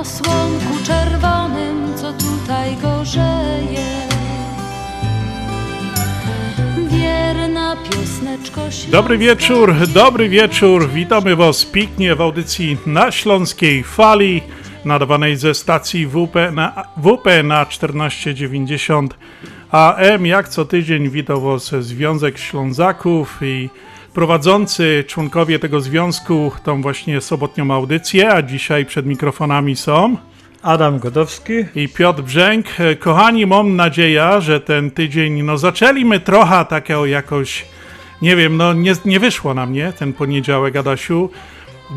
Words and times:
o 0.00 0.04
słonku 0.04 0.84
czerwonym, 0.84 1.94
co 1.96 2.12
tutaj 2.12 2.76
gorzeje. 2.76 4.08
Wierna 6.90 7.76
piosneczko. 7.76 8.60
Dobry 8.90 9.18
wieczór, 9.18 9.74
dobry 9.88 10.28
wieczór. 10.28 10.88
Witamy 10.88 11.36
Was 11.36 11.64
pięknie 11.64 12.14
w 12.14 12.20
audycji 12.20 12.76
na 12.86 13.10
Śląskiej 13.10 13.84
Fali, 13.84 14.42
nadawanej 14.84 15.36
ze 15.36 15.54
stacji 15.54 16.06
WP 16.06 16.52
na, 16.52 16.84
WP 16.96 17.42
na 17.44 17.64
1490 17.64 19.14
AM. 19.70 20.26
Jak 20.26 20.48
co 20.48 20.64
tydzień 20.64 21.10
witał 21.10 21.40
Was 21.40 21.74
Związek 21.80 22.38
Ślązaków 22.38 23.38
i 23.42 23.70
prowadzący 24.14 25.04
członkowie 25.06 25.58
tego 25.58 25.80
związku 25.80 26.52
tą 26.64 26.82
właśnie 26.82 27.20
sobotnią 27.20 27.70
audycję, 27.70 28.32
a 28.32 28.42
dzisiaj 28.42 28.86
przed 28.86 29.06
mikrofonami 29.06 29.76
są... 29.76 30.16
Adam 30.62 30.98
Godowski. 30.98 31.52
i 31.74 31.88
Piotr 31.88 32.22
Brzęk. 32.22 32.66
Kochani, 32.98 33.46
mam 33.46 33.76
nadzieję, 33.76 34.30
że 34.38 34.60
ten 34.60 34.90
tydzień, 34.90 35.42
no 35.42 35.58
zaczęliśmy 35.58 36.20
trochę 36.20 36.64
takiego 36.64 37.06
jakoś, 37.06 37.64
nie 38.22 38.36
wiem, 38.36 38.56
no 38.56 38.72
nie, 38.72 38.92
nie 39.04 39.20
wyszło 39.20 39.54
na 39.54 39.66
mnie 39.66 39.92
ten 39.98 40.12
poniedziałek, 40.12 40.76
Adasiu. 40.76 41.30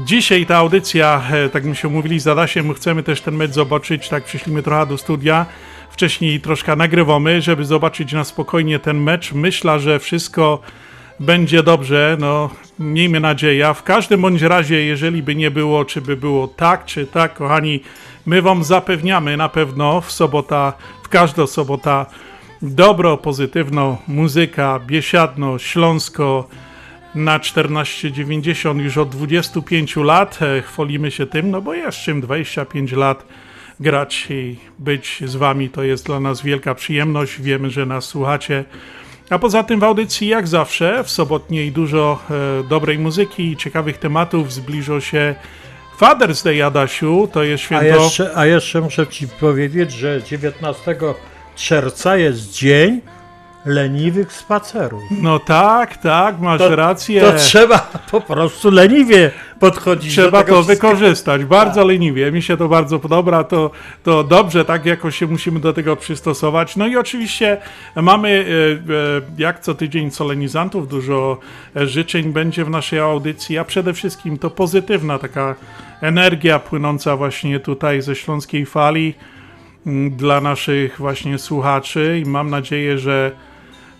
Dzisiaj 0.06 0.46
ta 0.46 0.58
audycja, 0.58 1.24
e, 1.32 1.50
tak 1.50 1.66
my 1.66 1.76
się 1.76 1.88
umówili 1.88 2.20
z 2.20 2.28
Adasiem, 2.28 2.74
chcemy 2.74 3.04
też 3.04 3.22
ten 3.22 3.36
mecz 3.36 3.52
zobaczyć, 3.52 4.10
tak 4.10 4.24
przyszliśmy 4.24 4.64
trochę 4.64 4.86
do 4.86 4.98
studia. 4.98 5.46
Wcześniej 5.90 6.40
troszkę 6.40 6.76
nagrywamy, 6.76 7.42
żeby 7.42 7.66
zobaczyć 7.66 8.14
na 8.14 8.24
spokojnie 8.24 8.80
ten 8.80 9.04
mecz. 9.04 9.34
Myślę, 9.34 9.80
że 9.80 10.00
wszystko 10.00 10.60
będzie 11.20 11.64
dobrze, 11.64 12.18
no 12.20 12.50
miejmy 12.80 13.20
nadzieję. 13.20 13.74
W 13.74 13.84
każdym 13.84 14.22
bądź 14.22 14.42
razie, 14.42 14.86
jeżeli 14.86 15.24
by 15.24 15.36
nie 15.36 15.52
było, 15.52 15.86
czy 15.86 16.02
by 16.02 16.18
było 16.18 16.48
tak, 16.48 16.86
czy 16.86 17.08
tak, 17.08 17.34
kochani, 17.34 17.80
my 18.26 18.42
wam 18.42 18.64
zapewniamy 18.64 19.38
na 19.38 19.50
pewno 19.50 20.02
w 20.02 20.12
sobota, 20.12 20.74
w 21.04 21.10
każdą 21.10 21.48
sobota 21.48 22.06
dobro, 22.62 23.18
pozytywną 23.18 23.98
muzyka, 24.08 24.80
biesiadno, 24.88 25.60
śląsko 25.60 26.48
na 27.16 27.40
1490 27.40 28.82
już 28.82 28.98
od 28.98 29.10
25 29.10 29.96
lat. 29.96 30.40
E, 30.42 30.62
Chwalimy 30.62 31.12
się 31.12 31.26
tym, 31.26 31.52
no 31.52 31.62
bo 31.62 31.74
jest 31.74 31.98
czym 31.98 32.22
25 32.22 32.92
lat 32.92 33.26
grać 33.80 34.28
i 34.30 34.56
być 34.80 35.24
z 35.26 35.36
wami 35.36 35.70
to 35.70 35.84
jest 35.84 36.06
dla 36.06 36.20
nas 36.20 36.42
wielka 36.42 36.76
przyjemność. 36.76 37.42
Wiemy, 37.42 37.70
że 37.70 37.86
nas 37.86 38.06
słuchacie. 38.06 38.66
A 39.30 39.40
poza 39.40 39.64
tym 39.64 39.80
w 39.80 39.84
audycji, 39.84 40.28
jak 40.28 40.48
zawsze, 40.48 41.04
w 41.04 41.10
sobotniej 41.10 41.72
dużo 41.72 42.20
e, 42.30 42.64
dobrej 42.64 43.00
muzyki 43.00 43.52
i 43.52 43.58
ciekawych 43.58 43.98
tematów. 43.98 44.54
Zbliża 44.54 45.02
się 45.02 45.36
Father's 46.00 46.44
Day, 46.44 46.66
Adasiu, 46.66 47.30
to 47.32 47.44
jest 47.44 47.64
A 47.64 47.66
święto... 47.66 47.86
jeszcze, 47.86 48.32
a 48.36 48.46
jeszcze 48.46 48.82
muszę 48.82 49.08
Ci 49.08 49.28
powiedzieć, 49.28 49.92
że 49.92 50.22
19 50.24 50.96
czerwca 51.56 52.18
jest 52.18 52.52
dzień 52.52 53.02
leniwych 53.66 54.34
spacerów. 54.34 55.02
No 55.22 55.40
tak, 55.40 55.98
tak, 55.98 56.40
masz 56.40 56.62
rację. 56.62 57.22
To 57.22 57.34
trzeba 57.38 57.78
po 58.12 58.22
prostu 58.22 58.72
leniwie 58.72 59.32
podchodzić 59.60 60.12
Trzeba 60.14 60.32
do 60.32 60.46
tego 60.46 60.56
to 60.58 60.64
wszystkiego. 60.64 60.96
wykorzystać, 60.96 61.46
bardzo 61.46 61.86
leniwie. 61.86 62.32
Mi 62.32 62.42
się 62.42 62.58
to 62.58 62.68
bardzo 62.68 63.00
podoba, 63.00 63.44
to, 63.44 63.72
to 64.04 64.24
dobrze, 64.24 64.66
tak 64.66 64.86
jakoś 64.86 65.18
się 65.18 65.28
musimy 65.28 65.60
do 65.60 65.74
tego 65.74 65.96
przystosować. 65.96 66.76
No 66.76 66.88
i 66.88 66.98
oczywiście 66.98 67.58
mamy, 67.96 68.30
e, 68.30 68.94
e, 68.94 69.22
jak 69.38 69.60
co 69.60 69.76
tydzień, 69.76 70.12
solenizantów, 70.12 70.88
dużo 70.88 71.38
e, 71.76 71.88
życzeń 71.88 72.34
będzie 72.34 72.66
w 72.66 72.70
naszej 72.70 73.00
audycji, 73.00 73.58
a 73.58 73.64
przede 73.64 73.94
wszystkim 73.94 74.38
to 74.38 74.50
pozytywna 74.50 75.20
taka 75.20 75.56
energia 76.02 76.60
płynąca 76.60 77.18
właśnie 77.18 77.60
tutaj 77.60 78.02
ze 78.02 78.16
Śląskiej 78.16 78.66
Fali 78.66 79.14
m, 79.88 80.12
dla 80.12 80.42
naszych 80.42 80.98
właśnie 80.98 81.38
słuchaczy 81.38 82.22
i 82.26 82.30
mam 82.30 82.50
nadzieję, 82.50 82.98
że 82.98 83.32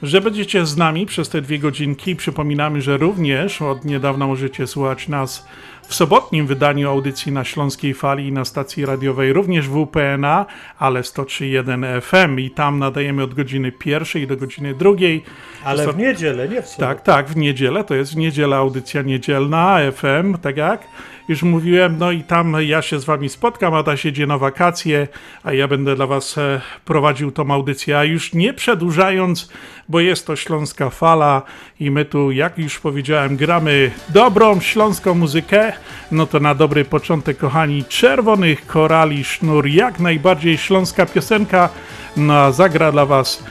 że 0.04 0.22
będziecie 0.22 0.66
z 0.66 0.78
nami 0.78 1.06
przez 1.06 1.30
te 1.30 1.42
dwie 1.42 1.60
godzinki. 1.60 2.16
Przypominamy, 2.16 2.82
że 2.82 2.98
również 2.98 3.62
od 3.62 3.86
niedawna 3.86 4.28
możecie 4.28 4.68
słuchać 4.68 5.08
nas 5.08 5.48
w 5.88 5.96
sobotnim 5.96 6.48
wydaniu 6.48 6.90
audycji 6.90 7.32
na 7.32 7.44
Śląskiej 7.44 7.94
Fali 7.94 8.28
i 8.28 8.32
na 8.32 8.46
stacji 8.46 8.86
radiowej, 8.86 9.34
również 9.34 9.68
WPNA, 9.70 10.46
ale 10.80 11.02
103.1 11.02 12.02
FM 12.02 12.40
i 12.40 12.52
tam 12.52 12.80
nadajemy 12.80 13.24
od 13.24 13.34
godziny 13.34 13.72
pierwszej 13.72 14.28
do 14.28 14.38
godziny 14.38 14.74
drugiej. 14.74 15.24
Ale 15.64 15.94
w 15.94 15.98
niedzielę, 15.98 16.50
nie 16.50 16.62
w 16.62 16.68
sobotę. 16.68 16.96
Tak, 16.96 17.02
tak, 17.02 17.30
w 17.30 17.36
niedzielę, 17.36 17.84
to 17.84 17.96
jest 17.96 18.14
w 18.14 18.18
niedzielę 18.18 18.56
audycja 18.56 19.02
niedzielna, 19.02 19.80
FM, 19.92 20.38
tak 20.38 20.58
jak 20.58 20.88
już 21.28 21.44
mówiłem, 21.44 21.98
no 21.98 22.12
i 22.12 22.24
tam 22.24 22.56
ja 22.60 22.82
się 22.82 23.00
z 23.00 23.06
wami 23.06 23.30
spotkam, 23.30 23.74
Ada 23.74 23.94
jedzie 24.04 24.28
na 24.28 24.38
wakacje, 24.38 25.08
a 25.44 25.54
ja 25.54 25.68
będę 25.68 25.96
dla 25.96 26.08
was 26.08 26.38
e, 26.38 26.62
prowadził 26.86 27.32
tą 27.32 27.52
audycję, 27.52 27.98
a 27.98 28.04
już 28.04 28.34
nie 28.34 28.54
przedłużając, 28.54 29.50
bo 29.90 30.00
jest 30.00 30.28
to 30.28 30.36
Śląska 30.36 30.90
Fala 30.90 31.42
i 31.80 31.92
my 31.92 32.06
tu, 32.06 32.32
jak 32.32 32.58
już 32.58 32.80
powiedziałem, 32.80 33.38
gramy 33.38 33.92
dobrą 34.10 34.60
śląską 34.60 35.14
muzykę, 35.14 35.74
no 36.12 36.26
to 36.26 36.40
na 36.40 36.56
dobry 36.56 36.86
początek, 36.86 37.38
kochani, 37.38 37.86
Czerwonych 37.86 38.68
Korali 38.68 39.24
Sznur, 39.24 39.68
jak 39.68 40.00
najbardziej 40.00 40.58
śląska 40.58 41.06
piosenka, 41.06 41.70
no 42.18 42.34
a 42.34 42.52
zagra 42.52 42.92
dla 42.92 43.06
was 43.06 43.44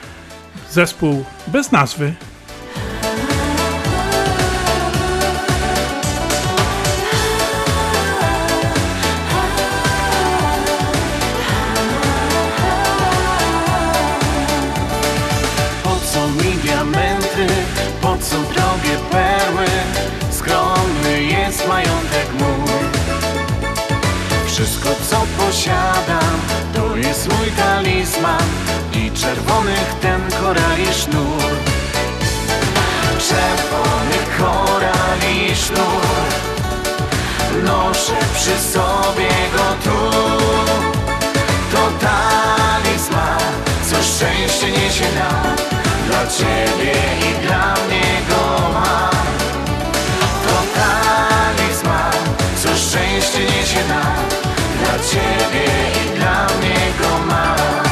zespół 0.69 1.25
bez 1.47 1.71
nazwy. 1.71 2.13
Wszystko 24.63 24.89
co 25.09 25.43
posiadam, 25.45 26.39
to 26.73 26.95
jest 26.95 27.27
mój 27.27 27.51
talizman 27.51 28.43
I 28.93 29.11
czerwonych 29.11 29.95
ten 30.01 30.21
korali 30.41 30.93
sznur. 30.93 31.43
Czerwony 33.29 34.17
korali 34.37 35.55
sznur. 35.55 36.03
Noszę 37.63 38.13
przy 38.35 38.59
sobie 38.73 39.29
go 39.53 39.63
tu. 39.83 40.11
To 41.71 42.05
talizman, 42.05 43.53
co 43.89 43.95
szczęście 44.03 44.71
niesie 44.71 45.07
nam. 45.15 45.55
Dla 46.07 46.27
Ciebie 46.27 46.93
i 47.19 47.47
dla 47.47 47.73
mnie 47.73 48.21
go 48.29 48.69
mam. 48.73 49.25
To 50.45 50.79
talizman, 50.79 52.13
co 52.63 52.69
szczęście 52.77 53.39
niesie 53.39 53.87
nam 53.87 54.32
Ciebie 55.13 55.69
i 56.03 56.17
dla 56.17 56.45
mnie 56.45 56.79
go 56.99 57.25
mam. 57.27 57.83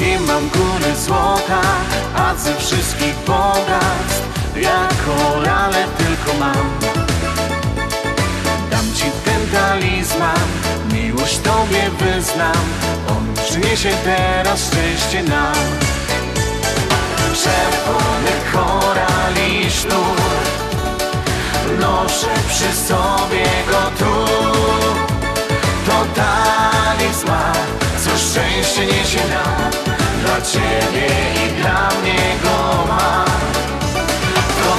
Nie 0.00 0.20
mam 0.20 0.48
góry 0.48 0.96
złota, 0.96 1.62
a 2.16 2.34
ze 2.34 2.54
wszystkich 2.54 3.14
bogactw 3.26 4.22
Ja 4.56 4.88
korale 5.06 5.84
tylko 5.98 6.38
mam. 6.40 6.70
Dam 8.70 8.94
ci 8.94 9.04
ten 9.24 9.40
talizman, 9.52 10.48
miłość 10.92 11.38
tobie 11.38 11.90
wyznam. 11.98 12.64
On 13.08 13.44
przyniesie 13.44 13.90
teraz 14.04 14.66
szczęście 14.66 15.22
nam. 15.22 15.54
Czerwony 17.42 18.32
korali 18.52 19.70
sznur 19.70 20.20
Noszę 21.80 22.26
przy 22.48 22.76
sobie 22.88 23.44
go 23.70 23.90
tu 23.98 24.53
Talizman, 26.14 27.54
co 28.04 28.10
szczęście 28.18 28.86
niesie 28.86 29.20
nam 29.28 29.70
Dla 30.22 30.40
ciebie 30.40 31.08
i 31.46 31.60
dla 31.60 31.88
mnie 32.02 32.36
go 32.42 32.84
mam 32.88 33.26
To 34.58 34.76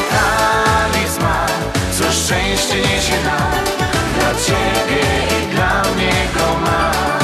co 1.92 2.12
szczęście 2.12 2.76
niesie 2.76 3.24
nam 3.24 3.52
Dla 4.20 4.32
ciebie 4.46 5.04
i 5.38 5.56
dla 5.56 5.82
mnie 5.96 6.14
go 6.36 6.60
mam 6.60 7.20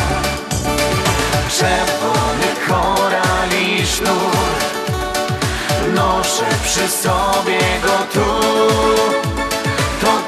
Czerwony 1.49 2.67
korali 2.67 3.87
sznur 3.87 4.51
Noszę 5.95 6.45
przy 6.63 6.87
sobie 6.87 7.59
go 7.83 7.97
tu. 8.13 8.41
To 10.01 10.21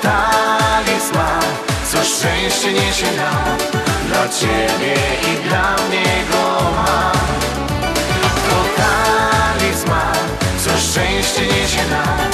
szczęście 2.03 2.73
niesie 2.73 3.05
nam 3.17 3.57
Dla 4.07 4.29
ciebie 4.29 4.95
i 5.33 5.47
dla 5.47 5.75
mnie 5.87 6.05
go 6.31 6.71
mam. 6.75 7.17
To 8.49 8.81
talizman, 8.81 10.27
co 10.57 10.69
szczęście 10.77 11.41
niesie 11.41 11.89
nam 11.89 12.31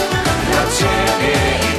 Dla 0.52 0.62
ciebie 0.78 1.36
i 1.74 1.79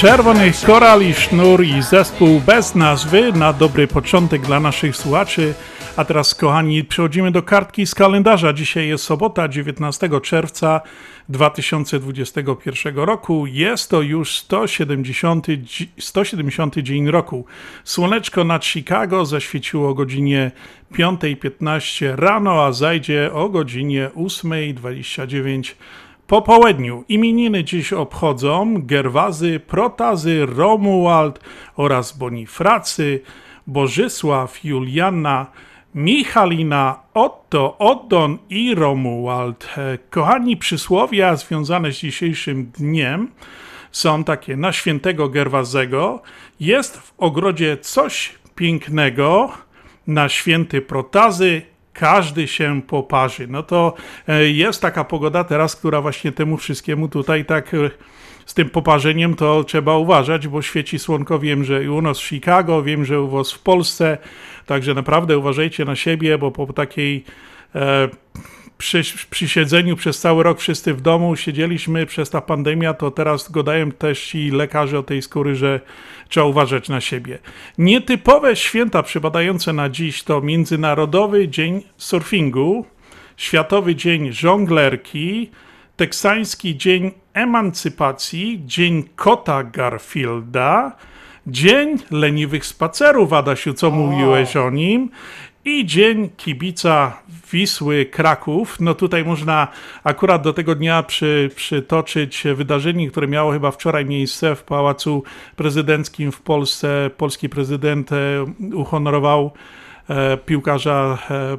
Czerwony 0.00 0.52
koral 0.66 1.02
i 1.02 1.14
sznur 1.14 1.64
i 1.64 1.82
zespół 1.82 2.40
bez 2.40 2.74
nazwy 2.74 3.32
na 3.32 3.52
dobry 3.52 3.86
początek 3.86 4.42
dla 4.42 4.60
naszych 4.60 4.96
słuchaczy. 4.96 5.54
A 5.96 6.04
teraz, 6.04 6.34
kochani, 6.34 6.84
przechodzimy 6.84 7.30
do 7.30 7.42
kartki 7.42 7.86
z 7.86 7.94
kalendarza. 7.94 8.52
Dzisiaj 8.52 8.88
jest 8.88 9.04
sobota, 9.04 9.48
19 9.48 10.20
czerwca 10.22 10.80
2021 11.28 12.96
roku. 12.96 13.46
Jest 13.46 13.90
to 13.90 14.02
już 14.02 14.36
170, 14.36 15.46
dzi- 15.46 15.88
170 15.98 16.74
dzień 16.78 17.10
roku. 17.10 17.44
Słoneczko 17.84 18.44
nad 18.44 18.64
Chicago 18.64 19.26
zaświeciło 19.26 19.88
o 19.88 19.94
godzinie 19.94 20.50
5.15 20.92 22.16
rano, 22.16 22.64
a 22.64 22.72
zajdzie 22.72 23.32
o 23.32 23.48
godzinie 23.48 24.10
8.29 24.16 25.74
po 26.28 26.42
południu 26.42 27.04
imieniny 27.08 27.64
dziś 27.64 27.92
obchodzą 27.92 28.74
Gerwazy, 28.78 29.60
Protazy, 29.60 30.46
Romuald 30.46 31.40
oraz 31.76 32.18
Bonifracy, 32.18 33.20
Bożysław, 33.66 34.64
Juliana, 34.64 35.46
Michalina, 35.94 37.00
Otto, 37.14 37.78
Oddon 37.78 38.38
i 38.50 38.74
Romuald. 38.74 39.68
Kochani, 40.10 40.56
przysłowia 40.56 41.36
związane 41.36 41.92
z 41.92 41.98
dzisiejszym 41.98 42.70
dniem 42.78 43.28
są 43.92 44.24
takie 44.24 44.56
na 44.56 44.72
świętego 44.72 45.28
Gerwazego. 45.28 46.22
Jest 46.60 46.96
w 46.96 47.12
ogrodzie 47.18 47.76
coś 47.76 48.34
pięknego, 48.54 49.52
na 50.06 50.28
święty 50.28 50.82
Protazy 50.82 51.62
każdy 51.98 52.48
się 52.48 52.82
poparzy. 52.82 53.46
No 53.48 53.62
to 53.62 53.94
e, 54.28 54.44
jest 54.50 54.82
taka 54.82 55.04
pogoda 55.04 55.44
teraz, 55.44 55.76
która 55.76 56.00
właśnie 56.00 56.32
temu 56.32 56.56
wszystkiemu 56.56 57.08
tutaj 57.08 57.44
tak 57.44 57.74
e, 57.74 57.90
z 58.46 58.54
tym 58.54 58.70
poparzeniem 58.70 59.34
to 59.34 59.64
trzeba 59.64 59.96
uważać, 59.96 60.48
bo 60.48 60.62
świeci 60.62 60.98
słonko. 60.98 61.38
Wiem, 61.38 61.64
że 61.64 61.84
i 61.84 61.88
u 61.88 62.02
nas 62.02 62.18
w 62.18 62.24
Chicago, 62.24 62.82
wiem, 62.82 63.04
że 63.04 63.22
u 63.22 63.28
was 63.28 63.52
w 63.52 63.58
Polsce, 63.58 64.18
także 64.66 64.94
naprawdę 64.94 65.38
uważajcie 65.38 65.84
na 65.84 65.96
siebie, 65.96 66.38
bo 66.38 66.50
po 66.50 66.72
takiej 66.72 67.24
e, 67.74 68.08
przy, 68.78 69.02
przy 69.30 69.48
siedzeniu 69.48 69.96
przez 69.96 70.20
cały 70.20 70.42
rok 70.42 70.60
wszyscy 70.60 70.94
w 70.94 71.00
domu 71.00 71.36
siedzieliśmy 71.36 72.06
przez 72.06 72.30
ta 72.30 72.40
pandemia, 72.40 72.94
to 72.94 73.10
teraz 73.10 73.50
gadają 73.50 73.92
też 73.92 74.26
ci 74.26 74.50
lekarze 74.50 74.98
o 74.98 75.02
tej 75.02 75.22
skóry, 75.22 75.54
że 75.54 75.80
trzeba 76.28 76.46
uważać 76.46 76.88
na 76.88 77.00
siebie. 77.00 77.38
Nietypowe 77.78 78.56
święta 78.56 79.02
przypadające 79.02 79.72
na 79.72 79.88
dziś 79.88 80.22
to 80.22 80.40
Międzynarodowy 80.40 81.48
Dzień 81.48 81.82
Surfingu, 81.96 82.86
Światowy 83.36 83.94
Dzień 83.94 84.32
Żonglerki, 84.32 85.50
Teksański 85.96 86.76
Dzień 86.76 87.10
Emancypacji, 87.34 88.62
Dzień 88.66 89.08
Kota 89.16 89.64
Garfielda, 89.64 90.96
Dzień 91.46 91.96
Leniwych 92.10 92.66
Spacerów, 92.66 93.32
Adasiu, 93.32 93.74
co 93.74 93.90
mówiłeś 93.90 94.56
o 94.56 94.70
nim, 94.70 95.10
i 95.68 95.86
Dzień 95.86 96.30
Kibica 96.36 97.22
Wisły 97.52 98.06
Kraków. 98.06 98.80
No 98.80 98.94
tutaj 98.94 99.24
można 99.24 99.68
akurat 100.04 100.42
do 100.42 100.52
tego 100.52 100.74
dnia 100.74 101.02
przy, 101.02 101.50
przytoczyć 101.56 102.44
wydarzenie, 102.54 103.10
które 103.10 103.28
miało 103.28 103.52
chyba 103.52 103.70
wczoraj 103.70 104.04
miejsce 104.04 104.54
w 104.54 104.62
Pałacu 104.62 105.22
Prezydenckim 105.56 106.32
w 106.32 106.40
Polsce. 106.40 107.10
Polski 107.16 107.48
prezydent 107.48 108.12
e, 108.12 108.16
uhonorował 108.74 109.52
e, 110.08 110.36
piłkarza, 110.36 111.18
e, 111.30 111.34
e, 111.34 111.58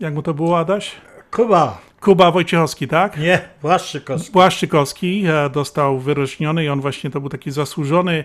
jak 0.00 0.14
mu 0.14 0.22
to 0.22 0.34
było, 0.34 0.58
Adaś? 0.58 0.92
Kuba, 1.30 1.78
Kuba 2.00 2.30
Wojciechowski, 2.30 2.88
tak? 2.88 3.18
nie, 3.18 3.40
Błaszczykowski. 3.62 4.32
Błaszczykowski 4.32 5.24
e, 5.26 5.50
dostał 5.50 5.98
wyróżniony 5.98 6.64
i 6.64 6.68
on 6.68 6.80
właśnie 6.80 7.10
to 7.10 7.20
był 7.20 7.28
taki 7.28 7.50
zasłużony 7.50 8.24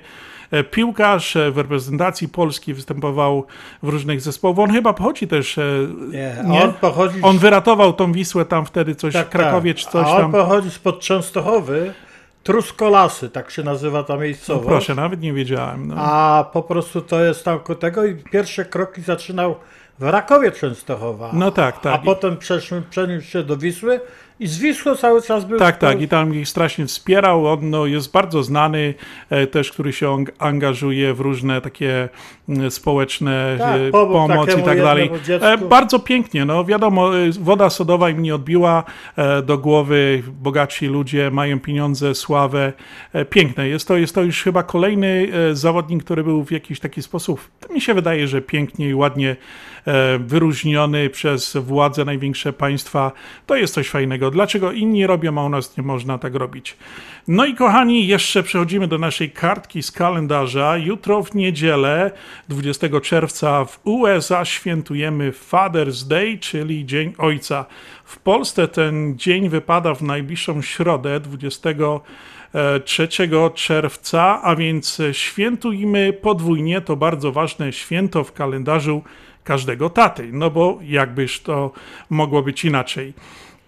piłkarz 0.71 1.35
e, 1.35 1.51
w 1.51 1.57
reprezentacji 1.57 2.29
Polski, 2.29 2.73
występował 2.73 3.45
w 3.83 3.89
różnych 3.89 4.21
zespołach. 4.21 4.59
On 4.59 4.71
chyba 4.71 4.94
pochodzi 4.94 5.27
też. 5.27 5.57
e, 5.57 5.63
Nie, 6.11 6.35
nie? 6.47 6.63
on 6.63 6.73
pochodzi... 6.73 7.21
On 7.21 7.38
wyratował 7.38 7.94
tą 7.94 8.11
Wisłę 8.11 8.45
tam 8.45 8.65
wtedy 8.65 8.95
coś, 8.95 9.13
tak, 9.13 9.29
Krakowie 9.29 9.73
tak. 9.73 9.83
czy 9.83 9.89
coś 9.89 10.07
A 10.07 10.11
on 10.15 10.21
tam. 10.21 10.31
pochodzi 10.31 10.71
spod 10.71 11.00
Częstochowy, 11.00 11.94
Truskolasy, 12.43 13.29
tak 13.29 13.51
się 13.51 13.63
nazywa 13.63 14.03
ta 14.03 14.13
No, 14.15 14.19
miejscowość. 14.22 14.67
proszę, 14.67 14.95
nawet 14.95 15.22
nie 15.22 15.33
wiedziałem. 15.33 15.88
No. 15.88 15.95
A 15.98 16.43
po 16.53 16.63
prostu 16.63 17.01
to 17.01 17.24
jest 17.24 17.45
tam 17.45 17.60
ku 17.60 17.75
tego 17.75 18.05
i 18.05 18.15
pierwsze 18.15 18.65
kroki 18.65 19.01
zaczynał 19.01 19.55
w 20.00 20.03
Rakowie 20.03 20.51
Częstochowa. 20.51 21.29
No 21.33 21.51
tak, 21.51 21.79
tak. 21.81 21.93
A 21.93 21.98
potem 21.98 22.38
przeniósł 22.89 23.27
się 23.27 23.43
do 23.43 23.57
Wisły 23.57 24.00
i 24.43 24.47
z 24.47 24.57
Wisły 24.57 24.97
cały 24.97 25.21
czas 25.21 25.45
był... 25.45 25.59
Tak, 25.59 25.77
tak, 25.77 26.01
i 26.01 26.07
tam 26.07 26.35
ich 26.35 26.50
strasznie 26.50 26.85
wspierał. 26.85 27.47
On 27.47 27.69
no, 27.69 27.85
jest 27.85 28.12
bardzo 28.12 28.43
znany, 28.43 28.93
e, 29.29 29.47
też, 29.47 29.71
który 29.71 29.93
się 29.93 30.07
ang- 30.07 30.31
angażuje 30.39 31.13
w 31.13 31.19
różne 31.19 31.62
takie 31.62 32.09
mm, 32.50 32.71
społeczne 32.71 33.55
Tak, 33.59 33.81
e, 33.81 33.91
pomógł 33.91 34.27
pomoc 34.27 34.57
i 34.59 34.63
tak 34.63 34.81
dalej. 34.81 35.12
E, 35.41 35.57
bardzo 35.57 36.00
pięknie, 36.00 36.45
no 36.45 36.65
wiadomo, 36.65 37.12
woda 37.39 37.69
sodowa 37.69 38.09
im 38.09 38.21
nie 38.21 38.35
odbiła 38.35 38.83
do 39.43 39.57
głowy. 39.57 40.23
Bogatsi 40.41 40.88
ludzie 40.88 41.31
mają 41.31 41.59
pieniądze, 41.59 42.15
sławę. 42.15 42.73
Piękne. 43.29 43.67
Jest 43.67 43.88
to, 43.88 43.97
jest 43.97 44.15
to 44.15 44.23
już 44.23 44.43
chyba 44.43 44.63
kolejny 44.63 45.27
zawodnik, 45.53 46.03
który 46.03 46.23
był 46.23 46.43
w 46.43 46.51
jakiś 46.51 46.79
taki 46.79 47.01
sposób, 47.01 47.50
mi 47.73 47.81
się 47.81 47.93
wydaje, 47.93 48.27
że 48.27 48.41
pięknie 48.41 48.89
i 48.89 48.93
ładnie 48.93 49.35
wyróżniony 50.20 51.10
przez 51.10 51.58
władze 51.58 52.06
największe 52.06 52.54
państwa. 52.54 53.12
To 53.46 53.56
jest 53.56 53.74
coś 53.74 53.90
fajnego. 53.90 54.32
Dlaczego 54.32 54.72
inni 54.72 55.08
robią, 55.08 55.42
a 55.42 55.44
u 55.44 55.50
nas 55.50 55.78
nie 55.78 55.84
można 55.84 56.18
tak 56.18 56.36
robić? 56.36 56.78
No 57.28 57.46
i 57.46 57.56
kochani, 57.56 58.08
jeszcze 58.08 58.44
przechodzimy 58.44 58.88
do 58.88 58.98
naszej 58.98 59.32
kartki 59.32 59.84
z 59.84 59.92
kalendarza. 59.92 60.78
Jutro 60.78 61.24
w 61.24 61.36
niedzielę, 61.36 62.12
20 62.50 62.88
czerwca 63.02 63.66
w 63.66 63.80
USA 63.84 64.46
świętujemy 64.46 65.32
Father's 65.32 66.08
Day, 66.08 66.38
czyli 66.38 66.86
Dzień 66.86 67.13
Ojca. 67.18 67.66
W 68.04 68.20
Polsce 68.20 68.68
ten 68.68 69.18
dzień 69.18 69.50
wypada 69.50 69.96
w 69.96 70.02
najbliższą 70.02 70.62
środę, 70.62 71.20
23 71.20 73.08
czerwca, 73.54 74.42
a 74.44 74.56
więc 74.56 75.02
świętujmy 75.12 76.13
podwójnie. 76.13 76.82
To 76.82 76.96
bardzo 76.96 77.32
ważne 77.32 77.74
święto 77.74 78.24
w 78.24 78.34
kalendarzu 78.34 79.04
każdego 79.43 79.89
taty, 79.89 80.29
no 80.31 80.50
bo 80.50 80.79
jakbyż 80.81 81.41
to 81.41 81.71
mogło 82.09 82.41
być 82.41 82.65
inaczej. 82.65 83.13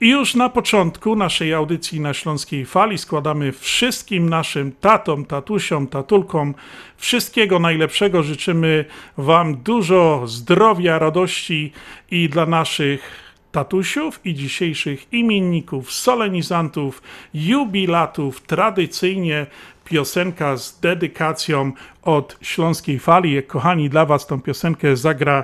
I 0.01 0.09
już 0.09 0.35
na 0.35 0.49
początku 0.49 1.15
naszej 1.15 1.53
audycji 1.53 1.99
na 1.99 2.13
Śląskiej 2.13 2.65
Fali 2.65 2.97
składamy 2.97 3.51
wszystkim 3.51 4.29
naszym 4.29 4.71
tatom, 4.71 5.25
tatusiom, 5.25 5.87
tatulkom 5.87 6.53
wszystkiego 6.97 7.59
najlepszego. 7.59 8.23
Życzymy 8.23 8.85
Wam 9.17 9.57
dużo 9.57 10.21
zdrowia, 10.25 10.99
radości 10.99 11.71
i 12.11 12.29
dla 12.29 12.45
naszych 12.45 13.25
tatusiów 13.51 14.19
i 14.25 14.33
dzisiejszych 14.33 15.13
imienników, 15.13 15.91
solenizantów, 15.93 17.01
jubilatów, 17.33 18.41
tradycyjnie 18.41 19.45
piosenka 19.85 20.57
z 20.57 20.79
dedykacją 20.79 21.71
od 22.03 22.37
Śląskiej 22.41 22.99
Fali. 22.99 23.43
Kochani, 23.43 23.89
dla 23.89 24.05
Was 24.05 24.27
tą 24.27 24.41
piosenkę 24.41 24.95
zagra 24.97 25.43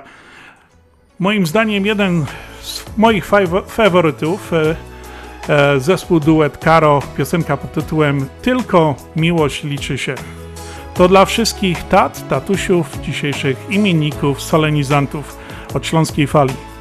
moim 1.18 1.46
zdaniem 1.46 1.86
jeden 1.86 2.26
z 2.60 2.84
moich 2.96 3.26
fawo- 3.26 3.62
faworytów. 3.66 4.52
E, 4.52 4.76
e, 5.48 5.80
zespół 5.80 6.20
duet 6.20 6.58
Karo, 6.58 7.02
piosenka 7.16 7.56
pod 7.56 7.72
tytułem 7.72 8.26
Tylko 8.42 8.94
miłość 9.16 9.64
liczy 9.64 9.98
się. 9.98 10.14
To 10.94 11.08
dla 11.08 11.24
wszystkich 11.24 11.82
tat, 11.82 12.28
tatusiów, 12.28 13.00
dzisiejszych 13.00 13.56
imienników, 13.70 14.42
solenizantów 14.42 15.36
od 15.74 15.86
Śląskiej 15.86 16.26
Fali. 16.26 16.71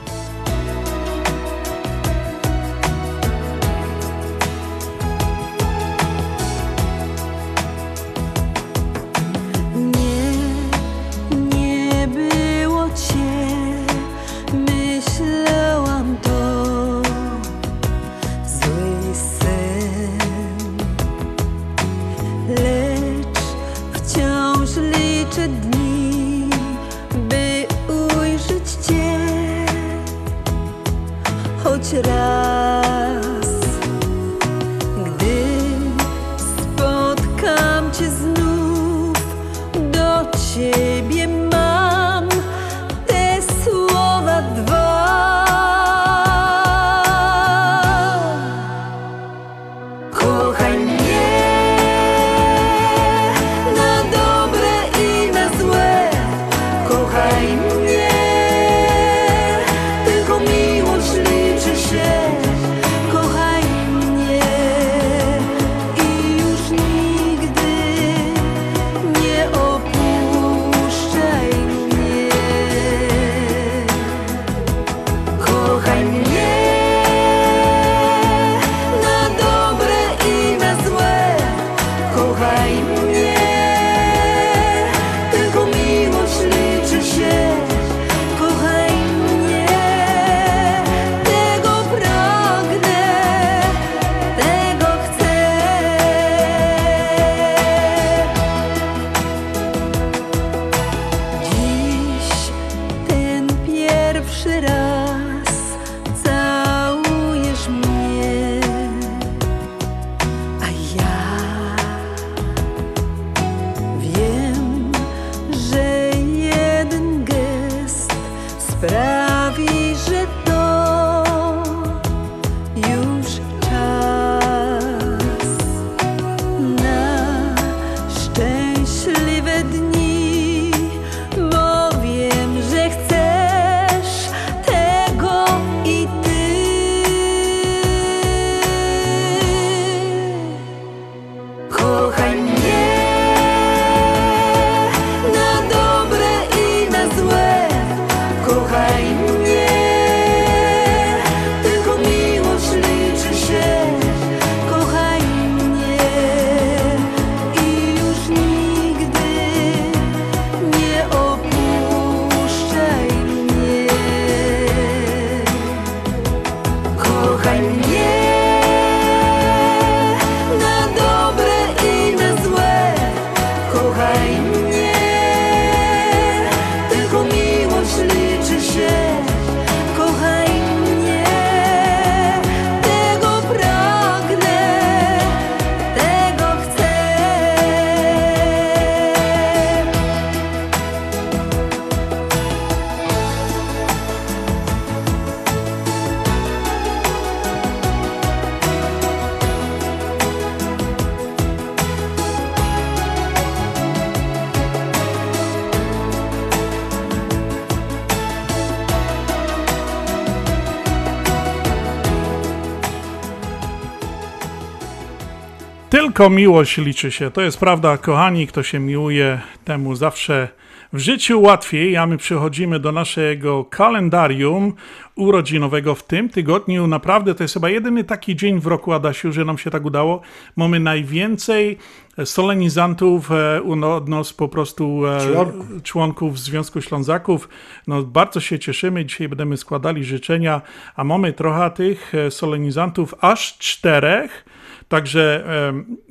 Tylko 216.21 216.35
miłość 216.35 216.77
liczy 216.77 217.11
się. 217.11 217.31
To 217.31 217.41
jest 217.41 217.59
prawda, 217.59 217.97
kochani. 217.97 218.47
Kto 218.47 218.63
się 218.63 218.79
miłuje, 218.79 219.41
temu 219.65 219.95
zawsze 219.95 220.47
w 220.93 220.99
życiu 220.99 221.41
łatwiej. 221.41 221.97
A 221.97 222.05
my 222.05 222.17
przychodzimy 222.17 222.79
do 222.79 222.91
naszego 222.91 223.65
kalendarium 223.65 224.73
urodzinowego 225.15 225.95
w 225.95 226.03
tym 226.03 226.29
tygodniu. 226.29 226.87
Naprawdę 226.87 227.35
to 227.35 227.43
jest 227.43 227.53
chyba 227.53 227.69
jedyny 227.69 228.03
taki 228.03 228.35
dzień 228.35 228.59
w 228.59 228.67
roku, 228.67 228.93
Adasiu, 228.93 229.31
że 229.31 229.45
nam 229.45 229.57
się 229.57 229.69
tak 229.69 229.85
udało. 229.85 230.21
Mamy 230.55 230.79
najwięcej 230.79 231.77
solenizantów 232.25 233.31
e, 233.31 233.61
no, 233.75 233.95
od 233.95 234.09
nas 234.09 234.33
po 234.33 234.47
prostu 234.47 235.05
e, 235.05 235.19
Członków. 235.33 235.83
członków 235.83 236.39
Związku 236.39 236.81
Ślązaków. 236.81 237.49
No, 237.87 238.03
bardzo 238.03 238.39
się 238.39 238.59
cieszymy. 238.59 239.05
Dzisiaj 239.05 239.27
będziemy 239.29 239.57
składali 239.57 240.03
życzenia, 240.03 240.61
a 240.95 241.03
mamy 241.03 241.33
trochę 241.33 241.71
tych 241.71 242.15
e, 242.15 242.31
solenizantów, 242.31 243.15
aż 243.21 243.57
czterech. 243.57 244.45
Także 244.91 245.43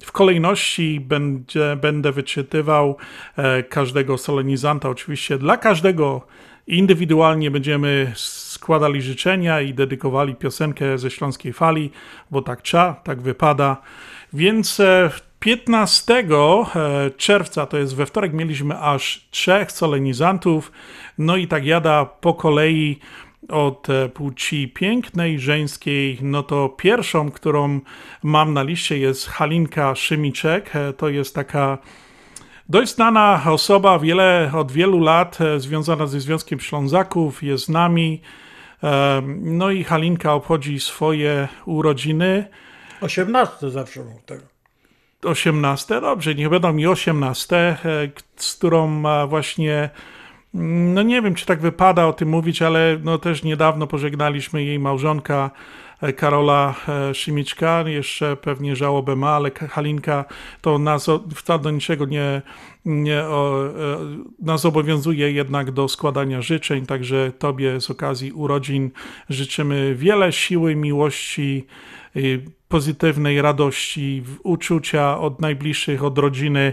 w 0.05 0.13
kolejności 0.13 1.01
będzie, 1.01 1.77
będę 1.81 2.13
wyczytywał 2.13 2.97
e, 3.37 3.63
każdego 3.63 4.19
solenizanta. 4.19 4.89
Oczywiście 4.89 5.39
dla 5.39 5.57
każdego 5.57 6.27
indywidualnie 6.67 7.51
będziemy 7.51 8.13
składali 8.17 9.03
życzenia 9.03 9.61
i 9.61 9.75
dedykowali 9.75 10.35
piosenkę 10.35 10.99
ze 10.99 11.11
Śląskiej 11.11 11.53
Fali, 11.53 11.91
bo 12.31 12.43
tak 12.43 12.63
trzeba, 12.63 12.95
tak 12.95 13.23
wypada. 13.23 13.77
Więc 14.33 14.81
e, 14.81 15.11
15 15.41 16.15
e, 16.15 16.27
czerwca, 17.17 17.67
to 17.67 17.79
jest 17.79 17.97
we 17.97 18.07
wtorek, 18.07 18.33
mieliśmy 18.33 18.79
aż 18.79 19.29
trzech 19.31 19.73
solenizantów. 19.73 20.73
No 21.19 21.37
i 21.37 21.47
tak 21.47 21.67
jada 21.67 22.05
po 22.05 22.35
kolei 22.35 22.99
od 23.51 23.91
e, 23.91 24.09
płci 24.09 24.69
pięknej, 24.69 25.39
żeńskiej, 25.39 26.19
no 26.23 26.43
to 26.43 26.69
pierwszą, 26.69 27.31
którą 27.31 27.81
mam 28.23 28.55
na 28.55 28.63
liście 28.63 28.99
jest 28.99 29.29
Halinka 29.29 29.95
Szymiczek. 29.95 30.77
E, 30.77 30.93
To 30.93 31.09
jest 31.09 31.35
taka 31.35 31.79
dość 32.69 32.95
znana 32.95 33.43
osoba, 33.47 33.99
wiele, 33.99 34.51
od 34.55 34.73
wielu 34.73 35.01
lat 35.01 35.41
e, 35.41 35.61
związana 35.61 36.07
ze 36.07 36.21
Związkiem 36.21 36.61
Ślązaków, 36.61 37.43
jest 37.43 37.65
z 37.65 37.69
nami. 37.69 38.21
No 39.41 39.71
i 39.71 39.85
Halinka 39.85 40.35
obchodzi 40.35 40.81
swoje 40.81 41.49
urodziny. 41.67 42.49
18 43.01 43.71
zawsze 43.71 44.01
był 44.01 44.21
tego. 44.27 44.43
18, 45.25 46.01
dobrze, 46.01 46.35
niech 46.35 46.49
będą 46.49 46.73
mi 46.73 46.87
18, 46.87 47.57
e, 47.57 47.77
k- 48.09 48.23
z 48.37 48.55
którą 48.57 49.03
właśnie, 49.29 49.91
no 50.55 51.03
nie 51.03 51.23
wiem, 51.23 51.35
czy 51.35 51.47
tak 51.47 51.61
wypada 51.61 52.07
o 52.07 52.13
tym 52.13 52.29
mówić, 52.29 52.63
ale 52.63 52.99
no 53.05 53.19
też 53.19 53.43
niedawno 53.43 53.87
pożegnaliśmy 53.87 54.65
jej 54.65 54.79
małżonka 54.79 55.51
e, 56.01 56.13
Karola 56.13 56.75
e, 56.89 57.15
Szymiczka, 57.15 57.85
jeszcze 57.87 58.37
pewnie 58.37 58.77
żałobę 58.77 59.17
ma, 59.17 59.31
ale 59.31 59.51
Ka- 59.51 59.69
Halinka 59.69 60.25
to 60.61 60.79
nas 60.79 61.07
wcale 61.35 61.59
do 61.59 61.71
niczego 61.71 62.05
nie, 62.05 62.43
nie 62.85 63.23
o, 63.23 63.67
e, 63.67 63.99
nas 64.43 64.65
obowiązuje 64.65 65.33
jednak 65.33 65.71
do 65.71 65.89
składania 65.89 66.43
życzeń, 66.43 66.87
także 66.87 67.33
Tobie 67.39 67.81
z 67.81 67.91
okazji 67.91 68.33
urodzin 68.33 68.91
życzymy 69.29 69.95
wiele 69.95 70.33
siły, 70.33 70.77
miłości, 70.77 71.67
pozytywnej 72.71 73.43
radości, 73.43 74.23
uczucia 74.43 75.19
od 75.19 75.41
najbliższych, 75.41 76.05
od 76.05 76.19
rodziny, 76.19 76.73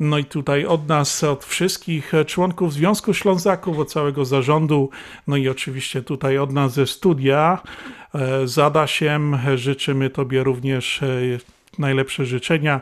no 0.00 0.18
i 0.18 0.24
tutaj 0.24 0.64
od 0.64 0.88
nas, 0.88 1.24
od 1.24 1.44
wszystkich 1.44 2.12
członków 2.26 2.72
Związku 2.72 3.14
Ślązaków, 3.14 3.78
od 3.78 3.92
całego 3.92 4.24
zarządu, 4.24 4.90
no 5.26 5.36
i 5.36 5.48
oczywiście 5.48 6.02
tutaj 6.02 6.38
od 6.38 6.52
nas 6.52 6.72
ze 6.72 6.86
studia 6.86 7.62
e, 8.14 8.48
z 8.48 8.58
Adasiem 8.58 9.38
życzymy 9.54 10.10
Tobie 10.10 10.42
również 10.42 11.02
e, 11.02 11.08
najlepsze 11.78 12.26
życzenia. 12.26 12.80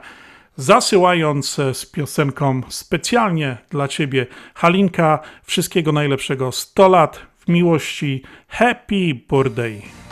Zasyłając 0.56 1.59
e, 1.59 1.75
z 1.75 1.87
piosenką 1.87 2.61
specjalnie 2.68 3.56
dla 3.71 3.88
Ciebie, 3.88 4.26
Halinka, 4.54 5.18
wszystkiego 5.42 5.92
najlepszego 5.92 6.52
100 6.52 6.88
lat 6.88 7.21
w 7.38 7.49
miłości. 7.49 8.23
Happy 8.49 9.14
birthday! 9.30 10.03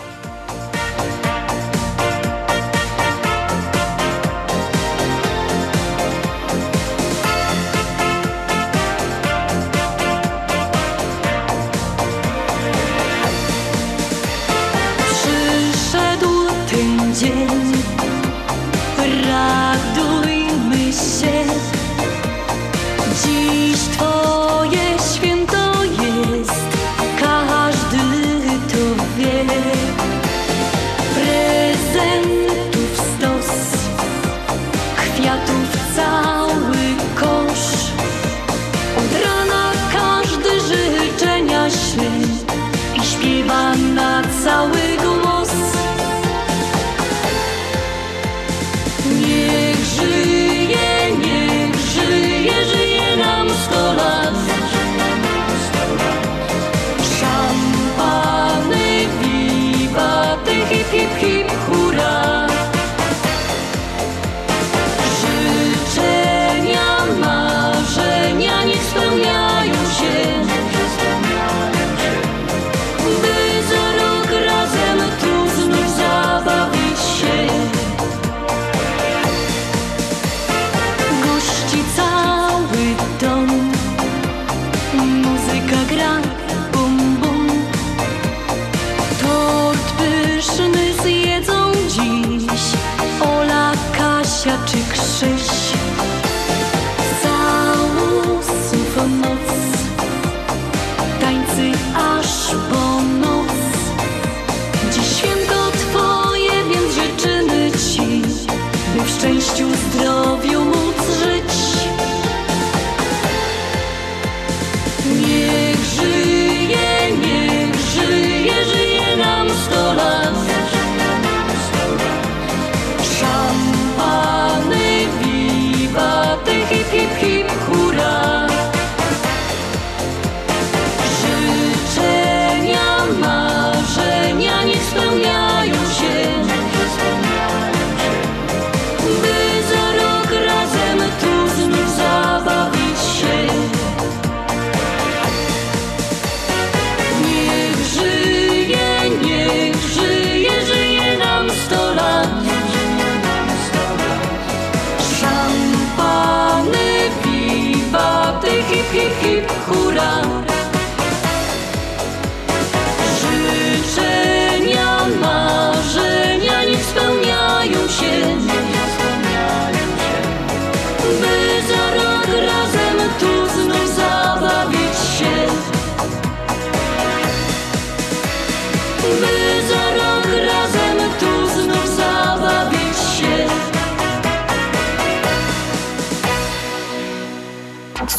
Pura 159.93 160.32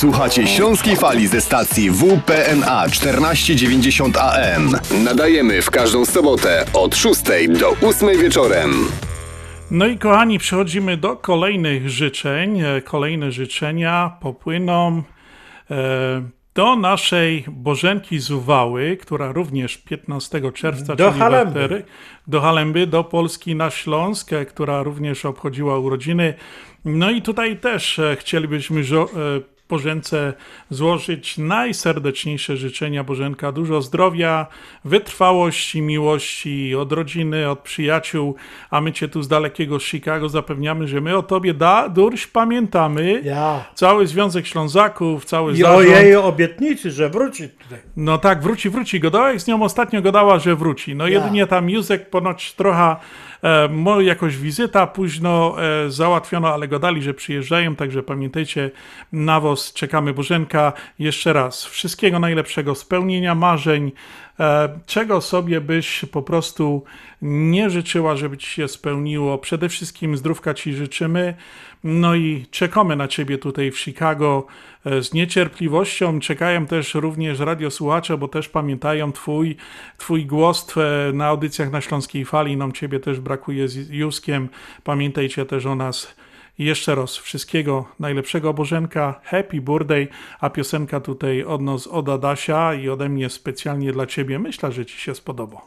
Słuchacie 0.03 0.47
Śląskiej 0.47 0.95
Fali 0.95 1.27
ze 1.27 1.41
stacji 1.41 1.91
WPNA 1.91 2.89
1490 2.89 4.17
AM. 4.17 4.69
Nadajemy 5.03 5.61
w 5.61 5.71
każdą 5.71 6.05
sobotę 6.05 6.65
od 6.73 6.95
6 6.95 7.21
do 7.59 7.87
8 7.87 8.19
wieczorem. 8.19 8.71
No 9.71 9.87
i 9.87 9.97
kochani, 9.97 10.39
przechodzimy 10.39 10.97
do 10.97 11.15
kolejnych 11.15 11.89
życzeń. 11.89 12.61
E, 12.61 12.81
Kolejne 12.81 13.31
życzenia 13.31 14.17
popłyną 14.21 15.03
e, 15.71 16.23
do 16.55 16.75
naszej 16.75 17.45
Bożenki 17.47 18.19
Zuwały, 18.19 18.97
która 19.01 19.31
również 19.31 19.77
15 19.77 20.51
czerwca, 20.51 20.95
Do 20.95 21.07
czyli 21.07 21.19
Halemby. 21.19 21.83
Do 22.27 22.41
Halemby, 22.41 22.87
do 22.87 23.03
Polski 23.03 23.55
na 23.55 23.69
Śląsk, 23.69 24.33
e, 24.33 24.45
która 24.45 24.83
również 24.83 25.25
obchodziła 25.25 25.79
urodziny. 25.79 26.33
No 26.85 27.11
i 27.11 27.21
tutaj 27.21 27.57
też 27.57 28.01
chcielibyśmy 28.19 28.83
Bożence 29.73 30.33
złożyć 30.69 31.37
najserdeczniejsze 31.37 32.57
życzenia 32.57 33.03
Bożenka. 33.03 33.51
Dużo 33.51 33.81
zdrowia, 33.81 34.47
wytrwałości, 34.85 35.81
miłości 35.81 36.75
od 36.75 36.91
rodziny, 36.91 37.49
od 37.49 37.59
przyjaciół, 37.59 38.35
a 38.69 38.81
my 38.81 38.91
Cię 38.91 39.07
tu 39.07 39.23
z 39.23 39.27
dalekiego 39.27 39.79
Chicago 39.79 40.29
zapewniamy, 40.29 40.87
że 40.87 41.01
my 41.01 41.17
o 41.17 41.23
Tobie, 41.23 41.53
da, 41.53 41.89
Durś, 41.89 42.27
pamiętamy. 42.27 43.21
Ja. 43.23 43.65
Cały 43.75 44.07
Związek 44.07 44.47
Ślązaków, 44.47 45.25
cały 45.25 45.53
I 45.53 45.63
o 45.63 45.67
zarząd. 45.67 45.89
jej 45.89 46.15
obietnicy, 46.15 46.91
że 46.91 47.09
wróci 47.09 47.49
tutaj. 47.49 47.79
No 47.97 48.17
tak, 48.17 48.41
wróci, 48.41 48.69
wróci. 48.69 48.99
Godałek 48.99 49.41
z 49.41 49.47
nią 49.47 49.63
ostatnio 49.63 50.01
gadała, 50.01 50.39
że 50.39 50.55
wróci. 50.55 50.95
No 50.95 51.07
jedynie 51.07 51.47
tam 51.47 51.69
Józek 51.69 52.09
ponoć 52.09 52.53
trochę, 52.53 52.95
e, 53.43 53.69
mo, 53.69 54.01
jakoś 54.01 54.37
wizyta 54.37 54.87
późno 54.87 55.55
e, 55.63 55.91
załatwiono, 55.91 56.53
ale 56.53 56.67
gadali, 56.67 57.01
że 57.01 57.13
przyjeżdżają, 57.13 57.75
także 57.75 58.03
pamiętajcie, 58.03 58.71
nawóz, 59.11 59.73
czekamy 59.73 60.13
Bożenka. 60.13 60.73
Jeszcze 60.99 61.33
raz, 61.33 61.65
wszystkiego 61.65 62.19
najlepszego, 62.19 62.75
spełnienia 62.75 63.35
marzeń, 63.35 63.91
e, 64.39 64.79
czego 64.85 65.21
sobie 65.21 65.61
byś 65.61 66.05
po 66.11 66.21
prostu 66.21 66.83
nie 67.21 67.69
życzyła, 67.69 68.15
żeby 68.15 68.37
ci 68.37 68.47
się 68.47 68.67
spełniło. 68.67 69.37
Przede 69.37 69.69
wszystkim 69.69 70.17
zdrówka 70.17 70.53
ci 70.53 70.73
życzymy. 70.73 71.33
No 71.83 72.15
i 72.15 72.45
czekamy 72.51 72.95
na 72.95 73.07
ciebie 73.07 73.37
tutaj 73.37 73.71
w 73.71 73.79
Chicago 73.79 74.47
z 75.01 75.13
niecierpliwością. 75.13 76.19
Czekają 76.19 76.65
też 76.65 76.93
również 76.93 77.39
radiosłuchacze, 77.39 78.17
bo 78.17 78.27
też 78.27 78.49
pamiętają 78.49 79.11
twój, 79.11 79.55
twój 79.97 80.25
głos 80.25 80.67
na 81.13 81.27
audycjach 81.27 81.71
na 81.71 81.81
Śląskiej 81.81 82.25
Fali. 82.25 82.57
Nam 82.57 82.71
ciebie 82.71 82.99
też 82.99 83.19
brakuje 83.19 83.67
z 83.67 83.89
Juskiem. 83.89 84.49
Pamiętajcie 84.83 85.45
też 85.45 85.65
o 85.65 85.75
nas. 85.75 86.15
Jeszcze 86.57 86.95
raz 86.95 87.17
wszystkiego 87.17 87.85
najlepszego 87.99 88.53
Bożenka, 88.53 89.21
happy 89.23 89.61
birthday, 89.61 90.07
a 90.39 90.49
piosenka 90.49 90.99
tutaj 90.99 91.43
od 91.43 91.61
nas, 91.61 91.87
od 91.87 92.09
Adasia 92.09 92.73
i 92.73 92.89
ode 92.89 93.09
mnie 93.09 93.29
specjalnie 93.29 93.91
dla 93.91 94.05
ciebie. 94.05 94.39
Myślę, 94.39 94.71
że 94.71 94.85
ci 94.85 94.97
się 94.97 95.15
spodoba. 95.15 95.61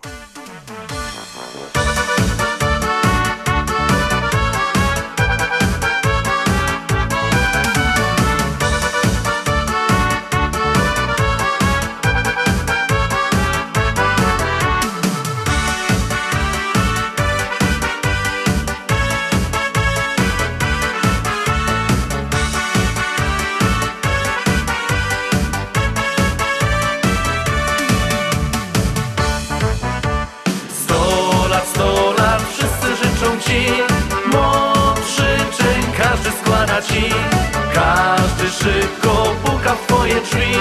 Każdy 38.27 38.51
szybko 38.51 39.35
puka 39.45 39.75
w 39.75 39.87
twoje 39.87 40.21
drzwi. 40.21 40.53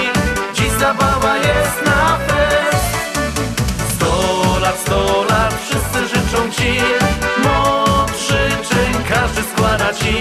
Dziś 0.54 0.70
zabawa 0.80 1.36
jest 1.36 1.84
na 1.84 2.18
fest. 2.18 3.18
Sto 3.94 4.58
lat, 4.62 4.78
sto 4.80 5.24
lat, 5.30 5.54
wszyscy 5.64 6.14
życzą 6.14 6.50
ci. 6.50 6.80
Moc 7.44 8.10
życzeń 8.28 9.02
każdy 9.08 9.42
składa 9.42 9.92
ci. 9.94 10.14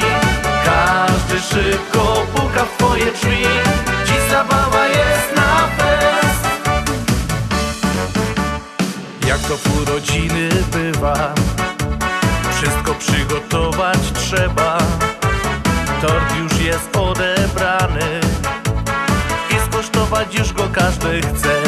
Każdy 0.65 1.39
szybko 1.39 2.25
puka 2.35 2.65
w 2.65 2.77
twoje 2.77 3.11
drzwi. 3.11 3.45
Dziś 4.05 4.31
zabawa 4.31 4.87
jest 4.87 5.35
na 5.35 5.67
fest. 5.77 6.45
Jak 9.27 9.39
to 9.39 9.57
w 9.57 9.81
urodziny 9.81 10.49
bywa. 10.71 11.33
Wszystko 12.51 12.93
przygotować 12.95 13.99
trzeba. 14.13 14.77
Tort 16.01 16.35
jest 16.65 16.97
odebrany 16.97 18.19
I 19.49 19.71
skosztować 19.71 20.35
już 20.35 20.53
go 20.53 20.63
każdy 20.73 21.21
chce. 21.21 21.61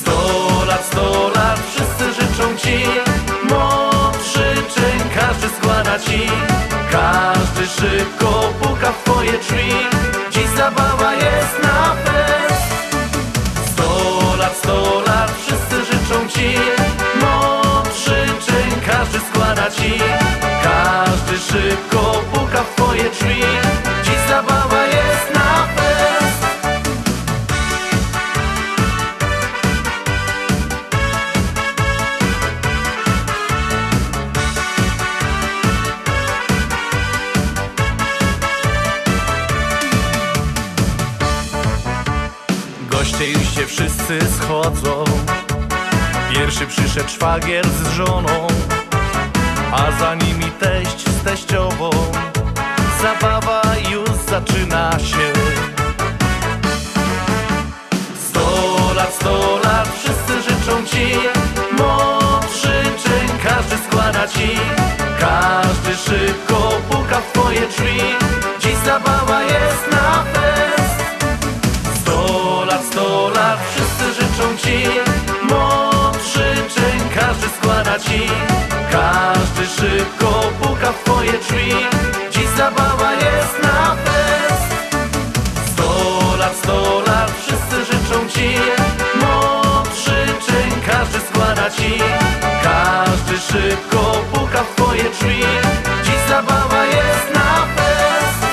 Sto 0.00 0.64
lat, 0.68 0.86
sto 0.86 1.30
lat, 1.34 1.60
wszyscy 1.70 2.22
życzą 2.22 2.56
ci 2.56 2.84
Moc 3.50 4.16
życzeń 4.26 5.00
każdy 5.14 5.48
składa 5.48 5.98
ci. 5.98 6.30
Każdy 6.92 7.66
szybko 7.66 8.52
puka 8.62 8.92
w 8.92 9.04
twoje 9.04 9.32
drzwi 9.38 9.72
Dziś 10.30 10.48
zabawa 10.56 11.14
jest 11.14 11.62
na 11.62 11.94
fest. 11.94 12.62
Sto 13.72 14.36
lat, 14.38 14.56
sto 14.56 15.02
lat, 15.06 15.30
wszyscy 15.40 15.84
życzą 15.84 16.28
ci 16.28 16.58
Moc 17.20 17.98
życzeń 17.98 18.80
każdy 18.86 19.20
składa 19.20 19.70
ci 19.70 20.00
Każdy 21.16 21.38
szybko 21.38 22.22
puka 22.32 22.62
w 22.62 22.74
twoje 22.74 23.10
drzwi. 23.10 23.42
Dziś 24.04 24.14
zabawa 24.28 24.86
jest 24.86 25.34
na 25.34 25.66
fest. 25.66 26.46
Goście 42.90 43.30
już 43.30 43.54
się 43.54 43.66
wszyscy 43.66 44.18
schodzą. 44.38 45.04
Pierwszy 46.32 46.66
przyszedł 46.66 47.08
szwagier 47.08 47.66
z 47.66 47.92
żoną 47.92 48.46
zaczyna 54.56 54.98
się. 54.98 55.32
Sto 58.28 58.94
lat, 58.96 59.14
sto 59.14 59.58
lat, 59.64 59.88
wszyscy 59.98 60.50
życzą 60.50 60.86
ci. 60.86 61.18
Moc 61.78 62.54
życzeń 62.54 63.28
każdy 63.42 63.76
składa 63.88 64.28
ci. 64.28 64.58
Każdy 65.20 65.94
szybko 65.96 66.72
puka 66.90 67.20
w 67.20 67.32
twoje 67.32 67.66
drzwi. 67.66 68.00
Dziś 68.60 68.76
zabawa 68.84 69.42
jest 69.42 69.90
na 69.90 70.24
fest. 70.32 71.26
Sto 72.00 72.64
lat, 72.64 72.84
sto 72.84 73.30
lat, 73.34 73.58
wszyscy 73.70 74.22
życzą 74.22 74.56
ci. 74.56 74.88
Moc 75.50 76.16
życzeń 76.32 77.00
każdy 77.14 77.48
składa 77.48 77.98
ci. 77.98 78.30
Każdy 78.92 79.66
szybko 79.66 80.50
puka 80.62 80.92
w 80.92 81.04
twoje 81.04 81.32
drzwi. 81.32 81.74
Dziś 82.30 82.48
zabawa 82.56 83.12
jest 83.12 83.62
na 83.62 83.96
fest 83.96 84.05
ci 88.36 88.50
Moc 89.20 89.88
życzeń 89.98 90.70
każdy 90.86 91.18
składa 91.20 91.70
ci 91.70 91.92
Każdy 92.62 93.38
szybko 93.38 94.22
puka 94.32 94.62
w 94.62 94.74
twoje 94.74 95.02
drzwi. 95.02 95.42
Dziś 96.04 96.14
zabawa 96.28 96.86
jest 96.86 97.34
na 97.34 97.66
fest. 97.76 98.46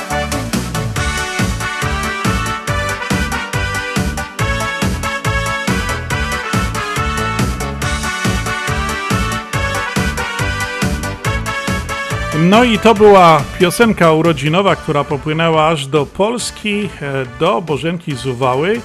No 12.39 12.63
i 12.63 12.79
to 12.79 12.95
była 12.95 13.41
piosenka 13.59 14.11
urodzinowa, 14.11 14.75
która 14.75 15.03
popłynęła 15.03 15.67
aż 15.67 15.87
do 15.87 16.05
Polski, 16.05 16.89
e, 17.01 17.25
do 17.39 17.61
Bożenki 17.61 18.15
Zuwały. 18.15 18.81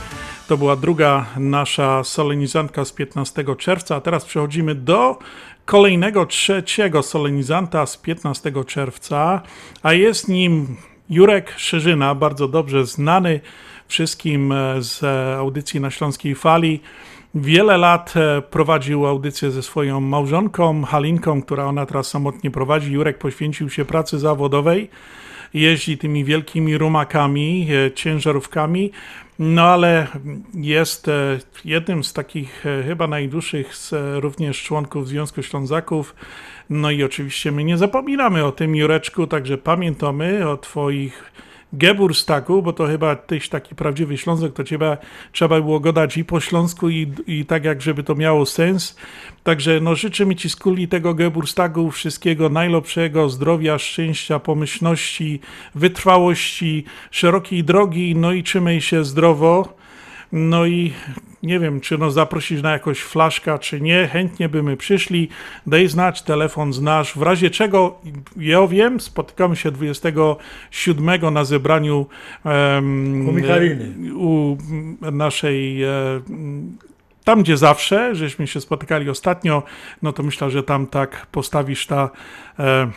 To 0.49 0.57
była 0.57 0.77
druga 0.77 1.27
nasza 1.37 2.05
solenizantka 2.05 2.85
z 2.85 2.93
15 2.93 3.45
czerwca, 3.59 3.97
a 3.97 4.01
teraz 4.01 4.25
przechodzimy 4.25 4.75
do 4.75 5.19
kolejnego, 5.65 6.27
trzeciego 6.27 7.03
solenizanta 7.03 7.87
z 7.87 7.97
15 7.97 8.53
czerwca, 8.67 9.43
a 9.83 9.93
jest 9.93 10.29
nim 10.29 10.77
Jurek 11.11 11.55
Szerzyna, 11.57 12.15
bardzo 12.15 12.49
dobrze 12.49 12.87
znany 12.87 13.41
wszystkim 13.89 14.53
e, 14.53 14.83
z 14.83 15.05
audycji 15.39 15.81
na 15.81 15.91
Śląskiej 15.91 16.35
Fali. 16.35 16.81
Wiele 17.35 17.77
lat 17.77 18.15
e, 18.17 18.43
prowadził 18.43 19.07
audycję 19.07 19.51
ze 19.51 19.63
swoją 19.63 20.01
małżonką 20.01 20.85
Halinką, 20.85 21.43
która 21.43 21.65
ona 21.65 21.87
teraz 21.87 22.09
samotnie 22.09 22.51
prowadzi. 22.51 22.93
Jurek 22.93 23.19
poświęcił 23.19 23.71
się 23.71 23.85
pracy 23.85 24.19
zawodowej 24.19 24.91
jeździ 25.55 25.99
tymi 25.99 26.25
wielkimi 26.25 26.79
rumakami, 26.79 27.69
e, 27.87 27.93
ciężarówkami. 27.93 28.93
No 29.39 29.63
ale 29.63 30.07
jest 30.55 31.09
e, 31.09 31.39
jednym 31.65 32.05
z 32.05 32.13
takich 32.13 32.67
e, 32.67 32.83
chyba 32.83 33.07
najdłuższych 33.07 33.73
e, 33.93 34.21
również 34.21 34.63
członków 34.63 35.09
Związku 35.09 35.43
Ślązaków. 35.43 36.15
No 36.71 36.91
i 36.91 37.03
oczywiście 37.03 37.53
my 37.53 37.65
nie 37.65 37.79
zapominamy 37.79 38.45
o 38.45 38.53
tym, 38.53 38.77
Jureczku, 38.77 39.27
także 39.27 39.59
pamiętamy 39.59 40.49
o 40.49 40.57
Twoich 40.57 41.33
Geburstaku, 41.73 42.63
bo 42.63 42.73
to 42.73 42.87
chyba 42.87 43.17
tyś 43.17 43.49
taki 43.49 43.75
prawdziwy 43.75 44.19
Ślązak, 44.19 44.53
to 44.53 44.65
ciebie 44.65 44.97
trzeba 45.33 45.61
było 45.61 45.81
go 45.81 45.93
dać 45.93 46.17
i 46.17 46.25
po 46.25 46.41
śląsku 46.41 46.91
i, 46.91 47.13
i 47.27 47.45
tak 47.45 47.65
jak 47.65 47.83
żeby 47.83 48.03
to 48.03 48.15
miało 48.15 48.47
sens. 48.47 48.97
Także 49.45 49.81
no 49.81 49.95
życzymy 49.95 50.37
Ci 50.37 50.51
z 50.51 50.57
kuli 50.57 50.89
tego 50.89 51.15
Geburstagu 51.15 51.91
wszystkiego 51.91 52.49
najlepszego, 52.49 53.31
zdrowia, 53.31 53.79
szczęścia, 53.79 54.39
pomyślności, 54.39 55.41
wytrwałości, 55.75 56.85
szerokiej 57.11 57.65
drogi, 57.65 58.15
no 58.17 58.33
i 58.33 58.43
trzymaj 58.43 58.81
się 58.81 59.05
zdrowo. 59.05 59.78
No 60.33 60.67
i 60.67 60.93
nie 61.43 61.61
wiem, 61.61 61.81
czy 61.81 61.99
no 61.99 62.11
zaprosić 62.11 62.63
na 62.63 62.73
jakąś 62.73 63.01
flaszka, 63.01 63.59
czy 63.59 63.81
nie. 63.81 64.09
Chętnie 64.13 64.49
by 64.49 64.63
my 64.63 64.77
przyszli. 64.77 65.29
Daj 65.67 65.89
znać, 65.89 66.23
telefon 66.23 66.73
znasz. 66.73 67.15
W 67.15 67.23
razie 67.23 67.51
czego, 67.51 67.99
ja 68.37 68.67
wiem, 68.67 69.01
spotykamy 69.01 69.57
się 69.57 69.71
27 69.71 71.35
na 71.35 71.45
zebraniu 71.45 72.07
em, 72.45 73.29
U 73.29 73.33
Michaliny. 73.33 74.15
u 74.15 74.57
naszej 75.01 75.83
e, 75.83 75.89
tam, 77.25 77.43
gdzie 77.43 77.57
zawsze, 77.57 78.15
żeśmy 78.15 78.47
się 78.47 78.61
spotykali 78.61 79.11
ostatnio, 79.11 79.63
no 80.03 80.13
to 80.13 80.23
myślę, 80.23 80.51
że 80.51 80.63
tam 80.63 80.87
tak 80.87 81.27
postawisz 81.33 81.87
ta 81.87 82.11
e, 82.59 82.91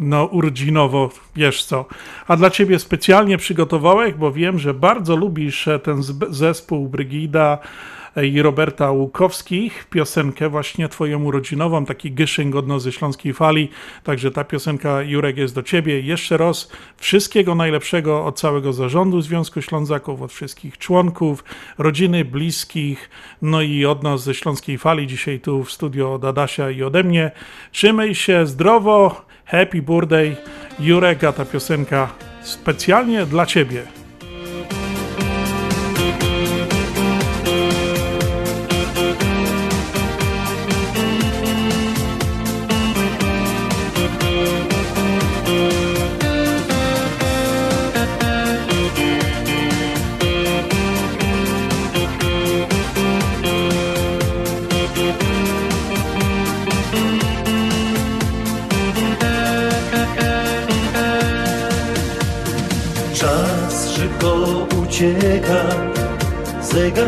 no 0.00 0.24
urodzinowo, 0.24 1.10
wiesz 1.36 1.64
co. 1.64 1.84
A 2.28 2.36
dla 2.36 2.50
ciebie 2.50 2.78
specjalnie 2.78 3.38
przygotowałeś, 3.38 4.14
bo 4.14 4.32
wiem, 4.32 4.58
że 4.58 4.74
bardzo 4.74 5.16
lubisz 5.16 5.68
e, 5.68 5.78
ten 5.78 6.02
zespół 6.30 6.88
Brygida 6.88 7.58
e, 8.16 8.26
i 8.26 8.42
Roberta 8.42 8.90
Łukowskich, 8.90 9.86
piosenkę 9.90 10.48
właśnie 10.48 10.88
twoją 10.88 11.24
urodzinową, 11.24 11.84
taki 11.84 12.12
gyszynk 12.12 12.56
od 12.56 12.68
Nozy 12.68 12.92
Śląskiej 12.92 13.32
Fali, 13.32 13.68
także 14.04 14.30
ta 14.30 14.44
piosenka 14.44 15.02
Jurek 15.02 15.36
jest 15.36 15.54
do 15.54 15.62
ciebie. 15.62 16.00
Jeszcze 16.00 16.36
raz 16.36 16.72
wszystkiego 16.96 17.54
najlepszego 17.54 18.24
od 18.24 18.38
całego 18.38 18.72
zarządu 18.72 19.20
Związku 19.20 19.62
Ślązaków, 19.62 20.22
od 20.22 20.32
wszystkich 20.32 20.78
członków, 20.78 21.44
rodziny, 21.78 22.24
bliskich, 22.24 23.10
no 23.42 23.62
i 23.62 23.84
od 23.84 24.02
nas 24.02 24.22
ze 24.22 24.34
Śląskiej 24.34 24.78
Fali, 24.78 25.06
dzisiaj 25.06 25.40
tu 25.40 25.64
w 25.64 25.72
studio 25.72 26.14
od 26.14 26.24
Adasia 26.24 26.70
i 26.70 26.82
ode 26.82 27.04
mnie. 27.04 27.30
Trzymaj 27.72 28.14
się 28.14 28.46
zdrowo, 28.46 29.29
happy 29.50 29.82
birthday 29.82 30.36
Jurek, 30.78 31.24
a 31.24 31.32
ta 31.32 31.44
piosenka 31.44 32.10
specjalnie 32.42 33.26
dla 33.26 33.46
ciebie. 33.46 33.99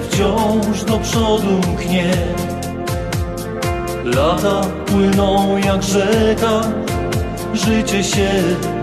Wciąż 0.00 0.84
do 0.84 0.98
przodu 0.98 1.52
mknie. 1.72 2.10
Lata 4.04 4.60
płyną 4.86 5.56
jak 5.56 5.82
rzeka, 5.82 6.60
życie 7.54 8.04
się 8.04 8.30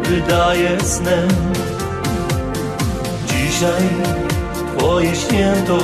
wydaje 0.03 0.81
snem. 0.83 1.29
Dzisiaj 3.27 3.83
twoje 4.77 5.15
święto, 5.15 5.77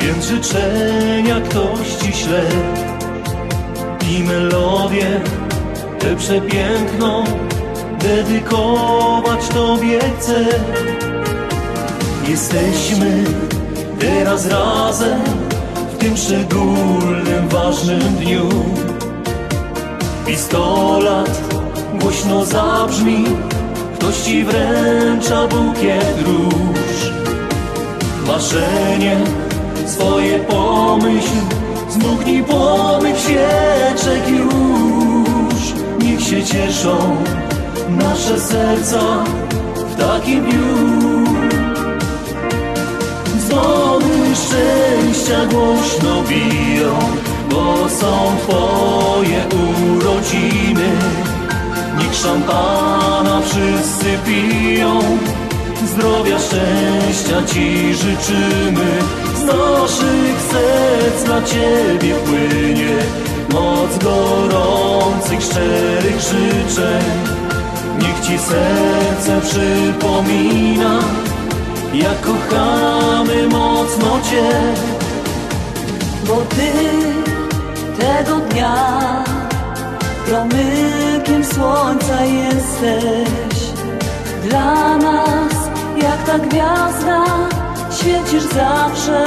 więc 0.00 0.24
życzenia 0.24 1.40
ktoś 1.40 1.88
ci 2.02 2.12
śle. 2.12 2.42
I 4.10 4.22
melodię 4.22 5.20
tę 5.98 6.16
przepiękną 6.16 7.24
dedykować 7.98 9.48
Tobie 9.48 10.00
chcę. 10.18 10.44
Jesteśmy 12.28 13.24
teraz 14.00 14.46
razem 14.46 15.20
w 15.94 15.98
tym 15.98 16.16
szczególnym, 16.16 17.48
ważnym 17.48 18.00
dniu. 18.00 18.48
Pistolat 20.26 21.40
głośno 22.00 22.44
zabrzmi, 22.44 23.24
ktoś 23.94 24.16
Ci 24.16 24.44
wręcza 24.44 25.46
bukiet 25.46 26.16
róż. 26.26 27.12
Marzenie 28.26 29.16
swoje 29.86 30.38
pomyśl, 30.38 31.36
zmuchnij 31.90 32.42
pomyk 32.42 33.16
świeczek 33.18 34.28
już. 34.28 35.62
Niech 35.98 36.20
się 36.20 36.44
cieszą 36.44 37.16
nasze 37.88 38.40
serca 38.40 39.24
w 39.74 39.96
takim 39.96 40.44
dniu. 40.44 41.09
Dzwony 43.50 44.36
szczęścia 44.36 45.46
głośno 45.46 46.22
biją, 46.22 46.98
bo 47.50 47.88
są 47.88 48.36
Twoje 48.42 49.44
urodziny. 49.46 50.90
Niech 51.98 52.14
szampana 52.14 53.40
wszyscy 53.40 54.18
piją, 54.26 55.00
zdrowia, 55.86 56.38
szczęścia 56.38 57.42
Ci 57.46 57.94
życzymy. 57.94 58.90
Z 59.36 59.44
naszych 59.44 60.40
serc 60.50 61.24
dla 61.24 61.42
Ciebie 61.42 62.14
płynie 62.14 62.96
moc 63.52 64.04
gorących, 64.04 65.42
szczerych 65.42 66.20
życzeń. 66.20 67.04
Niech 67.98 68.20
Ci 68.20 68.38
serce 68.38 69.40
przypomina, 69.40 70.98
jak 71.94 72.20
kochamy 72.20 73.48
mocno 73.48 74.20
Cię. 74.30 74.50
Bo 76.26 76.36
Ty 76.36 76.72
tego 77.98 78.36
dnia 78.36 79.24
promykiem 80.26 81.44
słońca 81.44 82.24
jesteś. 82.24 83.60
Dla 84.48 84.96
nas 84.96 85.54
jak 86.02 86.24
ta 86.26 86.38
gwiazda 86.38 87.24
świecisz 87.90 88.42
zawsze 88.42 89.24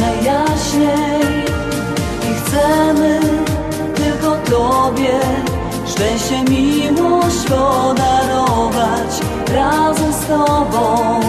najjaśniej. 0.00 1.44
I 2.30 2.34
chcemy 2.34 3.20
tylko 3.94 4.36
Tobie 4.36 5.20
szczęście, 5.86 6.44
miłość 6.50 7.44
podarować 7.48 9.20
razem 9.54 10.12
z 10.12 10.26
Tobą 10.26 11.20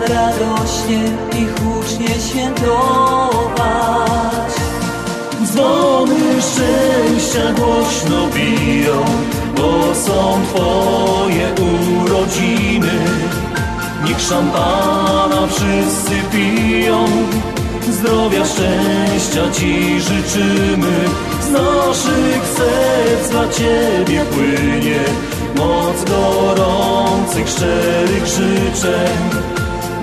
radośnie 0.00 1.04
i 1.38 1.46
hucznie 1.46 2.14
świętować. 2.28 3.56
Dzwony 5.44 6.42
szczęścia 6.42 7.52
głośno 7.52 8.26
biją, 8.26 9.04
bo 9.56 9.94
są 9.94 10.40
Twoje 10.48 11.48
urodziny. 11.54 12.98
Niech 14.04 14.20
szampana 14.20 15.46
wszyscy 15.46 16.14
piją, 16.32 17.04
zdrowia, 17.90 18.44
szczęścia 18.44 19.50
Ci 19.52 20.00
życzymy. 20.00 20.96
Z 21.40 21.50
naszych 21.50 22.42
serc 22.56 23.28
dla 23.30 23.48
Ciebie 23.48 24.24
płynie 24.24 25.00
moc 25.56 26.04
gorących, 26.04 27.48
szczerych 27.48 28.26
życzeń. 28.26 29.45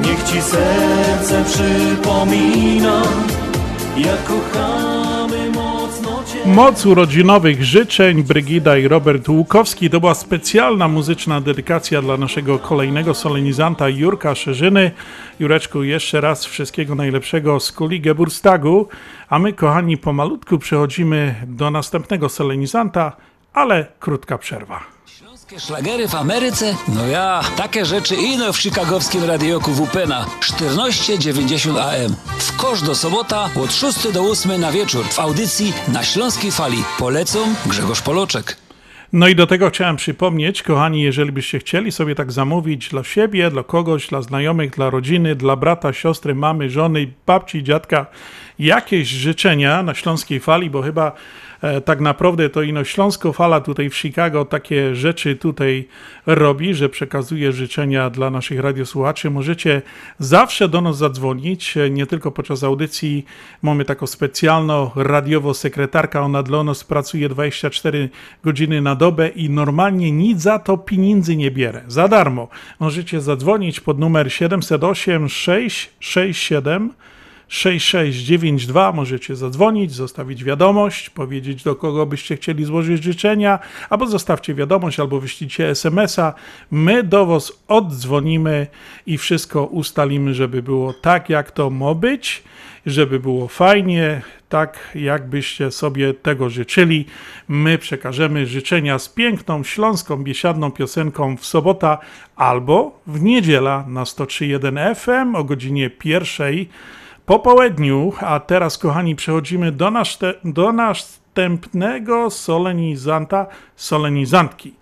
Niech 0.06 0.24
Ci 0.24 0.42
serce 0.42 1.44
przypomina, 1.46 3.02
jak 3.98 4.24
kochamy 4.24 5.50
mocno 5.52 6.24
Cię. 6.24 6.46
Moc 6.46 6.86
urodzinowych 6.86 7.64
życzeń 7.64 8.24
Brygida 8.24 8.78
i 8.78 8.88
Robert 8.88 9.30
Łukowski 9.30 9.90
to 9.90 10.00
była 10.00 10.14
specjalna 10.14 10.88
muzyczna 10.88 11.42
dedykacja 11.42 12.02
dla 12.02 12.18
naszego 12.18 12.60
kolejnego 12.60 13.14
solenizanta 13.14 13.90
Jurka 13.90 14.36
Szerzyny. 14.36 14.92
Jureczku, 15.40 15.84
jeszcze 15.84 16.22
raz 16.22 16.46
wszystkiego 16.46 16.96
najlepszego 16.96 17.60
z 17.60 17.72
kuli 17.72 18.02
Geburstagu, 18.02 18.88
a 19.30 19.40
my 19.40 19.54
kochani 19.54 19.98
pomalutku 19.98 20.60
przechodzimy 20.60 21.36
do 21.48 21.72
następnego 21.72 22.30
solenizanta, 22.30 23.12
ale 23.54 23.86
krótka 24.00 24.38
przerwa. 24.38 24.93
Takie 25.54 25.66
szlagery 25.66 26.08
w 26.08 26.16
Ameryce? 26.16 26.76
No 26.96 27.08
ja, 27.08 27.42
takie 27.58 27.86
rzeczy 27.86 28.16
ino 28.16 28.54
w 28.54 28.58
chicagowskim 28.58 29.24
radioku 29.24 29.72
WP 29.72 30.08
na 30.08 30.26
1490 30.40 31.78
AM. 31.78 32.16
W 32.38 32.58
kosz 32.58 32.82
do 32.82 32.96
sobota 32.96 33.50
od 33.64 33.74
6 33.74 34.12
do 34.12 34.24
8 34.24 34.62
na 34.62 34.72
wieczór 34.72 35.06
w 35.06 35.20
audycji 35.20 35.74
na 35.88 36.04
Śląskiej 36.04 36.52
Fali. 36.52 36.78
Polecą 37.00 37.40
Grzegorz 37.66 38.02
Poloczek. 38.02 38.58
No 39.14 39.28
i 39.28 39.36
do 39.36 39.48
tego 39.48 39.70
chciałem 39.70 39.96
przypomnieć, 39.96 40.64
kochani, 40.64 41.02
jeżeli 41.02 41.32
byście 41.32 41.60
chcieli 41.60 41.92
sobie 41.92 42.16
tak 42.16 42.32
zamówić 42.32 42.90
dla 42.90 43.04
siebie, 43.04 43.50
dla 43.50 43.64
kogoś, 43.64 44.08
dla 44.08 44.22
znajomych, 44.22 44.72
dla 44.72 44.90
rodziny, 44.90 45.36
dla 45.36 45.56
brata, 45.56 45.94
siostry, 45.94 46.36
mamy, 46.36 46.70
żony, 46.70 47.12
babci, 47.26 47.64
dziadka, 47.64 48.06
jakieś 48.60 49.08
życzenia 49.08 49.84
na 49.84 49.94
Śląskiej 49.94 50.40
Fali, 50.40 50.70
bo 50.70 50.82
chyba 50.82 51.12
tak 51.86 52.00
naprawdę 52.00 52.50
to 52.50 52.62
ino 52.62 52.84
Śląsko 52.84 53.34
Fala 53.34 53.62
tutaj 53.62 53.90
w 53.90 53.96
Chicago 53.96 54.46
takie 54.46 54.96
rzeczy 54.96 55.36
tutaj 55.36 55.88
robi, 56.26 56.74
że 56.74 56.90
przekazuje 56.90 57.52
życzenia 57.52 58.10
dla 58.10 58.30
naszych 58.30 58.60
radiosłuchaczy. 58.60 59.30
Możecie 59.30 59.82
zawsze 60.20 60.68
do 60.70 60.82
nas 60.82 60.98
zadzwonić, 60.98 61.78
e, 61.78 61.90
nie 61.90 62.06
tylko 62.06 62.32
podczas 62.32 62.64
audycji. 62.64 63.26
Mamy 63.62 63.86
taką 63.86 64.08
specjalną 64.08 64.92
radiowo 64.96 65.54
sekretarka, 65.54 66.22
ona 66.22 66.44
dla 66.44 66.64
nas 66.64 66.84
pracuje 66.84 67.30
24 67.30 68.10
godziny 68.44 68.82
na 68.82 68.96
dobę 68.96 69.30
i 69.30 69.50
normalnie 69.50 70.12
nic 70.12 70.42
za 70.42 70.60
to 70.60 70.78
pieniędzy 70.78 71.36
nie 71.36 71.52
bierze. 71.52 71.84
Za 71.88 72.08
darmo. 72.08 72.48
Możecie 72.80 73.22
zadzwonić 73.22 73.80
pod 73.80 74.00
numer 74.00 74.34
708 74.34 75.30
667 75.30 76.94
6692 77.54 78.92
możecie 78.92 79.36
zadzwonić, 79.36 79.92
zostawić 79.94 80.44
wiadomość, 80.44 81.10
powiedzieć 81.10 81.64
do 81.64 81.76
kogo 81.76 82.06
byście 82.06 82.36
chcieli 82.36 82.66
złożyć 82.66 83.04
życzenia, 83.04 83.60
albo 83.90 84.08
zostawcie 84.08 84.54
wiadomość, 84.54 85.00
albo 85.00 85.20
wyślijcie 85.20 85.70
SMS-a. 85.70 86.34
My 86.72 87.04
do 87.04 87.26
Was 87.26 87.64
oddzwonimy 87.68 88.68
i 89.06 89.18
wszystko 89.18 89.66
ustalimy, 89.66 90.34
żeby 90.34 90.64
było 90.64 90.94
tak, 90.94 91.30
jak 91.30 91.52
to 91.52 91.70
ma 91.70 91.94
być, 91.94 92.44
żeby 92.86 93.20
było 93.20 93.48
fajnie, 93.48 94.22
tak 94.50 94.92
jakbyście 94.96 95.72
sobie 95.72 96.14
tego 96.14 96.50
życzyli. 96.50 97.06
My 97.48 97.78
przekażemy 97.78 98.46
życzenia 98.46 99.00
z 99.00 99.10
piękną, 99.10 99.64
śląską, 99.64 100.24
biesiadną 100.24 100.72
piosenką 100.72 101.38
w 101.38 101.46
sobota 101.46 101.98
albo 102.36 103.00
w 103.08 103.22
niedziela 103.22 103.86
na 103.88 104.04
103.1 104.04 104.96
FM 104.96 105.36
o 105.36 105.44
godzinie 105.44 105.90
pierwszej 105.90 106.70
po 107.26 107.40
południu, 107.40 108.14
a 108.20 108.40
teraz, 108.40 108.78
kochani, 108.78 109.16
przechodzimy 109.16 109.72
do, 109.72 109.92
nasz- 109.92 110.36
do 110.44 110.72
następnego 110.72 112.30
solenizanta, 112.30 113.48
solenizantki. 113.76 114.74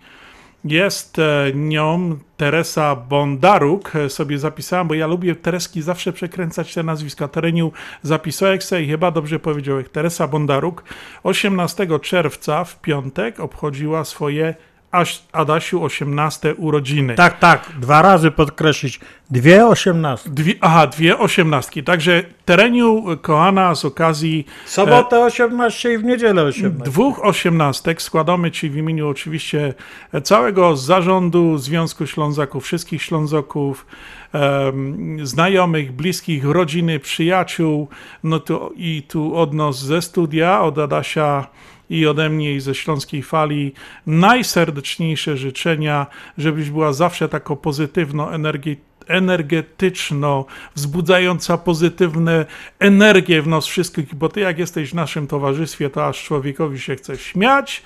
Jest 0.64 1.18
e, 1.18 1.52
nią 1.54 2.18
Teresa 2.36 2.96
Bondaruk, 2.96 3.96
e, 3.96 4.10
sobie 4.10 4.38
zapisałem, 4.38 4.88
bo 4.88 4.94
ja 4.94 5.06
lubię 5.06 5.34
Tereski 5.34 5.82
zawsze 5.82 6.12
przekręcać 6.12 6.74
te 6.74 6.82
nazwiska. 6.82 7.28
Tereniu 7.28 7.72
zapisałem 8.02 8.60
se 8.60 8.82
i 8.82 8.88
chyba 8.88 9.10
dobrze 9.10 9.38
powiedziałem. 9.38 9.84
Teresa 9.84 10.28
Bondaruk 10.28 10.84
18 11.22 11.98
czerwca 11.98 12.64
w 12.64 12.80
piątek 12.80 13.40
obchodziła 13.40 14.04
swoje 14.04 14.54
Aś- 14.92 15.22
Adasiu 15.32 15.84
18 15.84 16.54
urodziny. 16.54 17.14
Tak, 17.14 17.38
tak, 17.38 17.68
dwa 17.80 18.02
razy 18.02 18.30
podkreślić. 18.30 19.00
Dwie 19.30 19.66
osiemnastki. 19.66 20.30
Dwie, 20.30 20.54
aha, 20.60 20.86
dwie 20.86 21.18
osiemnastki. 21.18 21.82
Także 21.82 22.22
Tereniu, 22.44 23.04
kochana, 23.22 23.74
z 23.74 23.84
okazji 23.84 24.46
Sobotę 24.66 25.24
18 25.24 25.92
i 25.92 25.98
w 25.98 26.04
niedzielę 26.04 26.42
18. 26.42 26.84
dwóch 26.84 27.24
osiemnastek 27.24 28.02
składamy 28.02 28.50
Ci 28.50 28.70
w 28.70 28.76
imieniu 28.76 29.08
oczywiście 29.08 29.74
całego 30.22 30.76
zarządu 30.76 31.58
Związku 31.58 32.06
Ślązaków, 32.06 32.64
wszystkich 32.64 33.02
Ślązaków, 33.02 33.86
znajomych, 35.22 35.92
bliskich, 35.92 36.44
rodziny, 36.44 36.98
przyjaciół, 36.98 37.88
no 38.24 38.40
to 38.40 38.70
i 38.76 39.02
tu 39.08 39.36
od 39.36 39.54
nas 39.54 39.78
ze 39.78 40.02
studia, 40.02 40.60
od 40.60 40.78
Adasia 40.78 41.46
i 41.92 42.06
ode 42.06 42.28
mnie 42.28 42.54
i 42.54 42.60
ze 42.60 42.74
Śląskiej 42.74 43.22
Fali 43.22 43.72
najserdeczniejsze 44.06 45.36
życzenia, 45.36 46.06
żebyś 46.38 46.70
była 46.70 46.92
zawsze 46.92 47.28
taką 47.28 47.56
pozytywną 47.56 48.30
energię 48.30 48.76
energetyczno, 49.06 50.44
wzbudzająca 50.74 51.58
pozytywne 51.58 52.46
energie 52.78 53.42
w 53.42 53.46
nas 53.46 53.66
wszystkich, 53.66 54.14
bo 54.14 54.28
ty 54.28 54.40
jak 54.40 54.58
jesteś 54.58 54.90
w 54.90 54.94
naszym 54.94 55.26
towarzystwie, 55.26 55.90
to 55.90 56.06
aż 56.06 56.24
człowiekowi 56.24 56.80
się 56.80 56.96
chce 56.96 57.16
śmiać, 57.16 57.82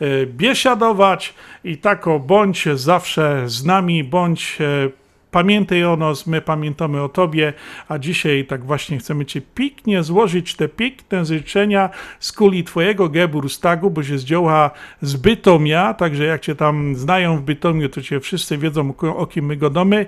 e, 0.00 0.26
biesiadować 0.26 1.34
i 1.64 1.78
tako 1.78 2.18
bądź 2.18 2.68
zawsze 2.74 3.42
z 3.46 3.64
nami, 3.64 4.04
bądź 4.04 4.58
e, 4.60 4.88
Pamiętaj 5.30 5.84
o 5.84 5.96
nas, 5.96 6.26
my 6.26 6.40
pamiętamy 6.40 7.02
o 7.02 7.08
Tobie, 7.08 7.52
a 7.88 7.98
dzisiaj 7.98 8.44
tak 8.44 8.64
właśnie 8.64 8.98
chcemy 8.98 9.24
Ci 9.26 9.42
pięknie 9.42 10.02
złożyć 10.02 10.54
te 10.56 10.68
piękne 10.68 11.24
życzenia 11.24 11.90
z 12.20 12.32
kuli 12.32 12.64
Twojego 12.64 13.08
Geburstagu, 13.08 13.90
bo 13.90 14.02
się 14.02 14.18
zdzioła 14.18 14.70
z 15.02 15.16
Bytomia, 15.16 15.94
także 15.94 16.24
jak 16.24 16.40
Cię 16.40 16.54
tam 16.54 16.94
znają 16.96 17.36
w 17.36 17.42
Bytomiu, 17.42 17.88
to 17.88 18.02
Cię 18.02 18.20
wszyscy 18.20 18.58
wiedzą, 18.58 18.94
o- 19.16 19.26
kim 19.26 19.44
my 19.46 19.56
godamy. 19.56 20.06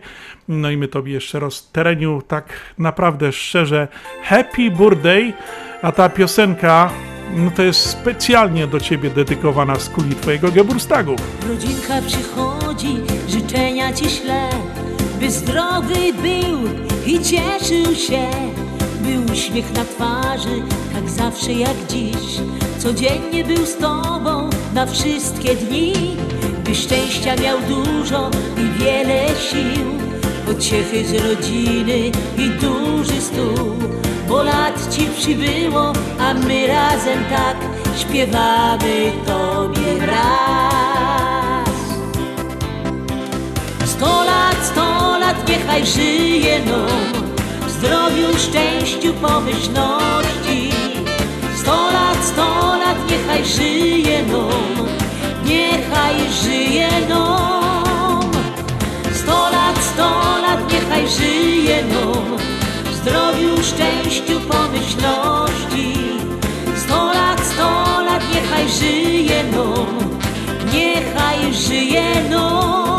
No 0.48 0.70
i 0.70 0.76
my 0.76 0.88
Tobie 0.88 1.12
jeszcze 1.12 1.40
raz 1.40 1.70
tereniu 1.72 2.22
tak 2.28 2.48
naprawdę 2.78 3.32
szczerze 3.32 3.88
happy 4.22 4.70
birthday, 4.70 5.32
a 5.82 5.92
ta 5.92 6.08
piosenka 6.08 6.90
no 7.36 7.50
to 7.50 7.62
jest 7.62 7.80
specjalnie 7.86 8.66
do 8.66 8.80
Ciebie 8.80 9.10
dedykowana 9.10 9.76
z 9.78 9.88
kuli 9.88 10.14
Twojego 10.14 10.52
Geburstagu. 10.52 11.16
Rodzinka 11.48 11.94
przychodzi, 12.06 12.96
życzenia 13.28 13.92
ci 13.92 14.10
śle, 14.10 14.48
by 15.22 15.30
zdrowy 15.30 16.12
był 16.22 16.58
i 17.06 17.20
cieszył 17.20 17.94
się, 17.94 18.30
by 19.00 19.32
uśmiech 19.32 19.72
na 19.74 19.84
twarzy, 19.84 20.62
tak 20.94 21.10
zawsze 21.10 21.52
jak 21.52 21.76
dziś, 21.88 22.40
codziennie 22.78 23.44
był 23.44 23.66
z 23.66 23.76
tobą 23.76 24.50
na 24.74 24.86
wszystkie 24.86 25.54
dni, 25.56 26.16
by 26.64 26.74
szczęścia 26.74 27.36
miał 27.36 27.58
dużo 27.60 28.30
i 28.56 28.78
wiele 28.78 29.28
sił, 29.28 29.86
pociechy 30.46 31.04
z 31.08 31.12
rodziny 31.12 32.10
i 32.38 32.50
duży 32.50 33.20
stół, 33.20 33.76
bo 34.28 34.42
lat 34.42 34.94
ci 34.96 35.06
przybyło, 35.18 35.92
a 36.20 36.34
my 36.34 36.66
razem 36.66 37.24
tak 37.30 37.56
śpiewamy 37.98 39.12
tobie 39.26 40.06
raz. 40.06 41.72
Sto 43.84 44.24
lat, 44.24 44.56
sto 44.66 45.01
niechaj 45.48 45.86
żyje 45.86 46.60
nam 46.60 47.12
W 47.66 47.70
zdrowiu, 47.70 48.38
szczęściu, 48.38 49.14
pomyślności. 49.14 50.70
Sto 51.62 51.90
lat, 51.92 52.18
sto 52.24 52.76
lat, 52.76 52.98
niechaj 53.10 53.44
żyje 53.44 54.22
nam 54.22 54.86
Niechaj 55.44 56.16
żyje 56.42 56.88
nam 57.08 58.30
Sto 59.14 59.38
lat, 59.54 59.78
sto 59.92 60.10
lat, 60.42 60.72
niechaj 60.72 61.08
żyje 61.08 61.84
nam 61.84 62.36
W 62.84 62.94
zdrowiu, 62.94 63.62
szczęściu, 63.62 64.40
pomyślności. 64.40 65.94
Sto 66.76 67.04
lat, 67.06 67.40
sto 67.40 67.70
lat, 68.06 68.22
niechaj 68.34 68.68
żyje 68.68 69.44
nam 69.44 69.86
Niechaj 70.72 71.54
żyje 71.54 72.28
nam 72.30 72.91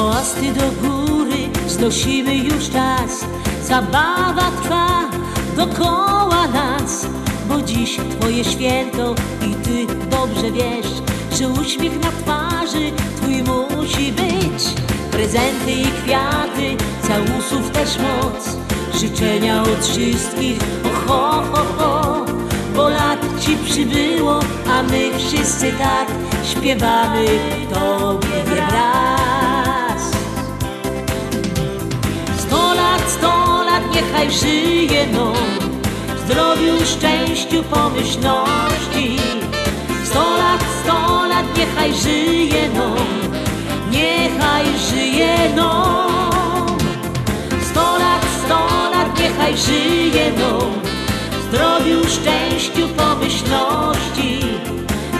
Toasty 0.00 0.52
do 0.52 0.88
góry 0.88 1.48
znosimy 1.68 2.36
już 2.36 2.70
czas. 2.70 3.24
Zabawa 3.64 4.50
trwa 4.62 5.10
dokoła 5.56 6.48
nas 6.52 7.06
Bo 7.48 7.62
dziś 7.62 8.00
twoje 8.10 8.44
święto 8.44 9.14
i 9.46 9.54
ty 9.54 9.86
dobrze 10.10 10.50
wiesz 10.52 10.86
Że 11.38 11.48
uśmiech 11.48 12.00
na 12.00 12.12
twarzy 12.12 12.92
twój 13.16 13.42
musi 13.42 14.12
być. 14.12 14.64
Prezenty 15.10 15.72
i 15.72 15.84
kwiaty, 15.84 16.76
całusów 17.02 17.70
też 17.70 17.98
moc. 17.98 18.56
Życzenia 19.00 19.62
od 19.62 19.86
wszystkich, 19.86 20.58
o 20.84 21.12
ho, 21.12 21.42
ho, 21.78 22.24
Bo 22.76 22.88
lat 22.88 23.20
ci 23.40 23.56
przybyło, 23.56 24.40
a 24.70 24.82
my 24.82 25.10
wszyscy 25.18 25.72
tak 25.72 26.08
Śpiewamy. 26.44 27.26
Tobie 27.70 28.56
raz 28.56 29.19
niechaj 34.20 34.38
żyje 34.38 35.06
no 35.12 35.32
zdrowiu, 36.24 36.86
szczęściu, 36.86 37.62
pomyślności 37.62 39.16
Sto 40.04 40.36
lat, 40.36 40.64
sto 40.82 41.26
lat, 41.26 41.58
niechaj 41.58 41.94
żyje 41.94 42.68
no 42.74 42.94
Niechaj 43.90 44.64
żyje 44.90 45.36
no 45.56 45.70
Sto 47.70 47.98
lat, 47.98 48.24
sto 48.44 48.90
lat, 48.92 49.18
niechaj 49.18 49.56
żyje 49.56 50.32
nam. 50.32 50.70
Zdrowiu, 51.48 52.00
szczęściu, 52.08 52.88
pomyślności. 52.88 54.40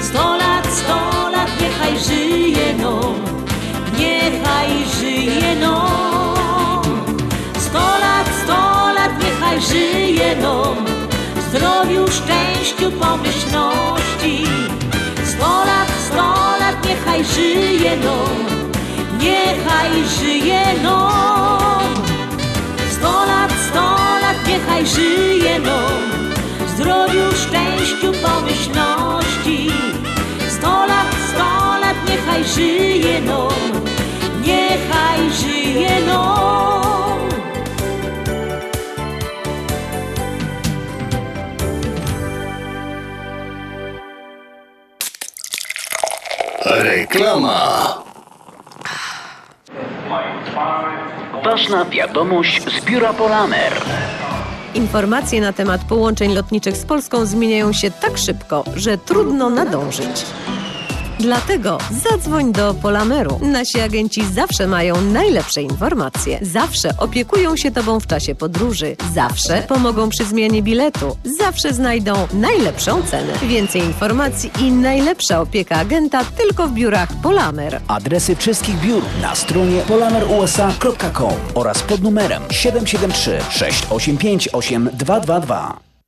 Sto 0.02 0.36
lat, 0.36 0.66
sto 0.66 1.28
lat, 1.30 1.50
niechaj 1.60 1.98
żyje 1.98 2.74
nam. 2.74 3.14
Niechaj 3.98 4.70
żyje 5.00 5.56
nam. 5.60 5.99
Lat, 9.60 9.68
niechaj 9.68 9.68
żyje 9.68 10.36
nam. 10.36 10.86
Zdrowiu, 11.48 12.06
szczęściu, 12.08 12.90
pomyślności. 12.90 14.44
Sto 15.24 15.64
lat, 15.64 15.90
sto 16.06 16.56
lat, 16.60 16.86
niechaj 16.86 17.24
żyje 17.24 17.96
nam. 17.96 18.46
Niechaj 19.18 19.90
żyje 20.20 20.64
nam. 20.82 21.94
Sto 22.90 23.26
lat, 23.26 23.52
sto 23.68 23.96
lat, 24.22 24.36
niechaj 24.48 24.86
żyje 24.86 25.58
nam. 25.58 26.00
Zdrowiu, 26.76 27.32
szczęściu, 27.34 28.12
pomyślności. 28.22 29.70
Sto 30.48 30.86
lat, 30.86 31.14
sto 31.28 31.78
lat, 31.80 31.96
niechaj 32.08 32.44
żyje 32.44 33.20
nam. 33.20 33.72
Niechaj 34.42 35.20
żyje 35.40 36.06
nam. 36.06 36.89
Reklama. 47.10 48.02
Ważna 51.44 51.84
wiadomość 51.84 52.64
z 52.64 52.84
biura 52.84 53.12
Polamer. 53.12 53.72
Informacje 54.74 55.40
na 55.40 55.52
temat 55.52 55.80
połączeń 55.84 56.34
lotniczych 56.34 56.76
z 56.76 56.84
Polską 56.84 57.26
zmieniają 57.26 57.72
się 57.72 57.90
tak 57.90 58.18
szybko, 58.18 58.64
że 58.76 58.98
trudno 58.98 59.50
nadążyć. 59.50 60.26
Dlatego 61.20 61.78
zadzwoń 62.10 62.52
do 62.52 62.74
Polameru. 62.74 63.40
Nasi 63.42 63.80
agenci 63.80 64.24
zawsze 64.34 64.66
mają 64.66 65.00
najlepsze 65.00 65.62
informacje. 65.62 66.38
Zawsze 66.42 66.90
opiekują 66.98 67.56
się 67.56 67.70
Tobą 67.70 68.00
w 68.00 68.06
czasie 68.06 68.34
podróży. 68.34 68.96
Zawsze 69.14 69.62
pomogą 69.68 70.08
przy 70.08 70.24
zmianie 70.24 70.62
biletu. 70.62 71.16
Zawsze 71.38 71.72
znajdą 71.72 72.28
najlepszą 72.32 73.02
cenę. 73.02 73.32
Więcej 73.42 73.82
informacji 73.82 74.50
i 74.60 74.72
najlepsza 74.72 75.40
opieka 75.40 75.76
agenta 75.76 76.24
tylko 76.24 76.68
w 76.68 76.72
biurach 76.72 77.08
Polamer. 77.22 77.80
Adresy 77.88 78.36
wszystkich 78.36 78.80
biur 78.80 79.02
na 79.22 79.34
stronie 79.34 79.82
polamerusa.com 79.88 81.34
oraz 81.54 81.82
pod 81.82 82.02
numerem 82.02 82.42
773 82.50 83.38
685 83.50 84.48
8222. 84.52 85.89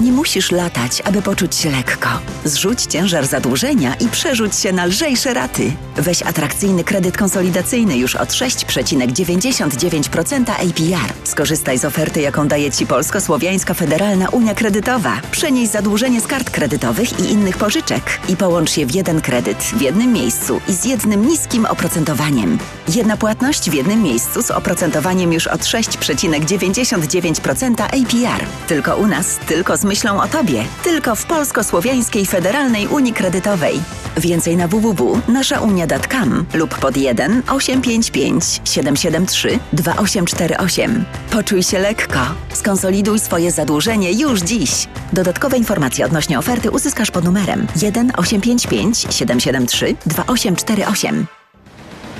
Nie 0.00 0.12
musisz 0.12 0.52
latać, 0.52 1.02
aby 1.04 1.22
poczuć 1.22 1.54
się 1.54 1.70
lekko. 1.70 2.08
Zrzuć 2.44 2.82
ciężar 2.82 3.26
zadłużenia 3.26 3.94
i 3.94 4.08
przerzuć 4.08 4.56
się 4.56 4.72
na 4.72 4.86
lżejsze 4.86 5.34
raty. 5.34 5.72
Weź 5.96 6.22
atrakcyjny 6.22 6.84
kredyt 6.84 7.16
konsolidacyjny 7.16 7.96
już 7.96 8.16
od 8.16 8.28
6,99% 8.28 10.50
APR. 10.50 11.12
Skorzystaj 11.24 11.78
z 11.78 11.84
oferty, 11.84 12.20
jaką 12.20 12.48
daje 12.48 12.70
Ci 12.70 12.86
Polsko-Słowiańska 12.86 13.74
Federalna 13.74 14.28
Unia 14.28 14.54
Kredytowa. 14.54 15.20
Przenieś 15.30 15.68
zadłużenie 15.68 16.20
z 16.20 16.26
kart 16.26 16.50
kredytowych 16.50 17.20
i 17.20 17.32
innych 17.32 17.56
pożyczek 17.56 18.20
i 18.28 18.36
połącz 18.36 18.76
je 18.76 18.86
w 18.86 18.94
jeden 18.94 19.20
kredyt 19.20 19.58
w 19.58 19.80
jednym 19.80 20.12
miejscu 20.12 20.60
i 20.68 20.72
z 20.72 20.84
jednym 20.84 21.26
niskim 21.26 21.66
oprocentowaniem. 21.66 22.58
Jedna 22.94 23.16
płatność 23.16 23.70
w 23.70 23.74
jednym 23.74 24.02
miejscu 24.02 24.42
z 24.42 24.50
oprocentowaniem 24.50 25.32
już 25.32 25.46
od 25.46 25.60
6,99% 25.60 27.82
APR. 27.82 28.44
Tylko 28.68 28.96
u 28.96 29.06
nas, 29.06 29.38
tylko 29.46 29.76
z 29.76 29.87
myślą 29.88 30.22
o 30.22 30.28
Tobie. 30.28 30.64
Tylko 30.84 31.14
w 31.14 31.24
Polsko-Słowiańskiej 31.24 32.26
Federalnej 32.26 32.86
Unii 32.86 33.12
Kredytowej. 33.12 33.80
Więcej 34.16 34.56
na 34.56 34.68
www.naszaunia.com 34.68 36.46
lub 36.54 36.78
pod 36.78 36.96
1 36.96 37.42
855 37.48 38.60
773 38.64 39.58
2848. 39.72 41.04
Poczuj 41.30 41.62
się 41.62 41.78
lekko. 41.78 42.18
Skonsoliduj 42.52 43.18
swoje 43.18 43.50
zadłużenie 43.50 44.12
już 44.12 44.40
dziś. 44.40 44.88
Dodatkowe 45.12 45.58
informacje 45.58 46.06
odnośnie 46.06 46.38
oferty 46.38 46.70
uzyskasz 46.70 47.10
pod 47.10 47.24
numerem 47.24 47.66
1 47.82 48.12
855 48.16 48.98
773 49.10 49.94
2848. 50.06 51.26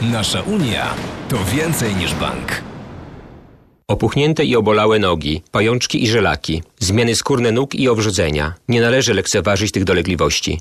Nasza 0.02 0.42
Unia 0.42 0.86
to 1.28 1.36
więcej 1.44 1.96
niż 1.96 2.14
bank. 2.14 2.62
Opuchnięte 3.90 4.44
i 4.44 4.56
obolałe 4.56 4.98
nogi, 4.98 5.42
pajączki 5.52 6.02
i 6.04 6.08
żelaki, 6.08 6.62
zmiany 6.78 7.14
skórne 7.14 7.52
nóg 7.52 7.74
i 7.74 7.88
owrzodzenia. 7.88 8.54
Nie 8.68 8.80
należy 8.80 9.14
lekceważyć 9.14 9.72
tych 9.72 9.84
dolegliwości. 9.84 10.60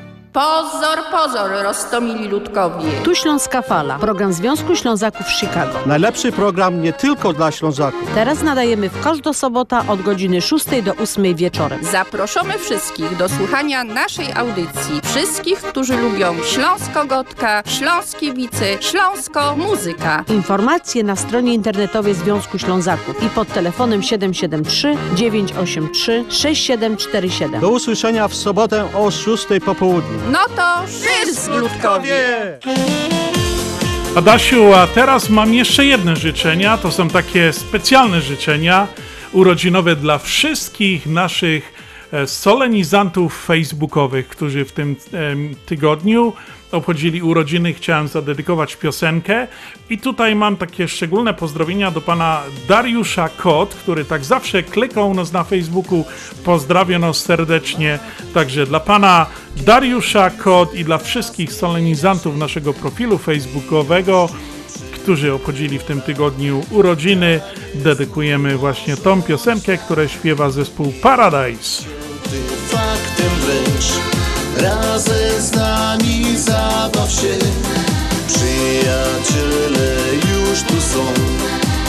Pozor, 0.33 0.99
pozor, 1.11 1.51
roztomili 1.63 2.27
ludkowie. 2.27 2.91
Tu 3.03 3.15
Śląska 3.15 3.61
Fala, 3.61 3.99
program 3.99 4.33
Związku 4.33 4.75
Ślązaków 4.75 5.27
z 5.27 5.39
Chicago. 5.39 5.79
Najlepszy 5.85 6.31
program 6.31 6.81
nie 6.81 6.93
tylko 6.93 7.33
dla 7.33 7.51
Ślązaków. 7.51 8.11
Teraz 8.15 8.43
nadajemy 8.43 8.89
w 8.89 9.03
każdą 9.03 9.33
sobota 9.33 9.83
od 9.87 10.01
godziny 10.01 10.41
6 10.41 10.65
do 10.83 10.95
8 10.95 11.35
wieczorem. 11.35 11.83
Zaproszamy 11.83 12.57
wszystkich 12.57 13.17
do 13.17 13.29
słuchania 13.29 13.83
naszej 13.83 14.33
audycji. 14.33 15.01
Wszystkich, 15.03 15.61
którzy 15.61 15.97
lubią 15.97 16.35
Śląsko-Gotka, 16.43 17.63
Śląskiewicy, 17.65 18.77
Śląsko-Muzyka. 18.79 20.23
Informacje 20.29 21.03
na 21.03 21.15
stronie 21.15 21.53
internetowej 21.53 22.13
Związku 22.13 22.59
Ślązaków 22.59 23.23
i 23.23 23.29
pod 23.29 23.47
telefonem 23.47 24.03
773 24.03 24.95
983 25.15 26.25
6747. 26.29 27.61
Do 27.61 27.69
usłyszenia 27.69 28.27
w 28.27 28.35
sobotę 28.35 28.87
o 28.95 29.11
6 29.11 29.47
po 29.65 29.75
południu. 29.75 30.20
No 30.29 30.39
to 30.55 30.87
szyz, 30.87 31.47
ludkowie! 31.47 32.59
Adasiu, 34.15 34.73
a 34.73 34.87
teraz 34.87 35.29
mam 35.29 35.53
jeszcze 35.53 35.85
jedne 35.85 36.15
życzenia. 36.15 36.77
To 36.77 36.91
są 36.91 37.09
takie 37.09 37.53
specjalne 37.53 38.21
życzenia 38.21 38.87
urodzinowe 39.31 39.95
dla 39.95 40.17
wszystkich 40.17 41.05
naszych 41.05 41.73
e, 42.11 42.27
solenizantów 42.27 43.45
facebookowych, 43.45 44.27
którzy 44.27 44.65
w 44.65 44.71
tym 44.71 44.95
tygodniu 45.65 46.33
obchodzili 46.71 47.21
urodziny. 47.21 47.73
Chciałem 47.73 48.07
zadedykować 48.07 48.75
piosenkę. 48.75 49.47
I 49.89 49.97
tutaj 49.97 50.35
mam 50.35 50.57
takie 50.57 50.87
szczególne 50.87 51.33
pozdrowienia 51.33 51.91
do 51.91 52.01
pana 52.01 52.41
Dariusza 52.67 53.29
Kot, 53.29 53.75
który 53.75 54.05
tak 54.05 54.25
zawsze 54.25 54.63
klikał 54.63 55.13
nas 55.13 55.31
na 55.31 55.43
Facebooku. 55.43 56.05
Pozdrawia 56.45 56.99
nas 56.99 57.17
serdecznie. 57.17 57.99
Także 58.33 58.65
dla 58.65 58.79
pana 58.79 59.25
Dariusza 59.57 60.29
Kot 60.29 60.75
i 60.75 60.85
dla 60.85 60.97
wszystkich 60.97 61.53
solenizantów 61.53 62.37
naszego 62.37 62.73
profilu 62.73 63.17
facebookowego 63.17 64.29
którzy 65.01 65.33
obchodzili 65.33 65.79
w 65.79 65.83
tym 65.83 66.01
tygodniu 66.01 66.61
urodziny, 66.71 67.41
dedykujemy 67.75 68.57
właśnie 68.57 68.97
tą 68.97 69.21
piosenkę, 69.21 69.77
którą 69.77 70.07
śpiewa 70.07 70.49
zespół 70.49 70.93
Paradise. 71.01 71.83
Razem 74.57 75.41
z 75.41 75.51
nami 75.51 76.37
zabaw 76.37 77.11
się. 77.11 77.37
Przyjaciele 78.27 79.95
już 80.15 80.61
tu 80.61 80.81
są. 80.81 81.05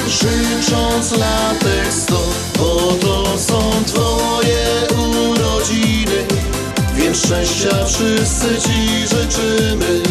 Krzycząc 0.06 1.12
latek 1.12 1.92
sto, 1.92 2.20
bo 2.58 2.92
to 3.00 3.38
są 3.38 3.70
twoje 3.86 4.86
urodziny, 4.90 6.24
więc 6.96 7.18
szczęścia 7.18 7.84
wszyscy 7.86 8.48
ci 8.68 9.08
życzymy. 9.08 10.02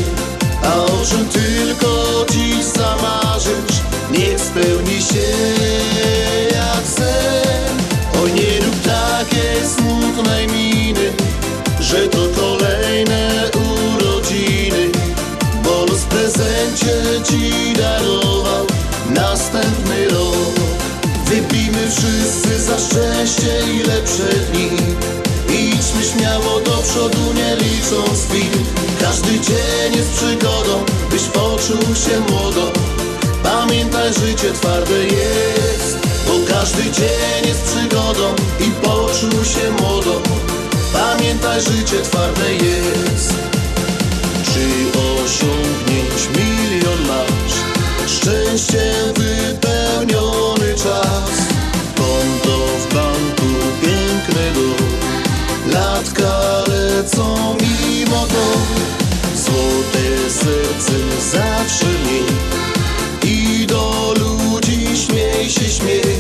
A 0.64 0.76
o 0.76 1.06
czym 1.10 1.28
tylko 1.30 2.26
dziś 2.32 2.66
zamarzysz, 2.66 3.82
niech 4.12 4.40
spełni 4.40 5.02
się 5.02 6.51
prezencie 16.82 17.22
ci 17.24 17.74
darował 17.74 18.66
następny 19.10 20.10
rok. 20.10 20.60
Wypijmy 21.26 21.88
wszyscy 21.90 22.60
za 22.60 22.78
szczęście 22.80 23.74
i 23.74 23.84
lepsze 23.84 24.24
dni. 24.52 24.70
Idźmy 25.50 26.04
śmiało 26.04 26.60
do 26.60 26.78
przodu, 26.78 27.34
nie 27.34 27.56
licząc 27.56 28.26
chwil. 28.30 28.64
Każdy 29.02 29.40
dzień 29.40 29.96
jest 29.96 30.12
przygodą, 30.12 30.86
byś 31.12 31.22
poczuł 31.22 31.96
się 31.96 32.20
młodo. 32.30 32.72
Pamiętaj, 33.44 34.14
życie 34.14 34.54
twarde 34.54 35.04
jest, 35.04 35.98
bo 36.28 36.54
każdy 36.54 36.84
dzień 36.84 37.48
jest 37.48 37.64
przygodą 37.64 38.36
i 38.60 38.72
poczuł 38.86 39.46
się 39.46 39.72
młodo. 39.82 40.22
Pamiętaj, 40.94 41.62
życie 41.62 42.02
twarde 42.04 42.54
jest. 42.54 43.51
Czy 44.54 45.00
osiągnięć 45.00 46.30
milion 46.38 47.08
masz? 47.08 47.56
Szczęściem 48.12 49.14
wypełniony 49.16 50.74
czas. 50.76 51.32
Konto 51.96 52.58
w 52.80 52.94
banku, 52.94 53.52
piękny 53.82 54.52
dom. 54.54 54.88
Latka 55.74 56.64
lecą 56.68 57.56
mimo 57.62 58.28
to. 58.28 58.58
Złote 59.36 60.30
serce 60.30 60.94
zawsze 61.32 61.86
miej. 61.86 62.26
I 63.34 63.68
do 63.68 64.14
ludzi 64.20 64.88
śmiej 64.98 65.50
się, 65.50 65.70
śmiej. 65.70 66.18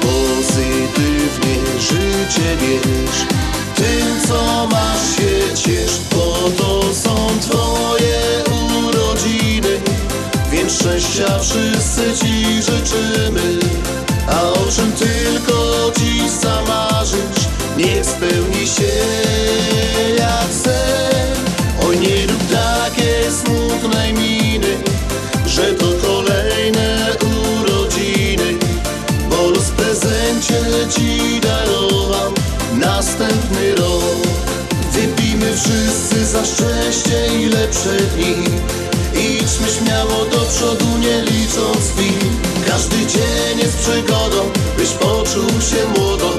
Pozytywnie 0.00 1.80
życie 1.80 2.56
bierz. 2.60 3.26
Tym, 3.74 4.28
co 4.28 4.68
masz 4.70 5.16
się 5.16 5.54
ciesz, 5.54 6.00
są 7.36 7.50
twoje 7.50 8.44
urodziny. 8.86 9.80
Więc 10.52 10.72
szczęścia 10.72 11.38
wszyscy 11.38 12.24
ci 12.24 12.62
życzymy. 12.62 13.58
A 14.28 14.42
o 14.42 14.66
czym 14.76 14.92
tylko 14.92 15.92
dziś 15.98 16.30
zamarzysz, 16.30 17.48
niech 17.76 18.06
spełni 18.06 18.66
się 18.66 19.75
za 36.36 36.44
szczęście 36.44 37.26
i 37.40 37.46
lepsze 37.46 37.96
dni. 37.96 38.34
Idźmy 39.14 39.68
śmiało 39.78 40.24
do 40.24 40.40
przodu, 40.40 40.98
nie 40.98 41.22
licząc 41.22 41.92
chwil. 41.92 42.30
Każdy 42.68 42.96
dzień 42.96 43.58
jest 43.58 43.78
przygodą, 43.78 44.50
byś 44.78 44.88
poczuł 44.88 45.48
się 45.60 45.88
młodo. 45.96 46.30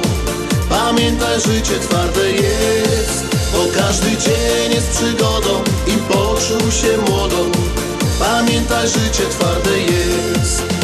Pamiętaj, 0.69 1.41
życie 1.41 1.79
twarde 1.79 2.31
jest, 2.31 3.23
bo 3.53 3.81
każdy 3.81 4.09
dzień 4.17 4.71
jest 4.75 4.89
przygodą 4.89 5.63
i 5.87 5.91
poczuł 5.91 6.71
się 6.71 6.97
młodo. 6.97 7.45
Pamiętaj, 8.19 8.87
życie 8.87 9.23
twarde 9.29 9.79
jest. 9.79 10.76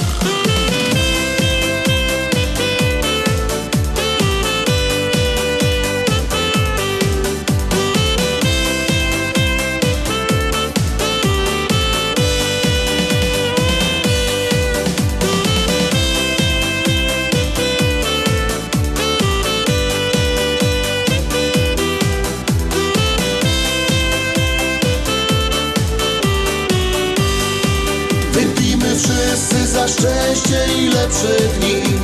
Szczęście 31.04 31.46
i 31.46 31.60
dni 31.60 32.00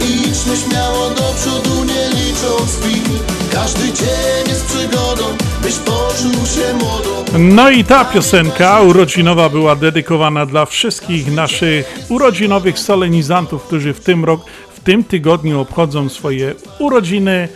Idźmy 0.00 0.56
śmiało 0.56 1.10
do 1.10 1.34
przodu, 1.36 1.84
nie 1.84 2.08
licząc 2.08 2.76
chwil 2.80 3.18
Każdy 3.52 3.92
dzień 3.92 4.48
jest 4.48 4.66
przygodą, 4.66 5.24
byś 5.62 5.74
poczuł 5.74 6.46
się 6.46 6.74
młodo. 6.74 7.24
No 7.38 7.70
i 7.70 7.84
ta 7.84 8.04
piosenka 8.04 8.80
urodzinowa 8.80 9.48
była 9.48 9.76
dedykowana 9.76 10.46
dla 10.46 10.66
wszystkich 10.66 11.34
naszych 11.34 11.98
urodzinowych 12.08 12.78
solenizantów, 12.78 13.62
którzy 13.62 13.94
w 13.94 14.00
tym 14.00 14.24
rok, 14.24 14.40
w 14.74 14.80
tym 14.80 15.04
tygodniu 15.04 15.60
obchodzą 15.60 16.08
swoje 16.08 16.54
urodziny 16.78 17.48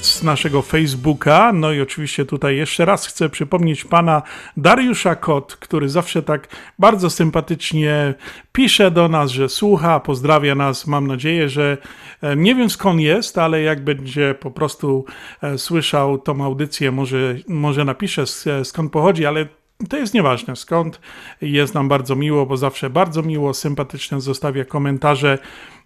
z 0.00 0.22
naszego 0.22 0.62
Facebooka. 0.62 1.52
No 1.52 1.72
i 1.72 1.80
oczywiście 1.80 2.24
tutaj 2.24 2.56
jeszcze 2.56 2.84
raz 2.84 3.06
chcę 3.06 3.28
przypomnieć 3.28 3.84
pana 3.84 4.22
Dariusza 4.56 5.14
Kot, 5.14 5.56
który 5.56 5.88
zawsze 5.88 6.22
tak 6.22 6.48
bardzo 6.78 7.10
sympatycznie 7.10 8.14
pisze 8.52 8.90
do 8.90 9.08
nas, 9.08 9.30
że 9.30 9.48
słucha, 9.48 10.00
pozdrawia 10.00 10.54
nas. 10.54 10.86
Mam 10.86 11.06
nadzieję, 11.06 11.48
że 11.48 11.78
e, 12.22 12.36
nie 12.36 12.54
wiem 12.54 12.70
skąd 12.70 13.00
jest, 13.00 13.38
ale 13.38 13.62
jak 13.62 13.84
będzie 13.84 14.34
po 14.40 14.50
prostu 14.50 15.04
e, 15.42 15.58
słyszał 15.58 16.18
tą 16.18 16.44
audycję, 16.44 16.92
może, 16.92 17.34
może 17.48 17.84
napisze 17.84 18.24
skąd 18.64 18.92
pochodzi, 18.92 19.26
ale 19.26 19.46
to 19.88 19.96
jest 19.96 20.14
nieważne 20.14 20.56
skąd. 20.56 21.00
Jest 21.40 21.74
nam 21.74 21.88
bardzo 21.88 22.16
miło, 22.16 22.46
bo 22.46 22.56
zawsze 22.56 22.90
bardzo 22.90 23.22
miło, 23.22 23.54
sympatyczne 23.54 24.20
zostawia 24.20 24.64
komentarze 24.64 25.38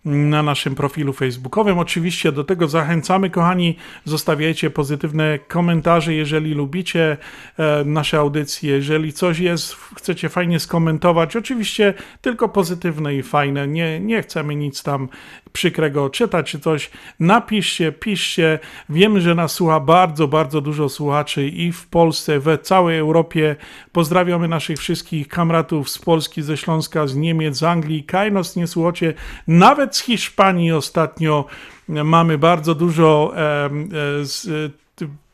na 0.04 0.42
naszym 0.42 0.74
profilu 0.74 1.12
facebookowym. 1.12 1.78
Oczywiście 1.78 2.32
do 2.32 2.44
tego 2.44 2.68
zachęcamy, 2.68 3.30
kochani. 3.30 3.76
Zostawiajcie 4.04 4.70
pozytywne 4.70 5.38
komentarze, 5.38 6.14
jeżeli 6.14 6.54
lubicie 6.54 7.16
e, 7.58 7.84
nasze 7.84 8.18
audycje, 8.18 8.72
jeżeli 8.72 9.12
coś 9.12 9.38
jest, 9.38 9.74
chcecie 9.96 10.28
fajnie 10.28 10.60
skomentować. 10.60 11.36
Oczywiście 11.36 11.94
tylko 12.20 12.48
pozytywne 12.48 13.14
i 13.14 13.22
fajne. 13.22 13.68
Nie, 13.68 14.00
nie 14.00 14.22
chcemy 14.22 14.54
nic 14.54 14.82
tam 14.82 15.08
przykrego 15.52 16.10
czytać 16.10 16.50
czy 16.50 16.60
coś. 16.60 16.90
Napiszcie, 17.20 17.92
piszcie. 17.92 18.58
Wiemy, 18.88 19.20
że 19.20 19.34
nas 19.34 19.52
słucha 19.52 19.80
bardzo, 19.80 20.28
bardzo 20.28 20.60
dużo 20.60 20.88
słuchaczy 20.88 21.48
i 21.48 21.72
w 21.72 21.86
Polsce, 21.86 22.40
we 22.40 22.58
całej 22.58 22.98
Europie. 22.98 23.56
Pozdrawiamy 23.92 24.48
naszych 24.48 24.78
wszystkich 24.78 25.28
kamratów 25.28 25.90
z 25.90 25.98
Polski, 25.98 26.42
ze 26.42 26.56
Śląska, 26.56 27.06
z 27.06 27.16
Niemiec, 27.16 27.56
z 27.56 27.62
Anglii. 27.62 28.04
Kaj 28.04 28.32
nas 28.32 28.56
nie 28.56 28.66
słuchacie. 28.66 29.14
Nawet 29.46 29.91
z 29.96 30.00
Hiszpanii 30.00 30.72
ostatnio 30.72 31.44
mamy 31.88 32.38
bardzo 32.38 32.74
dużo 32.74 33.32
z, 34.22 34.46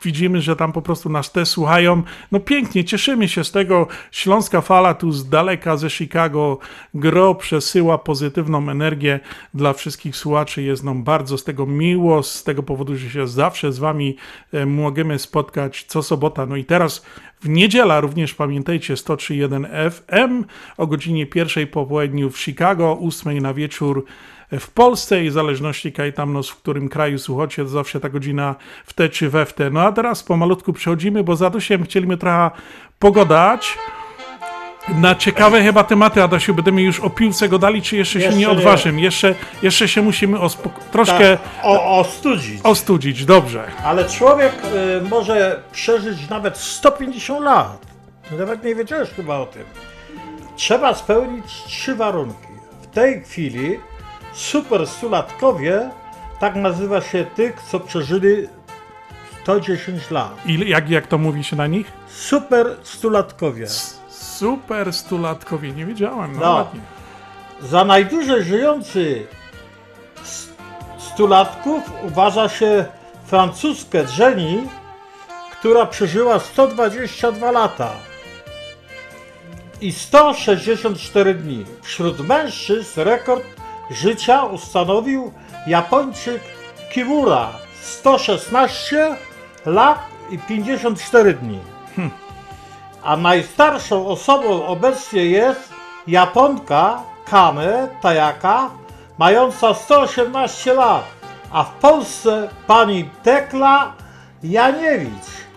widzimy, 0.04 0.40
że 0.40 0.56
tam 0.56 0.72
po 0.72 0.82
prostu 0.82 1.08
nas 1.08 1.32
te 1.32 1.46
słuchają. 1.46 2.02
No 2.32 2.40
pięknie, 2.40 2.84
cieszymy 2.84 3.28
się 3.28 3.44
z 3.44 3.52
tego. 3.52 3.86
Śląska 4.10 4.60
fala 4.60 4.94
tu 4.94 5.12
z 5.12 5.28
daleka 5.28 5.76
ze 5.76 5.90
Chicago 5.90 6.58
gro 6.94 7.34
przesyła 7.34 7.98
pozytywną 7.98 8.70
energię 8.70 9.20
dla 9.54 9.72
wszystkich 9.72 10.16
słuchaczy. 10.16 10.62
Jest 10.62 10.84
nam 10.84 11.04
bardzo 11.04 11.38
z 11.38 11.44
tego 11.44 11.66
miło, 11.66 12.22
z 12.22 12.44
tego 12.44 12.62
powodu, 12.62 12.96
że 12.96 13.10
się 13.10 13.28
zawsze 13.28 13.72
z 13.72 13.78
wami 13.78 14.16
możemy 14.66 15.18
spotkać 15.18 15.84
co 15.88 16.02
sobota. 16.02 16.46
No 16.46 16.56
i 16.56 16.64
teraz 16.64 17.06
w 17.40 17.48
niedziela 17.48 18.00
również 18.00 18.34
pamiętajcie 18.34 18.94
103.1 18.94 19.90
FM 19.90 20.44
o 20.76 20.86
godzinie 20.86 21.26
pierwszej 21.26 21.66
po 21.66 21.86
południu 21.86 22.30
w 22.30 22.38
Chicago, 22.38 22.98
8 23.00 23.38
na 23.38 23.54
wieczór 23.54 24.04
w 24.52 24.70
Polsce 24.70 25.24
i 25.24 25.30
w 25.30 25.32
zależności 25.32 25.92
kaj 25.92 26.12
tam 26.12 26.32
no, 26.32 26.42
w 26.42 26.56
którym 26.56 26.88
kraju 26.88 27.18
słuchacie, 27.18 27.62
to 27.62 27.68
zawsze 27.68 28.00
ta 28.00 28.08
godzina 28.08 28.54
w 28.86 28.92
te 28.92 29.08
czy 29.08 29.30
we 29.30 29.46
w 29.46 29.52
te. 29.52 29.70
No 29.70 29.80
a 29.82 29.92
teraz 29.92 30.22
pomalutku 30.22 30.72
przechodzimy, 30.72 31.24
bo 31.24 31.36
za 31.36 31.50
dusiem 31.50 31.84
chcieliśmy 31.84 32.16
trochę 32.16 32.50
pogadać 32.98 33.78
na 34.88 35.14
ciekawe 35.14 35.62
chyba 35.62 35.84
tematy, 35.84 36.22
Adasiu, 36.22 36.54
będziemy 36.54 36.82
już 36.82 37.00
o 37.00 37.10
piłce 37.10 37.48
godali, 37.48 37.82
czy 37.82 37.96
jeszcze, 37.96 38.12
się 38.12 38.18
Jeszcze 38.24 38.38
nie 38.40 38.46
nie. 38.46 38.50
odważymy? 38.50 39.00
Jeszcze, 39.00 39.34
jeszcze 39.62 39.88
się 39.88 40.02
musimy 40.02 40.38
troszkę 40.92 41.36
Tak, 41.36 41.40
o, 41.62 41.98
ostudzić. 41.98 42.60
ostudzić, 42.62 43.24
dobrze. 43.24 43.64
Ale 43.84 44.04
człowiek 44.08 44.52
y, 45.04 45.08
może 45.08 45.62
przeżyć 45.72 46.28
nawet 46.28 46.56
150 46.56 47.44
lat. 47.44 47.86
Nawet 48.38 48.64
nie 48.64 48.74
wiedziałeś 48.74 49.10
chyba 49.10 49.36
o 49.38 49.46
tym. 49.46 49.62
Trzeba 50.56 50.94
spełnić 50.94 51.44
trzy 51.66 51.94
warunki. 51.94 52.48
W 52.82 52.86
tej 52.86 53.22
chwili 53.22 53.78
super 54.38 54.86
stulatkowie, 54.86 55.90
tak 56.40 56.54
nazywa 56.54 57.00
się 57.00 57.24
tych, 57.24 57.62
co 57.70 57.80
przeżyli 57.80 58.48
110 59.42 60.10
lat. 60.10 60.46
I 60.46 60.68
jak, 60.68 60.90
jak 60.90 61.06
to 61.06 61.18
mówi 61.18 61.44
się 61.44 61.56
na 61.56 61.66
nich? 61.66 61.92
Super 62.08 62.76
stulatkowie. 62.82 63.66
Super 64.08 64.92
stulatkowie, 64.92 65.72
nie 65.72 65.86
wiedziałem, 65.86 66.32
no, 66.32 66.40
No. 66.40 66.54
ładnie. 66.54 66.80
Za 67.62 67.84
najdłużej 67.84 68.44
żyjący 68.44 69.26
s- 70.22 70.48
stulatków 70.98 71.82
uważa 72.02 72.48
się 72.48 72.84
francuskę 73.26 74.04
Jenny, 74.18 74.62
która 75.52 75.86
przeżyła 75.86 76.38
122 76.38 77.50
lata 77.50 77.90
i 79.80 79.92
164 79.92 81.34
dni. 81.34 81.64
Wśród 81.82 82.20
mężczyzn 82.28 83.00
rekord 83.00 83.44
życia 83.90 84.44
ustanowił 84.44 85.32
Japończyk 85.66 86.42
Kimura. 86.92 87.48
116 87.80 89.16
lat 89.66 89.98
i 90.30 90.38
54 90.38 91.34
dni. 91.34 91.60
A 93.02 93.16
najstarszą 93.16 94.06
osobą 94.06 94.66
obecnie 94.66 95.24
jest 95.24 95.72
Japonka 96.06 97.02
Kame 97.24 97.88
Tajaka, 98.02 98.70
mająca 99.18 99.74
118 99.74 100.74
lat, 100.74 101.04
a 101.52 101.64
w 101.64 101.70
Polsce 101.70 102.48
pani 102.66 103.10
Tekla 103.22 103.92
Janiewicz, 104.42 105.47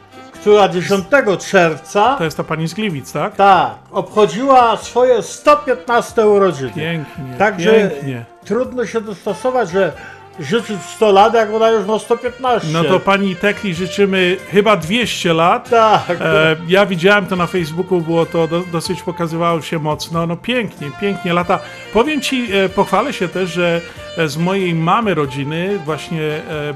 która 0.41 0.69
10 0.69 1.05
czerwca 1.51 2.15
To 2.17 2.23
jest 2.23 2.37
ta 2.37 2.43
pani 2.43 2.67
z 2.67 2.73
Gliwic, 2.73 3.11
tak? 3.13 3.35
tak, 3.35 3.71
obchodziła 3.91 4.77
swoje 4.77 5.21
115 5.21 6.27
urodziny. 6.27 6.71
Pięknie, 6.75 7.35
Także 7.37 7.73
pięknie. 7.73 8.25
trudno 8.45 8.85
się 8.85 9.01
dostosować, 9.01 9.69
że 9.69 9.91
życzyć 10.39 10.81
100 10.95 11.11
lat, 11.11 11.33
jak 11.33 11.53
ona 11.53 11.69
już 11.69 11.87
ma 11.87 11.99
115. 11.99 12.67
No 12.73 12.83
to 12.83 12.99
pani 12.99 13.35
Tekli 13.35 13.73
życzymy 13.73 14.37
chyba 14.51 14.77
200 14.77 15.33
lat. 15.33 15.69
Tak. 15.69 16.21
E, 16.21 16.55
ja 16.67 16.85
widziałem 16.85 17.25
to 17.25 17.35
na 17.35 17.47
Facebooku, 17.47 18.01
było 18.01 18.25
to 18.25 18.47
do, 18.47 18.63
dosyć 18.71 19.01
pokazywało 19.01 19.61
się 19.61 19.79
mocno. 19.79 20.27
No 20.27 20.37
pięknie, 20.37 20.91
pięknie 21.01 21.33
lata. 21.33 21.59
Powiem 21.93 22.21
ci, 22.21 22.47
e, 22.53 22.69
pochwalę 22.69 23.13
się 23.13 23.27
też, 23.27 23.49
że 23.49 23.81
e, 24.17 24.27
z 24.27 24.37
mojej 24.37 24.75
mamy 24.75 25.13
rodziny, 25.13 25.79
właśnie 25.85 26.21
e, 26.21 26.39
e, 26.39 26.73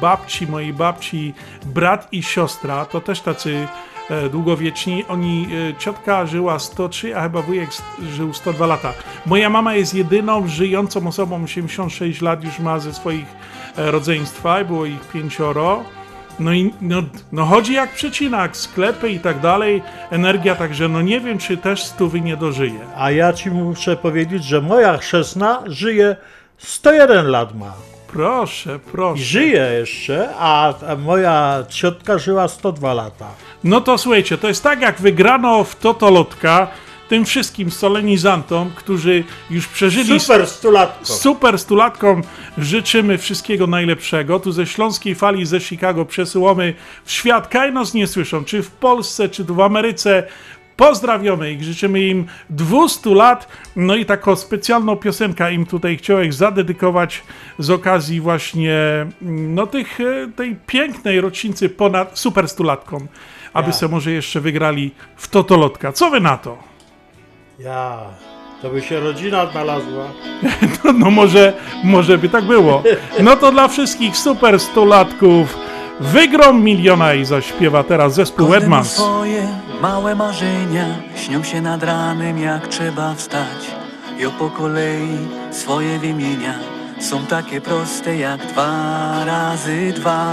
babci, 0.00 0.46
mojej 0.46 0.72
babci, 0.72 1.34
brat 1.64 2.08
i 2.12 2.22
siostra, 2.22 2.84
to 2.84 3.00
też 3.00 3.20
tacy 3.20 3.66
długowieczni. 4.30 5.04
Oni, 5.08 5.48
e, 5.70 5.74
ciotka 5.78 6.26
żyła 6.26 6.58
103, 6.58 7.16
a 7.16 7.22
chyba 7.22 7.42
wujek 7.42 7.70
żył 8.02 8.34
102 8.34 8.66
lata. 8.66 8.92
Moja 9.26 9.50
mama 9.50 9.74
jest 9.74 9.94
jedyną 9.94 10.48
żyjącą 10.48 11.06
osobą, 11.06 11.44
86 11.44 12.22
lat 12.22 12.44
już 12.44 12.58
ma 12.58 12.78
ze 12.78 12.94
swoich 12.94 13.26
e, 13.76 13.90
rodzeństwa, 13.90 14.64
było 14.64 14.86
ich 14.86 15.08
pięcioro. 15.08 15.84
No 16.38 16.52
i 16.52 16.74
no, 16.80 17.02
no 17.32 17.44
chodzi 17.44 17.72
jak 17.72 17.92
przecinak, 17.92 18.56
sklepy 18.56 19.10
i 19.10 19.20
tak 19.20 19.40
dalej, 19.40 19.82
energia, 20.10 20.54
także 20.54 20.88
no 20.88 21.02
nie 21.02 21.20
wiem, 21.20 21.38
czy 21.38 21.56
też 21.56 21.84
stówy 21.84 22.20
nie 22.20 22.36
dożyje. 22.36 22.80
A 22.96 23.10
ja 23.10 23.32
ci 23.32 23.50
muszę 23.50 23.96
powiedzieć, 23.96 24.44
że 24.44 24.60
moja 24.60 24.96
chrzestna 24.96 25.62
żyje 25.66 26.16
101 26.58 27.26
lat 27.26 27.54
ma. 27.54 27.95
Proszę, 28.16 28.78
proszę. 28.92 29.22
I 29.22 29.24
żyje 29.24 29.68
jeszcze, 29.78 30.28
a 30.38 30.74
moja 30.98 31.64
ciotka 31.68 32.18
żyła 32.18 32.48
102 32.48 32.94
lata. 32.94 33.28
No 33.64 33.80
to 33.80 33.98
słuchajcie, 33.98 34.38
to 34.38 34.48
jest 34.48 34.62
tak 34.62 34.80
jak 34.80 35.00
wygrano 35.00 35.64
w 35.64 35.76
Totolotka 35.76 36.68
tym 37.08 37.24
wszystkim 37.24 37.70
solenizantom, 37.70 38.70
którzy 38.76 39.24
już 39.50 39.68
przeżyli... 39.68 40.20
Super 40.20 40.46
stulatkom. 40.46 41.16
Super 41.16 41.58
stulatkom 41.58 42.22
życzymy 42.58 43.18
wszystkiego 43.18 43.66
najlepszego. 43.66 44.40
Tu 44.40 44.52
ze 44.52 44.66
Śląskiej 44.66 45.14
Fali, 45.14 45.46
ze 45.46 45.60
Chicago 45.60 46.04
przesyłamy 46.04 46.74
w 47.04 47.12
świat. 47.12 47.48
Kaj 47.48 47.72
nas 47.72 47.94
nie 47.94 48.06
słyszą, 48.06 48.44
czy 48.44 48.62
w 48.62 48.70
Polsce, 48.70 49.28
czy 49.28 49.44
tu 49.44 49.54
w 49.54 49.60
Ameryce. 49.60 50.22
Pozdrawiamy 50.76 51.52
ich, 51.52 51.64
życzymy 51.64 52.00
im 52.00 52.26
200 52.50 53.10
lat. 53.14 53.48
No 53.76 53.94
i 53.96 54.04
taką 54.04 54.36
specjalną 54.36 54.96
piosenkę 54.96 55.52
im 55.54 55.66
tutaj 55.66 55.96
chciałem 55.96 56.32
zadedykować 56.32 57.22
z 57.58 57.70
okazji 57.70 58.20
właśnie 58.20 58.72
mm, 59.22 59.54
no 59.54 59.66
tych, 59.66 60.00
e, 60.00 60.04
tej 60.36 60.56
pięknej 60.66 61.20
rocznicy 61.20 61.68
ponad 61.68 62.18
super 62.18 62.48
stulatkom, 62.48 63.08
aby 63.52 63.68
Ja. 63.68 63.72
se 63.72 63.88
może 63.88 64.10
jeszcze 64.10 64.40
wygrali 64.40 64.90
w 65.16 65.28
Totolotka. 65.28 65.92
Co 65.92 66.10
wy 66.10 66.20
na 66.20 66.36
to? 66.36 66.58
Ja, 67.58 67.98
to 68.62 68.70
by 68.70 68.82
się 68.82 69.00
rodzina 69.00 69.42
odnalazła. 69.42 70.04
No, 70.84 70.92
no 70.92 71.10
może, 71.10 71.52
może 71.84 72.18
by 72.18 72.28
tak 72.28 72.44
było. 72.44 72.82
No 73.22 73.36
to 73.36 73.52
dla 73.52 73.68
wszystkich 73.68 74.16
super 74.16 74.60
stulatków 74.60 75.56
wygrom 76.00 76.62
miliona 76.62 77.14
i 77.14 77.24
zaśpiewa 77.24 77.84
teraz 77.84 78.14
zespół 78.14 78.54
Edmans. 78.54 78.88
swoje 78.92 79.48
małe 79.82 80.14
marzenia 80.14 80.86
Śnią 81.16 81.42
się 81.42 81.60
nad 81.60 81.82
ranem 81.82 82.38
jak 82.38 82.68
trzeba 82.68 83.14
wstać. 83.14 83.70
I 84.18 84.26
o 84.26 84.30
po 84.30 84.50
kolei 84.50 85.18
swoje 85.50 85.98
wymienia 85.98 86.54
Są 87.00 87.26
takie 87.26 87.60
proste 87.60 88.16
jak 88.16 88.46
dwa 88.46 89.24
razy 89.24 89.92
dwa. 89.96 90.32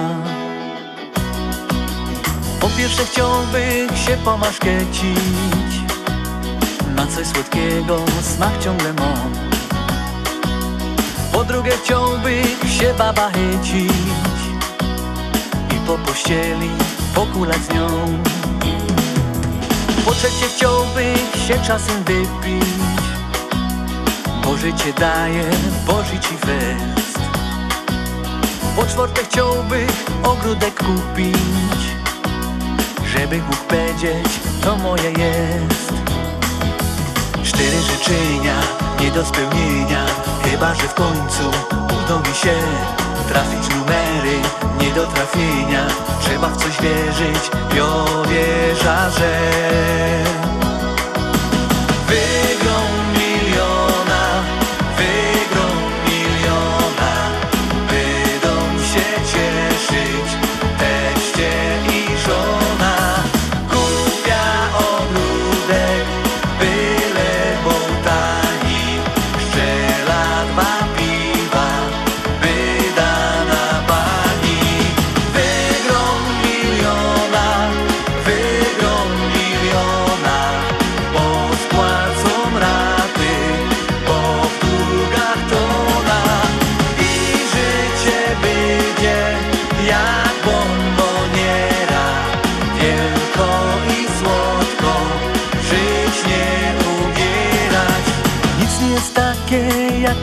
Po 2.60 2.70
pierwsze 2.78 3.06
chciałby 3.06 3.88
się 3.96 4.18
pomaszkecić 4.26 5.74
Na 6.96 7.08
coś 7.08 7.28
słodkiego 7.28 7.98
smak 8.22 8.60
ciągle 8.60 8.94
mam. 8.94 9.34
Po 11.32 11.44
drugie 11.44 11.72
chciałby 11.84 12.42
się 12.68 12.94
baba 12.98 13.30
chycić 13.30 13.92
I 13.92 14.33
po 15.88 15.98
pościeli 15.98 16.70
pokulać 17.16 17.58
z 17.58 17.74
nią. 17.74 17.88
Po 20.06 20.12
trzecie 20.12 20.46
chciałby 20.56 21.14
się 21.48 21.60
czasem 21.68 22.04
wypić 22.04 22.70
Bo 24.44 24.58
życie 24.58 24.94
daje, 25.00 25.44
bo 25.88 26.04
ci 26.04 26.38
fest 26.38 27.20
Po 28.76 28.86
czwarte 28.86 29.24
chciałby 29.24 29.88
ogródek 30.24 30.74
kupić 30.74 31.38
Żeby 33.06 33.38
mógł 33.38 33.64
powiedzieć, 33.68 34.40
to 34.62 34.76
moje 34.76 35.10
jest. 35.12 35.94
Cztery 37.44 37.78
życzenia, 37.82 38.56
nie 39.02 39.12
do 39.12 39.26
spełnienia 39.26 40.06
Chyba, 40.54 40.76
że 40.76 40.88
w 40.88 40.94
końcu 40.94 41.44
uda 41.86 42.30
mi 42.30 42.36
się 42.36 42.54
Trafić 43.28 43.76
numery, 43.76 44.40
nie 44.80 44.92
do 44.92 45.08
trafienia 45.08 45.88
Trzeba 46.22 46.48
w 46.50 46.58
coś 46.58 46.82
wierzyć, 46.82 47.52
ja 47.76 48.06
wierza, 48.30 49.10
że 49.10 49.40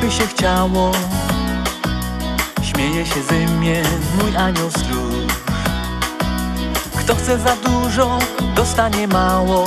jakby 0.01 0.17
się 0.17 0.27
chciało. 0.27 0.93
Śmieje 2.63 3.07
się 3.07 3.23
ze 3.23 3.35
mnie 3.35 3.83
mój 4.21 4.37
anioł 4.37 4.71
stróż 4.71 5.33
Kto 6.99 7.15
chce 7.15 7.39
za 7.39 7.57
dużo, 7.57 8.19
dostanie 8.55 9.09
mało. 9.09 9.65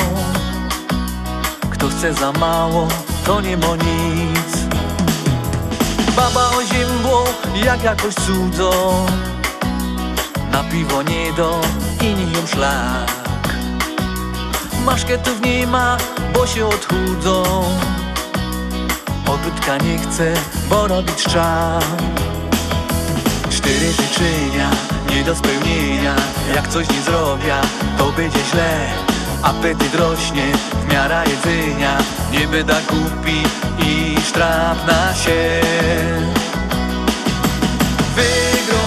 Kto 1.69 1.89
chce 1.89 2.13
za 2.13 2.31
mało, 2.31 2.87
to 3.25 3.41
nie 3.41 3.57
ma 3.57 3.75
nic. 3.75 4.57
Baba 6.15 6.49
oziębło, 6.57 7.23
jak 7.65 7.83
jakoś 7.83 8.13
cudzo 8.15 8.93
Na 10.51 10.63
piwo 10.63 11.03
nie 11.03 11.33
do 11.33 11.61
i 12.01 12.13
nie 12.13 12.39
ją 12.39 12.47
szlak. 12.47 13.11
Maszketów 14.85 15.41
nie 15.41 15.67
ma, 15.67 15.97
bo 16.33 16.47
się 16.47 16.65
odchudzą 16.67 17.43
Matka 19.43 19.77
nie 19.85 19.97
chce, 19.97 20.33
bo 20.69 20.87
robić 20.87 21.15
trzeba 21.15 21.79
Cztery 23.49 23.91
życzenia, 23.91 24.69
nie 25.09 25.23
do 25.23 25.35
spełnienia. 25.35 26.15
Jak 26.55 26.67
coś 26.67 26.89
nie 26.89 27.01
zrobię, 27.01 27.55
to 27.97 28.11
będzie 28.11 28.39
źle. 28.51 28.79
Apetyt 29.43 29.95
rośnie, 29.95 30.43
w 30.85 30.93
miara 30.93 31.23
jedzenia. 31.25 31.97
Nie 32.31 32.47
będę 32.47 32.75
głupi 32.89 33.43
i 33.79 34.21
sztrapna 34.21 35.13
się 35.15 35.61
Wygrom 38.15 38.82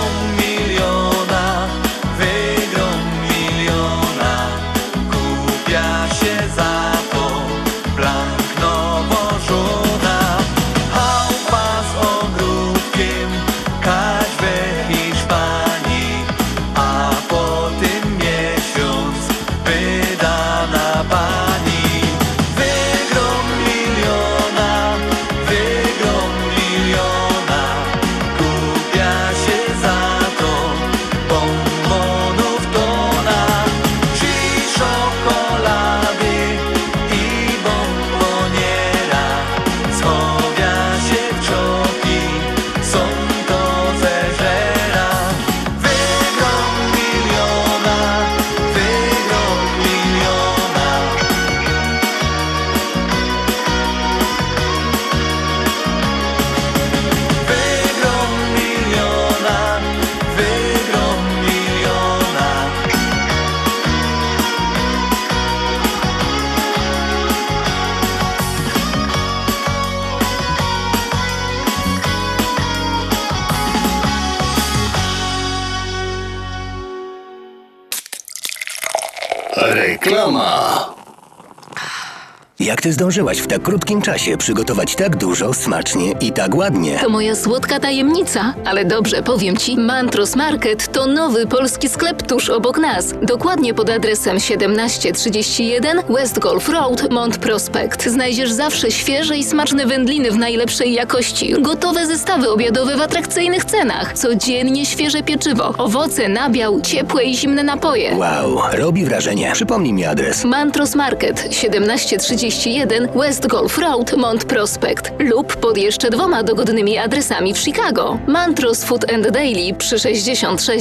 ty 82.86 82.92
zdążyłaś 82.92 83.38
w 83.38 83.46
tak 83.46 83.62
krótkim 83.62 84.02
czasie 84.02 84.36
przygotować 84.36 84.96
tak 84.96 85.16
dużo, 85.16 85.54
smacznie 85.54 86.12
i 86.20 86.32
tak 86.32 86.54
ładnie? 86.54 86.98
To 86.98 87.08
moja 87.08 87.36
słodka 87.36 87.80
tajemnica, 87.80 88.54
ale 88.64 88.84
dobrze 88.84 89.22
powiem 89.22 89.56
ci, 89.56 89.76
Mantros 89.76 90.36
Market 90.36 90.92
to 90.96 91.06
nowy 91.06 91.46
polski 91.46 91.88
sklep 91.88 92.22
tuż 92.22 92.50
obok 92.50 92.78
nas. 92.78 93.14
Dokładnie 93.22 93.74
pod 93.74 93.90
adresem 93.90 94.36
1731 94.36 96.02
West 96.08 96.38
Golf 96.38 96.68
Road, 96.68 97.10
Mont 97.10 97.38
Prospect. 97.38 98.04
Znajdziesz 98.04 98.52
zawsze 98.52 98.90
świeże 98.90 99.36
i 99.36 99.44
smaczne 99.44 99.86
wędliny 99.86 100.30
w 100.30 100.36
najlepszej 100.36 100.92
jakości, 100.92 101.54
gotowe 101.58 102.06
zestawy 102.06 102.50
obiadowe 102.50 102.96
w 102.96 103.00
atrakcyjnych 103.00 103.64
cenach, 103.64 104.18
codziennie 104.18 104.86
świeże 104.86 105.22
pieczywo, 105.22 105.74
owoce, 105.78 106.28
nabiał, 106.28 106.80
ciepłe 106.80 107.24
i 107.24 107.36
zimne 107.36 107.62
napoje. 107.62 108.16
Wow, 108.16 108.60
robi 108.72 109.04
wrażenie. 109.04 109.50
Przypomnij 109.52 109.92
mi 109.92 110.04
adres. 110.04 110.44
Mantros 110.44 110.94
Market 110.94 111.48
1731 111.48 113.08
West 113.14 113.46
Golf 113.46 113.78
Road, 113.78 114.16
Mont 114.16 114.44
Prospect 114.44 115.12
lub 115.18 115.56
pod 115.56 115.78
jeszcze 115.78 116.10
dwoma 116.10 116.42
dogodnymi 116.42 116.98
adresami 116.98 117.54
w 117.54 117.58
Chicago. 117.58 118.18
Mantros 118.26 118.84
Food 118.84 119.12
and 119.12 119.30
Daily 119.30 119.74
przy 119.74 119.98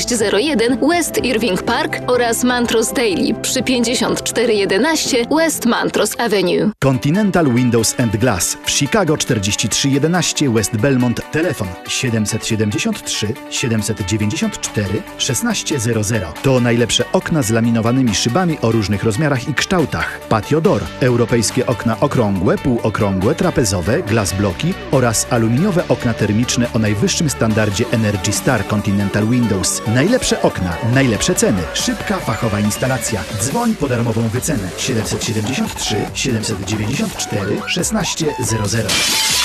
6601 0.05 0.77
West 0.89 1.17
Irving 1.23 1.63
Park 1.63 2.01
oraz 2.07 2.43
Mantros 2.43 2.93
Daily 2.93 3.33
przy 3.41 3.63
5411 3.63 5.17
West 5.37 5.65
Mantros 5.65 6.19
Avenue. 6.19 6.71
Continental 6.83 7.53
Windows 7.53 7.99
and 7.99 8.17
Glass 8.17 8.57
w 8.65 8.71
Chicago 8.71 9.17
4311 9.17 10.49
West 10.49 10.77
Belmont. 10.77 11.21
Telefon 11.31 11.67
773 11.87 13.33
794 13.49 14.89
1600. 15.17 16.41
To 16.41 16.59
najlepsze 16.59 17.03
okna 17.11 17.41
z 17.41 17.49
laminowanymi 17.49 18.15
szybami 18.15 18.57
o 18.61 18.71
różnych 18.71 19.03
rozmiarach 19.03 19.49
i 19.49 19.53
kształtach. 19.53 20.19
Patio 20.29 20.61
Door, 20.61 20.81
europejskie 20.99 21.65
okna 21.65 21.99
okrągłe, 21.99 22.57
półokrągłe, 22.57 23.35
trapezowe, 23.35 24.03
glass 24.03 24.33
bloki 24.33 24.73
oraz 24.91 25.27
aluminiowe 25.29 25.83
okna 25.89 26.13
termiczne 26.13 26.67
o 26.73 26.79
najwyższym 26.79 27.29
standardzie 27.29 27.85
Energy 27.91 28.33
Star 28.33 28.67
Continental 28.67 29.27
Windows. 29.27 29.81
Najlepsze 29.95 30.41
okna, 30.41 30.77
najlepsze 30.93 31.35
ceny, 31.35 31.61
szybka, 31.73 32.19
fachowa 32.19 32.59
instalacja. 32.59 33.23
Dzwoń 33.41 33.75
po 33.75 33.87
darmową 33.87 34.29
wycenę 34.29 34.69
773 34.77 35.95
794 36.13 37.61
1600. 37.75 39.44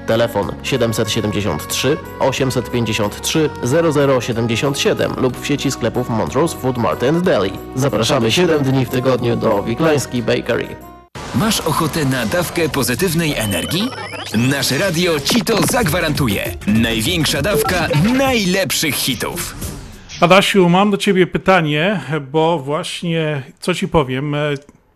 Telefon 0.11 0.51
773 0.63 1.97
853 2.19 3.49
0077 4.19 5.13
lub 5.17 5.37
w 5.37 5.47
sieci 5.47 5.71
sklepów 5.71 6.09
Montrose 6.09 6.57
Food 6.57 6.77
Mart 6.77 7.03
and 7.03 7.23
Deli. 7.23 7.51
Zapraszamy 7.75 8.31
7 8.31 8.63
dni 8.63 8.85
w 8.85 8.89
tygodniu 8.89 9.35
do 9.35 9.63
Wiklański 9.63 10.23
Bakery. 10.23 10.67
Masz 11.35 11.61
ochotę 11.61 12.05
na 12.05 12.25
dawkę 12.25 12.69
pozytywnej 12.69 13.33
energii? 13.37 13.89
Nasze 14.37 14.77
radio 14.77 15.19
ci 15.19 15.41
to 15.41 15.61
zagwarantuje. 15.71 16.53
Największa 16.67 17.41
dawka 17.41 17.87
najlepszych 18.17 18.95
hitów. 18.95 19.55
Adasiu, 20.21 20.69
mam 20.69 20.91
do 20.91 20.97
ciebie 20.97 21.27
pytanie, 21.27 22.01
bo 22.31 22.59
właśnie, 22.59 23.43
co 23.59 23.73
ci 23.73 23.87
powiem, 23.87 24.35
e, 24.35 24.39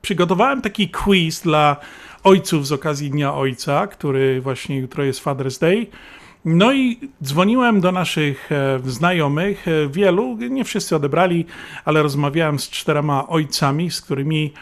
przygotowałem 0.01 0.61
taki 0.61 0.89
quiz 0.89 1.41
dla 1.41 1.77
ojców 2.25 2.67
z 2.67 2.71
okazji 2.71 3.09
Dnia 3.09 3.33
Ojca, 3.33 3.87
który 3.87 4.41
właśnie 4.41 4.77
jutro 4.77 5.03
jest 5.03 5.23
Father's 5.23 5.61
Day. 5.61 5.87
No 6.45 6.73
i 6.73 6.99
dzwoniłem 7.23 7.81
do 7.81 7.91
naszych 7.91 8.51
e, 8.51 8.79
znajomych, 8.85 9.67
e, 9.67 9.89
wielu, 9.89 10.37
nie 10.49 10.63
wszyscy 10.63 10.95
odebrali, 10.95 11.45
ale 11.85 12.03
rozmawiałem 12.03 12.59
z 12.59 12.69
czterema 12.69 13.27
ojcami, 13.27 13.91
z 13.91 14.01
którymi 14.01 14.53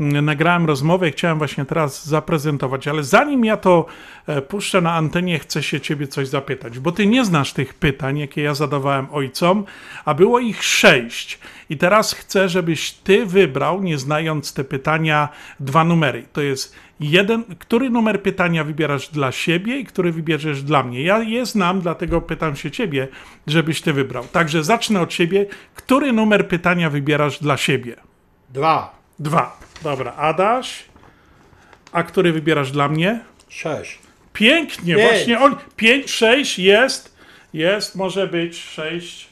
mm, 0.00 0.24
nagrałem 0.24 0.66
rozmowę 0.66 1.08
i 1.08 1.12
chciałem 1.12 1.38
właśnie 1.38 1.64
teraz 1.64 2.06
zaprezentować, 2.06 2.88
ale 2.88 3.04
zanim 3.04 3.44
ja 3.44 3.56
to 3.56 3.86
e, 4.26 4.42
puszczę 4.42 4.80
na 4.80 4.94
antenie, 4.94 5.38
chcę 5.38 5.62
się 5.62 5.80
ciebie 5.80 6.06
coś 6.06 6.28
zapytać, 6.28 6.78
bo 6.78 6.92
ty 6.92 7.06
nie 7.06 7.24
znasz 7.24 7.52
tych 7.52 7.74
pytań, 7.74 8.18
jakie 8.18 8.42
ja 8.42 8.54
zadawałem 8.54 9.06
ojcom, 9.12 9.64
a 10.04 10.14
było 10.14 10.38
ich 10.38 10.64
sześć. 10.64 11.38
I 11.70 11.76
teraz 11.76 12.12
chcę, 12.12 12.48
żebyś 12.48 12.92
ty 12.92 13.26
wybrał, 13.26 13.82
nie 13.82 13.98
znając 13.98 14.54
te 14.54 14.64
pytania, 14.64 15.28
dwa 15.60 15.84
numery. 15.84 16.24
To 16.32 16.40
jest 16.40 16.74
jeden, 17.00 17.44
który 17.58 17.90
numer 17.90 18.22
pytania 18.22 18.64
wybierasz 18.64 19.08
dla 19.08 19.32
siebie 19.32 19.78
i 19.78 19.84
który 19.84 20.12
wybierzesz 20.12 20.62
dla 20.62 20.82
mnie. 20.82 21.02
Ja 21.02 21.18
je 21.18 21.46
znam, 21.46 21.80
dlatego 21.80 22.20
pytam 22.20 22.56
się 22.56 22.70
ciebie, 22.70 23.08
żebyś 23.46 23.80
ty 23.80 23.92
wybrał. 23.92 24.24
Także 24.32 24.64
zacznę 24.64 25.00
od 25.00 25.12
siebie. 25.12 25.46
Który 25.74 26.12
numer 26.12 26.48
pytania 26.48 26.90
wybierasz 26.90 27.38
dla 27.38 27.56
siebie? 27.56 27.96
Dwa. 28.50 28.98
Dwa. 29.18 29.58
Dobra, 29.82 30.12
Adaś. 30.16 30.84
A 31.92 32.02
który 32.02 32.32
wybierasz 32.32 32.72
dla 32.72 32.88
mnie? 32.88 33.20
Sześć. 33.48 33.98
Pięknie, 34.32 34.94
Pięć. 34.96 35.08
właśnie 35.08 35.40
on. 35.40 35.56
Pięć, 35.76 36.10
sześć 36.10 36.58
jest. 36.58 37.16
Jest, 37.52 37.96
może 37.96 38.26
być 38.26 38.62
sześć. 38.62 39.29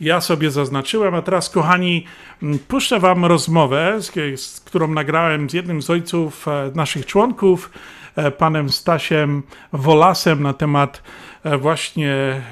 Ja 0.00 0.20
sobie 0.20 0.50
zaznaczyłem, 0.50 1.14
a 1.14 1.22
teraz, 1.22 1.50
kochani, 1.50 2.04
m, 2.42 2.58
puszczę 2.68 3.00
Wam 3.00 3.24
rozmowę, 3.24 3.98
którą 4.64 4.88
nagrałem 4.88 5.50
z 5.50 5.52
jednym 5.52 5.82
z 5.82 5.90
ojców 5.90 6.48
e, 6.48 6.70
naszych 6.74 7.06
członków. 7.06 7.70
e, 8.16 8.30
panem 8.30 8.68
Stasiem 8.68 9.42
Wolasem 9.72 10.42
na 10.42 10.52
temat 10.52 11.02
e, 11.44 11.58
właśnie 11.58 12.42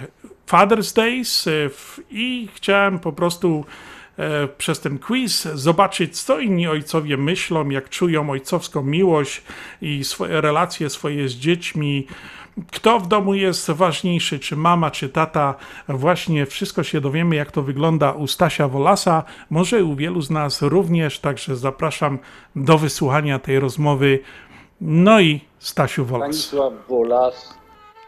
Father's 0.48 0.96
Days 0.96 1.48
i 2.10 2.48
chciałem 2.54 2.98
po 2.98 3.12
prostu 3.12 3.64
przez 4.58 4.80
ten 4.80 4.98
quiz 4.98 5.42
zobaczyć, 5.54 6.22
co 6.22 6.40
inni 6.40 6.68
ojcowie 6.68 7.16
myślą, 7.16 7.70
jak 7.70 7.88
czują 7.88 8.30
ojcowską 8.30 8.82
miłość 8.82 9.42
i 9.82 10.04
swoje 10.04 10.40
relacje 10.40 10.90
swoje 10.90 11.28
z 11.28 11.32
dziećmi. 11.32 12.06
Kto 12.72 13.00
w 13.00 13.08
domu 13.08 13.34
jest 13.34 13.70
ważniejszy, 13.70 14.38
czy 14.38 14.56
mama, 14.56 14.90
czy 14.90 15.08
tata? 15.08 15.54
Właśnie 15.88 16.46
wszystko 16.46 16.82
się 16.82 17.00
dowiemy, 17.00 17.36
jak 17.36 17.52
to 17.52 17.62
wygląda 17.62 18.12
u 18.12 18.26
Stasia 18.26 18.68
Wolasa, 18.68 19.24
może 19.50 19.84
u 19.84 19.96
wielu 19.96 20.20
z 20.20 20.30
nas 20.30 20.62
również, 20.62 21.18
także 21.18 21.56
zapraszam 21.56 22.18
do 22.56 22.78
wysłuchania 22.78 23.38
tej 23.38 23.60
rozmowy. 23.60 24.18
No 24.80 25.20
i 25.20 25.40
Stasiu 25.58 26.04
Wolas. 26.04 26.36
Stanisław 26.36 26.72
Wolas. 26.88 27.54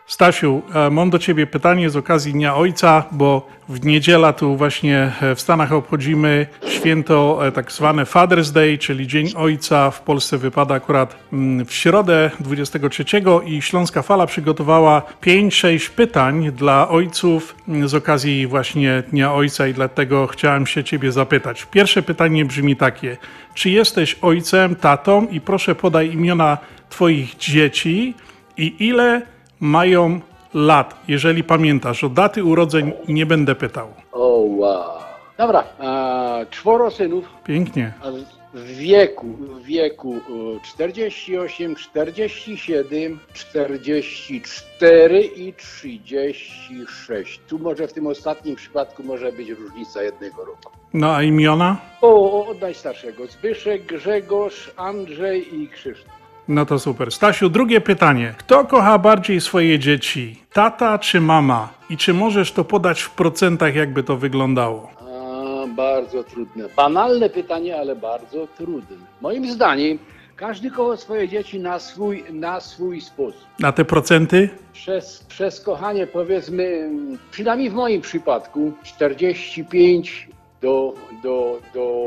Stasiu, 0.08 0.62
e, 0.74 0.90
mam 0.90 1.10
do 1.10 1.18
Ciebie 1.18 1.46
pytanie 1.46 1.90
z 1.90 1.96
okazji 1.96 2.32
Dnia 2.32 2.56
Ojca, 2.56 3.04
bo 3.12 3.48
w 3.68 3.84
niedziela 3.84 4.32
tu 4.32 4.56
właśnie 4.56 5.12
e, 5.20 5.34
w 5.34 5.40
Stanach 5.40 5.72
obchodzimy 5.72 6.46
święto 6.68 7.46
e, 7.46 7.52
tak 7.52 7.72
zwane 7.72 8.04
Father's 8.04 8.52
Day, 8.52 8.78
czyli 8.78 9.06
Dzień 9.06 9.32
Ojca. 9.36 9.90
W 9.90 10.00
Polsce 10.00 10.38
wypada 10.38 10.74
akurat 10.74 11.16
mm, 11.32 11.66
w 11.66 11.72
środę 11.74 12.30
23 12.40 13.04
i 13.46 13.62
Śląska 13.62 14.02
Fala 14.02 14.26
przygotowała 14.26 15.02
5-6 15.22 15.90
pytań 15.90 16.52
dla 16.52 16.88
ojców 16.88 17.54
mm, 17.68 17.88
z 17.88 17.94
okazji 17.94 18.46
właśnie 18.46 19.02
Dnia 19.10 19.34
Ojca 19.34 19.66
i 19.66 19.74
dlatego 19.74 20.26
chciałem 20.26 20.66
się 20.66 20.84
Ciebie 20.84 21.12
zapytać. 21.12 21.66
Pierwsze 21.70 22.02
pytanie 22.02 22.44
brzmi 22.44 22.76
takie. 22.76 23.16
Czy 23.54 23.70
jesteś 23.70 24.16
ojcem, 24.22 24.76
tatą 24.76 25.26
i 25.26 25.40
proszę 25.40 25.74
podaj 25.74 26.12
imiona 26.12 26.58
Twoich 26.90 27.36
dzieci 27.36 28.14
i 28.56 28.74
ile 28.78 29.22
mają 29.60 30.20
lat, 30.54 30.94
jeżeli 31.08 31.44
pamiętasz. 31.44 32.04
O 32.04 32.08
daty 32.08 32.44
urodzeń 32.44 32.92
nie 33.08 33.26
będę 33.26 33.54
pytał. 33.54 33.88
O 34.12 34.28
wow. 34.42 34.98
Dobra, 35.38 35.64
a, 35.78 36.38
czworo 36.50 36.90
synów 36.90 37.24
Pięknie. 37.44 37.92
a 38.02 38.06
w 38.54 38.64
wieku, 38.64 39.26
w 39.26 39.62
wieku 39.62 40.14
e, 40.14 40.20
48, 40.64 41.76
47, 41.76 43.18
44 43.32 45.20
i 45.24 45.52
36. 45.52 47.40
Tu 47.48 47.58
może 47.58 47.88
w 47.88 47.92
tym 47.92 48.06
ostatnim 48.06 48.56
przypadku 48.56 49.02
może 49.02 49.32
być 49.32 49.48
różnica 49.48 50.02
jednego 50.02 50.44
roku. 50.44 50.72
No 50.94 51.16
a 51.16 51.22
imiona? 51.22 51.76
O, 52.00 52.46
od 52.46 52.60
najstarszego. 52.60 53.26
Zbyszek, 53.26 53.86
Grzegorz, 53.86 54.70
Andrzej 54.76 55.62
i 55.62 55.68
Krzysztof. 55.68 56.17
No 56.48 56.66
to 56.66 56.78
super. 56.78 57.12
Stasiu, 57.12 57.48
drugie 57.48 57.80
pytanie. 57.80 58.34
Kto 58.38 58.64
kocha 58.64 58.98
bardziej 58.98 59.40
swoje 59.40 59.78
dzieci? 59.78 60.42
Tata 60.52 60.98
czy 60.98 61.20
mama? 61.20 61.68
I 61.90 61.96
czy 61.96 62.14
możesz 62.14 62.52
to 62.52 62.64
podać 62.64 63.00
w 63.00 63.10
procentach, 63.10 63.74
jakby 63.74 64.02
to 64.02 64.16
wyglądało? 64.16 64.90
A, 65.00 65.66
bardzo 65.66 66.24
trudne. 66.24 66.64
Banalne 66.76 67.30
pytanie, 67.30 67.76
ale 67.78 67.96
bardzo 67.96 68.46
trudne. 68.46 68.96
Moim 69.20 69.50
zdaniem 69.50 69.98
każdy 70.36 70.70
kocha 70.70 70.96
swoje 70.96 71.28
dzieci 71.28 71.60
na 71.60 71.78
swój, 71.78 72.24
na 72.32 72.60
swój 72.60 73.00
sposób. 73.00 73.46
Na 73.58 73.72
te 73.72 73.84
procenty? 73.84 74.48
Przez, 74.72 75.24
przez 75.28 75.60
kochanie 75.60 76.06
powiedzmy, 76.06 76.90
przynajmniej 77.30 77.70
w 77.70 77.74
moim 77.74 78.00
przypadku 78.00 78.72
45 78.82 80.28
do, 80.62 80.94
do, 81.22 81.60
do 81.74 82.04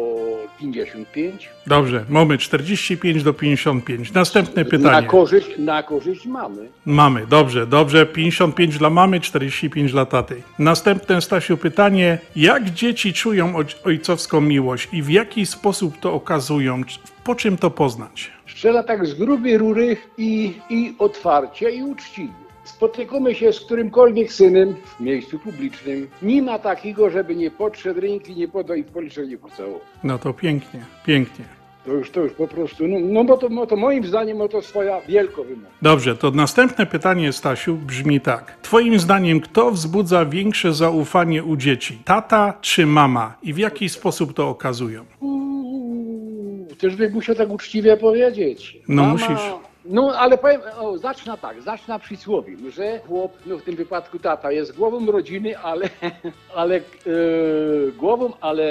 55. 0.60 1.50
Dobrze, 1.68 2.06
mamy 2.10 2.38
45 2.38 3.24
do 3.24 3.34
55. 3.34 4.12
Następne 4.14 4.64
Na 4.64 4.70
pytanie. 4.70 5.08
korzyść, 5.08 5.48
na 5.58 5.84
korzyść 5.84 6.26
mamy. 6.26 6.70
Mamy, 6.86 7.28
dobrze, 7.28 7.68
dobrze. 7.68 8.06
55 8.06 8.78
dla 8.78 8.90
mamy, 8.90 9.20
45 9.20 9.92
dla 9.92 10.06
taty. 10.06 10.42
Następne, 10.60 11.22
Stasiu, 11.22 11.58
pytanie. 11.58 12.18
Jak 12.36 12.70
dzieci 12.70 13.14
czują 13.14 13.54
oj- 13.54 13.76
ojcowską 13.86 14.42
miłość 14.42 14.88
i 14.94 15.02
w 15.02 15.10
jaki 15.10 15.46
sposób 15.46 15.98
to 16.00 16.14
okazują? 16.14 16.82
Po 17.24 17.36
czym 17.36 17.58
to 17.58 17.72
poznać? 17.72 18.32
Strzela 18.50 18.84
tak 18.84 19.06
z 19.08 19.14
grubej 19.14 19.58
rury 19.58 19.98
i, 20.18 20.54
i 20.70 20.96
otwarcie 21.00 21.72
i 21.72 21.84
uczciwie. 21.84 22.41
Spotykamy 22.64 23.36
się 23.36 23.54
z 23.54 23.60
którymkolwiek 23.60 24.34
synem 24.34 24.76
w 24.86 25.00
miejscu 25.00 25.40
publicznym. 25.40 26.08
Nie 26.22 26.42
ma 26.42 26.60
takiego, 26.60 27.10
żeby 27.10 27.36
nie 27.36 27.52
podszedł 27.52 28.02
ręki, 28.02 28.36
nie 28.36 28.48
podał 28.48 28.78
i 28.78 28.84
w 28.84 28.88
policzek 28.88 29.28
nie 29.28 29.38
pocałował. 29.38 29.80
No 30.04 30.20
to 30.20 30.34
pięknie, 30.34 30.80
pięknie. 31.06 31.46
To 31.86 31.92
już, 31.92 32.12
to 32.12 32.20
już 32.22 32.34
po 32.34 32.48
prostu, 32.48 32.88
no, 32.88 32.98
no 33.02 33.24
bo 33.24 33.38
to, 33.38 33.50
no 33.50 33.66
to 33.66 33.76
moim 33.76 34.04
zdaniem 34.06 34.38
no 34.38 34.48
to 34.48 34.62
swoja 34.62 35.02
wielka 35.08 35.44
wymowa. 35.44 35.68
Dobrze, 35.82 36.16
to 36.16 36.32
następne 36.32 36.86
pytanie, 36.86 37.34
Stasiu, 37.34 37.76
brzmi 37.76 38.22
tak. 38.22 38.58
Twoim 38.62 39.00
zdaniem, 39.00 39.40
kto 39.40 39.72
wzbudza 39.72 40.26
większe 40.26 40.74
zaufanie 40.74 41.44
u 41.44 41.56
dzieci? 41.58 41.98
Tata 42.06 42.54
czy 42.62 42.86
mama? 42.86 43.34
I 43.44 43.54
w 43.54 43.58
jaki 43.58 43.90
sposób 43.90 44.34
to 44.34 44.50
okazują? 44.50 45.06
Uuu, 45.20 46.68
Też 46.80 46.96
bym 46.96 47.14
musiał 47.14 47.36
tak 47.36 47.50
uczciwie 47.50 47.98
powiedzieć. 47.98 48.78
No 48.88 49.04
musisz. 49.04 49.42
No 49.86 50.12
ale 50.18 50.38
powiem, 50.38 50.62
o, 50.80 50.98
zacznę 50.98 51.38
tak, 51.42 51.62
zacznę 51.62 52.00
przysłowiem, 52.00 52.72
że 52.72 53.00
chłop, 53.08 53.32
no 53.46 53.58
w 53.58 53.62
tym 53.62 53.76
wypadku 53.76 54.20
tata, 54.20 54.52
jest 54.52 54.78
głową 54.78 55.06
rodziny, 55.12 55.58
ale, 55.58 55.90
ale 56.56 56.76
e, 56.76 56.82
głową, 57.98 58.34
ale 58.42 58.64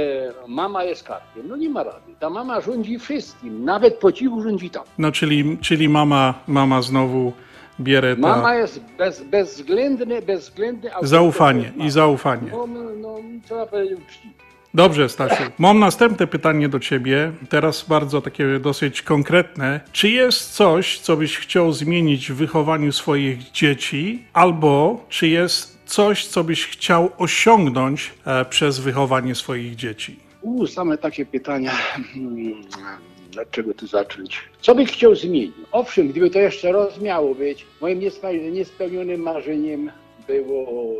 mama 0.46 0.84
jest 0.84 1.02
karkiem. 1.02 1.48
No 1.48 1.56
nie 1.56 1.68
ma 1.68 1.82
rady. 1.82 2.14
Ta 2.20 2.30
mama 2.30 2.60
rządzi 2.60 2.98
wszystkim, 2.98 3.64
nawet 3.64 3.94
po 3.94 4.12
cichu 4.12 4.42
rządzi 4.42 4.70
tam. 4.70 4.84
No, 4.98 5.12
czyli, 5.12 5.58
czyli 5.58 5.88
mama, 5.88 6.34
mama 6.46 6.82
znowu 6.82 7.32
bierze 7.80 8.16
ta... 8.16 8.20
Mama 8.20 8.54
jest 8.54 8.80
bez, 8.98 9.22
bezwzględny, 9.22 10.22
bezwzględny. 10.22 10.90
Zaufanie 11.02 11.72
i 11.76 11.90
zaufanie. 11.90 12.50
No, 12.50 12.66
no, 12.66 12.80
no 12.96 13.16
trzeba 13.46 13.66
powiedzieć 13.66 13.98
uczciwie. 13.98 14.49
Dobrze, 14.74 15.08
Stasiu. 15.08 15.42
Mam 15.58 15.78
następne 15.78 16.26
pytanie 16.26 16.68
do 16.68 16.80
ciebie, 16.80 17.32
teraz 17.48 17.84
bardzo 17.88 18.22
takie 18.22 18.58
dosyć 18.58 19.02
konkretne. 19.02 19.80
Czy 19.92 20.08
jest 20.08 20.52
coś, 20.52 20.98
co 20.98 21.16
byś 21.16 21.36
chciał 21.38 21.72
zmienić 21.72 22.32
w 22.32 22.34
wychowaniu 22.34 22.92
swoich 22.92 23.50
dzieci, 23.52 24.22
albo 24.32 25.04
czy 25.08 25.28
jest 25.28 25.78
coś, 25.84 26.26
co 26.26 26.44
byś 26.44 26.66
chciał 26.66 27.10
osiągnąć 27.18 28.12
e, 28.26 28.44
przez 28.44 28.78
wychowanie 28.78 29.34
swoich 29.34 29.76
dzieci? 29.76 30.16
U, 30.42 30.66
same 30.66 30.98
takie 30.98 31.26
pytania. 31.26 31.70
Hmm, 31.70 32.54
Dlaczego 33.30 33.74
tu 33.74 33.86
zacząć? 33.86 34.40
Co 34.60 34.74
bych 34.74 34.88
chciał 34.88 35.14
zmienić? 35.14 35.52
Owszem, 35.72 36.08
gdyby 36.08 36.30
to 36.30 36.38
jeszcze 36.38 36.72
raz 36.72 37.00
miało 37.00 37.34
być, 37.34 37.66
moim 37.80 38.00
niespe- 38.00 38.52
niespełnionym 38.52 39.20
marzeniem 39.20 39.90
było. 40.26 40.94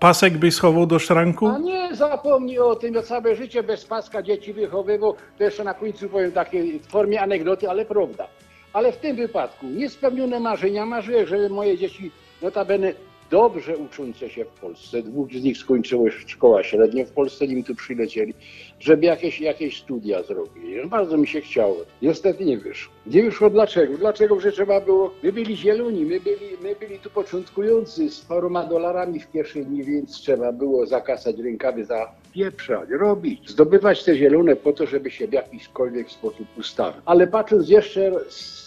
Pasek 0.00 0.38
byś 0.38 0.54
schował 0.54 0.86
do 0.86 0.98
szranku? 0.98 1.46
A 1.46 1.58
nie 1.58 1.94
zapomnij 1.94 2.58
o 2.58 2.74
tym, 2.76 2.94
ja 2.94 3.02
całe 3.02 3.36
życie 3.36 3.62
bez 3.62 3.84
paska 3.84 4.22
dzieci 4.22 4.52
wychowywał. 4.52 5.14
To 5.38 5.44
jeszcze 5.44 5.64
na 5.64 5.74
końcu 5.74 6.08
powiem 6.08 6.32
takie 6.32 6.78
w 6.78 6.86
formie 6.86 7.20
anegdoty, 7.20 7.70
ale 7.70 7.84
prawda. 7.84 8.26
Ale 8.72 8.92
w 8.92 8.96
tym 8.96 9.16
wypadku 9.16 9.66
niespełnione 9.66 10.40
marzenia. 10.40 10.86
Marzyłem, 10.86 11.26
żeby 11.26 11.48
moje 11.48 11.78
dzieci, 11.78 12.10
notabene 12.42 12.92
dobrze 13.34 13.76
uczące 13.76 14.30
się 14.30 14.44
w 14.44 14.60
Polsce, 14.60 15.02
dwóch 15.02 15.32
z 15.32 15.42
nich 15.42 15.58
skończyło 15.58 16.10
szkoła 16.26 16.62
średnia 16.62 17.04
w 17.04 17.10
Polsce, 17.10 17.48
nim 17.48 17.64
tu 17.64 17.74
przylecieli, 17.74 18.34
żeby 18.80 19.06
jakieś, 19.06 19.40
jakieś 19.40 19.80
studia 19.80 20.22
zrobili. 20.22 20.76
No, 20.82 20.88
bardzo 20.88 21.16
mi 21.16 21.26
się 21.26 21.40
chciało. 21.40 21.76
Niestety 22.02 22.44
nie 22.44 22.58
wyszło. 22.58 22.92
Nie 23.06 23.22
wyszło 23.22 23.50
dlaczego? 23.50 23.98
Dlaczego, 23.98 24.40
że 24.40 24.52
trzeba 24.52 24.80
było, 24.80 25.10
my 25.22 25.32
byli 25.32 25.56
zieloni, 25.56 26.04
my 26.04 26.20
byli, 26.20 26.48
my 26.62 26.76
byli 26.80 26.98
tu 26.98 27.10
początkujący 27.10 28.10
z 28.10 28.20
paroma 28.20 28.64
dolarami 28.64 29.20
w 29.20 29.30
kieszeni, 29.30 29.84
więc 29.84 30.10
trzeba 30.12 30.52
było 30.52 30.86
zakasać 30.86 31.38
rękawy, 31.38 31.84
zapieprzać, 31.84 32.88
robić, 32.90 33.50
zdobywać 33.50 34.04
te 34.04 34.16
zielone 34.16 34.56
po 34.56 34.72
to, 34.72 34.86
żeby 34.86 35.10
się 35.10 35.26
w 35.28 35.32
jakiśkolwiek 35.32 36.10
sposób 36.10 36.46
ustawić. 36.58 37.02
Ale 37.04 37.26
patrząc 37.26 37.68
jeszcze 37.68 38.12
z 38.28 38.63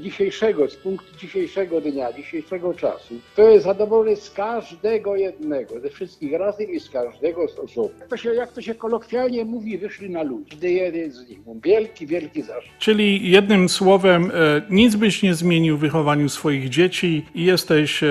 dzisiejszego, 0.00 0.68
z 0.68 0.76
punktu 0.76 1.16
dzisiejszego 1.18 1.80
dnia, 1.80 2.12
dzisiejszego 2.12 2.74
czasu, 2.74 3.14
to 3.36 3.42
jest 3.42 3.64
zadowolony 3.64 4.16
z 4.16 4.30
każdego 4.30 5.16
jednego, 5.16 5.80
ze 5.80 5.90
wszystkich 5.90 6.32
razem 6.32 6.70
i 6.70 6.80
z 6.80 6.90
każdego 6.90 7.48
z 7.48 7.58
osobna. 7.58 7.98
Jak 8.00 8.08
to 8.08 8.16
się, 8.16 8.34
jak 8.34 8.52
to 8.52 8.62
się 8.62 8.74
kolokwialnie 8.74 9.44
mówi, 9.44 9.78
wyszli 9.78 10.10
na 10.10 10.22
ludzi. 10.22 10.56
Gdy 10.56 10.70
jeden 10.70 11.12
z 11.12 11.28
nich, 11.28 11.38
wielki, 11.64 12.06
wielki 12.06 12.42
zaszczyt. 12.42 12.72
Czyli 12.78 13.30
jednym 13.30 13.68
słowem, 13.68 14.24
e, 14.34 14.62
nic 14.70 14.96
byś 14.96 15.22
nie 15.22 15.34
zmienił 15.34 15.76
w 15.76 15.80
wychowaniu 15.80 16.28
swoich 16.28 16.68
dzieci 16.68 17.26
i 17.34 17.44
jesteś 17.44 18.02
e, 18.02 18.08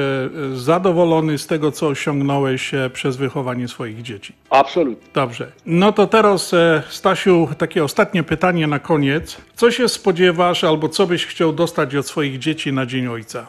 zadowolony 0.53 1.37
z 1.37 1.47
tego, 1.47 1.71
co 1.71 1.87
osiągnąłeś 1.87 2.73
e, 2.73 2.89
przez 2.89 3.17
wychowanie 3.17 3.67
swoich 3.67 4.01
dzieci. 4.01 4.33
Absolutnie. 4.49 5.07
Dobrze. 5.13 5.51
No 5.65 5.91
to 5.91 6.07
teraz, 6.07 6.51
Stasiu, 6.89 7.47
takie 7.57 7.83
ostatnie 7.83 8.23
pytanie 8.23 8.67
na 8.67 8.79
koniec. 8.79 9.37
Co 9.55 9.71
się 9.71 9.89
spodziewasz 9.89 10.63
albo 10.63 10.89
co 10.89 11.07
byś 11.07 11.25
chciał 11.25 11.53
dostać 11.59 11.95
od 11.95 12.07
swoich 12.07 12.39
dzieci 12.39 12.73
na 12.73 12.85
Dzień 12.85 13.07
Ojca? 13.07 13.47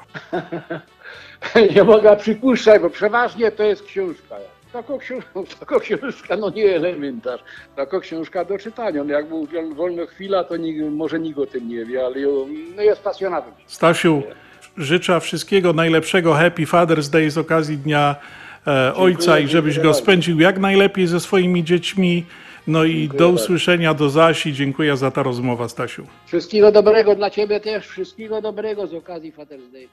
Nie 1.75 1.85
mogę 1.85 2.17
przypuszczać, 2.17 2.83
bo 2.83 2.91
przeważnie 2.91 3.51
to 3.51 3.63
jest 3.63 3.83
książka. 3.83 4.37
Taka 4.73 4.99
książka, 4.99 5.31
taka 5.61 5.81
książka, 5.81 6.37
no 6.37 6.51
nie 6.51 6.77
elementarz, 6.77 7.41
taka 7.77 8.01
książka 8.01 8.45
do 8.45 8.59
czytania. 8.59 9.05
No 9.05 9.13
jak 9.13 9.29
mu 9.29 9.47
wolno 9.75 10.07
chwila, 10.07 10.45
to 10.45 10.57
nikt, 10.57 10.81
może 10.91 11.21
nikt 11.21 11.39
o 11.39 11.47
tym 11.47 11.69
nie 11.69 11.85
wie, 11.85 12.07
ale 12.07 12.17
no 12.77 12.83
jest 12.83 13.03
pasjonatem. 13.03 13.53
Stasiu, 13.67 14.23
życzę 14.77 15.21
wszystkiego 15.21 15.73
najlepszego 15.73 16.35
Happy 16.35 16.63
Father's 16.63 17.11
Day 17.11 17.31
z 17.31 17.39
okazji 17.39 17.79
Dnia 17.79 18.17
e, 18.67 18.95
Ojca 18.95 19.39
i 19.39 19.49
żebyś 19.49 19.79
go 19.79 19.95
spędził 19.95 20.41
jak 20.41 20.59
najlepiej 20.59 21.07
ze 21.07 21.21
swoimi 21.21 21.65
dziećmi. 21.65 22.27
No 22.71 22.85
i 22.85 23.09
do 23.09 23.15
bardzo. 23.15 23.29
usłyszenia, 23.29 23.95
do 23.95 24.11
zaś 24.11 24.47
i 24.47 24.53
dziękuję 24.53 24.97
za 24.97 25.11
ta 25.11 25.23
rozmowa, 25.23 25.69
Stasiu. 25.69 26.07
Wszystkiego 26.27 26.73
dobrego 26.73 27.15
dla 27.15 27.31
Ciebie 27.31 27.61
też, 27.61 27.87
wszystkiego 27.87 28.43
dobrego 28.43 28.87
z 28.87 28.95
okazji 28.95 29.33
Father's 29.33 29.73
Day. 29.73 29.89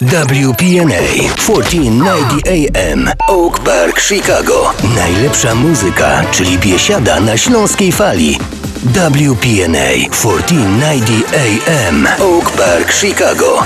WPNA 0.00 1.30
1490 1.36 2.48
AM 2.48 3.08
Oak 3.28 3.58
Park, 3.58 4.00
Chicago. 4.00 4.72
Najlepsza 4.96 5.54
muzyka, 5.54 6.24
czyli 6.32 6.58
biesiada 6.58 7.20
na 7.20 7.36
śląskiej 7.36 7.92
fali. 7.92 8.38
WPNA 8.84 9.88
1490 10.10 11.34
AM 11.34 12.06
Oak 12.06 12.50
Park, 12.50 12.92
Chicago. 12.92 13.62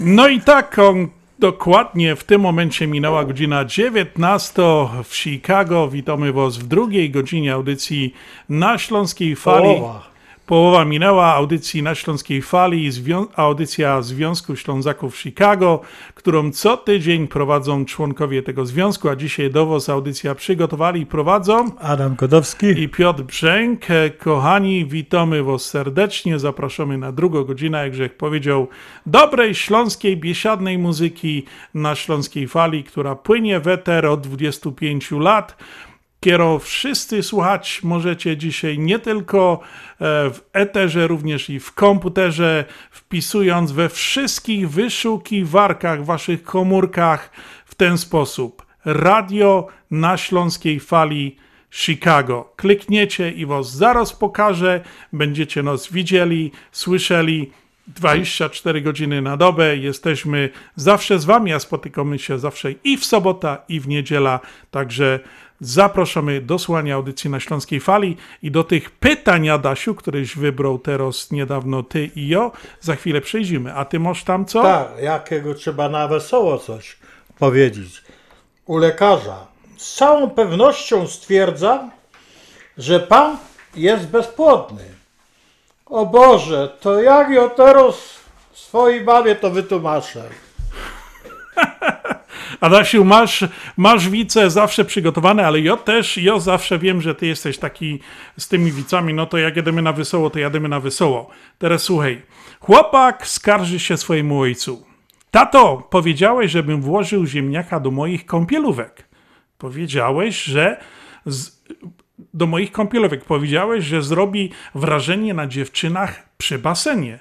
No 0.00 0.28
i 0.28 0.40
tak, 0.40 0.78
on, 0.78 1.08
dokładnie 1.38 2.16
w 2.16 2.24
tym 2.24 2.40
momencie 2.40 2.86
minęła 2.86 3.24
godzina 3.24 3.64
19 3.64 4.62
w 5.04 5.16
Chicago. 5.16 5.88
Witamy 5.88 6.32
Was 6.32 6.58
w 6.58 6.66
drugiej 6.66 7.10
godzinie 7.10 7.52
audycji 7.52 8.14
na 8.48 8.78
Śląskiej 8.78 9.36
Fali. 9.36 9.74
Połowa. 9.74 10.17
Połowa 10.48 10.84
minęła 10.84 11.34
audycji 11.34 11.82
na 11.82 11.94
Śląskiej 11.94 12.42
Fali, 12.42 12.90
zwią- 12.90 13.26
audycja 13.36 14.02
Związku 14.02 14.56
Ślązaków 14.56 15.18
Chicago, 15.18 15.80
którą 16.14 16.52
co 16.52 16.76
tydzień 16.76 17.28
prowadzą 17.28 17.84
członkowie 17.84 18.42
tego 18.42 18.66
związku, 18.66 19.08
a 19.08 19.16
dzisiaj 19.16 19.50
do 19.50 19.66
Was 19.66 19.88
audycja 19.88 20.34
przygotowali 20.34 21.00
i 21.00 21.06
prowadzą 21.06 21.70
Adam 21.78 22.14
Godowski 22.14 22.66
i 22.66 22.88
Piotr 22.88 23.22
Brzęk. 23.22 23.80
Kochani, 24.18 24.86
witamy 24.86 25.42
Was 25.42 25.62
serdecznie, 25.62 26.38
zapraszamy 26.38 26.98
na 26.98 27.12
drugą 27.12 27.44
godzinę, 27.44 27.78
jak 27.78 27.92
Grzech 27.92 28.16
powiedział, 28.16 28.68
dobrej 29.06 29.54
śląskiej, 29.54 30.16
biesiadnej 30.16 30.78
muzyki 30.78 31.44
na 31.74 31.94
Śląskiej 31.94 32.48
Fali, 32.48 32.84
która 32.84 33.14
płynie 33.14 33.60
w 33.60 33.68
eter 33.68 34.06
od 34.06 34.20
25 34.20 35.10
lat. 35.18 35.56
Kiero 36.20 36.58
wszyscy 36.58 37.22
słuchać 37.22 37.80
możecie 37.82 38.36
dzisiaj 38.36 38.78
nie 38.78 38.98
tylko 38.98 39.60
e, 39.60 39.96
w 40.30 40.40
eterze, 40.52 41.06
również 41.06 41.50
i 41.50 41.60
w 41.60 41.72
komputerze, 41.72 42.64
wpisując 42.90 43.72
we 43.72 43.88
wszystkich 43.88 44.70
wyszukiwarkach, 44.70 46.04
waszych 46.04 46.42
komórkach 46.42 47.30
w 47.64 47.74
ten 47.74 47.98
sposób. 47.98 48.66
Radio 48.84 49.66
na 49.90 50.16
Śląskiej 50.16 50.80
Fali 50.80 51.36
Chicago. 51.70 52.52
Klikniecie 52.56 53.30
i 53.30 53.46
was 53.46 53.72
zaraz 53.72 54.12
pokażę. 54.12 54.80
Będziecie 55.12 55.62
nas 55.62 55.92
widzieli, 55.92 56.52
słyszeli. 56.72 57.50
24 57.88 58.80
godziny 58.80 59.22
na 59.22 59.36
dobę. 59.36 59.76
Jesteśmy 59.76 60.50
zawsze 60.76 61.18
z 61.18 61.24
Wami, 61.24 61.52
a 61.52 61.58
spotykamy 61.58 62.18
się 62.18 62.38
zawsze 62.38 62.72
i 62.72 62.96
w 62.96 63.04
sobota, 63.04 63.64
i 63.68 63.80
w 63.80 63.88
niedziela. 63.88 64.40
Także 64.70 65.20
zapraszamy 65.60 66.40
do 66.40 66.58
słuchania 66.58 66.94
audycji 66.94 67.30
na 67.30 67.40
Śląskiej 67.40 67.80
Fali 67.80 68.16
i 68.42 68.50
do 68.50 68.64
tych 68.64 68.90
pytań, 68.90 69.48
Adasiu, 69.48 69.94
któreś 69.94 70.36
wybrał 70.36 70.78
teraz 70.78 71.30
niedawno 71.30 71.82
Ty 71.82 72.10
i 72.16 72.28
ja. 72.28 72.50
Za 72.80 72.96
chwilę 72.96 73.20
przejdziemy. 73.20 73.74
A 73.74 73.84
Ty 73.84 74.00
masz 74.00 74.24
tam 74.24 74.46
co? 74.46 74.62
Tak, 74.62 74.88
jakiego 75.02 75.54
trzeba 75.54 75.88
na 75.88 76.08
wesoło 76.08 76.58
coś 76.58 76.96
powiedzieć. 77.38 78.02
U 78.66 78.76
lekarza 78.76 79.46
z 79.76 79.94
całą 79.94 80.30
pewnością 80.30 81.06
stwierdzam, 81.06 81.90
że 82.78 83.00
pan 83.00 83.36
jest 83.74 84.06
bezpłodny. 84.08 84.84
O 85.86 86.06
Boże, 86.06 86.76
to 86.80 87.02
jak 87.02 87.30
ja 87.30 87.48
teraz 87.48 87.94
swojej 88.52 89.04
mamie 89.04 89.34
to 89.34 89.50
wytłumaczę. 89.50 90.28
Adasiu, 92.60 93.04
masz, 93.04 93.44
masz 93.76 94.08
wice 94.08 94.50
zawsze 94.50 94.84
przygotowane, 94.84 95.46
ale 95.46 95.60
ja 95.60 95.76
też, 95.76 96.18
ja 96.18 96.38
zawsze 96.38 96.78
wiem, 96.78 97.00
że 97.00 97.14
ty 97.14 97.26
jesteś 97.26 97.58
taki 97.58 98.00
z 98.38 98.48
tymi 98.48 98.72
wicami, 98.72 99.14
no 99.14 99.26
to 99.26 99.38
jak 99.38 99.56
jedziemy 99.56 99.82
na 99.82 99.92
wesoło, 99.92 100.30
to 100.30 100.38
jademy 100.38 100.68
na 100.68 100.80
wesoło. 100.80 101.30
Teraz 101.58 101.82
słuchaj, 101.82 102.22
chłopak 102.60 103.26
skarży 103.26 103.78
się 103.78 103.96
swojemu 103.96 104.40
ojcu. 104.40 104.86
Tato, 105.30 105.88
powiedziałeś, 105.90 106.50
żebym 106.50 106.80
włożył 106.82 107.26
ziemniaka 107.26 107.80
do 107.80 107.90
moich 107.90 108.26
kąpielówek. 108.26 109.08
Powiedziałeś, 109.58 110.42
że 110.42 110.80
z, 111.26 111.62
do 112.34 112.46
moich 112.46 112.72
kąpielówek. 112.72 113.24
Powiedziałeś, 113.24 113.84
że 113.84 114.02
zrobi 114.02 114.50
wrażenie 114.74 115.34
na 115.34 115.46
dziewczynach 115.46 116.28
przy 116.38 116.58
basenie. 116.58 117.18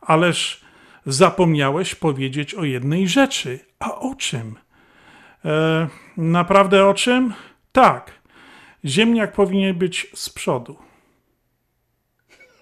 Ależ 0.00 0.65
zapomniałeś 1.06 1.94
powiedzieć 1.94 2.54
o 2.54 2.64
jednej 2.64 3.08
rzeczy. 3.08 3.58
A 3.78 3.94
o 3.94 4.14
czym? 4.14 4.56
E, 5.44 5.88
naprawdę 6.16 6.86
o 6.86 6.94
czym? 6.94 7.34
Tak. 7.72 8.12
Ziemniak 8.84 9.32
powinien 9.32 9.74
być 9.74 10.06
z 10.14 10.30
przodu. 10.30 10.76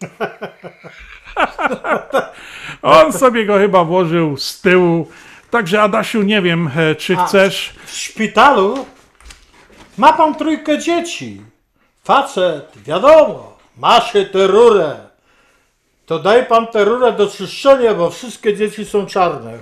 On 2.83 3.13
sobie 3.13 3.47
go 3.47 3.59
chyba 3.59 3.85
włożył 3.85 4.37
z 4.37 4.61
tyłu. 4.61 5.09
Także 5.51 5.83
Adasiu, 5.83 6.23
nie 6.23 6.43
wiem, 6.43 6.71
e, 6.77 6.95
czy 6.95 7.17
A, 7.17 7.27
chcesz. 7.27 7.75
W 7.87 7.91
szpitalu 7.91 8.87
ma 9.99 10.13
pan 10.13 10.35
trójkę 10.35 10.79
dzieci. 10.79 11.41
Facet, 12.05 12.73
wiadomo, 12.85 13.59
maszy 13.77 14.27
tę 14.27 14.47
rurę. 14.47 15.14
To 16.07 16.19
daj 16.19 16.47
pan 16.47 16.67
tę 16.67 16.85
rurę 16.85 17.13
do 17.13 17.27
czyszczenia, 17.27 17.95
bo 17.95 18.11
wszystkie 18.11 18.57
dzieci 18.57 18.85
są 18.85 19.07
czarne. 19.07 19.59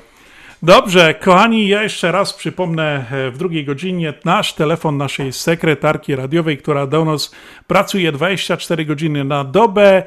Dobrze, 0.63 1.15
kochani, 1.15 1.69
ja 1.69 1.83
jeszcze 1.83 2.13
raz 2.13 2.33
przypomnę 2.33 3.05
e, 3.11 3.31
w 3.31 3.39
drugiej 3.39 3.65
godzinie 3.65 4.15
nasz 4.25 4.53
telefon 4.53 4.97
naszej 4.97 5.33
sekretarki 5.33 6.17
radiowej, 6.17 6.59
która 6.59 6.87
do 6.87 7.05
nas 7.05 7.35
pracuje 7.67 8.13
24 8.13 8.85
godziny 8.85 9.25
na 9.25 9.45
dobę, 9.45 10.03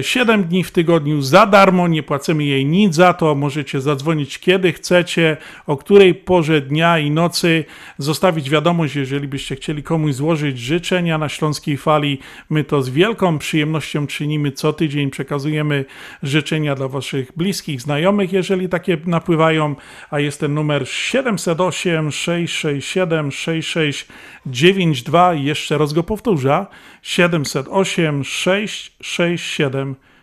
7 0.00 0.44
dni 0.44 0.64
w 0.64 0.70
tygodniu 0.70 1.22
za 1.22 1.46
darmo, 1.46 1.88
nie 1.88 2.02
płacimy 2.02 2.44
jej 2.44 2.66
nic 2.66 2.94
za 2.94 3.14
to. 3.14 3.34
Możecie 3.34 3.80
zadzwonić 3.80 4.38
kiedy 4.38 4.72
chcecie, 4.72 5.36
o 5.66 5.76
której 5.76 6.14
porze 6.14 6.60
dnia 6.60 6.98
i 6.98 7.10
nocy, 7.10 7.64
zostawić 7.98 8.50
wiadomość, 8.50 8.96
jeżeli 8.96 9.28
byście 9.28 9.56
chcieli 9.56 9.82
komuś 9.82 10.14
złożyć 10.14 10.58
życzenia 10.58 11.18
na 11.18 11.28
Śląskiej 11.28 11.76
Fali. 11.76 12.18
My 12.50 12.64
to 12.64 12.82
z 12.82 12.88
wielką 12.88 13.38
przyjemnością 13.38 14.06
czynimy 14.06 14.52
co 14.52 14.72
tydzień, 14.72 15.10
przekazujemy 15.10 15.84
życzenia 16.22 16.74
dla 16.74 16.88
waszych 16.88 17.32
bliskich, 17.36 17.80
znajomych, 17.80 18.32
jeżeli 18.32 18.68
takie 18.68 18.98
napływają, 19.06 19.74
a 20.10 20.20
jest 20.20 20.40
ten 20.40 20.54
numer 20.54 20.88
708 20.88 22.10
667 22.10 23.30
6692. 23.30 25.34
Jeszcze 25.34 25.78
raz 25.78 25.92
go 25.92 26.02
powtórzę. 26.02 26.66
708 27.02 28.24
667 28.24 29.79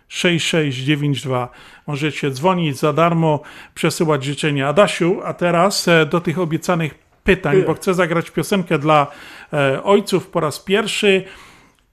6692. 0.08 1.48
Możecie 1.86 2.30
dzwonić 2.30 2.78
za 2.78 2.92
darmo, 2.92 3.40
przesyłać 3.74 4.24
życzenia. 4.24 4.68
Adasiu, 4.68 5.20
a 5.24 5.34
teraz 5.34 5.88
e, 5.88 6.06
do 6.06 6.20
tych 6.20 6.38
obiecanych 6.38 6.94
pytań, 7.24 7.62
bo 7.66 7.74
chcę 7.74 7.94
zagrać 7.94 8.30
piosenkę 8.30 8.78
dla 8.78 9.06
e, 9.52 9.82
ojców 9.82 10.26
po 10.26 10.40
raz 10.40 10.60
pierwszy. 10.60 11.24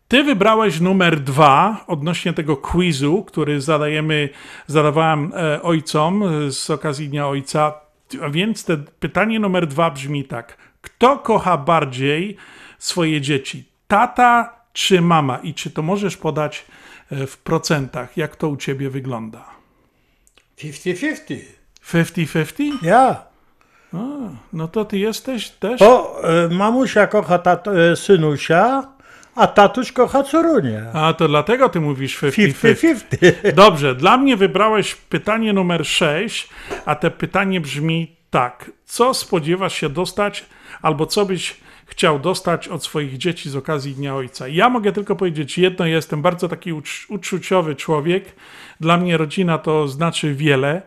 Ty 0.08 0.24
wybrałeś 0.24 0.80
numer 0.80 1.20
dwa 1.20 1.84
odnośnie 1.88 2.34
tego 2.34 2.58
quizu, 2.58 3.24
który 3.24 3.62
zadajemy, 3.62 4.30
zadawałem 4.68 5.32
e, 5.36 5.62
ojcom 5.62 6.24
z 6.52 6.70
okazji 6.70 7.10
Dnia 7.10 7.28
Ojca. 7.28 7.74
A 8.22 8.30
więc 8.30 8.66
te 8.66 8.78
pytanie 8.78 9.40
numer 9.40 9.68
dwa 9.68 9.92
brzmi 9.92 10.24
tak. 10.24 10.58
Kto 10.82 11.18
kocha 11.18 11.58
bardziej 11.58 12.38
swoje 12.80 13.22
dzieci? 13.22 13.64
Tata 13.88 14.56
czy 14.74 15.02
mama? 15.02 15.38
I 15.38 15.54
czy 15.54 15.72
to 15.72 15.82
możesz 15.82 16.18
podać 16.18 16.66
w 17.12 17.38
procentach? 17.38 18.18
Jak 18.18 18.36
to 18.36 18.50
u 18.50 18.58
ciebie 18.58 18.90
wygląda? 18.90 19.46
50-50. 20.58 21.36
50-50? 21.92 22.72
Ja. 22.82 23.24
A, 23.94 23.98
no 24.54 24.68
to 24.68 24.86
ty 24.86 24.98
jesteś 24.98 25.50
też... 25.50 25.80
Bo 25.80 26.22
e, 26.24 26.50
mamusia 26.50 27.08
kocha 27.08 27.40
tat, 27.40 27.68
e, 27.68 27.96
synusia, 27.96 28.88
a 29.36 29.48
tatuś 29.48 29.92
kocha 29.92 30.24
córunię. 30.24 30.86
A 30.94 31.14
to 31.14 31.28
dlatego 31.28 31.70
ty 31.70 31.80
mówisz 31.80 32.22
50-50. 32.22 32.96
50-50. 33.22 33.54
Dobrze, 33.64 33.96
dla 33.96 34.18
mnie 34.18 34.38
wybrałeś 34.38 34.96
pytanie 34.96 35.54
numer 35.54 35.86
6, 35.86 36.50
a 36.86 36.96
te 36.96 37.12
pytanie 37.12 37.62
brzmi 37.62 38.16
tak. 38.30 38.72
Co 38.86 39.14
spodziewasz 39.14 39.76
się 39.76 39.90
dostać, 39.90 40.46
albo 40.82 41.06
co 41.06 41.26
byś 41.26 41.58
chciał 41.86 42.20
dostać 42.20 42.68
od 42.68 42.84
swoich 42.84 43.18
dzieci 43.18 43.50
z 43.50 43.56
okazji 43.56 43.94
Dnia 43.96 44.16
Ojca? 44.16 44.48
Ja 44.48 44.70
mogę 44.70 44.92
tylko 44.92 45.16
powiedzieć 45.16 45.58
jedno, 45.58 45.86
jestem 45.86 46.22
bardzo 46.22 46.48
taki 46.50 46.74
ucz- 46.74 47.06
uczuciowy 47.10 47.76
człowiek. 47.76 48.36
Dla 48.80 48.98
mnie 48.98 49.18
rodzina 49.18 49.58
to 49.58 49.88
znaczy 49.88 50.36
wiele 50.36 50.82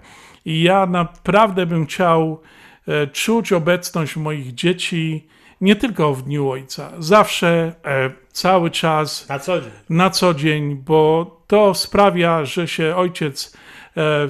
i 0.44 0.62
ja 0.62 0.86
naprawdę 0.86 1.66
bym 1.66 1.86
chciał 1.86 2.40
e, 2.88 3.06
czuć 3.06 3.52
obecność 3.52 4.16
moich 4.16 4.54
dzieci 4.54 5.26
nie 5.60 5.76
tylko 5.76 6.14
w 6.14 6.22
Dniu 6.22 6.50
Ojca, 6.50 6.92
zawsze, 6.98 7.72
e, 7.84 8.10
cały 8.32 8.70
czas, 8.70 9.28
Na 9.28 9.38
co 9.38 9.60
dzień. 9.60 9.70
na 9.90 10.10
co 10.10 10.34
dzień, 10.34 10.74
bo 10.76 11.30
to 11.46 11.74
sprawia, 11.74 12.44
że 12.44 12.68
się 12.68 12.96
ojciec 12.96 13.56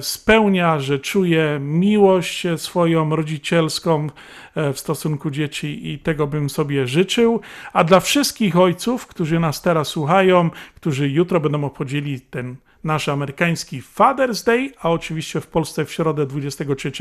spełnia, 0.01 0.79
że 0.79 0.99
czuje 0.99 1.59
miłość 1.61 2.47
swoją 2.57 3.15
rodzicielską 3.15 4.07
e, 4.55 4.73
w 4.73 4.79
stosunku 4.79 5.31
dzieci 5.31 5.91
i 5.93 5.99
tego 5.99 6.27
bym 6.27 6.49
sobie 6.49 6.87
życzył. 6.87 7.41
A 7.73 7.83
dla 7.83 7.99
wszystkich 7.99 8.57
ojców, 8.57 9.07
którzy 9.07 9.39
nas 9.39 9.61
teraz 9.61 9.87
słuchają, 9.87 10.49
którzy 10.75 11.09
jutro 11.09 11.39
będą 11.39 11.63
obchodzili 11.63 12.21
ten 12.21 12.55
nasz 12.83 13.09
amerykański 13.09 13.81
Father's 13.81 14.45
Day, 14.45 14.71
a 14.81 14.89
oczywiście 14.89 15.41
w 15.41 15.47
Polsce 15.47 15.85
w 15.85 15.91
środę 15.91 16.25
23. 16.25 16.91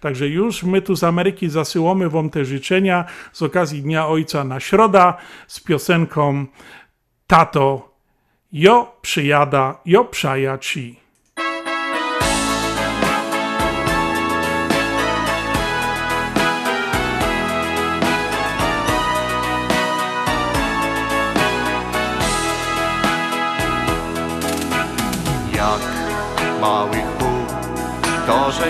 Także 0.00 0.28
już 0.28 0.62
my 0.62 0.82
tu 0.82 0.96
z 0.96 1.04
Ameryki 1.04 1.48
zasyłamy 1.48 2.10
Wam 2.10 2.30
te 2.30 2.44
życzenia 2.44 3.04
z 3.32 3.42
okazji 3.42 3.82
Dnia 3.82 4.06
Ojca 4.06 4.44
na 4.44 4.60
środa 4.60 5.16
z 5.46 5.60
piosenką 5.60 6.46
Tato, 7.26 7.94
jo 8.52 8.92
przyjada, 9.02 9.80
jo 9.86 10.04
przaja 10.04 10.58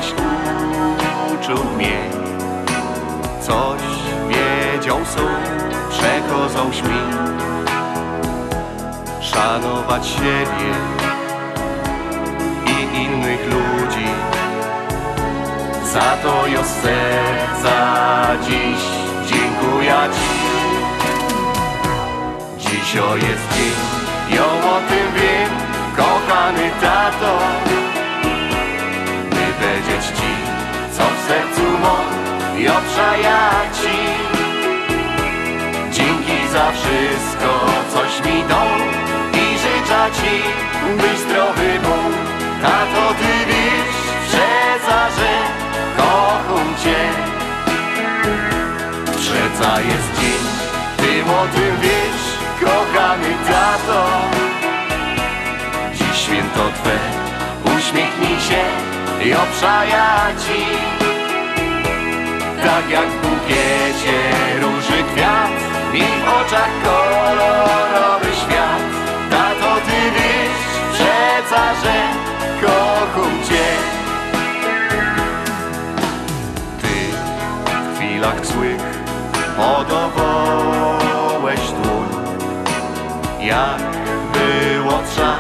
żeś 0.02 0.12
uczył 1.34 1.64
mnie. 1.64 1.98
Coś 3.40 3.80
wiedział 4.28 4.98
są, 5.04 5.20
przechodzą 5.90 6.72
śmi. 6.72 7.00
Szanować 9.20 10.06
siebie 10.06 10.74
i 12.66 13.02
innych 13.02 13.44
ludzi. 13.46 14.08
Za 15.92 16.16
to 16.22 16.46
jo 16.46 16.64
z 16.64 16.82
serca 16.82 17.76
dziś 18.42 18.82
dziękuję 19.26 19.96
Ci. 20.12 20.38
Dziś 22.58 22.96
o 22.96 23.16
jest 23.16 23.48
dzień, 23.54 24.36
ją 24.36 24.44
o 24.44 24.80
tym 24.88 25.14
wiem 25.14 25.50
kochany 25.96 26.70
tato 26.80 27.38
sercu 31.28 31.68
mam 31.82 32.08
i 32.60 32.68
obszaja 32.68 33.50
ci. 33.78 33.98
Dzięki 35.92 36.48
za 36.52 36.72
wszystko, 36.72 37.50
coś 37.94 38.12
mi 38.26 38.42
dał 38.48 38.68
I 39.42 39.58
życzę 39.62 40.02
ci, 40.18 40.34
byś 40.96 41.18
zdrowy 41.18 41.70
był 41.82 42.04
Tato, 42.62 43.14
ty 43.20 43.32
wiesz, 43.46 43.98
przeca, 44.28 44.98
że 45.16 45.32
kocham 45.96 46.68
cię. 46.82 47.00
Przeca 49.04 49.80
jest 49.80 50.20
dzień, 50.20 50.44
ty 50.96 51.32
o 51.32 51.42
tym 51.54 51.74
wiesz, 51.80 52.24
kochany 52.60 53.32
tato. 53.48 54.06
Dziś 55.92 56.22
święto 56.22 56.64
Twe, 56.82 56.98
uśmiechnij 57.76 58.40
się 58.40 58.64
i 59.28 59.34
obszaja 59.34 60.26
Ci. 60.46 60.97
Tak 62.64 62.90
jak 62.90 63.08
w 63.08 63.20
bukiecie 63.22 64.18
róży 64.60 65.04
kwiat, 65.14 65.50
miej 65.92 66.02
w 66.02 66.28
oczach 66.28 66.70
kolorowy 66.84 68.26
świat. 68.36 68.82
Tato, 69.30 69.74
Ty 69.86 70.10
wiesz, 70.10 70.62
przeca, 70.92 71.74
że 71.82 71.96
kocham 72.60 73.34
Cię. 73.48 73.66
Ty 76.82 76.94
w 77.72 77.74
chwilach 77.96 78.40
złych 78.46 78.84
podowołeś 79.56 81.60
dłoń, 81.60 82.08
jak 83.40 83.80
było 84.32 84.98
trzeba 85.10 85.36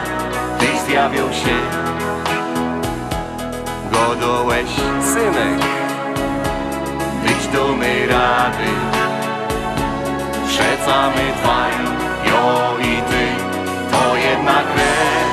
Tyś 0.58 0.80
zjawił 0.88 1.28
się 1.32 1.56
Godołeś, 3.92 4.70
synek 5.14 5.77
Dumy 7.58 8.06
rady. 8.06 8.70
Przecamy 10.48 11.24
dwaj 11.38 11.72
Jo 12.28 12.76
i 12.80 13.02
ty 13.10 13.24
To 13.90 14.16
jedna 14.16 14.58
krew. 14.70 15.28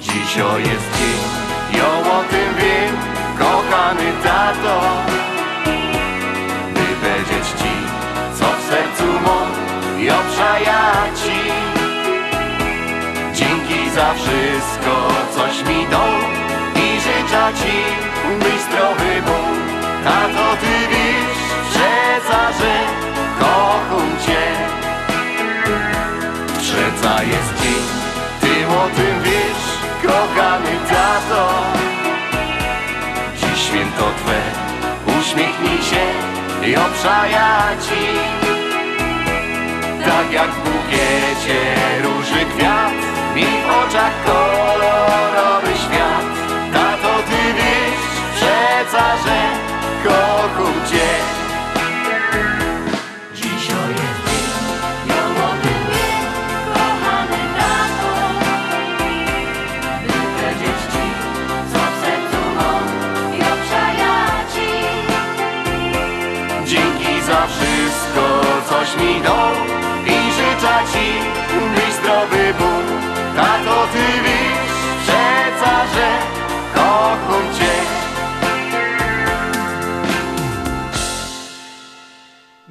Dziś 0.00 0.38
o 0.38 0.58
jest 0.58 0.88
dzień 0.98 1.20
Jo 1.78 1.88
o 2.16 2.22
tym 2.30 2.54
wiem 2.58 2.96
Kochany 3.38 4.12
tato. 4.24 4.80
By 6.74 6.86
powiedzieć 7.00 7.48
ci 7.48 7.74
Co 8.38 8.44
w 8.44 8.70
sercu 8.70 9.12
mam 9.24 9.50
I 10.02 10.10
obszaja 10.10 10.92
ci. 11.20 11.40
Dzięki 13.34 13.90
za 13.90 14.14
wszystko, 14.14 15.08
coś 15.34 15.68
mi 15.68 15.86
dał 15.90 16.10
I 16.76 17.00
życzę 17.00 17.52
ci, 17.54 17.76
byś 18.38 18.60
zdrowy 18.60 19.22
był 19.24 19.59
Tato, 20.04 20.56
ty 20.60 20.88
wiesz, 20.90 21.40
przeca, 21.70 22.52
że 22.58 22.74
kocham 23.38 24.10
cię. 24.26 24.42
Przeca 26.58 27.22
jest 27.22 27.62
dzień, 27.62 27.84
ty 28.40 28.66
o 28.68 28.88
tym 28.96 29.22
wiesz 29.22 29.70
Kochany 30.02 30.76
tato. 30.88 31.52
Dziś 33.36 33.62
święto 33.62 34.04
Twe, 34.16 34.40
uśmiechnij 35.20 35.82
się 35.82 36.04
I 36.68 36.76
obszaja 36.76 37.68
ci 37.80 38.06
Tak 40.04 40.32
jak 40.32 40.50
w 40.50 40.58
bukiecie 40.64 41.60
róży 42.02 42.44
kwiat 42.56 42.92
Miej 43.36 43.62
w 43.62 43.70
oczach 43.86 44.12
kolorowy 44.26 45.72
świat 45.76 46.29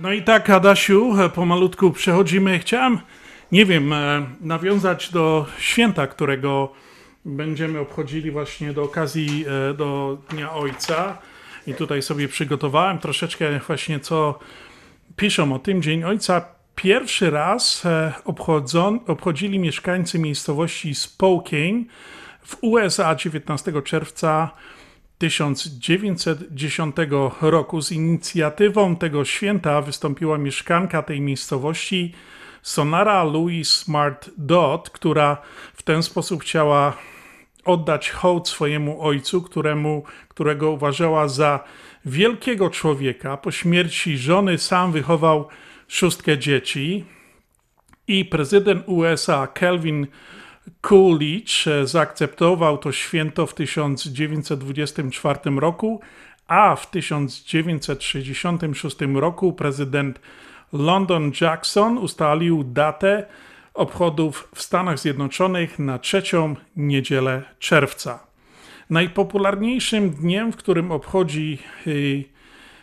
No 0.09 0.13
i 0.13 0.21
tak, 0.21 0.49
Adasiu, 0.49 1.13
pomalutku 1.35 1.91
przechodzimy. 1.91 2.59
Chciałem, 2.59 2.99
nie 3.51 3.65
wiem, 3.65 3.93
e, 3.93 4.25
nawiązać 4.41 5.11
do 5.11 5.45
święta, 5.59 6.07
którego 6.07 6.71
będziemy 7.25 7.79
obchodzili 7.79 8.31
właśnie 8.31 8.73
do 8.73 8.83
okazji 8.83 9.45
e, 9.69 9.73
do 9.73 10.17
Dnia 10.29 10.53
Ojca. 10.53 11.17
I 11.67 11.73
tutaj 11.73 12.01
sobie 12.01 12.27
przygotowałem 12.27 12.99
troszeczkę 12.99 13.59
właśnie, 13.67 13.99
co 13.99 14.39
piszą 15.15 15.53
o 15.53 15.59
tym. 15.59 15.81
Dzień 15.81 16.03
Ojca 16.03 16.45
pierwszy 16.75 17.29
raz 17.29 17.85
e, 17.85 18.13
obchodzili 19.07 19.59
mieszkańcy 19.59 20.19
miejscowości 20.19 20.95
Spokane 20.95 21.83
w 22.41 22.57
USA 22.61 23.15
19 23.15 23.81
czerwca 23.81 24.51
1910 25.19 26.95
roku. 27.41 27.81
Z 27.81 27.91
inicjatywą 27.91 28.95
tego 28.95 29.25
święta 29.25 29.81
wystąpiła 29.81 30.37
mieszkanka 30.37 31.01
tej 31.01 31.21
miejscowości 31.21 32.13
Sonara 32.61 33.23
Louise 33.23 33.71
Smart 33.71 34.29
Dodd, 34.37 34.89
która 34.89 35.37
w 35.73 35.83
ten 35.83 36.03
sposób 36.03 36.41
chciała 36.41 36.93
oddać 37.65 38.09
hołd 38.09 38.49
swojemu 38.49 39.01
ojcu, 39.01 39.41
któremu, 39.41 40.03
którego 40.27 40.71
uważała 40.71 41.27
za 41.27 41.63
wielkiego 42.05 42.69
człowieka. 42.69 43.37
Po 43.37 43.51
śmierci 43.51 44.17
żony 44.17 44.57
sam 44.57 44.91
wychował 44.91 45.47
szóstkę 45.87 46.37
dzieci 46.37 47.05
i 48.07 48.25
prezydent 48.25 48.83
USA 48.87 49.47
Calvin 49.59 50.07
Coolidge 50.81 51.67
zaakceptował 51.83 52.77
to 52.77 52.91
święto 52.91 53.47
w 53.47 53.53
1924 53.53 55.59
roku, 55.59 56.01
a 56.47 56.75
w 56.75 56.91
1966 56.91 58.97
roku 59.13 59.53
prezydent 59.53 60.19
London 60.73 61.31
Jackson 61.41 61.97
ustalił 61.97 62.63
datę 62.63 63.25
obchodów 63.73 64.49
w 64.55 64.61
Stanach 64.61 64.99
Zjednoczonych 64.99 65.79
na 65.79 65.99
trzecią 65.99 66.55
niedzielę 66.75 67.43
czerwca. 67.59 68.19
Najpopularniejszym 68.89 70.09
dniem, 70.09 70.51
w 70.51 70.55
którym 70.55 70.91
obchodzi 70.91 71.57
y, 71.87 72.23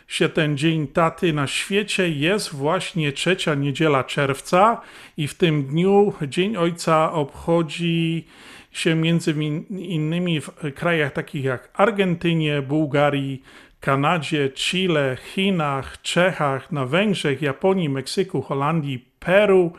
się 0.07 0.29
ten 0.29 0.57
Dzień 0.57 0.87
Taty 0.87 1.33
na 1.33 1.47
świecie 1.47 2.09
jest 2.09 2.53
właśnie 2.55 3.11
trzecia 3.11 3.55
niedziela 3.55 4.03
czerwca 4.03 4.81
i 5.17 5.27
w 5.27 5.33
tym 5.33 5.63
dniu 5.63 6.13
Dzień 6.27 6.57
Ojca 6.57 7.11
obchodzi 7.11 8.25
się 8.71 8.95
między 8.95 9.31
in- 9.31 9.65
innymi 9.79 10.41
w 10.41 10.49
krajach 10.75 11.13
takich 11.13 11.43
jak 11.43 11.69
Argentynie, 11.73 12.61
Bułgarii, 12.61 13.43
Kanadzie, 13.79 14.49
Chile, 14.49 15.17
Chinach, 15.33 16.01
Czechach, 16.01 16.71
na 16.71 16.85
Węgrzech, 16.85 17.41
Japonii, 17.41 17.89
Meksyku, 17.89 18.41
Holandii, 18.41 19.05
Peru, 19.19 19.73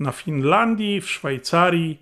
na 0.00 0.12
Finlandii, 0.12 1.00
w 1.00 1.10
Szwajcarii, 1.10 1.98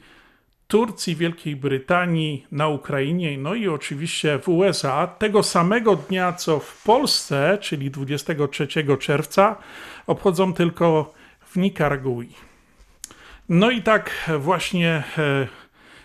Turcji, 0.72 1.16
Wielkiej 1.16 1.56
Brytanii, 1.56 2.46
na 2.52 2.68
Ukrainie, 2.68 3.38
no 3.38 3.54
i 3.54 3.68
oczywiście 3.68 4.38
w 4.38 4.48
USA, 4.48 5.06
tego 5.06 5.42
samego 5.42 5.96
dnia 5.96 6.32
co 6.32 6.58
w 6.58 6.82
Polsce, 6.82 7.58
czyli 7.60 7.90
23 7.90 8.68
czerwca, 9.00 9.56
obchodzą 10.06 10.54
tylko 10.54 11.14
w 11.46 11.56
Nikaragui. 11.56 12.28
No 13.48 13.70
i 13.70 13.82
tak 13.82 14.30
właśnie 14.38 15.02
e, 15.18 15.48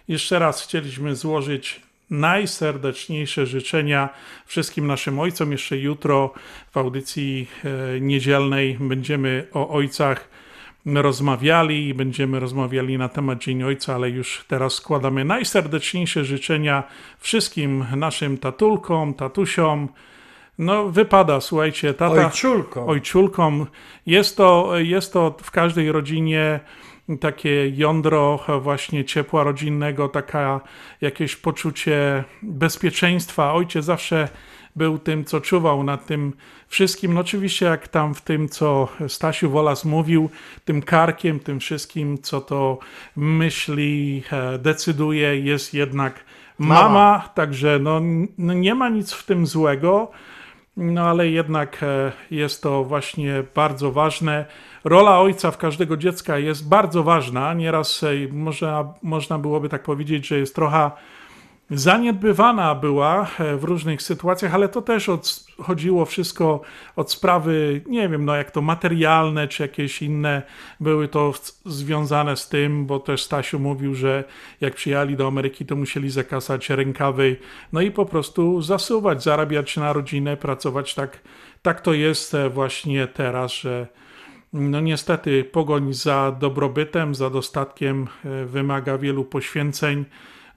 jeszcze 0.07 0.39
raz 0.39 0.63
chcieliśmy 0.63 1.15
złożyć 1.15 1.81
najserdeczniejsze 2.09 3.45
życzenia 3.45 4.09
wszystkim 4.45 4.87
naszym 4.87 5.19
ojcom. 5.19 5.51
Jeszcze 5.51 5.77
jutro 5.77 6.33
w 6.71 6.77
audycji 6.77 7.47
e, 7.63 7.99
niedzielnej 8.01 8.77
będziemy 8.79 9.47
o 9.53 9.69
ojcach 9.69 10.29
rozmawiali 10.95 11.87
i 11.87 11.93
będziemy 11.93 12.39
rozmawiali 12.39 12.97
na 12.97 13.09
temat 13.09 13.39
Dzień 13.39 13.63
Ojca, 13.63 13.95
ale 13.95 14.09
już 14.09 14.45
teraz 14.47 14.73
składamy 14.73 15.25
najserdeczniejsze 15.25 16.25
życzenia 16.25 16.83
wszystkim 17.19 17.85
naszym 17.95 18.37
tatulkom, 18.37 19.13
tatusiom. 19.13 19.89
No 20.57 20.89
wypada, 20.89 21.41
słuchajcie, 21.41 21.93
tata... 21.93 22.25
Ojczulkom. 22.25 22.89
Ojczulkom. 22.89 23.67
Jest 24.05 24.37
to, 24.37 24.71
jest 24.77 25.13
to 25.13 25.35
w 25.41 25.51
każdej 25.51 25.91
rodzinie 25.91 26.59
takie 27.19 27.69
jądro 27.69 28.39
właśnie 28.61 29.05
ciepła 29.05 29.43
rodzinnego, 29.43 30.09
taka 30.09 30.61
jakieś 31.01 31.35
poczucie 31.35 32.23
bezpieczeństwa. 32.41 33.53
Ojciec 33.53 33.85
zawsze 33.85 34.29
był 34.77 34.99
tym, 34.99 35.25
co 35.25 35.41
czuwał 35.41 35.83
nad 35.83 36.05
tym 36.05 36.33
wszystkim. 36.67 37.13
No 37.13 37.19
oczywiście 37.19 37.65
jak 37.65 37.87
tam 37.87 38.13
w 38.13 38.21
tym, 38.21 38.49
co 38.49 38.87
Stasiu 39.07 39.49
Wolas 39.49 39.85
mówił, 39.85 40.29
tym 40.65 40.81
karkiem, 40.81 41.39
tym 41.39 41.59
wszystkim, 41.59 42.17
co 42.21 42.41
to 42.41 42.79
myśli, 43.15 44.23
e, 44.31 44.57
decyduje, 44.57 45.39
jest 45.39 45.73
jednak 45.73 46.25
mama, 46.59 46.83
Mama. 46.83 47.29
także 47.35 47.79
no, 47.79 48.01
nie 48.37 48.75
ma 48.75 48.89
nic 48.89 49.13
w 49.13 49.25
tym 49.25 49.47
złego. 49.47 50.11
No 50.77 51.01
ale 51.01 51.27
jednak 51.27 51.83
e, 51.83 52.11
jest 52.31 52.63
to 52.63 52.83
właśnie 52.83 53.43
bardzo 53.55 53.91
ważne. 53.91 54.45
Rola 54.83 55.19
ojca 55.19 55.51
w 55.51 55.57
każdego 55.57 55.97
dziecka 55.97 56.37
jest 56.37 56.69
bardzo 56.69 57.03
ważna. 57.03 57.53
Nieraz 57.53 58.03
e, 58.03 58.07
można, 58.31 58.93
można 59.03 59.39
byłoby 59.39 59.69
tak 59.69 59.83
powiedzieć, 59.83 60.27
że 60.27 60.39
jest 60.39 60.55
trochę 60.55 60.91
zaniedbywana 61.71 62.75
była 62.75 63.27
e, 63.39 63.57
w 63.57 63.63
różnych 63.63 64.01
sytuacjach, 64.01 64.53
ale 64.53 64.69
to 64.69 64.81
też 64.81 65.09
od, 65.09 65.45
chodziło 65.61 66.05
wszystko 66.05 66.61
od 66.95 67.11
sprawy, 67.11 67.81
nie 67.87 68.09
wiem, 68.09 68.25
no 68.25 68.35
jak 68.35 68.51
to 68.51 68.61
materialne, 68.61 69.47
czy 69.47 69.63
jakieś 69.63 70.01
inne 70.01 70.41
były 70.79 71.07
to 71.07 71.33
związane 71.65 72.37
z 72.37 72.49
tym, 72.49 72.85
bo 72.85 72.99
też 72.99 73.23
Stasiu 73.23 73.59
mówił, 73.59 73.95
że 73.95 74.23
jak 74.61 74.75
przyjechali 74.75 75.15
do 75.17 75.27
Ameryki, 75.27 75.65
to 75.65 75.75
musieli 75.75 76.09
zakasać 76.09 76.69
rękawy, 76.69 77.37
no 77.73 77.81
i 77.81 77.91
po 77.91 78.05
prostu 78.05 78.61
zasuwać, 78.61 79.23
zarabiać 79.23 79.77
na 79.77 79.93
rodzinę, 79.93 80.37
pracować 80.37 80.95
tak, 80.95 81.19
tak 81.61 81.81
to 81.81 81.93
jest 81.93 82.33
e, 82.33 82.49
właśnie 82.49 83.07
teraz, 83.07 83.53
że 83.53 83.87
no 84.53 84.79
niestety 84.79 85.43
pogoń 85.43 85.93
za 85.93 86.35
dobrobytem, 86.39 87.15
za 87.15 87.29
dostatkiem 87.29 88.07
e, 88.25 88.45
wymaga 88.45 88.97
wielu 88.97 89.25
poświęceń. 89.25 90.05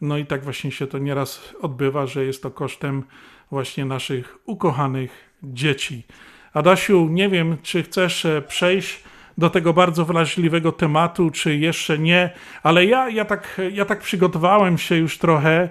No 0.00 0.18
i 0.18 0.26
tak 0.26 0.44
właśnie 0.44 0.70
się 0.70 0.86
to 0.86 0.98
nieraz 0.98 1.54
odbywa, 1.60 2.06
że 2.06 2.24
jest 2.24 2.42
to 2.42 2.50
kosztem 2.50 3.02
właśnie 3.50 3.84
naszych 3.84 4.38
ukochanych 4.46 5.30
dzieci. 5.42 6.06
Adasiu, 6.54 7.08
nie 7.10 7.28
wiem, 7.28 7.56
czy 7.62 7.82
chcesz 7.82 8.24
e, 8.24 8.42
przejść 8.42 9.02
do 9.38 9.50
tego 9.50 9.72
bardzo 9.72 10.04
wrażliwego 10.04 10.72
tematu, 10.72 11.30
czy 11.30 11.56
jeszcze 11.56 11.98
nie, 11.98 12.30
ale 12.62 12.84
ja, 12.84 13.08
ja, 13.08 13.24
tak, 13.24 13.60
ja 13.72 13.84
tak 13.84 14.00
przygotowałem 14.00 14.78
się 14.78 14.96
już 14.96 15.18
trochę, 15.18 15.68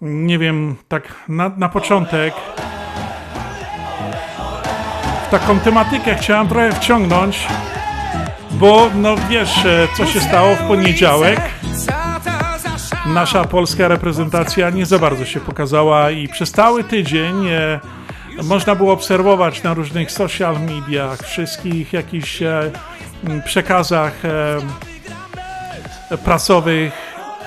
nie 0.00 0.38
wiem, 0.38 0.76
tak 0.88 1.14
na, 1.28 1.48
na 1.48 1.68
początek. 1.68 2.34
W 5.26 5.30
taką 5.30 5.60
tematykę 5.60 6.14
chciałem 6.14 6.48
trochę 6.48 6.72
wciągnąć, 6.72 7.46
bo 8.50 8.90
no 8.94 9.16
wiesz, 9.30 9.64
e, 9.66 9.88
co 9.96 10.06
się 10.06 10.20
stało 10.20 10.56
w 10.56 10.68
poniedziałek 10.68 11.40
nasza 13.06 13.44
polska 13.44 13.88
reprezentacja 13.88 14.70
nie 14.70 14.86
za 14.86 14.98
bardzo 14.98 15.24
się 15.24 15.40
pokazała 15.40 16.10
i 16.10 16.28
przez 16.28 16.52
cały 16.52 16.84
tydzień 16.84 17.46
e, 17.46 17.80
można 18.42 18.74
było 18.74 18.92
obserwować 18.92 19.62
na 19.62 19.74
różnych 19.74 20.12
social 20.12 20.56
mediach, 20.60 21.18
wszystkich 21.18 21.92
jakichś 21.92 22.42
e, 22.42 22.70
przekazach 23.44 24.24
e, 24.24 26.18
prasowych. 26.24 26.92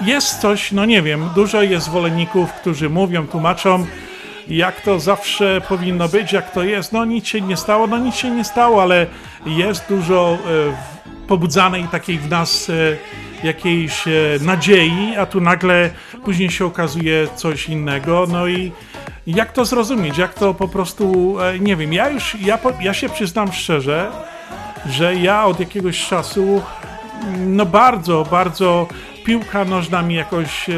Jest 0.02 0.40
coś, 0.40 0.72
no 0.72 0.86
nie 0.86 1.02
wiem, 1.02 1.30
dużo 1.36 1.62
jest 1.62 1.86
zwolenników, 1.86 2.54
którzy 2.54 2.90
mówią, 2.90 3.28
tłumaczą, 3.28 3.86
jak 4.48 4.82
to 4.82 5.00
zawsze 5.00 5.62
powinno 5.68 6.08
być, 6.08 6.34
jak 6.34 6.52
to 6.52 6.64
jest. 6.64 6.94
No 6.94 7.06
nic 7.06 7.28
się 7.28 7.42
nie 7.42 7.58
stało, 7.58 7.88
no 7.88 7.98
nic 7.98 8.16
się 8.16 8.32
nie 8.32 8.44
stało, 8.44 8.82
ale 8.82 9.08
jest 9.46 9.86
dużo 9.90 10.38
e, 10.38 11.28
pobudzanej 11.28 11.88
takiej 11.88 12.18
w 12.20 12.30
nas 12.30 12.70
e, 12.70 12.74
jakiejś 13.44 14.08
e, 14.08 14.12
nadziei, 14.42 15.16
a 15.16 15.26
tu 15.26 15.42
nagle 15.42 15.90
później 16.26 16.52
się 16.52 16.66
okazuje 16.66 17.28
coś 17.36 17.70
innego. 17.70 18.26
No 18.32 18.48
i 18.48 18.72
jak 19.28 19.52
to 19.52 19.66
zrozumieć? 19.66 20.18
Jak 20.18 20.34
to 20.34 20.54
po 20.54 20.68
prostu, 20.68 21.36
e, 21.42 21.60
nie 21.60 21.76
wiem, 21.76 21.94
ja 21.94 22.10
już, 22.10 22.36
ja, 22.42 22.60
ja 22.82 22.94
się 22.94 23.10
przyznam 23.10 23.54
szczerze, 23.54 24.12
że 24.86 25.16
ja 25.16 25.46
od 25.46 25.60
jakiegoś 25.60 26.08
czasu, 26.08 26.62
no 27.38 27.66
bardzo, 27.66 28.28
bardzo 28.32 28.88
piłka 29.26 29.66
nożna 29.66 30.02
mi 30.02 30.16
jakoś 30.16 30.70
e, 30.70 30.74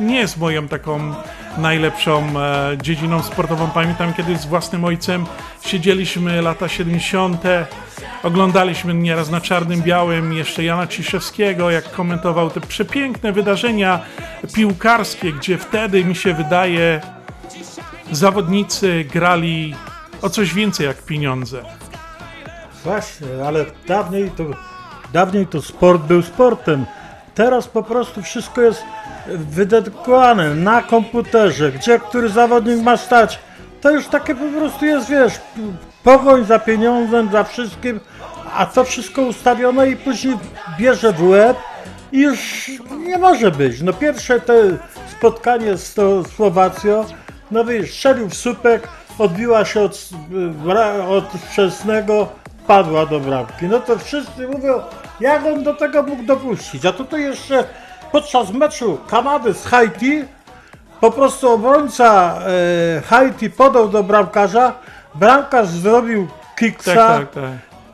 nie 0.00 0.18
jest 0.18 0.38
moją 0.38 0.68
taką 0.68 1.14
najlepszą 1.58 2.40
e, 2.40 2.78
dziedziną 2.82 3.22
sportową. 3.22 3.68
Pamiętam 3.74 4.14
kiedyś 4.14 4.38
z 4.38 4.46
własnym 4.46 4.84
ojcem 4.84 5.26
siedzieliśmy 5.60 6.42
lata 6.42 6.68
70. 6.68 7.42
Oglądaliśmy 8.22 8.94
nieraz 8.94 9.30
na 9.30 9.40
czarnym 9.40 9.82
białym 9.82 10.32
jeszcze 10.32 10.64
Jana 10.64 10.86
Ciszewskiego, 10.86 11.70
jak 11.70 11.90
komentował 11.90 12.50
te 12.50 12.60
przepiękne 12.60 13.32
wydarzenia 13.32 14.00
piłkarskie, 14.54 15.32
gdzie 15.32 15.58
wtedy 15.58 16.04
mi 16.04 16.14
się 16.14 16.34
wydaje 16.34 17.00
zawodnicy 18.12 19.04
grali 19.12 19.74
o 20.22 20.30
coś 20.30 20.54
więcej 20.54 20.86
jak 20.86 21.02
pieniądze. 21.02 21.62
Właśnie, 22.84 23.28
ale 23.46 23.64
dawniej 23.86 24.30
to, 24.30 24.44
dawniej 25.12 25.46
to 25.46 25.62
sport 25.62 26.02
był 26.02 26.22
sportem. 26.22 26.86
Teraz 27.34 27.68
po 27.68 27.82
prostu 27.82 28.22
wszystko 28.22 28.60
jest 28.60 28.84
wydedukowane 29.28 30.54
na 30.54 30.82
komputerze, 30.82 31.72
gdzie 31.72 31.98
który 31.98 32.28
zawodnik 32.28 32.82
ma 32.82 32.96
stać. 32.96 33.38
To 33.80 33.90
już 33.90 34.06
takie 34.06 34.34
po 34.34 34.58
prostu 34.58 34.84
jest, 34.84 35.10
wiesz, 35.10 35.40
pogoń 36.02 36.44
za 36.44 36.58
pieniądzem, 36.58 37.28
za 37.32 37.44
wszystkim, 37.44 38.00
a 38.54 38.66
to 38.66 38.84
wszystko 38.84 39.22
ustawione 39.22 39.90
i 39.90 39.96
później 39.96 40.34
bierze 40.78 41.12
w 41.12 41.28
łeb 41.28 41.56
i 42.12 42.20
już 42.20 42.70
nie 42.98 43.18
może 43.18 43.50
być. 43.50 43.82
No 43.82 43.92
pierwsze 43.92 44.40
te 44.40 44.54
spotkanie 45.18 45.76
z 45.76 45.94
Słowacją, 46.36 47.04
no 47.50 47.64
wiesz, 47.64 47.94
strzelił 47.94 48.28
w 48.28 48.34
słupek, 48.34 48.88
odbiła 49.18 49.64
się 49.64 49.80
od, 49.80 50.08
od 51.08 51.24
wczesnego, 51.24 52.28
padła 52.66 53.06
do 53.06 53.20
bramki. 53.20 53.66
No 53.66 53.80
to 53.80 53.98
wszyscy 53.98 54.48
mówią, 54.48 54.80
jak 55.20 55.46
on 55.46 55.62
do 55.62 55.74
tego 55.74 56.02
mógł 56.02 56.22
dopuścić. 56.22 56.86
A 56.86 56.92
tutaj 56.92 57.22
jeszcze 57.22 57.64
podczas 58.12 58.50
meczu 58.50 58.98
Kanady 59.08 59.54
z 59.54 59.64
Haiti 59.64 60.24
po 61.00 61.10
prostu 61.10 61.50
obrońca 61.50 62.38
e, 62.96 63.00
Haiti 63.00 63.50
podał 63.50 63.88
do 63.88 64.02
bramkarza, 64.02 64.72
bramkarz 65.14 65.68
zrobił 65.68 66.28
kiksa. 66.56 66.94
Tak, 66.94 67.18
tak, 67.18 67.30
tak. 67.30 67.52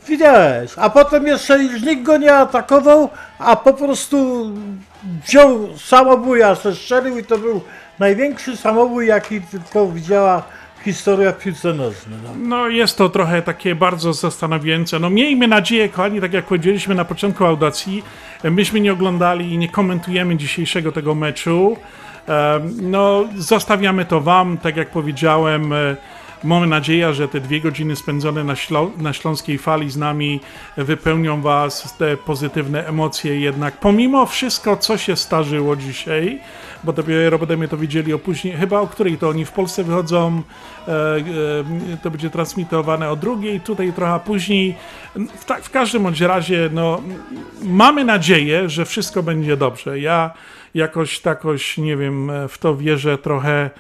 Widziałeś, 0.08 0.72
a 0.76 0.90
potem 0.90 1.26
jeszcze 1.26 1.58
już 1.58 1.82
nikt 1.82 2.02
go 2.02 2.16
nie 2.16 2.34
atakował, 2.34 3.08
a 3.38 3.56
po 3.56 3.72
prostu 3.72 4.50
wziął 5.26 5.68
samobuja, 5.78 6.54
strzelił 6.54 7.18
i 7.18 7.24
to 7.24 7.38
był 7.38 7.60
największy 7.98 8.56
samobój, 8.56 9.06
jaki 9.06 9.40
tylko 9.40 9.86
widziała 9.86 10.42
historia 10.84 11.32
piłce 11.32 11.74
nożnej. 11.74 12.18
No. 12.24 12.30
No 12.48 12.68
jest 12.68 12.98
to 12.98 13.08
trochę 13.08 13.42
takie 13.42 13.74
bardzo 13.74 14.12
zastanawiające. 14.12 14.98
No 14.98 15.10
miejmy 15.10 15.48
nadzieję, 15.48 15.88
kochani, 15.88 16.20
tak 16.20 16.32
jak 16.32 16.44
powiedzieliśmy 16.44 16.94
na 16.94 17.04
początku 17.04 17.44
audacji, 17.44 18.02
myśmy 18.44 18.80
nie 18.80 18.92
oglądali 18.92 19.52
i 19.52 19.58
nie 19.58 19.68
komentujemy 19.68 20.36
dzisiejszego 20.36 20.92
tego 20.92 21.14
meczu. 21.14 21.76
No 22.82 23.24
zostawiamy 23.36 24.04
to 24.04 24.20
wam, 24.20 24.58
tak 24.58 24.76
jak 24.76 24.90
powiedziałem. 24.90 25.72
e, 25.72 25.96
Mamy 26.44 26.66
nadzieję, 26.66 27.14
że 27.14 27.28
te 27.28 27.40
dwie 27.40 27.60
godziny 27.60 27.96
spędzone 27.96 28.44
na, 28.44 28.54
Ślą- 28.54 28.90
na 28.98 29.12
Śląskiej 29.12 29.58
Fali 29.58 29.90
z 29.90 29.96
nami 29.96 30.40
wypełnią 30.76 31.40
Was 31.42 31.96
te 31.98 32.16
pozytywne 32.16 32.86
emocje 32.86 33.40
jednak. 33.40 33.76
Pomimo 33.76 34.26
wszystko, 34.26 34.76
co 34.76 34.98
się 34.98 35.16
zdarzyło 35.16 35.76
dzisiaj, 35.76 36.40
bo 36.84 36.92
dopiero 36.92 37.38
będziemy 37.38 37.68
to 37.68 37.76
widzieli 37.76 38.12
o 38.12 38.18
później, 38.18 38.54
chyba 38.56 38.80
o 38.80 38.86
której 38.86 39.18
to 39.18 39.28
oni 39.28 39.44
w 39.44 39.52
Polsce 39.52 39.84
wychodzą, 39.84 40.42
e, 40.88 40.92
e, 40.92 41.22
to 42.02 42.10
będzie 42.10 42.30
transmitowane 42.30 43.10
o 43.10 43.16
drugiej, 43.16 43.60
tutaj 43.60 43.92
trochę 43.92 44.20
później. 44.24 44.74
W, 45.38 45.44
ta, 45.44 45.54
w 45.54 45.70
każdym 45.70 46.02
bądź 46.02 46.20
razie, 46.20 46.70
no, 46.72 47.02
mamy 47.62 48.04
nadzieję, 48.04 48.68
że 48.68 48.84
wszystko 48.84 49.22
będzie 49.22 49.56
dobrze. 49.56 50.00
Ja 50.00 50.30
jakoś 50.74 51.20
takoś, 51.20 51.78
nie 51.78 51.96
wiem, 51.96 52.32
w 52.48 52.58
to 52.58 52.76
wierzę 52.76 53.18
trochę. 53.18 53.70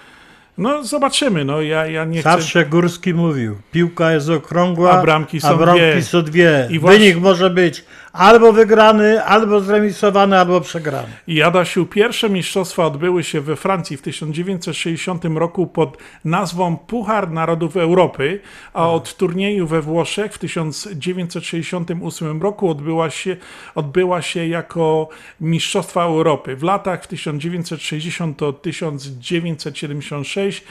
No 0.58 0.84
zobaczymy, 0.84 1.44
no 1.44 1.60
ja, 1.60 1.86
ja 1.86 2.04
nie 2.04 2.20
chcę... 2.20 2.30
Zawsze 2.30 2.66
Górski 2.66 3.14
mówił, 3.14 3.56
piłka 3.72 4.12
jest 4.12 4.30
okrągła, 4.30 4.90
A 4.90 5.02
bramki 5.02 5.40
są 5.40 5.48
a 5.48 5.54
bramki 5.54 5.80
dwie. 5.92 6.02
są 6.02 6.22
dwie. 6.22 6.68
I 6.70 6.78
właśnie- 6.78 6.98
Wynik 6.98 7.16
może 7.22 7.50
być 7.50 7.84
albo 8.12 8.52
wygrany, 8.52 9.24
albo 9.24 9.60
zremisowany, 9.60 10.38
albo 10.38 10.60
przegrany. 10.60 11.08
I 11.26 11.42
Adasiu, 11.42 11.86
pierwsze 11.86 12.30
mistrzostwa 12.30 12.86
odbyły 12.86 13.24
się 13.24 13.40
we 13.40 13.56
Francji 13.56 13.96
w 13.96 14.02
1960 14.02 15.24
roku 15.24 15.66
pod 15.66 15.96
nazwą 16.24 16.76
Puchar 16.76 17.30
Narodów 17.30 17.76
Europy, 17.76 18.40
a 18.72 18.90
od 18.90 19.16
turnieju 19.16 19.66
we 19.66 19.82
Włoszech 19.82 20.34
w 20.34 20.38
1968 20.38 22.42
roku 22.42 22.70
odbyła 22.70 23.10
się, 23.10 23.36
odbyła 23.74 24.22
się 24.22 24.46
jako 24.46 25.08
Mistrzostwa 25.40 26.02
Europy. 26.02 26.56
W 26.56 26.62
latach 26.62 27.04
w 27.04 27.06
1960 27.06 28.38
do 28.38 28.52
1976 28.52 30.64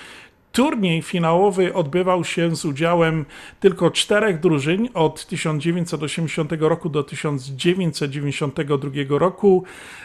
Turniej 0.52 1.02
finałowy 1.02 1.74
odbywał 1.74 2.24
się 2.24 2.56
z 2.56 2.66
udziałem 2.66 3.26
tylko 3.60 3.92
czterech 3.92 4.40
drużyn 4.40 4.90
od 4.94 5.26
1980 5.26 6.52
roku 6.60 6.90
do 6.90 7.04
1992 7.04 8.90
roku. 9.10 9.64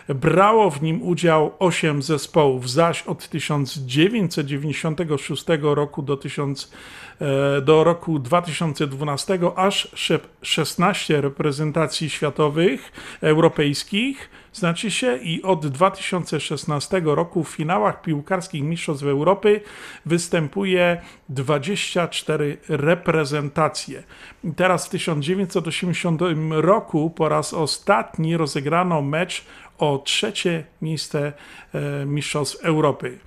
Brało 0.08 0.70
w 0.70 0.82
nim 0.82 1.02
udział 1.02 1.52
osiem 1.58 2.02
zespołów, 2.02 2.70
zaś 2.70 3.02
od 3.02 3.28
1996 3.28 5.44
roku 5.62 6.02
do, 6.02 6.16
1000, 6.16 6.72
e, 7.20 7.60
do 7.60 7.84
roku 7.84 8.18
2012 8.18 9.38
aż 9.56 9.88
sze- 9.94 10.18
16 10.42 11.20
reprezentacji 11.20 12.10
światowych, 12.10 12.92
europejskich, 13.20 14.30
znaczy 14.56 14.90
się, 14.90 15.16
i 15.16 15.42
od 15.42 15.66
2016 15.66 17.02
roku 17.04 17.44
w 17.44 17.48
finałach 17.48 18.02
piłkarskich 18.02 18.62
Mistrzostw 18.62 19.04
Europy 19.04 19.60
występuje 20.06 21.00
24 21.28 22.56
reprezentacje. 22.68 24.02
Teraz 24.56 24.86
w 24.86 24.90
1980 24.90 26.20
roku 26.50 27.10
po 27.10 27.28
raz 27.28 27.54
ostatni 27.54 28.36
rozegrano 28.36 29.02
mecz 29.02 29.44
o 29.78 29.98
trzecie 29.98 30.64
miejsce 30.82 31.32
e, 31.74 32.06
Mistrzostw 32.06 32.64
Europy. 32.64 33.18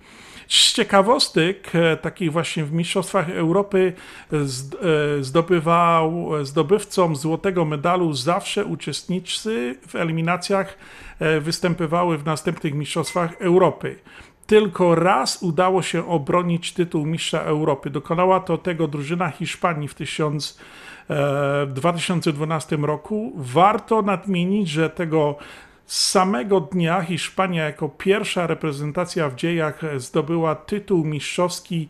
Z 0.49 0.73
ciekawostek, 0.73 1.75
e, 1.75 1.97
takich 1.97 2.31
właśnie 2.31 2.65
w 2.65 2.71
Mistrzostwach 2.71 3.29
Europy 3.29 3.93
zd- 4.31 4.77
e, 5.19 5.23
zdobywał, 5.23 6.29
zdobywcą 6.45 7.15
złotego 7.15 7.65
medalu 7.65 8.13
zawsze 8.13 8.65
uczestnicy 8.65 9.75
w 9.87 9.95
eliminacjach 9.95 10.77
e, 11.19 11.39
występowały 11.39 12.17
w 12.17 12.25
następnych 12.25 12.73
Mistrzostwach 12.73 13.41
Europy. 13.41 13.99
Tylko 14.47 14.95
raz 14.95 15.43
udało 15.43 15.81
się 15.81 16.07
obronić 16.07 16.73
tytuł 16.73 17.05
mistrza 17.05 17.39
Europy. 17.41 17.89
Dokonała 17.89 18.39
to 18.39 18.57
tego 18.57 18.87
drużyna 18.87 19.29
Hiszpanii 19.29 19.87
w 19.87 19.93
1000 19.93 20.59
e, 21.09 21.15
w 21.65 21.71
2012 21.73 22.77
roku. 22.77 23.33
Warto 23.35 24.01
nadmienić, 24.01 24.69
że 24.69 24.89
tego 24.89 25.35
samego 25.89 26.59
dnia 26.59 27.01
Hiszpania 27.01 27.63
jako 27.63 27.89
pierwsza 27.89 28.47
reprezentacja 28.47 29.29
w 29.29 29.35
dziejach 29.35 29.81
zdobyła 29.97 30.55
tytuł 30.55 31.05
mistrzowski 31.05 31.87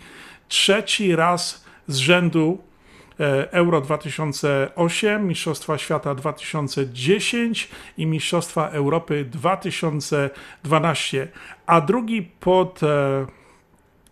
trzeci 0.47 1.15
raz 1.15 1.65
z 1.87 1.95
rzędu 1.95 2.57
e, 3.19 3.51
Euro 3.51 3.81
2008, 3.81 5.27
Mistrzostwa 5.27 5.77
Świata 5.77 6.15
2010 6.15 7.69
i 7.97 8.05
Mistrzostwa 8.05 8.69
Europy 8.69 9.25
2012, 9.31 11.27
a 11.65 11.81
drugi 11.81 12.21
pod 12.21 12.83
e, 12.83 13.25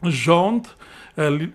rząd, 0.03 0.77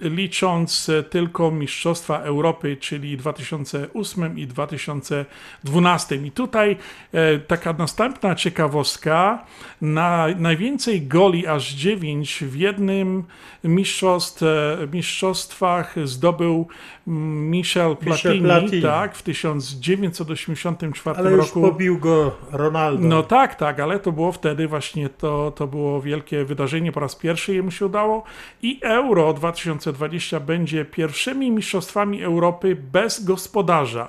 licząc 0.01 0.89
e, 0.89 1.03
tylko 1.03 1.51
Mistrzostwa 1.51 2.19
Europy, 2.19 2.77
czyli 2.77 3.17
2008 3.17 4.39
i 4.39 4.47
2012. 4.47 6.17
I 6.17 6.31
tutaj 6.31 6.77
e, 7.13 7.39
taka 7.39 7.73
następna 7.73 8.35
ciekawostka, 8.35 9.45
na, 9.81 10.27
najwięcej 10.37 11.03
goli, 11.03 11.47
aż 11.47 11.73
9 11.73 12.45
w 12.45 12.57
jednym 12.57 13.25
mistrzostw, 13.65 14.43
e, 14.43 14.47
mistrzostwach 14.93 15.95
zdobył 16.05 16.67
mm, 17.09 17.51
Michel 17.51 17.97
Platini, 17.97 18.41
Platini. 18.41 18.83
tak, 18.83 19.17
w 19.17 19.23
1984 19.23 21.19
Ale 21.19 21.31
już 21.31 21.47
roku. 21.47 21.61
pobił 21.61 21.99
go 21.99 22.37
Ronaldo. 22.53 23.09
No 23.09 23.23
tak, 23.23 23.55
tak, 23.55 23.81
ale 23.81 24.01
to 24.01 24.13
było 24.13 24.33
wtedy 24.33 24.69
właśnie 24.69 25.09
to, 25.09 25.51
to 25.57 25.67
było 25.67 26.01
wielkie 26.01 26.45
wydarzenie, 26.45 26.93
po 26.93 27.01
raz 27.01 27.17
pierwszy 27.17 27.55
jemu 27.55 27.71
się 27.71 27.87
udało 27.87 28.23
i 28.63 28.79
Euro 28.83 29.35
2020 29.53 30.41
będzie 30.41 30.85
pierwszymi 30.85 31.51
mistrzostwami 31.51 32.23
Europy 32.23 32.77
bez 32.93 33.25
gospodarza. 33.25 34.09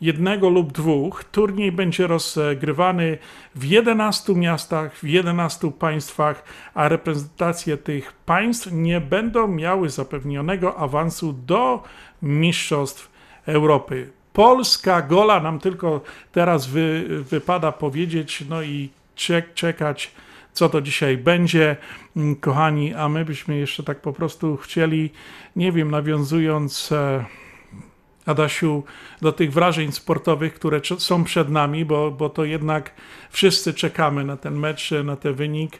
Jednego 0.00 0.48
lub 0.48 0.72
dwóch. 0.72 1.24
Turniej 1.24 1.72
będzie 1.72 2.06
rozgrywany 2.06 3.18
w 3.54 3.64
11 3.64 4.34
miastach, 4.34 4.96
w 4.96 5.04
11 5.04 5.72
państwach, 5.72 6.44
a 6.74 6.88
reprezentacje 6.88 7.76
tych 7.76 8.12
państw 8.12 8.68
nie 8.72 9.00
będą 9.00 9.48
miały 9.48 9.90
zapewnionego 9.90 10.76
awansu 10.76 11.32
do 11.32 11.82
Mistrzostw 12.22 13.10
Europy. 13.46 14.10
Polska 14.32 15.02
gola 15.02 15.40
nam 15.40 15.58
tylko 15.58 16.00
teraz 16.32 16.66
wy, 16.66 17.06
wypada 17.08 17.72
powiedzieć, 17.72 18.44
no 18.48 18.62
i 18.62 18.90
czek, 19.14 19.54
czekać, 19.54 20.10
co 20.56 20.68
to 20.68 20.80
dzisiaj 20.80 21.16
będzie, 21.18 21.76
Mm, 22.16 22.36
kochani, 22.36 22.94
a 22.94 23.08
my 23.08 23.24
byśmy 23.24 23.56
jeszcze 23.56 23.82
tak 23.82 24.00
po 24.00 24.12
prostu 24.12 24.56
chcieli, 24.56 25.10
nie 25.56 25.72
wiem, 25.72 25.90
nawiązując. 25.90 26.92
E, 26.92 27.24
Adasiu, 28.26 28.82
do 29.22 29.32
tych 29.32 29.52
wrażeń 29.52 29.92
sportowych, 29.92 30.54
które 30.54 30.80
są 30.98 31.24
przed 31.24 31.48
nami, 31.50 31.84
bo, 31.84 32.10
bo 32.10 32.28
to 32.28 32.44
jednak 32.44 32.90
wszyscy 33.30 33.74
czekamy 33.74 34.24
na 34.24 34.36
ten 34.36 34.54
mecz, 34.58 34.90
na 35.04 35.16
ten 35.16 35.34
wynik. 35.34 35.78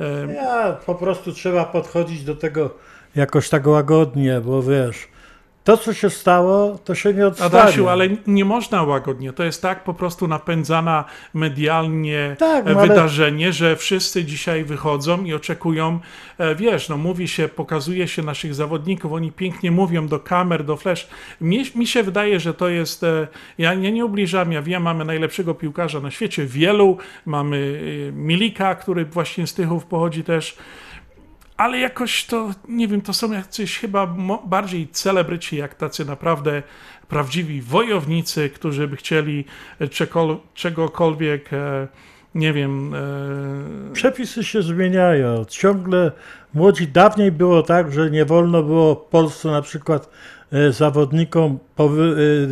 E, 0.00 0.34
Ja 0.34 0.72
po 0.86 0.94
prostu 0.94 1.32
trzeba 1.32 1.64
podchodzić 1.64 2.24
do 2.24 2.36
tego 2.36 2.70
jakoś 3.16 3.48
tak 3.48 3.66
łagodnie, 3.66 4.40
bo 4.40 4.62
wiesz, 4.62 5.08
to 5.64 5.76
co 5.76 5.94
się 5.94 6.10
stało, 6.10 6.78
to 6.84 6.94
się 6.94 7.14
nie 7.14 7.26
odstanie. 7.26 7.50
Adasiu, 7.50 7.88
ale 7.88 8.08
nie 8.26 8.44
można 8.44 8.82
łagodnie. 8.82 9.32
To 9.32 9.44
jest 9.44 9.62
tak 9.62 9.84
po 9.84 9.94
prostu 9.94 10.28
napędzana 10.28 11.04
medialnie 11.34 12.36
Tak, 12.38 12.66
e, 12.66 12.72
no 12.74 12.80
ale- 12.80 12.88
wydarzenie, 12.88 13.52
że 13.52 13.76
wszyscy 13.76 14.24
dzisiaj 14.24 14.64
wychodzą 14.64 15.24
i 15.24 15.34
oczekują, 15.34 15.98
e, 16.38 16.54
wiesz, 16.54 16.88
no 16.88 16.96
mówi 16.96 17.28
się, 17.28 17.48
pokazuje 17.48 18.08
się 18.08 18.22
naszych 18.22 18.54
zawodników, 18.54 19.12
oni 19.12 19.32
pięknie 19.32 19.70
mówią 19.70 20.08
do 20.08 20.20
kamer, 20.20 20.64
do 20.64 20.76
flash. 20.76 21.08
Mi, 21.40 21.64
mi 21.74 21.86
się 21.86 22.02
wydaje, 22.02 22.40
że 22.40 22.54
to 22.54 22.68
jest, 22.68 23.04
e, 23.04 23.28
ja, 23.58 23.74
ja 23.74 23.90
nie 23.90 24.04
ubliżam, 24.04 24.52
ja 24.52 24.62
wiem, 24.62 24.82
mamy 24.82 25.04
najlepszego 25.04 25.54
piłkarza 25.54 26.00
na 26.00 26.10
świecie, 26.10 26.46
wielu, 26.46 26.96
mamy 27.26 27.80
Milika, 28.12 28.74
który 28.74 29.04
właśnie 29.04 29.46
z 29.46 29.54
Tychów 29.54 29.84
pochodzi 29.84 30.24
też, 30.24 30.56
ale 31.62 31.78
jakoś 31.78 32.24
to, 32.24 32.50
nie 32.68 32.88
wiem, 32.88 33.00
to 33.00 33.12
są 33.12 33.32
jacyś 33.32 33.78
chyba 33.78 34.14
bardziej 34.46 34.88
celebryci, 34.88 35.56
jak 35.56 35.74
tacy 35.74 36.04
naprawdę 36.04 36.62
prawdziwi 37.08 37.62
wojownicy, 37.62 38.50
którzy 38.50 38.88
by 38.88 38.96
chcieli 38.96 39.44
e, 39.80 39.88
czegokolwiek, 40.54 41.52
e, 41.52 41.88
nie 42.34 42.52
wiem. 42.52 42.94
E, 42.94 43.92
Przepisy 43.92 44.44
się 44.44 44.62
zmieniają. 44.62 45.44
Ciągle 45.44 46.12
młodzi. 46.54 46.88
Dawniej 46.88 47.32
było 47.32 47.62
tak, 47.62 47.92
że 47.92 48.10
nie 48.10 48.24
wolno 48.24 48.62
było 48.62 48.94
w 48.94 49.10
Polsce 49.10 49.48
na 49.48 49.62
przykład 49.62 50.08
e, 50.52 50.72
zawodnikom 50.72 51.58
e, 51.78 51.84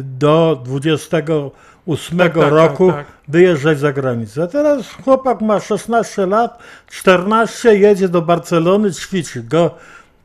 do 0.02 0.60
28 0.64 2.18
Tak, 2.18 2.34
tak, 2.34 2.52
roku 2.52 2.86
tak, 2.92 2.96
tak. 2.96 3.16
wyjeżdżać 3.28 3.78
za 3.78 3.92
granicę. 3.92 4.42
A 4.42 4.46
teraz 4.46 4.86
chłopak 5.04 5.40
ma 5.40 5.60
16 5.60 6.26
lat, 6.26 6.58
14, 6.90 7.76
jedzie 7.76 8.08
do 8.08 8.22
Barcelony, 8.22 8.92
ćwiczy 8.92 9.42
go. 9.42 9.70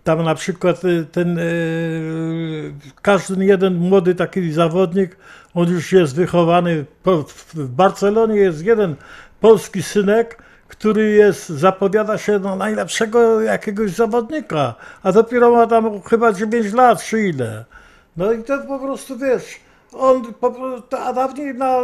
tam 0.03 0.23
na 0.23 0.35
przykład 0.35 0.84
y, 0.85 1.06
ten 1.11 1.39
każdy 3.02 3.45
jeden 3.45 3.76
młody 3.76 4.15
taki 4.15 4.52
zawodnik, 4.52 5.18
on 5.53 5.69
już 5.69 5.91
jest 5.91 6.15
wychowany. 6.15 6.85
W 7.53 7.68
Barcelonie 7.69 8.35
jest 8.35 8.65
jeden 8.65 8.95
polski 9.39 9.84
synek, 9.84 10.45
który 10.68 11.12
jest, 11.12 11.50
zapowiada 11.50 12.18
się 12.18 12.40
na 12.40 12.56
najlepszego 12.56 13.42
jakiegoś 13.42 13.92
zawodnika, 13.92 14.76
a 15.04 15.12
dopiero 15.12 15.52
ma 15.52 15.68
tam 15.68 16.02
chyba 16.02 16.34
9 16.34 16.74
lat, 16.74 17.04
czy 17.04 17.22
ile. 17.22 17.66
No 18.18 18.32
i 18.32 18.44
to 18.44 18.58
po 18.58 18.80
prostu 18.80 19.18
wiesz, 19.18 19.60
on 19.94 20.34
po, 20.34 20.56
a 21.06 21.14
dawniej 21.14 21.56
na 21.56 21.82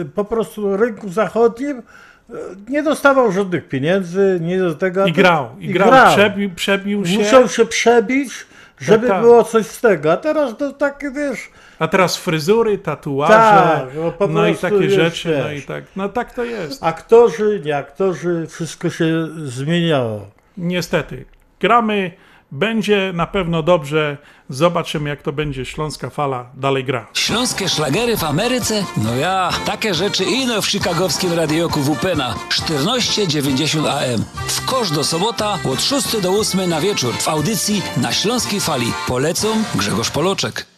y, 0.00 0.04
po 0.14 0.24
prostu 0.24 0.76
rynku 0.76 1.08
zachodnim 1.08 1.78
y, 1.78 2.34
nie 2.68 2.82
dostawał 2.82 3.32
żadnych 3.32 3.68
pieniędzy, 3.68 4.38
nie 4.42 4.58
do 4.58 4.74
tego. 4.74 5.06
I 5.06 5.12
grał, 5.12 5.48
i 5.60 5.68
grał, 5.72 6.12
przebił, 6.12 6.50
przebił 6.54 7.06
się. 7.06 7.18
Musiał 7.18 7.48
się 7.48 7.66
przebić, 7.66 8.46
żeby 8.78 9.08
tak. 9.08 9.20
było 9.22 9.44
coś 9.44 9.66
z 9.66 9.80
tego. 9.80 10.12
A 10.12 10.16
teraz 10.16 10.56
to 10.56 10.72
takie 10.72 11.10
wiesz. 11.10 11.50
A 11.82 11.88
teraz 11.88 12.16
fryzury, 12.16 12.78
tatuaże, 12.78 13.34
Tak, 13.34 13.94
no 13.94 14.12
po 14.12 14.26
no 14.26 14.46
i 14.46 14.56
takie 14.56 14.90
rzeczy, 14.90 15.40
no 15.44 15.52
i 15.52 15.62
tak, 15.62 15.84
no 15.96 16.08
tak 16.08 16.34
to 16.34 16.44
jest. 16.44 16.84
Aktorzy, 16.84 17.62
nie 17.64 17.76
aktorzy, 17.76 18.46
wszystko 18.50 18.90
się 18.90 19.28
zmieniało. 19.44 20.26
Niestety. 20.56 21.24
Gramy, 21.60 22.12
będzie 22.52 23.12
na 23.14 23.26
pewno 23.26 23.62
dobrze. 23.62 24.16
Zobaczymy, 24.48 25.10
jak 25.10 25.22
to 25.22 25.32
będzie. 25.32 25.64
Śląska 25.64 26.10
fala 26.10 26.46
dalej 26.54 26.84
gra. 26.84 27.06
Śląskie 27.14 27.68
szlagery 27.68 28.16
w 28.16 28.24
Ameryce? 28.24 28.84
No 28.96 29.16
ja, 29.16 29.50
takie 29.66 29.94
rzeczy 29.94 30.24
ino 30.24 30.62
w 30.62 30.66
chicagowskim 30.66 31.32
radioku 31.32 31.80
WP 31.80 32.16
na 32.16 32.34
1490 32.48 33.86
AM. 33.86 34.24
W 34.46 34.66
kosz 34.66 34.90
do 34.90 35.04
sobota 35.04 35.58
od 35.72 35.82
6 35.82 36.20
do 36.20 36.30
8 36.30 36.70
na 36.70 36.80
wieczór 36.80 37.14
w 37.14 37.28
audycji 37.28 37.82
na 37.96 38.12
Śląskiej 38.12 38.60
Fali. 38.60 38.92
Polecą 39.08 39.48
Grzegorz 39.74 40.10
Poloczek. 40.10 40.71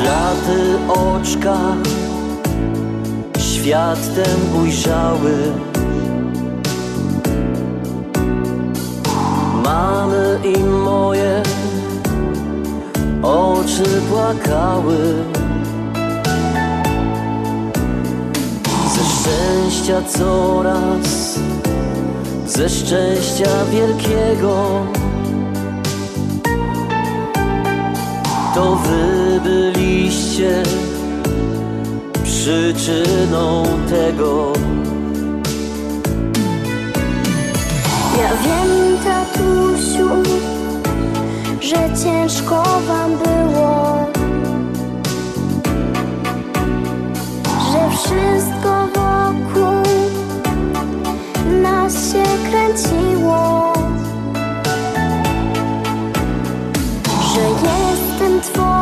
Przed 0.00 0.12
laty 0.12 0.78
oczka 0.88 1.58
świat 3.38 3.98
ten 4.14 4.62
ujrzały. 4.62 5.32
Mamy 9.64 10.38
i 10.44 10.58
moje 10.58 11.42
oczy 13.22 13.84
płakały. 14.10 14.96
Ze 18.94 19.04
szczęścia 19.04 20.02
coraz, 20.02 21.38
ze 22.46 22.68
szczęścia 22.68 23.64
wielkiego. 23.70 24.99
To 28.54 28.76
wy 28.76 29.40
byliście 29.40 30.62
przyczyną 32.24 33.64
tego. 33.90 34.52
Ja 38.18 38.30
wiem, 38.44 38.98
tatusiu, 39.04 40.08
że 41.60 42.04
ciężko 42.04 42.62
wam 42.88 43.10
było, 43.10 44.06
że 47.72 47.96
wszystko 47.96 48.88
wokół 48.94 49.82
nas 51.62 52.12
się 52.12 52.24
kręciło, 52.50 53.72
że 57.34 57.40
jestem 57.40 57.79
twoim 58.40 58.79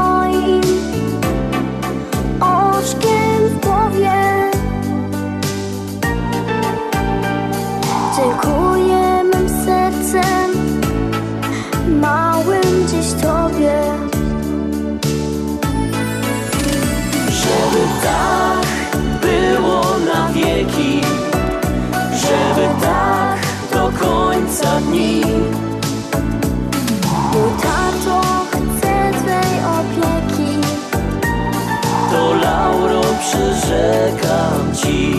ci, 34.83 35.15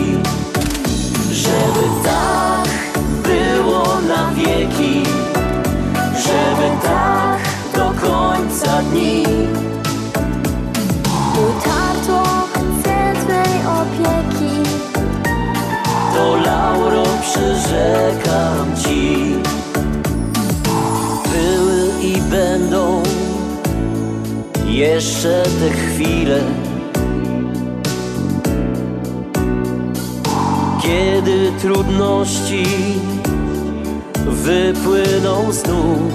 żeby 1.32 1.84
tak 2.04 2.68
było 3.22 4.00
na 4.08 4.30
wieki, 4.30 5.02
żeby 6.16 6.68
tak 6.82 7.40
do 7.74 8.06
końca 8.06 8.82
dni. 8.82 9.24
Tato 11.64 12.22
chce 12.52 13.12
twej 13.24 13.54
opieki. 13.80 14.70
To 16.14 16.36
Lauro 16.36 17.02
przyrzekam 17.22 18.76
ci, 18.84 19.34
były 21.32 22.02
i 22.02 22.20
będą 22.20 23.02
jeszcze 24.66 25.42
te 25.42 25.70
chwile. 25.70 26.69
Kiedy 30.90 31.52
trudności 31.60 32.64
wypłyną 34.26 35.52
znów, 35.52 36.12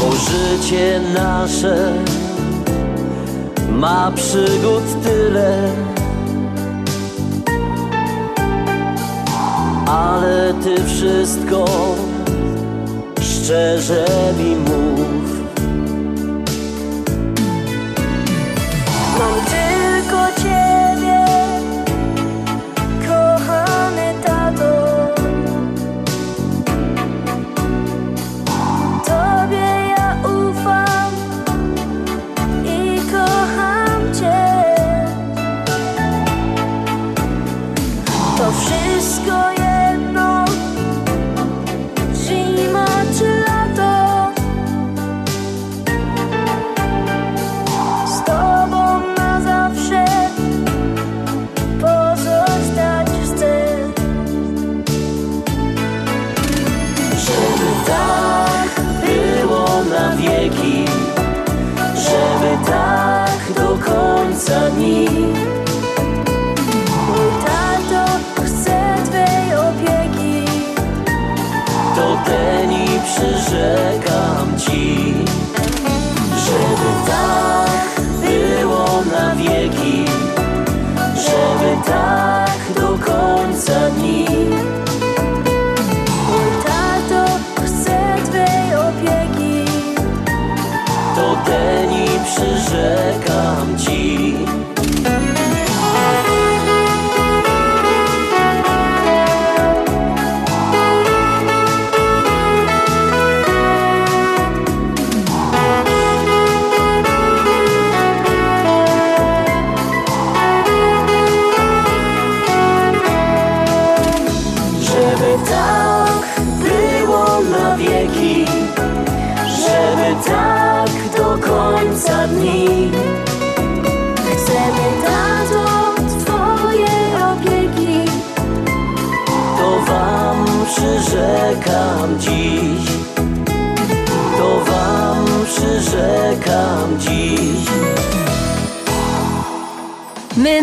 bo 0.00 0.12
życie 0.12 1.00
nasze 1.14 1.92
ma 3.70 4.12
przygód 4.14 5.02
tyle. 5.02 5.68
Ale 9.86 10.54
ty 10.64 10.84
wszystko 10.84 11.64
szczerze 13.20 14.06
mi 14.38 14.56
mów. 14.56 14.81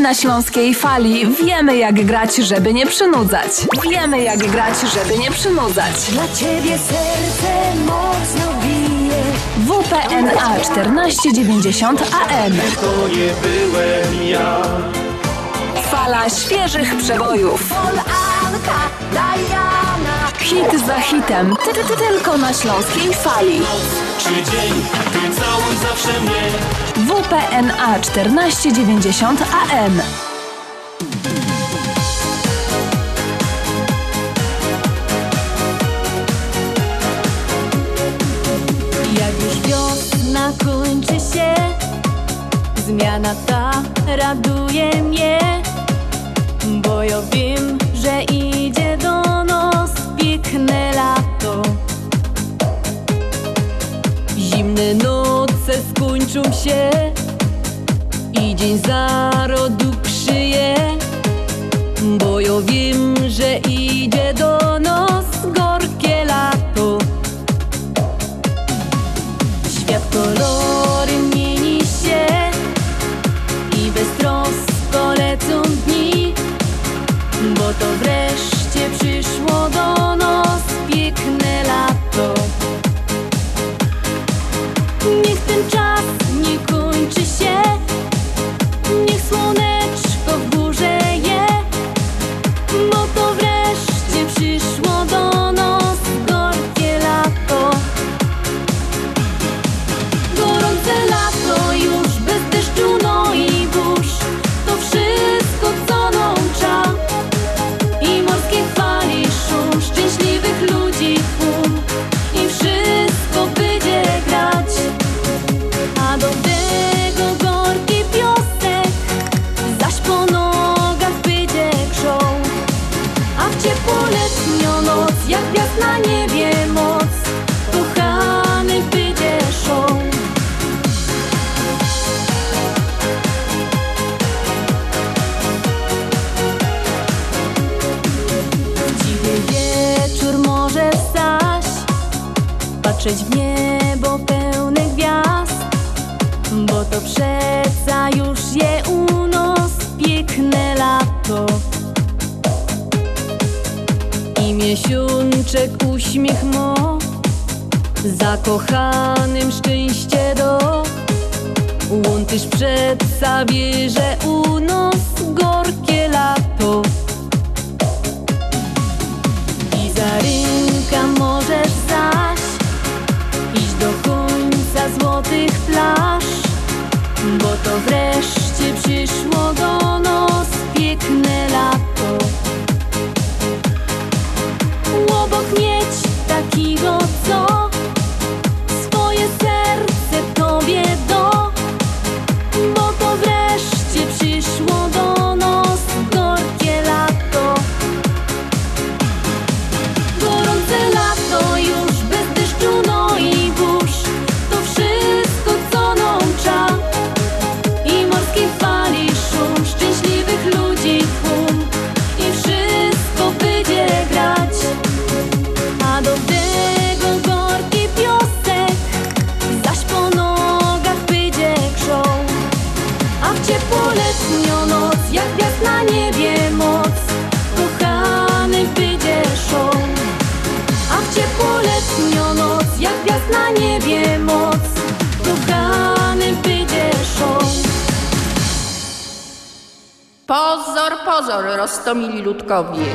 Na 0.10 0.16
Śląskiej 0.16 0.74
Fali 0.74 1.28
wiemy 1.28 1.78
jak 1.78 2.06
grać, 2.06 2.36
żeby 2.36 2.74
nie 2.74 2.86
przynudzać. 2.86 3.52
Wiemy 3.84 4.24
jak 4.24 4.40
grać, 4.40 4.74
żeby 4.94 5.18
nie 5.18 5.32
przynudzać. 5.32 5.94
Dla 6.12 6.28
ciebie 6.28 6.78
serce 6.78 7.76
mocno 7.86 8.54
bije 8.64 9.24
WPNA 9.58 10.56
1490 10.60 12.02
AM. 12.02 12.54
To 12.82 13.08
nie 13.08 13.34
byłem 13.42 14.28
ja 14.30 14.62
Fala 15.92 16.30
świeżych 16.30 16.98
przebojów. 16.98 17.70
Diana 17.70 18.09
Hit 20.50 20.86
za 20.86 21.00
hitem. 21.00 21.56
Ty, 21.66 21.74
ty, 21.74 21.84
ty, 21.84 21.98
tylko 21.98 22.38
na 22.38 22.54
Śląskiej 22.54 23.14
Fali. 23.14 23.62
Czy 24.20 24.30
dzień, 24.30 24.74
ty 25.12 25.42
całuj 25.42 25.76
zawsze 25.82 26.22
mnie 26.22 26.42
WPNA 26.96 28.00
1490 28.00 29.42
AM. 29.42 30.02
Jak 39.20 39.34
już 39.44 39.60
wiosna 39.68 40.52
kończy 40.66 41.14
się 41.14 41.56
Zmiana 42.88 43.36
ta 43.48 43.72
raduje 44.08 45.04
mnie 45.04 45.09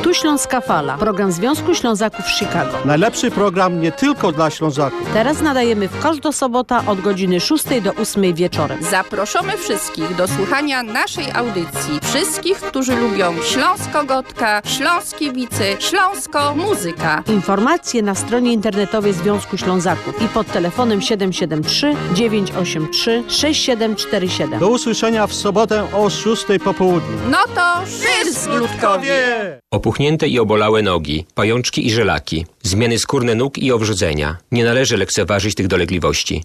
Tu 0.03 0.15
Śląska 0.15 0.61
Fala, 0.61 0.99
program 0.99 1.33
Związku 1.33 1.75
Ślązaków 1.75 2.27
Chicago. 2.27 2.79
Najlepszy 2.85 3.31
program 3.31 3.81
nie 3.81 3.93
tylko 3.93 4.33
dla 4.33 4.51
Ślązaków. 4.51 5.09
Teraz 5.13 5.41
nadajemy 5.41 5.89
w 5.89 6.01
każdą 6.01 6.33
sobotę 6.33 6.81
od 6.87 7.01
godziny 7.01 7.41
6 7.41 7.65
do 7.83 7.95
8 7.95 8.35
wieczorem. 8.35 8.79
Zaproszamy 8.91 9.57
wszystkich 9.57 10.17
do 10.17 10.29
słuchania 10.29 10.83
naszej 10.83 11.33
audycji. 11.33 12.01
Wszystkich, 12.03 12.61
którzy 12.61 12.97
lubią 12.97 13.35
Śląsko-Gotka, 13.43 14.63
Śląskiewicy, 14.65 15.77
Śląsko-Muzyka. 15.79 17.23
Informacje 17.27 18.03
na 18.03 18.15
stronie 18.15 18.53
internetowej 18.53 19.13
Związku 19.13 19.57
Ślązaków 19.59 20.23
i 20.23 20.29
pod 20.29 20.47
telefonem 20.47 21.03
773 21.03 21.95
983 22.15 23.25
6747. 23.29 24.61
Do 24.61 24.69
usłyszenia 24.69 25.27
w 25.27 25.35
sobotę 25.35 25.87
o 25.93 26.11
6 26.11 26.47
po 26.65 26.75
południu. 26.75 27.17
No 27.31 27.39
to 27.55 27.87
szyrs, 27.87 28.14
ludkowie! 28.57 29.25
Opuchnięte 29.71 30.29
i 30.29 30.39
obolałe 30.39 30.83
nogi, 30.83 31.27
pajączki 31.35 31.87
i 31.87 31.91
żelaki, 31.91 32.47
zmiany 32.63 32.99
skórne 32.99 33.35
nóg 33.35 33.59
i 33.59 33.73
owrzodzenia. 33.73 34.37
Nie 34.53 34.65
należy 34.65 34.97
lekceważyć 34.97 35.55
tych 35.55 35.67
dolegliwości. 35.69 36.45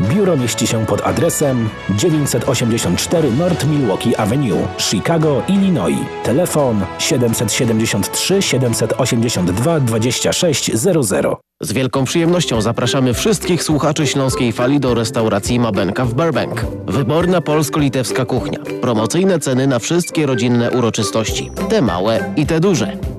Biuro 0.00 0.36
mieści 0.36 0.66
się 0.66 0.86
pod 0.86 1.06
adresem 1.06 1.68
984 1.90 3.30
North 3.30 3.66
Milwaukee 3.66 4.16
Avenue, 4.16 4.68
Chicago, 4.78 5.42
Illinois. 5.48 5.98
Telefon 6.24 6.80
773 6.98 8.42
782 8.42 9.80
2600. 9.80 11.26
Z 11.62 11.72
wielką 11.72 12.04
przyjemnością 12.04 12.60
zapraszamy 12.60 13.14
wszystkich 13.14 13.62
słuchaczy 13.62 14.06
Śląskiej 14.06 14.52
Fali 14.52 14.80
do 14.80 14.94
restauracji 14.94 15.60
Mabenka 15.60 16.04
w 16.04 16.14
Burbank. 16.14 16.66
Wyborna 16.86 17.40
polsko-litewska 17.40 18.24
kuchnia. 18.24 18.58
Promocyjne 18.80 19.38
ceny 19.38 19.66
na 19.66 19.78
wszystkie 19.78 20.26
rodzinne 20.26 20.70
uroczystości. 20.70 21.50
Te 21.68 21.82
małe 21.82 22.32
i 22.36 22.46
te 22.46 22.60
duże. 22.60 22.96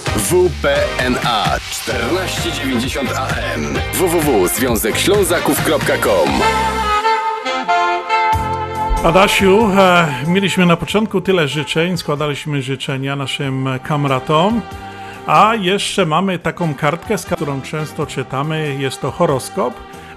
WPNA 0.00 1.44
1490 1.70 3.10
AM 3.16 3.74
www.związekślązaków.com 3.94 6.28
Adasiu, 9.04 9.70
e, 9.78 10.06
mieliśmy 10.26 10.66
na 10.66 10.76
początku 10.76 11.20
tyle 11.20 11.48
życzeń, 11.48 11.96
składaliśmy 11.96 12.62
życzenia 12.62 13.16
naszym 13.16 13.68
kamratom, 13.82 14.60
a 15.26 15.54
jeszcze 15.54 16.06
mamy 16.06 16.38
taką 16.38 16.74
kartkę, 16.74 17.18
z 17.18 17.26
którą 17.26 17.62
często 17.62 18.06
czytamy, 18.06 18.76
jest 18.78 19.00
to 19.00 19.10
horoskop 19.10 19.74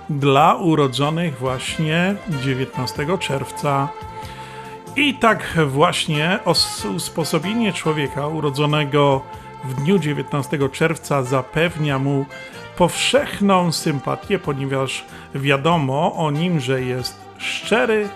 dla 0.09 0.55
urodzonych 0.55 1.37
właśnie 1.39 2.15
19 2.43 3.17
czerwca. 3.17 3.87
I 4.95 5.13
tak 5.13 5.57
właśnie 5.67 6.39
os- 6.45 6.85
usposobienie 6.85 7.73
człowieka 7.73 8.27
urodzonego 8.27 9.21
w 9.64 9.73
dniu 9.73 9.99
19 9.99 10.69
czerwca 10.72 11.23
zapewnia 11.23 11.99
mu 11.99 12.26
powszechną 12.77 13.72
sympatię, 13.72 14.40
ponieważ 14.40 15.06
wiadomo 15.35 16.15
o 16.15 16.31
nim, 16.31 16.60
że 16.60 16.81
jest 16.81 17.22
szczery, 17.38 18.10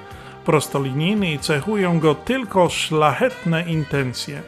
prostolinijny 0.46 1.32
i 1.32 1.40
cechują 1.40 2.00
go 2.00 2.16
tylko 2.16 2.70
szlachetne 2.70 3.64
intencje. 3.64 4.42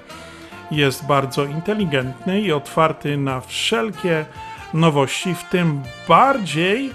Jest 0.72 1.06
bardzo 1.06 1.46
inteligentny 1.46 2.42
i 2.42 2.52
otwarty 2.52 3.18
na 3.18 3.42
wszelkie 3.42 4.26
nowości, 4.74 5.36
w 5.36 5.44
tym 5.44 5.82
bardziej, 6.08 6.92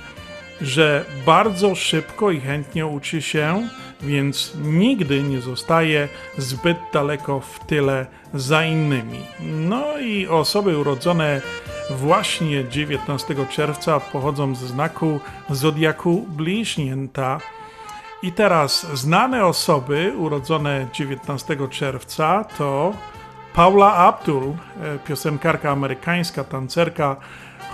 że 0.60 1.04
bardzo 1.26 1.74
szybko 1.74 2.30
i 2.30 2.40
chętnie 2.40 2.86
uczy 2.86 3.22
się, 3.22 3.68
więc 4.06 4.52
nigdy 4.62 5.22
nie 5.22 5.40
zostaje 5.40 6.08
zbyt 6.38 6.78
daleko 6.92 7.40
w 7.40 7.58
tyle 7.66 8.06
za 8.34 8.64
innymi. 8.64 9.20
No 9.40 9.98
i 9.98 10.26
osoby 10.26 10.78
urodzone 10.78 11.40
właśnie 11.90 12.64
19 12.64 13.34
czerwca 13.50 14.00
pochodzą 14.00 14.54
ze 14.54 14.66
znaku 14.66 15.20
zodiaku 15.50 16.26
bliźnięta. 16.28 17.38
I 18.22 18.32
teraz 18.32 18.86
znane 18.94 19.46
osoby 19.46 20.12
urodzone 20.18 20.86
19 20.92 21.56
czerwca 21.70 22.44
to 22.58 22.92
Paula 23.54 23.94
Abdul, 23.94 24.42
e, 24.82 24.98
piosenkarka 24.98 25.70
amerykańska, 25.70 26.44
tancerka, 26.44 27.16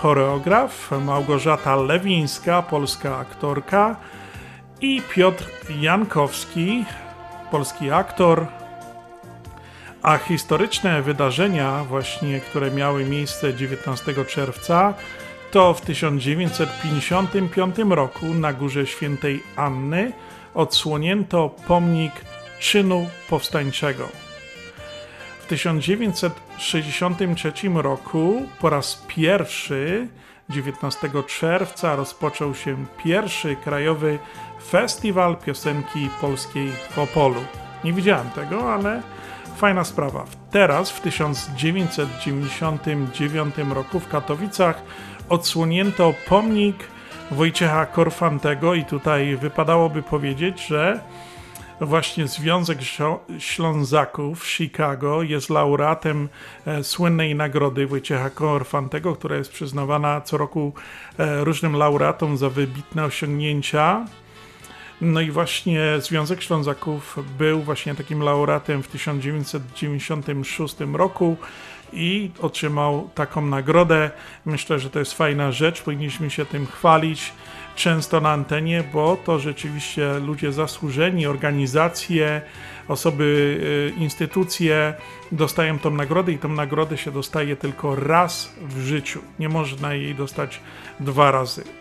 choreograf, 0.02 0.90
Małgorzata 1.04 1.76
Lewińska, 1.76 2.62
polska 2.62 3.16
aktorka 3.16 3.96
i 4.80 5.02
Piotr 5.14 5.44
Jankowski, 5.80 6.84
polski 7.50 7.90
aktor. 7.90 8.46
A 10.02 10.18
historyczne 10.18 11.02
wydarzenia, 11.02 11.84
właśnie 11.84 12.40
które 12.40 12.70
miały 12.70 13.04
miejsce 13.04 13.54
19 13.54 14.24
czerwca, 14.24 14.94
to 15.50 15.74
w 15.74 15.80
1955 15.80 17.76
roku 17.88 18.26
na 18.26 18.52
Górze 18.52 18.86
Świętej 18.86 19.42
Anny 19.56 20.12
odsłonięto 20.54 21.54
pomnik 21.66 22.12
czynu 22.60 23.08
powstańczego. 23.28 24.08
W 25.40 25.46
1963 25.46 27.52
roku 27.74 28.42
po 28.60 28.70
raz 28.70 29.04
pierwszy 29.08 30.08
19 30.50 31.10
czerwca 31.26 31.96
rozpoczął 31.96 32.54
się 32.54 32.86
pierwszy 33.04 33.56
krajowy 33.56 34.18
festiwal 34.68 35.36
piosenki 35.36 36.08
polskiej 36.20 36.72
w 36.90 36.98
Opolu. 36.98 37.40
Nie 37.84 37.92
widziałem 37.92 38.30
tego, 38.30 38.74
ale 38.74 39.02
fajna 39.56 39.84
sprawa. 39.84 40.24
Teraz 40.50 40.90
w 40.90 41.00
1999 41.00 43.54
roku 43.74 44.00
w 44.00 44.08
Katowicach 44.08 44.82
odsłonięto 45.28 46.14
pomnik 46.28 46.76
Wojciecha 47.30 47.86
Korfantego 47.86 48.74
i 48.74 48.84
tutaj 48.84 49.36
wypadałoby 49.36 50.02
powiedzieć, 50.02 50.66
że 50.66 51.00
właśnie 51.80 52.28
Związek 52.28 52.78
Ślą- 52.78 53.18
Ślązaków 53.38 54.48
Chicago 54.48 55.22
jest 55.22 55.50
laureatem 55.50 56.28
e, 56.66 56.84
słynnej 56.84 57.34
nagrody 57.34 57.86
Wojciecha 57.86 58.30
Korfantego, 58.30 59.16
która 59.16 59.36
jest 59.36 59.52
przyznawana 59.52 60.20
co 60.20 60.36
roku 60.38 60.72
e, 61.18 61.44
różnym 61.44 61.76
laureatom 61.76 62.36
za 62.36 62.50
wybitne 62.50 63.04
osiągnięcia. 63.04 64.04
No 65.00 65.20
i 65.20 65.30
właśnie 65.30 65.80
Związek 65.98 66.42
Ślązaków 66.42 67.18
był 67.38 67.62
właśnie 67.62 67.94
takim 67.94 68.22
laureatem 68.22 68.82
w 68.82 68.88
1996 68.88 70.76
roku 70.92 71.36
i 71.92 72.30
otrzymał 72.40 73.10
taką 73.14 73.46
nagrodę. 73.46 74.10
Myślę, 74.44 74.78
że 74.78 74.90
to 74.90 74.98
jest 74.98 75.14
fajna 75.14 75.52
rzecz, 75.52 75.82
powinniśmy 75.82 76.30
się 76.30 76.46
tym 76.46 76.66
chwalić. 76.66 77.32
często 77.76 78.20
na 78.20 78.30
antenie, 78.30 78.84
bo 78.92 79.16
to 79.16 79.38
rzeczywiście 79.38 80.18
ludzie 80.18 80.52
zasłużeni, 80.52 81.26
organizacje, 81.26 82.42
osoby, 82.88 83.60
e, 83.96 84.00
instytucje 84.00 84.94
dostają 85.32 85.78
tą 85.78 85.90
nagrodę 85.90 86.32
i 86.32 86.38
tą 86.38 86.48
nagrodę 86.48 86.98
się 86.98 87.10
dostaje 87.10 87.56
tylko 87.56 87.94
raz 87.94 88.54
w 88.62 88.80
życiu. 88.80 89.20
Nie 89.38 89.48
można 89.48 89.94
jej 89.94 90.14
dostać 90.14 90.60
dwa 91.00 91.30
razy. 91.30 91.79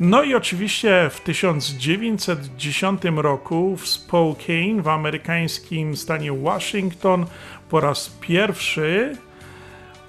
No 0.00 0.22
i 0.22 0.34
oczywiście 0.34 1.10
w 1.10 1.20
1910 1.20 3.02
roku 3.16 3.76
w 3.76 3.88
Spokane 3.88 4.82
w 4.82 4.88
amerykańskim 4.88 5.96
stanie 5.96 6.32
Washington 6.32 7.26
po 7.70 7.80
raz 7.80 8.10
pierwszy 8.20 9.16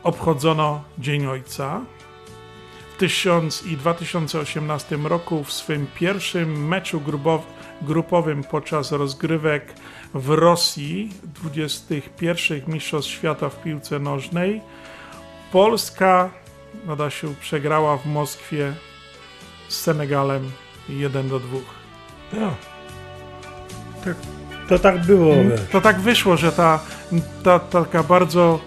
obchodzono 0.04 0.84
Dzień 0.98 1.26
Ojca. 1.26 1.82
W 2.96 2.98
1000 2.98 3.66
i 3.66 3.78
2018 3.78 4.98
roku 4.98 5.44
w 5.44 5.54
swym 5.54 5.88
pierwszym 5.96 6.68
meczu 6.68 7.00
grupow- 7.00 7.46
grupowym 7.82 8.44
podczas 8.44 8.92
rozgrywek 8.92 9.74
w 10.14 10.30
Rosji 10.30 11.10
21 11.24 12.62
Mistrzostw 12.68 13.12
Świata 13.12 13.50
w 13.50 13.64
piłce 13.64 14.00
nożnej 14.00 14.62
Polska 15.52 16.30
Adasiu 16.90 17.36
przegrała 17.42 17.98
w 17.98 18.06
Moskwie 18.06 18.74
z 19.70 19.82
Senegalem 19.82 20.52
1 20.90 21.30
do 21.30 21.40
2. 21.40 21.58
No. 22.34 22.56
Tak, 24.06 24.16
to 24.70 24.80
tak 24.80 25.06
było. 25.06 25.36
To 25.72 25.82
tak 25.82 26.00
wyszło, 26.02 26.38
że 26.38 26.52
ta, 26.52 26.80
ta 27.44 27.60
taka 27.60 28.04
bardzo 28.04 28.60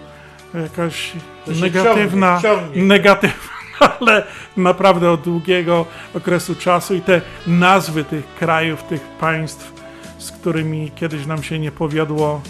jakaś 0.53 1.13
negatywna, 1.47 2.39
ciągnie, 2.41 2.65
ciągnie. 2.65 2.83
negatywna, 2.83 3.37
ale 3.99 4.23
naprawdę 4.57 5.11
od 5.11 5.21
długiego 5.21 5.85
okresu 6.13 6.55
czasu 6.55 6.95
i 6.95 7.01
te 7.01 7.21
nazwy 7.47 8.03
tych 8.03 8.35
krajów, 8.35 8.83
tych 8.83 9.01
państw, 9.01 9.73
z 10.17 10.31
którymi 10.31 10.91
kiedyś 10.95 11.25
nam 11.25 11.43
się 11.43 11.59
nie 11.59 11.71
powiodło, 11.71 12.41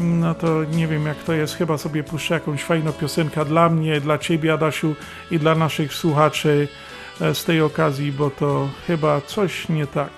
no 0.00 0.34
to 0.34 0.64
nie 0.64 0.86
wiem 0.86 1.06
jak 1.06 1.22
to 1.22 1.32
jest, 1.32 1.54
chyba 1.54 1.78
sobie 1.78 2.04
puszczę 2.04 2.34
jakąś 2.34 2.64
fajną 2.64 2.92
piosenkę 2.92 3.44
dla 3.44 3.68
mnie, 3.68 4.00
dla 4.00 4.18
ciebie 4.18 4.52
Adasiu 4.52 4.94
i 5.30 5.38
dla 5.38 5.54
naszych 5.54 5.94
słuchaczy 5.94 6.68
z 7.34 7.44
tej 7.44 7.62
okazji, 7.62 8.12
bo 8.12 8.30
to 8.30 8.68
chyba 8.86 9.20
coś 9.20 9.68
nie 9.68 9.86
tak. 9.86 10.08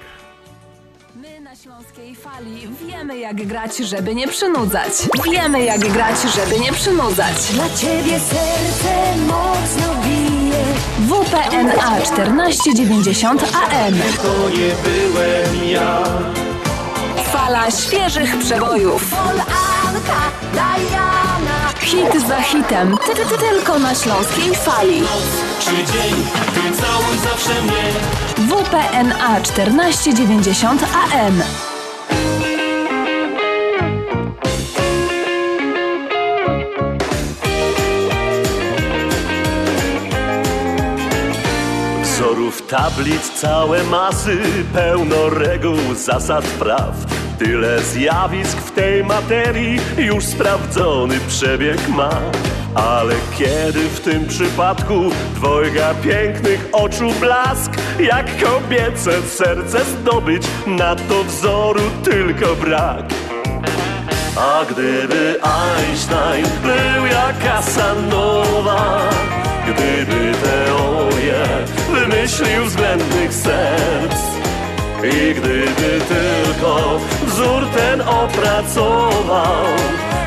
My 1.15 1.41
na 1.41 1.57
Śląskiej 1.57 2.17
Fali 2.17 2.69
wiemy 2.87 3.19
jak 3.19 3.47
grać, 3.47 3.77
żeby 3.77 4.15
nie 4.15 4.29
przynudzać. 4.29 4.93
Wiemy 5.31 5.65
jak 5.65 5.81
grać, 5.81 6.17
żeby 6.23 6.61
nie 6.61 6.73
przynudzać. 6.73 7.35
Dla 7.53 7.71
ciebie 7.71 8.21
serce 8.21 9.17
mocno 9.27 9.95
bije. 10.05 10.65
WPNA 11.09 12.01
1490 12.01 13.43
AM. 13.43 13.95
To 14.23 14.51
nie 14.51 14.73
byłem 14.85 15.71
ja. 15.71 16.03
Fala 17.33 17.71
świeżych 17.71 18.39
przebojów. 18.39 19.15
Anka, 19.89 20.31
Diana. 20.53 21.26
Hit 21.87 22.29
za 22.29 22.41
hitem. 22.43 22.97
Ty, 23.07 23.15
ty, 23.15 23.25
ty, 23.27 23.39
tylko 23.39 23.79
na 23.79 23.95
Śląskiej 23.95 24.55
Fali. 24.55 25.03
Czy 25.61 25.71
dzień, 25.71 26.15
ty 26.55 26.77
zawsze 27.25 27.63
mnie. 27.63 27.83
WPNA 28.39 29.41
1490 29.41 30.83
AM. 30.83 31.43
Wzorów 42.03 42.67
tablic 42.67 43.31
całe 43.41 43.85
masy, 43.85 44.39
pełno 44.75 45.31
reguł, 45.31 45.95
zasad 45.95 46.45
praw. 46.45 47.26
Tyle 47.39 47.83
zjawisk 47.83 48.59
w 48.59 48.71
tej 48.71 49.05
materii 49.05 49.81
już 49.99 50.25
sprawdzony 50.25 51.21
przebieg 51.29 51.89
ma. 51.89 52.11
Ale 52.75 53.15
kiedy 53.39 53.89
w 53.89 54.01
tym 54.01 54.27
przypadku 54.27 55.11
dwojga 55.35 55.95
pięknych 55.95 56.69
oczu 56.73 57.11
blask, 57.21 57.73
jak 58.01 58.27
kobiece 58.45 59.23
serce 59.23 59.85
zdobyć, 59.85 60.43
na 60.67 60.97
to 60.97 61.25
wzoru 61.25 61.83
tylko 62.05 62.57
brak. 62.57 63.05
A 64.37 64.65
gdyby 64.71 65.41
Einstein 65.43 66.47
był 66.63 67.07
jak 67.07 67.39
Casanova, 67.39 69.11
gdyby 69.65 70.33
teorię 70.43 71.45
wymyślił 71.93 72.65
względnych 72.65 73.35
serc 73.35 74.36
i 75.05 75.35
gdyby 75.35 76.01
tylko 76.09 77.01
wzór 77.23 77.67
ten 77.77 78.01
opracował, 78.01 79.65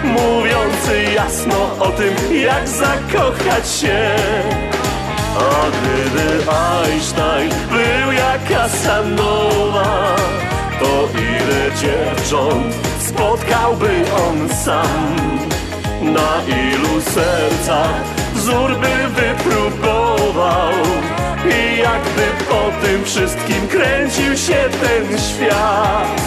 mówiący 0.03 1.03
jasno 1.15 1.75
o 1.79 1.87
tym, 1.87 2.41
jak 2.41 2.67
zakochać 2.67 3.71
się. 3.71 4.15
A 5.35 5.65
gdyby 5.69 6.51
Einstein 6.51 7.49
był 7.71 8.11
jak 8.11 8.49
Casanova, 8.49 10.15
to 10.79 11.07
ile 11.13 11.71
dziewcząt 11.81 12.75
spotkałby 12.99 13.89
on 14.29 14.49
sam? 14.49 15.15
Na 16.01 16.41
ilu 16.47 17.01
sercach 17.01 18.18
wzór 18.39 18.75
by 18.79 19.21
wypróbował? 19.21 20.73
I 21.45 21.79
jakby 21.79 22.45
po 22.49 22.85
tym 22.85 23.05
wszystkim 23.05 23.67
kręcił 23.67 24.37
się 24.37 24.69
ten 24.81 25.19
świat? 25.19 26.21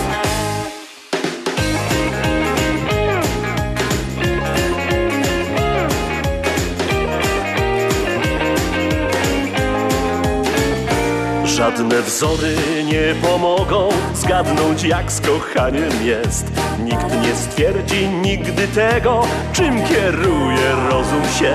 Żadne 11.44 12.02
wzory 12.02 12.56
nie 12.84 13.28
pomogą 13.28 13.88
zgadnąć 14.14 14.82
jak 14.82 15.12
z 15.12 15.20
kochaniem 15.20 16.04
jest. 16.04 16.46
Nikt 16.84 17.22
nie 17.22 17.34
stwierdzi 17.34 18.08
nigdy 18.08 18.68
tego, 18.68 19.24
czym 19.52 19.84
kieruje 19.84 20.72
rozum 20.90 21.24
się. 21.38 21.54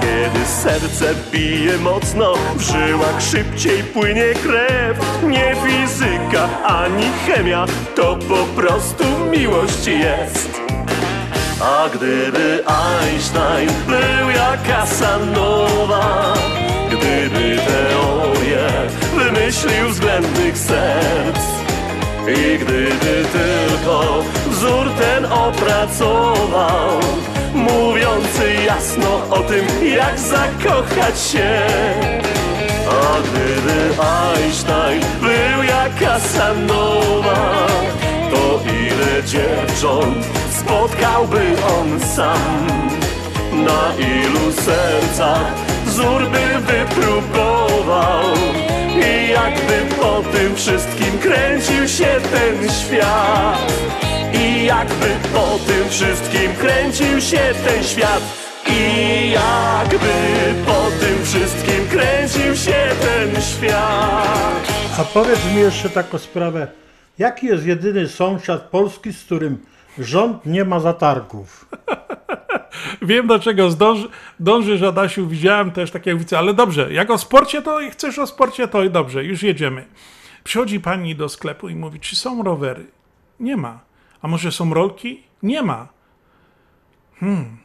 Kiedy 0.00 0.46
serce 0.46 1.14
bije 1.32 1.78
mocno, 1.78 2.34
w 2.56 2.60
żyłach 2.60 3.22
szybciej 3.22 3.82
płynie 3.82 4.34
krew. 4.42 5.22
Nie 5.22 5.54
fizyka 5.64 6.48
ani 6.64 7.06
chemia, 7.26 7.66
to 7.96 8.16
po 8.16 8.60
prostu 8.60 9.04
miłość 9.30 9.86
jest. 9.86 10.60
A 11.62 11.88
gdyby 11.88 12.64
Einstein 12.66 13.68
był 13.86 14.30
jak 14.30 14.62
Casanova, 14.62 16.34
gdyby 16.88 17.58
teorię 17.66 18.68
wymyślił 19.14 19.88
względnych 19.88 20.58
serc 20.58 21.40
i 22.28 22.58
gdyby 22.58 23.24
tylko 23.32 24.24
wzór 24.46 24.90
ten 24.98 25.24
opracował, 25.24 27.00
mówiący 27.54 28.54
jasno 28.66 29.22
o 29.30 29.38
tym, 29.38 29.66
jak 29.96 30.18
zakochać 30.18 31.20
się. 31.20 31.60
A 32.88 33.20
gdyby 33.20 34.02
Einstein 34.02 35.02
był 35.20 35.62
jak 35.62 35.98
Casanova, 36.00 37.66
to 38.30 38.60
ile 38.64 39.22
dziewcząt 39.24 40.26
spotkałby 40.60 41.40
on 41.80 42.00
sam? 42.00 42.66
Na 43.52 43.94
ilu 43.98 44.52
sercach 44.52 45.54
wzór 45.86 46.22
by 46.30 46.72
wypróbował? 46.72 48.24
I 48.96 49.30
jakby 49.30 49.94
po 50.00 50.22
tym 50.32 50.56
wszystkim 50.56 51.18
kręcił 51.18 51.88
się 51.88 52.06
ten 52.32 52.70
świat? 52.70 53.72
I 54.34 54.64
jakby 54.64 55.06
po 55.34 55.58
tym 55.66 55.88
wszystkim 55.88 56.54
kręcił 56.60 57.20
się 57.20 57.54
ten 57.64 57.84
świat? 57.84 58.22
I 58.66 59.30
jakby 59.30 60.08
po 60.66 60.90
tym 61.00 61.24
wszystkim 61.24 61.88
kręcił 61.90 62.56
się 62.56 62.88
ten 63.00 63.42
świat? 63.42 64.68
A 64.98 65.04
powiedz 65.04 65.44
mi 65.54 65.60
jeszcze 65.60 65.90
taką 65.90 66.18
sprawę. 66.18 66.68
Jaki 67.18 67.46
jest 67.46 67.66
jedyny 67.66 68.08
sąsiad 68.08 68.62
Polski, 68.62 69.12
z 69.12 69.24
którym 69.24 69.58
rząd 69.98 70.46
nie 70.46 70.64
ma 70.64 70.80
zatargów? 70.80 71.68
Wiem 73.02 73.26
do 73.26 73.38
czego 73.38 73.70
zdąży, 73.70 74.08
dążysz, 74.40 74.82
Adasiu, 74.82 75.26
widziałem 75.26 75.70
też 75.70 75.90
takie 75.90 76.16
wice, 76.16 76.38
ale 76.38 76.54
dobrze, 76.54 76.92
jak 76.92 77.10
o 77.10 77.18
sporcie, 77.18 77.62
to 77.62 77.78
chcesz 77.90 78.18
o 78.18 78.26
sporcie, 78.26 78.68
to 78.68 78.84
i 78.84 78.90
dobrze, 78.90 79.24
już 79.24 79.42
jedziemy. 79.42 79.86
Przychodzi 80.44 80.80
pani 80.80 81.16
do 81.16 81.28
sklepu 81.28 81.68
i 81.68 81.74
mówi, 81.74 82.00
czy 82.00 82.16
są 82.16 82.42
rowery? 82.42 82.86
Nie 83.40 83.56
ma. 83.56 83.89
A 84.22 84.28
może 84.28 84.52
są 84.52 84.74
rolki? 84.74 85.22
Nie 85.42 85.62
ma. 85.62 85.88
Hmm. 87.20 87.56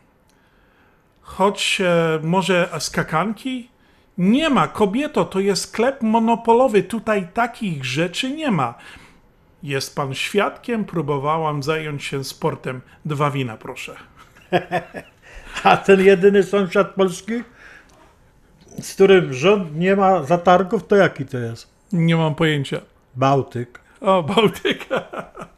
Choć 1.21 1.81
e, 1.81 2.19
może 2.23 2.69
skakanki? 2.79 3.69
Nie 4.17 4.49
ma, 4.49 4.67
kobieto, 4.67 5.25
to 5.25 5.39
jest 5.39 5.63
sklep 5.63 6.01
monopolowy, 6.01 6.83
tutaj 6.83 7.27
takich 7.33 7.85
rzeczy 7.85 8.31
nie 8.31 8.51
ma. 8.51 8.73
Jest 9.63 9.95
pan 9.95 10.13
świadkiem, 10.13 10.85
próbowałam 10.85 11.63
zająć 11.63 12.03
się 12.03 12.23
sportem. 12.23 12.81
Dwa 13.05 13.31
wina, 13.31 13.57
proszę. 13.57 13.95
A 15.63 15.77
ten 15.77 16.01
jedyny 16.01 16.43
sąsiad 16.43 16.95
Polski, 16.95 17.33
z 18.81 18.93
którym 18.93 19.33
rząd 19.33 19.75
nie 19.75 19.95
ma 19.95 20.23
zatargów, 20.23 20.87
to 20.87 20.95
jaki 20.95 21.25
to 21.25 21.37
jest? 21.37 21.67
Nie 21.93 22.15
mam 22.15 22.35
pojęcia. 22.35 22.81
Bałtyk. 23.15 23.79
O, 24.01 24.23
Bałtyk. 24.23 24.85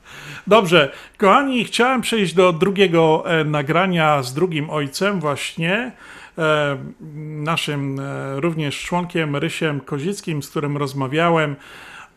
Dobrze, 0.48 0.92
kochani, 1.18 1.66
chciałem 1.66 2.02
przejść 2.02 2.34
do 2.34 2.54
drugiego 2.54 3.24
e, 3.26 3.44
nagrania 3.44 4.24
z 4.24 4.34
drugim 4.34 4.70
ojcem, 4.70 5.20
właśnie 5.20 5.92
e, 6.38 6.78
naszym 7.44 8.00
e, 8.00 8.40
również 8.40 8.84
członkiem 8.84 9.36
Rysiem 9.36 9.80
Kozickim, 9.80 10.44
z 10.44 10.50
którym 10.50 10.78
rozmawiałem 10.78 11.56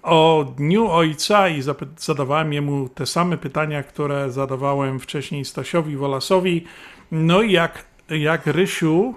o 0.02 0.46
Dniu 0.56 0.90
Ojca 0.90 1.48
i 1.48 1.62
zadawałem 1.96 2.52
jemu 2.52 2.88
te 2.88 3.06
same 3.06 3.38
pytania, 3.38 3.82
które 3.82 4.30
zadawałem 4.30 5.00
wcześniej 5.00 5.44
Stasiowi 5.44 5.96
Wolasowi. 5.96 6.64
No 7.12 7.42
i 7.42 7.52
jak, 7.52 7.84
jak 8.10 8.46
Rysiu 8.46 9.14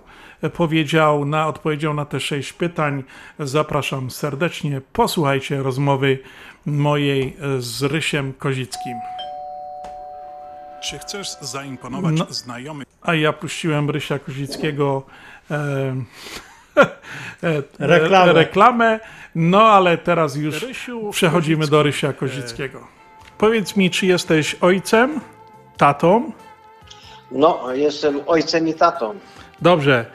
powiedział, 0.54 1.26
na, 1.26 1.48
odpowiedział 1.48 1.94
na 1.94 2.06
te 2.06 2.20
sześć 2.20 2.54
pytań, 2.54 3.04
zapraszam 3.40 4.12
serdecznie. 4.12 4.82
Posłuchajcie 4.94 5.64
rozmowy 5.64 6.20
mojej 6.66 7.38
e, 7.58 7.62
z 7.62 7.84
Rysiem 7.84 8.34
Kozickim. 8.34 8.94
Czy 10.84 11.00
chcesz 11.00 11.28
zaimponować 11.42 12.16
No. 12.18 12.26
znajomym? 12.30 12.86
A 13.02 13.14
ja 13.16 13.34
puściłem 13.34 13.90
Rysia 13.90 14.20
Kozickiego 14.20 15.04
e, 15.52 15.56
e, 17.44 17.64
Reklamę. 17.80 18.34
reklamę. 18.34 19.00
No 19.36 19.62
ale 19.62 19.98
teraz 19.98 20.36
już 20.36 20.66
przechodzimy 21.12 21.68
do 21.68 21.84
Rysia 21.84 22.14
Kozickiego. 22.14 22.88
Powiedz 23.38 23.76
mi, 23.76 23.90
czy 23.90 24.06
jesteś 24.06 24.56
ojcem, 24.62 25.20
tatą? 25.78 26.32
No, 27.32 27.74
jestem 27.74 28.20
ojcem 28.26 28.68
i 28.68 28.74
tatą. 28.74 29.14
Dobrze. 29.62 30.06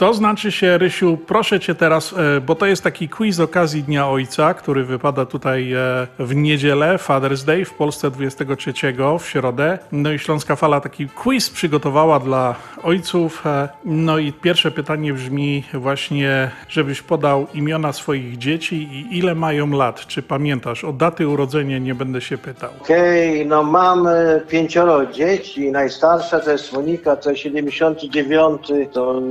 To 0.00 0.14
znaczy 0.14 0.52
się, 0.52 0.78
Rysiu, 0.78 1.18
proszę 1.26 1.60
cię 1.60 1.74
teraz, 1.74 2.14
e, 2.36 2.40
bo 2.40 2.54
to 2.54 2.66
jest 2.66 2.82
taki 2.82 3.08
quiz 3.08 3.36
z 3.36 3.40
okazji 3.40 3.82
Dnia 3.82 4.08
Ojca, 4.08 4.54
który 4.54 4.84
wypada 4.84 5.26
tutaj 5.26 5.72
e, 5.72 6.06
w 6.18 6.34
niedzielę, 6.34 6.96
Father's 6.96 7.44
Day, 7.44 7.64
w 7.64 7.74
Polsce 7.74 8.10
23 8.10 8.72
w 9.18 9.28
środę. 9.28 9.78
No 9.92 10.12
i 10.12 10.18
Śląska 10.18 10.56
Fala 10.56 10.80
taki 10.80 11.08
quiz 11.08 11.50
przygotowała 11.50 12.20
dla 12.20 12.54
ojców. 12.82 13.46
e, 13.46 13.68
No 13.84 14.18
i 14.18 14.32
pierwsze 14.32 14.70
pytanie 14.70 15.12
brzmi 15.12 15.64
właśnie, 15.74 16.50
żebyś 16.68 17.02
podał 17.02 17.46
imiona 17.54 17.92
swoich 17.92 18.38
dzieci 18.38 18.76
i 18.76 19.18
ile 19.18 19.34
mają 19.34 19.70
lat. 19.70 20.06
Czy 20.06 20.22
pamiętasz? 20.22 20.84
O 20.84 20.92
daty 20.92 21.28
urodzenia 21.28 21.78
nie 21.78 21.94
będę 21.94 22.20
się 22.20 22.38
pytał. 22.38 22.70
Okej, 22.80 23.46
no 23.46 23.62
mam 23.62 24.08
pięcioro 24.48 25.06
dzieci. 25.06 25.70
Najstarsza 25.70 26.40
to 26.40 26.50
jest 26.50 26.72
Monika, 26.72 27.16
to 27.16 27.30
jest 27.30 27.42
79, 27.42 28.60
to, 28.92 29.22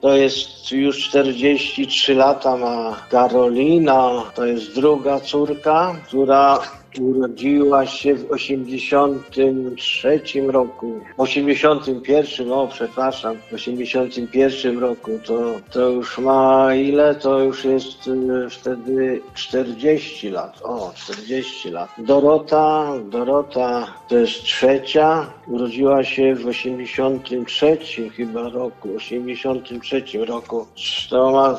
to 0.00 0.16
jest 0.16 0.72
już 0.72 1.08
43 1.08 2.14
lata 2.14 2.56
ma 2.56 2.96
Karolina, 3.10 4.22
to 4.34 4.46
jest 4.46 4.74
druga 4.74 5.20
córka, 5.20 5.96
która 6.06 6.58
urodziła 7.00 7.86
się 7.86 8.14
w 8.14 8.32
83 8.32 10.20
roku. 10.46 11.00
W 11.16 11.20
81, 11.20 12.52
o 12.52 12.68
przepraszam, 12.68 13.36
w 13.50 13.54
81 13.54 14.78
roku 14.78 15.10
to, 15.24 15.60
to 15.72 15.90
już 15.90 16.18
ma 16.18 16.74
ile? 16.74 17.14
To 17.14 17.40
już 17.40 17.64
jest 17.64 18.08
e, 18.08 18.50
wtedy 18.50 19.20
40 19.34 20.30
lat. 20.30 20.60
O, 20.62 20.92
40 20.96 21.70
lat. 21.70 21.90
Dorota, 21.98 22.92
Dorota 23.10 23.86
to 24.08 24.18
jest 24.18 24.42
trzecia, 24.42 25.26
urodziła 25.46 26.04
się 26.04 26.34
w 26.34 26.46
83 26.46 27.78
chyba 28.10 28.48
roku, 28.48 28.88
83 28.96 30.02
roku. 30.26 30.66
To 31.10 31.30
ma 31.30 31.58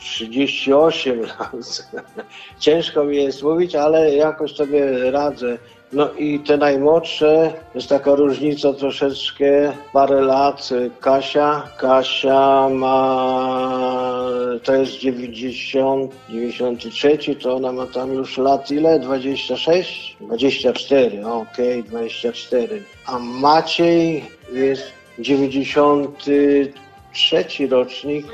38 0.00 1.20
lat. 1.20 1.88
Ciężko 2.58 3.04
mi 3.04 3.16
jest 3.16 3.42
mówić, 3.42 3.74
ale 3.74 4.14
jakoś 4.14 4.54
sobie 4.54 5.10
radzę. 5.10 5.58
No 5.92 6.12
i 6.12 6.40
te 6.40 6.56
najmłodsze, 6.56 7.52
jest 7.74 7.88
taka 7.88 8.14
różnica 8.14 8.72
troszeczkę, 8.72 9.72
parę 9.92 10.20
lat. 10.20 10.68
Kasia, 11.00 11.62
Kasia 11.78 12.68
ma, 12.68 14.30
to 14.64 14.74
jest 14.74 14.92
90, 14.92 16.12
93, 16.30 17.18
to 17.42 17.56
ona 17.56 17.72
ma 17.72 17.86
tam 17.86 18.14
już 18.14 18.38
lat 18.38 18.70
ile? 18.70 19.00
26? 19.00 20.16
24, 20.20 21.26
okej, 21.26 21.84
24. 21.84 22.82
A 23.06 23.18
Maciej 23.18 24.24
jest 24.52 24.92
93 25.18 26.72
rocznik, 27.70 28.26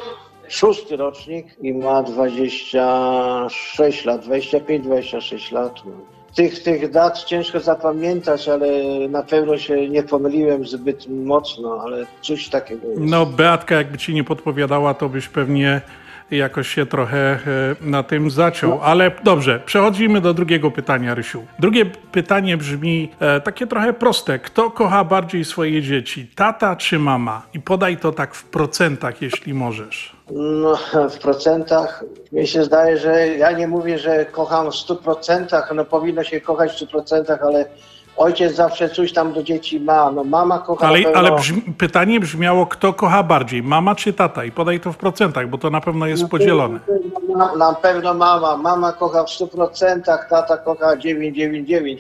szósty 0.49 0.97
rocznik 0.97 1.47
i 1.63 1.75
ma 1.75 2.03
26 2.03 4.05
lat, 4.05 4.27
25-26 4.27 5.53
lat. 5.53 5.83
No. 5.87 5.93
Tych, 6.35 6.63
tych 6.63 6.91
dat 6.91 7.25
ciężko 7.25 7.61
zapamiętać, 7.61 8.49
ale 8.49 8.67
na 9.09 9.23
pewno 9.23 9.59
się 9.59 9.89
nie 9.89 10.03
pomyliłem 10.03 10.67
zbyt 10.67 11.09
mocno, 11.09 11.81
ale 11.85 12.07
coś 12.21 12.49
takiego 12.49 12.89
jest. 12.89 13.01
No, 13.01 13.27
Beatka, 13.27 13.75
jakby 13.75 13.99
ci 13.99 14.15
nie 14.15 14.25
podpowiadała, 14.25 14.95
to 14.95 15.09
byś 15.09 15.29
pewnie 15.29 15.81
jakoś 16.31 16.69
się 16.69 16.87
trochę 16.87 17.19
e, 17.19 17.39
na 17.81 18.03
tym 18.03 18.31
zaciął. 18.31 18.81
Ale 18.83 19.11
dobrze, 19.25 19.61
przechodzimy 19.67 20.21
do 20.21 20.35
drugiego 20.35 20.71
pytania, 20.71 21.15
Rysiu. 21.15 21.43
Drugie 21.59 21.87
pytanie 22.13 22.57
brzmi 22.57 23.11
e, 23.21 23.41
takie 23.41 23.67
trochę 23.67 23.93
proste. 23.93 24.39
Kto 24.39 24.71
kocha 24.71 25.05
bardziej 25.05 25.45
swoje 25.45 25.83
dzieci, 25.83 26.27
tata 26.35 26.77
czy 26.77 26.99
mama? 26.99 27.43
I 27.55 27.61
podaj 27.61 27.97
to 27.97 28.13
tak 28.13 28.35
w 28.35 28.45
procentach, 28.45 29.23
jeśli 29.23 29.55
możesz. 29.55 30.14
No, 30.31 30.77
w 31.11 31.19
procentach 31.19 32.05
mi 32.33 32.47
się 32.47 32.65
zdaje, 32.65 32.99
że 32.99 33.29
ja 33.29 33.53
nie 33.53 33.69
mówię, 33.69 33.99
że 33.99 34.25
kocham 34.25 34.67
w 34.71 34.75
100%, 34.75 35.75
no 35.75 35.85
powinno 35.85 36.25
się 36.25 36.41
kochać 36.41 36.73
w 36.73 36.87
100%, 36.87 37.37
ale 37.43 37.67
ojciec 38.17 38.55
zawsze 38.55 38.89
coś 38.89 39.13
tam 39.13 39.33
do 39.33 39.43
dzieci 39.43 39.81
ma. 39.81 40.11
No 40.11 40.25
mama 40.25 40.59
kocha 40.59 40.87
Ale, 40.87 40.99
na 40.99 41.05
pewno... 41.05 41.19
ale 41.19 41.37
brzmi, 41.37 41.63
pytanie 41.63 42.21
brzmiało, 42.21 42.67
kto 42.67 42.93
kocha 42.93 43.23
bardziej, 43.23 43.63
mama 43.63 43.95
czy 43.95 44.13
tata? 44.13 44.45
I 44.45 44.51
podaj 44.51 44.81
to 44.81 44.93
w 44.93 44.97
procentach, 44.97 45.49
bo 45.49 45.59
to 45.59 45.71
na 45.71 45.81
pewno 45.81 46.07
jest 46.07 46.29
podzielone. 46.29 46.81
Na, 47.37 47.57
na 47.57 47.75
pewno 47.75 48.15
mama. 48.15 48.57
Mama 48.57 48.93
kocha 48.93 49.25
w 49.25 49.27
100%, 49.27 50.01
tata 50.31 50.57
kocha 50.57 50.97
999%. 50.97 51.97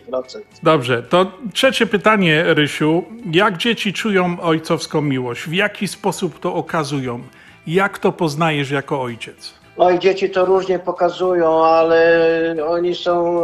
Dobrze, 0.62 1.02
to 1.02 1.26
trzecie 1.52 1.86
pytanie, 1.86 2.44
Rysiu. 2.46 3.04
Jak 3.32 3.56
dzieci 3.56 3.92
czują 3.92 4.40
ojcowską 4.40 5.00
miłość? 5.00 5.42
W 5.42 5.52
jaki 5.52 5.88
sposób 5.88 6.40
to 6.40 6.54
okazują? 6.54 7.20
Jak 7.66 7.98
to 7.98 8.12
poznajesz 8.12 8.70
jako 8.70 9.02
ojciec? 9.02 9.54
I 9.94 9.98
dzieci 9.98 10.30
to 10.30 10.44
różnie 10.44 10.78
pokazują, 10.78 11.64
ale 11.64 12.56
oni 12.68 12.94
są 12.94 13.40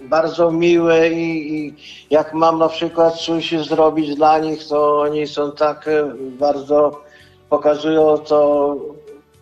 bardzo 0.00 0.50
miłe 0.50 1.08
i, 1.10 1.54
i 1.54 1.74
jak 2.10 2.34
mam 2.34 2.58
na 2.58 2.68
przykład 2.68 3.14
coś 3.14 3.54
zrobić 3.68 4.14
dla 4.14 4.38
nich, 4.38 4.68
to 4.68 5.00
oni 5.00 5.26
są 5.26 5.52
tak 5.52 5.88
e, 5.88 6.14
bardzo, 6.16 7.04
pokazują 7.48 8.18
to, 8.18 8.76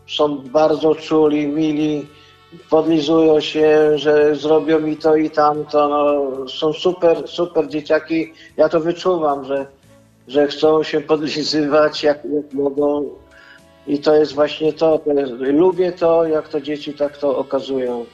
są 0.08 0.38
bardzo 0.38 0.94
czuli, 0.94 1.46
mili, 1.46 2.06
podlizują 2.70 3.40
się, 3.40 3.98
że 3.98 4.36
zrobią 4.36 4.80
mi 4.80 4.96
to 4.96 5.16
i 5.16 5.30
tamto, 5.30 5.88
no, 5.88 6.48
są 6.48 6.72
super, 6.72 7.28
super 7.28 7.68
dzieciaki, 7.68 8.32
ja 8.56 8.68
to 8.68 8.80
wyczuwam, 8.80 9.44
że, 9.44 9.66
że 10.28 10.46
chcą 10.46 10.82
się 10.82 11.00
podlizywać 11.00 12.02
jak, 12.02 12.24
jak 12.24 12.52
mogą 12.52 13.10
i 13.88 13.98
to 13.98 14.14
jest 14.14 14.34
właśnie 14.34 14.72
to, 14.72 14.98
to 14.98 15.12
jest, 15.12 15.32
lubię 15.32 15.92
to, 15.92 16.26
jak 16.26 16.48
to 16.48 16.60
dzieci 16.60 16.94
tak 16.94 17.16
to 17.16 17.38
okazują, 17.38 18.06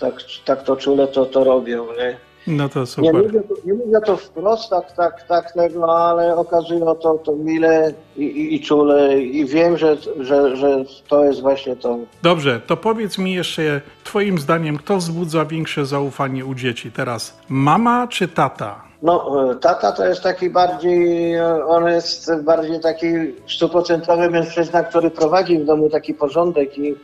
tak, 0.00 0.14
tak 0.44 0.62
to 0.62 0.76
czule 0.76 1.08
to, 1.08 1.26
to 1.26 1.44
robią, 1.44 1.86
nie? 1.86 2.16
No 2.46 2.68
to 2.68 2.80
Nie 2.80 2.86
super. 2.86 3.14
mówię, 3.14 3.40
to, 3.48 3.54
nie 3.64 3.74
mówię 3.74 4.00
to 4.06 4.16
wprost, 4.16 4.70
tak, 4.70 4.92
tak, 4.92 5.22
tak 5.22 5.52
tego, 5.52 5.98
ale 6.08 6.36
okazują 6.36 6.94
to, 6.94 7.14
to 7.14 7.36
mile 7.36 7.92
i, 8.16 8.22
i, 8.22 8.54
i 8.54 8.60
czule 8.60 9.20
i 9.20 9.44
wiem, 9.46 9.78
że, 9.78 9.96
że, 10.20 10.56
że 10.56 10.84
to 11.08 11.24
jest 11.24 11.40
właśnie 11.40 11.76
to. 11.76 11.98
Dobrze, 12.22 12.60
to 12.66 12.76
powiedz 12.76 13.18
mi 13.18 13.32
jeszcze, 13.32 13.80
Twoim 14.04 14.38
zdaniem, 14.38 14.78
kto 14.78 14.96
wzbudza 14.96 15.44
większe 15.44 15.86
zaufanie 15.86 16.44
u 16.44 16.54
dzieci 16.54 16.92
teraz? 16.92 17.38
Mama 17.48 18.06
czy 18.06 18.28
tata? 18.28 18.87
No, 19.02 19.50
e, 19.50 19.54
tata 19.54 19.92
to 19.92 20.06
jest 20.06 20.22
taki 20.22 20.50
bardziej, 20.50 21.34
e, 21.34 21.64
on 21.66 21.88
jest 21.88 22.42
bardziej 22.42 22.80
taki 22.80 23.06
stuprocentowy 23.48 24.30
mężczyzna, 24.30 24.82
który 24.82 25.10
prowadzi 25.10 25.58
w 25.58 25.64
domu 25.64 25.90
taki 25.90 26.14
porządek 26.14 26.78
i 26.78 26.94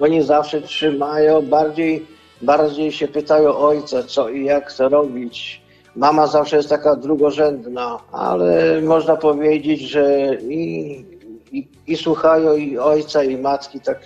oni 0.00 0.22
zawsze 0.22 0.62
trzymają, 0.62 1.42
bardziej, 1.42 2.06
bardziej 2.42 2.92
się 2.92 3.08
pytają 3.08 3.56
ojca, 3.56 4.02
co 4.02 4.28
i 4.28 4.44
jak 4.44 4.72
to 4.72 4.88
robić. 4.88 5.64
Mama 5.96 6.26
zawsze 6.26 6.56
jest 6.56 6.68
taka 6.68 6.96
drugorzędna, 6.96 7.98
ale 8.12 8.80
można 8.82 9.16
powiedzieć, 9.16 9.80
że 9.80 10.34
i, 10.34 11.04
i, 11.52 11.68
i 11.86 11.96
słuchają 11.96 12.54
i 12.54 12.78
ojca, 12.78 13.24
i 13.24 13.36
matki, 13.36 13.80
tak 13.80 13.98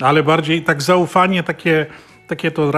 Ale 0.00 0.22
bardziej 0.22 0.62
tak 0.62 0.82
zaufanie 0.82 1.42
takie, 1.42 1.86
takie 2.30 2.50
to, 2.50 2.72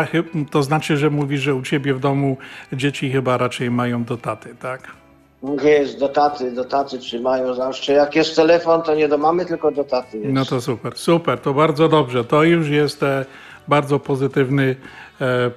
to 0.50 0.62
znaczy, 0.62 0.96
że 0.96 1.10
mówisz, 1.10 1.40
że 1.40 1.54
u 1.54 1.62
ciebie 1.62 1.94
w 1.94 2.00
domu 2.00 2.36
dzieci 2.72 3.10
chyba 3.10 3.36
raczej 3.36 3.70
mają 3.70 4.04
do 4.04 4.16
taty, 4.16 4.54
tak? 4.54 5.02
nie 5.42 5.70
jest 5.70 5.98
do 5.98 6.08
taty, 6.08 6.52
do 6.52 6.64
taty 6.64 6.98
trzymają 6.98 7.54
zawsze. 7.54 7.92
Jak 7.92 8.16
jest 8.16 8.36
telefon, 8.36 8.82
to 8.82 8.94
nie 8.94 9.08
do 9.08 9.18
mamy, 9.18 9.46
tylko 9.46 9.70
do 9.70 9.84
taty. 9.84 10.18
Jest. 10.18 10.32
No 10.32 10.44
to 10.44 10.60
super, 10.60 10.98
super, 10.98 11.38
to 11.38 11.54
bardzo 11.54 11.88
dobrze. 11.88 12.24
To 12.24 12.42
już 12.42 12.68
jest 12.68 13.02
e, 13.02 13.24
bardzo 13.68 13.98
pozytywny 13.98 14.76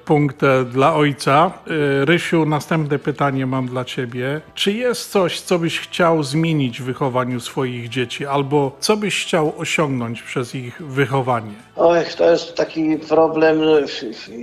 punkt 0.06 0.44
e, 0.44 0.66
dla 0.66 0.96
ojca. 0.96 1.52
E, 2.02 2.06
Rysiu, 2.06 2.46
następne 2.46 3.00
pytanie 3.00 3.46
mam 3.46 3.68
dla 3.68 3.86
ciebie. 3.86 4.42
Czy 4.54 4.72
jest 4.72 5.12
coś, 5.12 5.42
co 5.42 5.60
byś 5.60 5.80
chciał 5.80 6.24
zmienić 6.24 6.82
w 6.82 6.86
wychowaniu 6.86 7.40
swoich 7.40 7.90
dzieci, 7.90 8.26
albo 8.26 8.78
co 8.80 8.98
byś 8.98 9.26
chciał 9.26 9.54
osiągnąć 9.58 10.22
przez 10.22 10.56
ich 10.56 10.82
wychowanie? 10.82 11.54
Oj, 11.76 12.00
to 12.18 12.32
jest 12.32 12.56
taki 12.56 12.98
problem. 12.98 13.60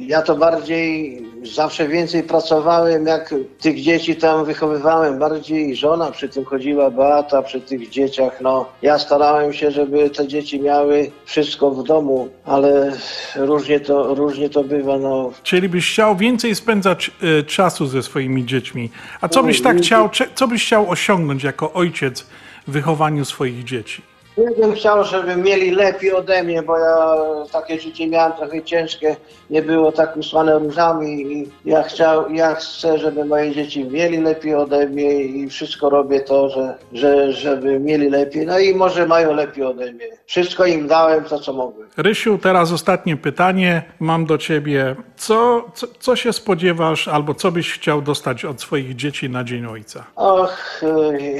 Ja 0.01 0.23
to 0.23 0.37
bardziej 0.37 1.23
zawsze 1.45 1.89
więcej 1.89 2.23
pracowałem, 2.23 3.07
jak 3.07 3.35
tych 3.61 3.81
dzieci 3.81 4.17
tam 4.17 4.45
wychowywałem. 4.45 5.19
Bardziej 5.19 5.77
żona 5.77 6.11
przy 6.11 6.29
tym 6.29 6.45
chodziła, 6.45 6.91
Beata 6.91 7.43
przy 7.43 7.61
tych 7.61 7.91
dzieciach. 7.91 8.41
No, 8.41 8.67
ja 8.83 8.99
starałem 8.99 9.53
się, 9.53 9.71
żeby 9.71 10.11
te 10.11 10.29
dzieci 10.29 10.61
miały 10.61 11.11
wszystko 11.25 11.71
w 11.71 11.85
domu, 11.85 12.29
ale 12.45 12.93
różnie 13.37 13.81
to, 13.81 14.15
różnie 14.15 14.51
to 14.51 14.65
bywa. 14.65 14.99
No, 14.99 15.31
Czyli 15.43 15.69
byś 15.69 15.93
chciał 15.93 16.17
więcej 16.17 16.55
spędzać 16.55 17.11
e, 17.39 17.43
czasu 17.43 17.87
ze 17.87 18.03
swoimi 18.03 18.47
dziećmi. 18.47 18.91
A 19.21 19.29
co 19.29 19.43
byś 19.43 19.63
tak 19.63 19.77
chciał, 19.77 20.11
co 20.35 20.49
byś 20.49 20.67
chciał 20.67 20.91
osiągnąć 20.91 21.45
jako 21.45 21.73
ojciec 21.73 22.27
w 22.67 22.73
wychowaniu 22.73 23.25
swoich 23.25 23.65
dzieci? 23.65 24.12
Ja 24.37 24.51
bym 24.61 24.75
chciał, 24.75 25.05
żeby 25.05 25.37
mieli 25.37 25.71
lepiej 25.71 26.13
ode 26.13 26.43
mnie, 26.43 26.63
bo 26.63 26.79
ja 26.79 27.17
takie 27.53 27.81
życie 27.81 28.07
miałem 28.07 28.33
trochę 28.33 28.63
ciężkie, 28.63 29.17
nie 29.51 29.63
było 29.63 29.93
tak 29.93 30.17
usłane 30.17 30.59
różami 30.59 31.33
i 31.33 31.51
ja, 31.65 31.83
chciał, 31.83 32.31
ja 32.31 32.55
chcę, 32.55 32.99
żeby 32.99 33.25
moje 33.25 33.55
dzieci 33.55 33.85
mieli 33.85 34.19
lepiej 34.19 34.55
ode 34.55 34.87
mnie 34.89 35.23
i 35.23 35.49
wszystko 35.49 35.91
robię 35.91 36.21
to, 36.21 36.49
że, 36.49 36.79
że, 36.93 37.33
żeby 37.33 37.81
mieli 37.81 38.11
lepiej. 38.11 38.47
No 38.47 38.59
i 38.59 38.75
może 38.75 39.07
mają 39.07 39.35
lepiej 39.35 39.65
ode 39.65 39.93
mnie. 39.93 40.05
Wszystko 40.27 40.67
im 40.67 40.87
dałem, 40.87 41.25
to 41.25 41.39
co 41.39 41.53
mogłem. 41.53 41.89
Rysiu, 41.97 42.39
teraz 42.39 42.73
ostatnie 42.73 43.17
pytanie 43.17 43.83
mam 44.01 44.27
do 44.27 44.39
ciebie. 44.39 44.97
Co, 45.17 45.65
co, 45.75 45.87
co 46.01 46.17
się 46.17 46.33
spodziewasz, 46.33 47.09
albo 47.09 47.35
co 47.35 47.53
byś 47.53 47.73
chciał 47.73 48.03
dostać 48.03 48.45
od 48.45 48.61
swoich 48.61 48.97
dzieci 48.97 49.31
na 49.31 49.45
Dzień 49.45 49.67
Ojca? 49.67 50.05
Och, 50.17 50.83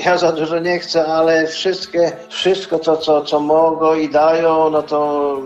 ja 0.05 0.19
za 0.19 0.33
dużo 0.33 0.59
nie 0.59 0.79
chcę, 0.79 1.07
ale 1.07 1.47
wszystkie, 1.47 2.13
wszystko 2.29 2.79
to, 2.85 2.97
co, 2.97 3.23
co 3.23 3.41
mogą 3.41 3.95
i 3.95 4.09
dają, 4.09 4.71
no 4.71 4.83
to 4.83 5.39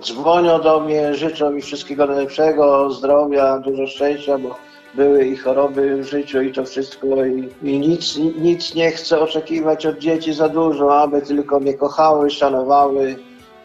dzwonią 0.00 0.60
do 0.60 0.80
mnie, 0.80 1.14
życzą 1.14 1.50
mi 1.50 1.62
wszystkiego 1.62 2.06
najlepszego, 2.06 2.90
zdrowia, 2.90 3.58
dużo 3.58 3.86
szczęścia, 3.86 4.38
bo 4.38 4.56
były 4.94 5.26
i 5.26 5.36
choroby 5.36 5.96
w 5.96 6.08
życiu 6.08 6.42
i 6.42 6.52
to 6.52 6.64
wszystko 6.64 7.06
i, 7.24 7.48
i 7.62 7.78
nic, 7.78 8.16
nic 8.16 8.74
nie 8.74 8.90
chcę 8.90 9.20
oczekiwać 9.20 9.86
od 9.86 9.98
dzieci 9.98 10.32
za 10.32 10.48
dużo, 10.48 11.00
aby 11.00 11.22
tylko 11.22 11.60
mnie 11.60 11.74
kochały, 11.74 12.30
szanowały 12.30 13.16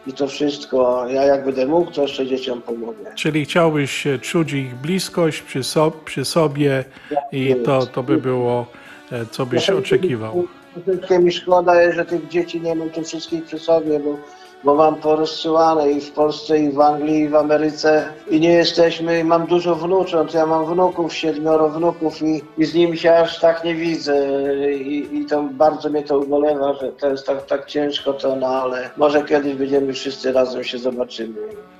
i 0.06 0.12
to 0.12 0.28
wszystko. 0.28 1.06
Ja 1.08 1.24
jak 1.24 1.44
będę 1.44 1.66
mógł, 1.66 1.90
to 1.90 2.02
jeszcze 2.02 2.26
dzieciom 2.26 2.62
pomogę. 2.62 3.12
Czyli 3.14 3.44
chciałbyś 3.44 4.06
czuć 4.20 4.52
ich 4.52 4.74
bliskość 4.74 5.42
przy, 5.42 5.64
so, 5.64 5.92
przy 6.04 6.24
sobie 6.24 6.84
i 7.32 7.56
to, 7.64 7.86
to 7.86 8.02
by 8.02 8.16
było, 8.16 8.66
e, 9.12 9.26
co 9.30 9.46
byś 9.46 9.70
oczekiwał. 9.70 10.44
Troszeczkę 10.74 11.18
mi 11.18 11.32
szkoda 11.32 11.92
że 11.92 12.04
tych 12.04 12.28
dzieci 12.28 12.60
nie 12.60 12.76
tu 12.90 13.02
wszystkich 13.02 13.44
przy 13.44 13.58
sobie, 13.58 14.00
bo, 14.00 14.16
bo 14.64 14.74
mam 14.74 14.94
porozsyłane 14.94 15.90
i 15.90 16.00
w 16.00 16.10
Polsce, 16.10 16.58
i 16.58 16.70
w 16.70 16.80
Anglii, 16.80 17.20
i 17.20 17.28
w 17.28 17.34
Ameryce. 17.34 18.12
I 18.30 18.40
nie 18.40 18.52
jesteśmy, 18.52 19.24
mam 19.24 19.46
dużo 19.46 19.74
wnucząt, 19.74 20.34
ja 20.34 20.46
mam 20.46 20.66
wnuków, 20.66 21.14
siedmioro 21.14 21.68
wnuków 21.68 22.22
i, 22.22 22.42
i 22.58 22.64
z 22.64 22.74
nimi 22.74 22.98
się 22.98 23.14
aż 23.14 23.40
tak 23.40 23.64
nie 23.64 23.74
widzę. 23.74 24.42
I, 24.72 25.18
i 25.18 25.26
to 25.26 25.42
bardzo 25.42 25.90
mnie 25.90 26.02
to 26.02 26.18
ubolewa, 26.18 26.74
że 26.74 26.92
to 26.92 27.10
jest 27.10 27.26
tak, 27.26 27.46
tak 27.46 27.66
ciężko 27.66 28.12
to, 28.12 28.36
no 28.36 28.46
ale 28.46 28.90
może 28.96 29.24
kiedyś 29.24 29.54
będziemy 29.54 29.92
wszyscy 29.92 30.32
razem 30.32 30.64
się 30.64 30.78
zobaczymy. 30.78 31.34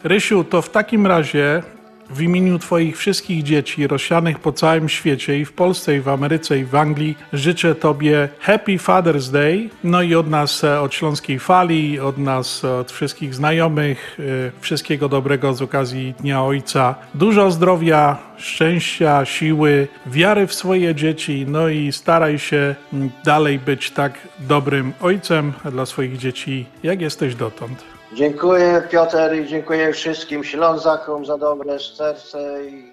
Rysiu, 0.05 0.45
to 0.45 0.63
w 0.63 0.71
takim 0.71 1.07
razie 1.07 1.63
w 2.11 2.23
imieniu 2.23 2.59
Twoich 2.59 2.99
wszystkich 2.99 3.43
dzieci 3.43 3.87
rozsianych 3.87 4.39
po 4.39 4.53
całym 4.53 4.89
świecie 4.89 5.39
i 5.39 5.45
w 5.45 5.53
Polsce, 5.53 5.97
i 5.97 6.01
w 6.01 6.09
Ameryce, 6.09 6.59
i 6.59 6.65
w 6.65 6.75
Anglii 6.75 7.17
życzę 7.33 7.75
Tobie 7.75 8.29
Happy 8.41 8.77
Father's 8.77 9.33
Day. 9.33 9.71
No 9.85 10.03
i 10.03 10.15
od 10.15 10.31
nas, 10.31 10.65
e, 10.65 10.81
od 10.81 10.95
Śląskiej 10.95 11.39
Fali, 11.39 12.01
od 12.01 12.19
nas, 12.19 12.65
e, 12.65 12.75
od 12.75 12.93
wszystkich 12.93 13.35
znajomych, 13.35 14.19
e, 14.21 14.23
wszystkiego 14.61 15.09
dobrego 15.09 15.55
z 15.55 15.63
okazji 15.63 16.15
Dnia 16.21 16.43
Ojca. 16.43 16.95
Dużo 17.15 17.51
zdrowia, 17.51 18.19
szczęścia, 18.37 19.25
siły, 19.25 19.89
wiary 20.07 20.47
w 20.47 20.55
swoje 20.55 20.95
dzieci, 20.95 21.45
no 21.49 21.69
i 21.69 21.93
staraj 21.93 22.39
się 22.39 22.75
mm, 22.93 23.11
dalej 23.25 23.59
być 23.59 23.91
tak 23.91 24.13
dobrym 24.39 24.93
ojcem 25.01 25.53
dla 25.73 25.87
swoich 25.87 26.19
dzieci, 26.19 26.67
jak 26.83 27.01
jesteś 27.01 27.35
dotąd. 27.35 28.00
Dziękuję 28.13 28.83
Piotr 28.91 29.35
i 29.35 29.47
dziękuję 29.47 29.93
wszystkim 29.93 30.45
Ślązakom 30.45 31.27
za 31.27 31.39
dobre 31.39 31.79
serce 31.79 32.65
i 32.65 32.90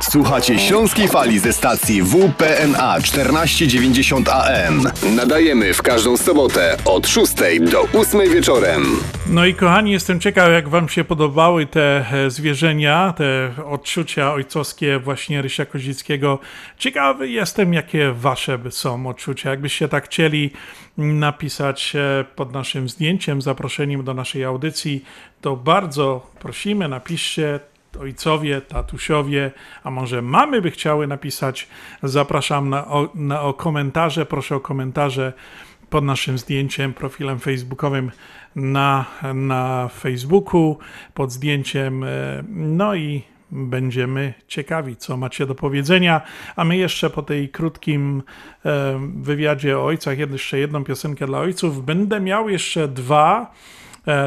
Słuchacie 0.00 0.58
Śląskiej 0.58 1.08
Fali 1.08 1.38
ze 1.38 1.52
stacji 1.52 2.02
WPNA 2.02 3.00
1490 3.00 4.28
AM. 4.28 4.82
Nadajemy 5.16 5.74
w 5.74 5.82
każdą 5.82 6.16
sobotę 6.16 6.76
od 6.84 7.08
6 7.08 7.32
do 7.70 8.00
8 8.00 8.20
wieczorem. 8.30 8.82
No 9.26 9.46
i 9.46 9.54
kochani, 9.54 9.92
jestem 9.92 10.20
ciekaw, 10.20 10.50
jak 10.50 10.68
Wam 10.68 10.88
się 10.88 11.04
podobały 11.04 11.66
te 11.66 12.04
e, 12.12 12.30
zwierzenia, 12.30 13.14
te 13.16 13.52
odczucia 13.66 14.32
ojcowskie 14.32 14.98
właśnie 14.98 15.42
Rysia 15.42 15.66
Kozickiego. 15.66 16.38
Ciekawy 16.78 17.28
jestem, 17.28 17.74
jakie 17.74 18.12
Wasze 18.12 18.58
są 18.70 19.06
odczucia. 19.06 19.50
Jakbyście 19.50 19.88
tak 19.88 20.04
chcieli 20.04 20.50
napisać 20.98 21.96
e, 21.96 22.24
pod 22.36 22.52
naszym 22.52 22.88
zdjęciem, 22.88 23.42
zaproszeniem 23.42 24.04
do 24.04 24.14
naszej 24.14 24.44
audycji, 24.44 25.04
to 25.40 25.56
bardzo 25.56 26.30
prosimy, 26.38 26.88
napiszcie 26.88 27.60
ojcowie, 28.00 28.60
tatusiowie, 28.60 29.50
a 29.84 29.90
może 29.90 30.22
mamy 30.22 30.62
by 30.62 30.70
chciały 30.70 31.06
napisać. 31.06 31.68
Zapraszam 32.02 32.70
na, 32.70 32.86
o, 32.86 33.08
na 33.14 33.42
o 33.42 33.54
komentarze, 33.54 34.26
proszę 34.26 34.56
o 34.56 34.60
komentarze 34.60 35.32
pod 35.90 36.04
naszym 36.04 36.38
zdjęciem, 36.38 36.94
profilem 36.94 37.38
facebookowym 37.38 38.10
na, 38.56 39.04
na 39.34 39.88
Facebooku, 39.88 40.78
pod 41.14 41.32
zdjęciem. 41.32 42.04
e, 42.04 42.08
No 42.48 42.94
i 42.94 43.22
będziemy 43.50 44.34
ciekawi, 44.48 44.96
co 44.96 45.16
macie 45.16 45.46
do 45.46 45.54
powiedzenia. 45.54 46.20
A 46.56 46.64
my 46.64 46.76
jeszcze 46.76 47.10
po 47.10 47.22
tej 47.22 47.48
krótkim 47.48 48.22
e, 48.64 49.00
wywiadzie 49.16 49.78
o 49.78 49.84
ojcach, 49.84 50.18
jeszcze 50.18 50.58
jedną 50.58 50.84
piosenkę 50.84 51.26
dla 51.26 51.38
ojców. 51.38 51.84
Będę 51.84 52.20
miał 52.20 52.48
jeszcze 52.48 52.88
dwa 52.88 53.52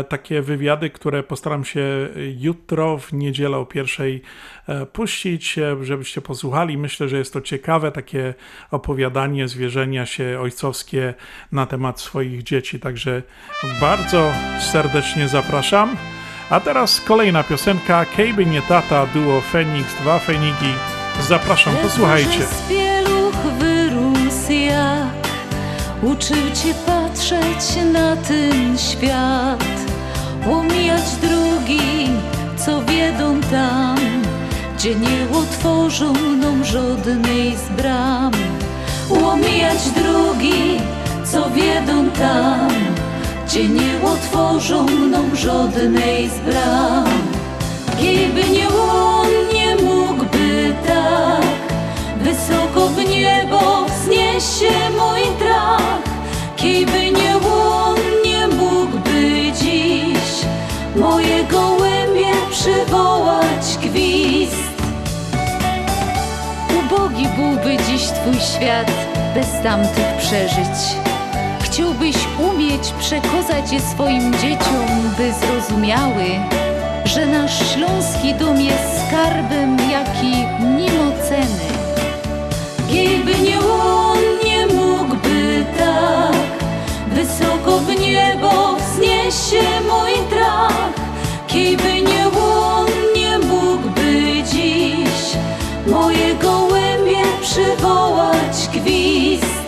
takie 0.10 0.42
wywiady, 0.42 0.90
które 0.90 1.24
postaram 1.24 1.66
się 1.66 2.10
jutro 2.38 2.98
w 2.98 3.14
niedzielę 3.14 3.58
o 3.58 3.66
pierwszej 3.66 4.22
e, 4.68 4.86
puścić, 4.86 5.58
e, 5.58 5.86
żebyście 5.86 6.22
posłuchali. 6.22 6.78
Myślę, 6.78 7.10
że 7.10 7.18
jest 7.18 7.34
to 7.34 7.42
ciekawe 7.42 7.92
takie 7.92 8.34
opowiadanie, 8.72 9.48
zwierzenia 9.48 10.06
się 10.06 10.40
ojcowskie 10.42 11.14
na 11.52 11.66
temat 11.66 12.02
swoich 12.02 12.44
dzieci. 12.44 12.80
Także 12.80 13.24
bardzo 13.82 14.32
serdecznie 14.60 15.28
zapraszam. 15.28 15.98
A 16.50 16.60
teraz 16.60 17.02
kolejna 17.02 17.44
piosenka 17.44 18.06
Kejby 18.06 18.46
nie 18.46 18.62
tata, 18.62 19.06
duo 19.06 19.42
Fenix, 19.42 19.96
dwa 20.02 20.20
Fenigi. 20.20 20.74
Zapraszam, 21.20 21.76
posłuchajcie. 21.76 22.89
Uczył 26.04 26.38
cię 26.64 26.74
patrzeć 26.86 27.84
na 27.94 28.16
ten 28.16 28.78
świat 28.78 29.66
Omijać 30.52 31.16
drugi, 31.22 32.10
co 32.58 32.82
wiedą 32.82 33.42
tam 33.52 33.98
Gdzie 34.78 34.96
nie 34.96 35.38
otworzą 35.40 36.14
nam 36.14 36.66
żadnej 36.66 37.58
z 37.58 37.82
bram. 37.82 38.32
Omijać 39.26 39.90
drugi, 39.90 40.78
co 41.26 41.50
wiedą 41.50 42.10
tam 42.10 42.70
Gdzie 43.48 43.70
nie 43.70 44.02
otworzą 44.04 44.86
nam 44.86 45.36
żadnej 45.36 46.30
z 46.30 46.40
bram. 46.40 47.06
Gdyby 47.98 48.50
nie 48.50 48.68
on, 48.70 49.28
nie 49.54 49.76
mógłby 49.76 50.76
tak 50.88 51.46
Wysoko 52.24 52.88
w 52.88 53.10
niebo 53.10 53.89
wznieść 54.40 54.60
się 54.60 54.90
mój 54.90 55.22
strach 55.36 56.00
Gdyby 56.58 57.12
nie 57.12 57.36
on, 57.36 57.98
nie 58.26 58.48
mógłby 58.48 59.52
dziś 59.62 60.46
Moje 60.96 61.44
gołębie 61.44 62.34
przywołać 62.52 63.78
gwizd 63.82 64.70
Ubogi 66.80 67.28
byłby 67.38 67.78
dziś 67.84 68.02
twój 68.02 68.34
świat 68.34 68.92
bez 69.36 69.64
tamtych 69.64 70.18
przeżyć. 70.18 70.80
Chciałbyś 71.64 72.16
umieć 72.40 72.94
przekazać 73.00 73.72
je 73.72 73.80
swoim 73.80 74.34
dzieciom, 74.34 75.14
by 75.18 75.34
zrozumiały, 75.34 76.26
że 77.06 77.26
nasz 77.26 77.74
śląski 77.74 78.34
dom 78.34 78.62
jest 78.62 79.08
skarbem, 79.08 79.78
jaki 79.92 80.36
mimo 80.60 81.12
ceny. 81.30 81.70
Gdyby 82.90 83.40
nie 83.40 83.60
mógłby 83.62 84.09
tak 85.90 86.36
wysoko 87.16 87.80
w 87.80 88.00
niebo 88.00 88.76
wzniesie 88.76 89.64
mój 89.88 90.14
trach. 90.30 90.94
Gdyby 91.48 92.02
nie 92.02 92.26
on, 92.28 92.88
nie 93.16 93.40
mógłby 93.40 94.44
dziś 94.52 95.38
moje 95.88 96.36
gołębie 96.36 97.24
przywołać 97.42 98.70
gwizd. 98.74 99.60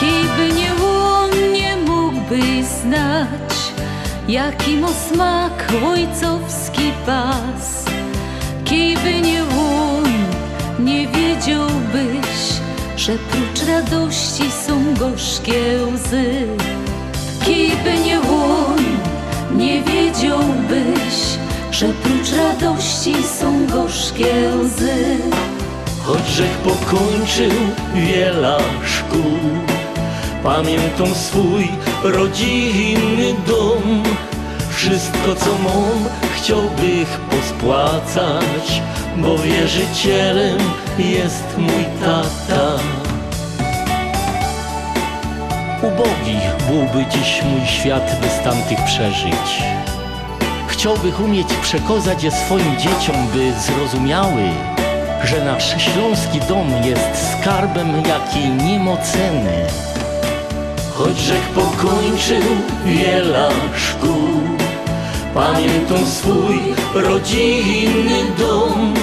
Kiby 0.00 0.54
nie 0.60 0.72
on, 0.84 1.52
nie 1.52 1.76
mógłby 1.76 2.40
znać, 2.64 3.47
jaki 4.28 4.76
ma 4.76 4.88
smak 4.88 5.72
ojcowski 5.92 6.92
pas. 7.06 7.84
Kiby 8.64 9.20
nie 9.20 9.42
on, 9.42 10.04
nie 10.78 11.08
wiedziałbyś, 11.08 12.60
że 12.96 13.12
prócz 13.12 13.68
radości 13.68 14.50
są 14.66 14.94
gorzkie 14.94 15.78
łzy. 15.94 16.46
Kiby 17.44 17.98
nie 18.04 18.20
on, 18.20 18.84
nie 19.56 19.82
wiedziałbyś, 19.82 21.38
że 21.70 21.86
prócz 21.88 22.32
radości 22.32 23.14
są 23.40 23.66
gorzkie 23.66 24.50
łzy. 24.62 25.16
Choć 26.04 26.28
żech 26.28 26.58
pokończył 26.58 27.52
wiele 27.94 28.58
szkół 28.84 29.77
Pamiętam 30.42 31.14
swój 31.14 31.68
rodzinny 32.04 33.34
dom 33.46 34.02
Wszystko 34.70 35.34
co 35.36 35.50
mam 35.50 36.08
chciałbych 36.36 37.20
pospłacać 37.30 38.82
Bo 39.16 39.38
wierzycielem 39.38 40.58
jest 40.98 41.58
mój 41.58 41.84
tata 42.00 42.78
Ubogi 45.82 46.38
byłby 46.68 47.06
dziś 47.10 47.42
mój 47.42 47.66
świat 47.66 48.20
bez 48.20 48.44
tamtych 48.44 48.84
przeżyć 48.84 49.62
Chciałbych 50.68 51.20
umieć 51.20 51.48
przekazać 51.62 52.22
je 52.22 52.30
swoim 52.30 52.76
dzieciom, 52.78 53.16
by 53.34 53.52
zrozumiały 53.60 54.42
że 55.24 55.44
nasz 55.44 55.82
śląski 55.82 56.40
dom 56.48 56.70
jest 56.84 57.32
skarbem, 57.32 57.88
jaki 57.96 58.48
niemoceny. 58.48 59.66
Choć 60.98 61.18
żech 61.18 61.48
pokończył 61.48 62.42
wiele 62.86 63.48
szkół, 63.76 64.28
pamiętam 65.34 66.06
swój 66.06 66.74
rodzinny 66.94 68.24
dom. 68.38 68.94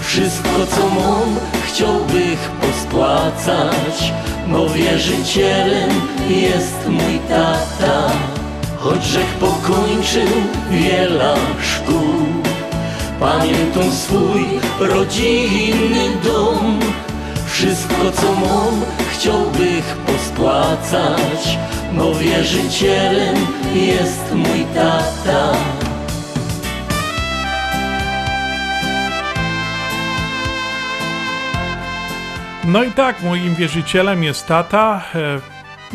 Wszystko 0.00 0.66
co 0.70 0.88
mam 0.88 1.36
chciałbych 1.66 2.50
pospłacać, 2.60 4.12
bo 4.48 4.68
wierzycielem 4.68 5.90
jest 6.28 6.88
mój 6.88 7.18
tata. 7.28 8.10
Choć 8.76 9.04
żech 9.04 9.34
pokończył 9.40 10.28
wiele 10.70 11.34
szkół, 11.62 12.38
Pamiętam 13.20 13.92
swój 13.92 14.44
rodzinny 14.80 16.10
dom 16.24 16.80
Wszystko 17.58 18.12
co 18.12 18.32
mam 18.32 18.84
chciałbych 19.12 19.96
pospłacać 20.06 21.58
Bo 21.92 22.14
wierzycielem 22.14 23.36
jest 23.74 24.34
mój 24.34 24.64
tata 24.74 25.52
No 32.64 32.82
i 32.82 32.90
tak, 32.90 33.22
moim 33.22 33.54
wierzycielem 33.54 34.24
jest 34.24 34.46
tata. 34.46 35.04
E, 35.14 35.40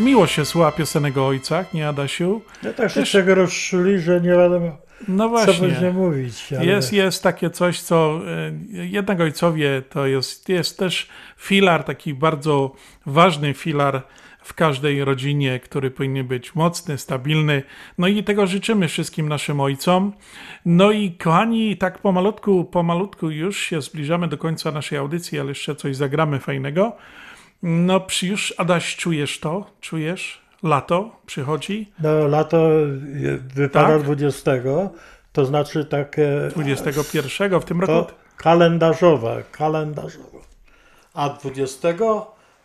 miło 0.02 0.28
się 0.28 0.46
słucha 0.46 0.72
piosenek 0.72 1.18
o 1.18 1.28
ojcach, 1.28 1.74
nie 1.74 1.88
Adasiu? 1.88 2.42
Ja 2.64 2.74
tak 2.74 2.92
się 2.92 3.04
czego 3.04 3.36
rozczuli, 3.36 4.00
że 4.00 4.22
nie 4.22 4.30
wiadomo, 4.30 4.78
No 5.08 5.24
co 5.24 5.30
właśnie. 5.30 5.68
będzie 5.68 5.92
mówić. 5.92 6.54
Ale... 6.54 6.66
Jest, 6.66 6.94
jest 6.94 7.24
takie 7.24 7.50
coś, 7.50 7.82
co 7.82 8.22
e, 8.28 8.86
jednak 8.86 9.20
ojcowie 9.20 9.82
to 9.90 10.08
jest, 10.08 10.50
jest 10.50 10.80
też 10.80 11.10
filar, 11.38 11.84
taki 11.84 12.14
bardzo 12.14 12.76
ważny 13.06 13.54
filar 13.54 14.04
w 14.44 14.54
każdej 14.54 15.04
rodzinie, 15.04 15.60
który 15.60 15.92
powinien 15.92 16.28
być 16.28 16.56
mocny, 16.56 16.98
stabilny. 16.98 17.64
No 17.98 18.08
i 18.08 18.24
tego 18.24 18.48
życzymy 18.48 18.88
wszystkim 18.88 19.30
naszym 19.30 19.60
ojcom. 19.60 20.14
No 20.66 20.92
i 20.92 21.12
kochani, 21.12 21.78
tak 21.78 22.00
pomalutku, 22.00 22.66
pomalutku 22.66 23.30
już 23.30 23.60
się 23.60 23.82
zbliżamy 23.82 24.28
do 24.28 24.38
końca 24.38 24.72
naszej 24.72 24.98
audycji, 24.98 25.40
ale 25.40 25.50
jeszcze 25.50 25.76
coś 25.76 25.96
zagramy 25.96 26.40
fajnego. 26.40 26.96
No 27.64 28.00
przy- 28.00 28.28
już, 28.28 28.54
Adaś, 28.58 28.96
czujesz 28.96 29.40
to? 29.40 29.66
Czujesz? 29.82 30.43
Lato 30.64 31.12
przychodzi? 31.26 31.92
No, 32.00 32.28
lato 32.28 32.70
wypada 33.56 33.88
Tak? 33.88 34.04
20, 34.04 34.52
to 35.32 35.46
znaczy 35.46 35.86
takie... 35.86 36.28
21 36.56 37.60
w 37.60 37.66
tym 37.66 37.82
roku? 37.82 38.12
Kalendarzowe, 38.38 39.44
kalendarzowe. 39.52 40.40
A 41.14 41.30
20 41.30 41.88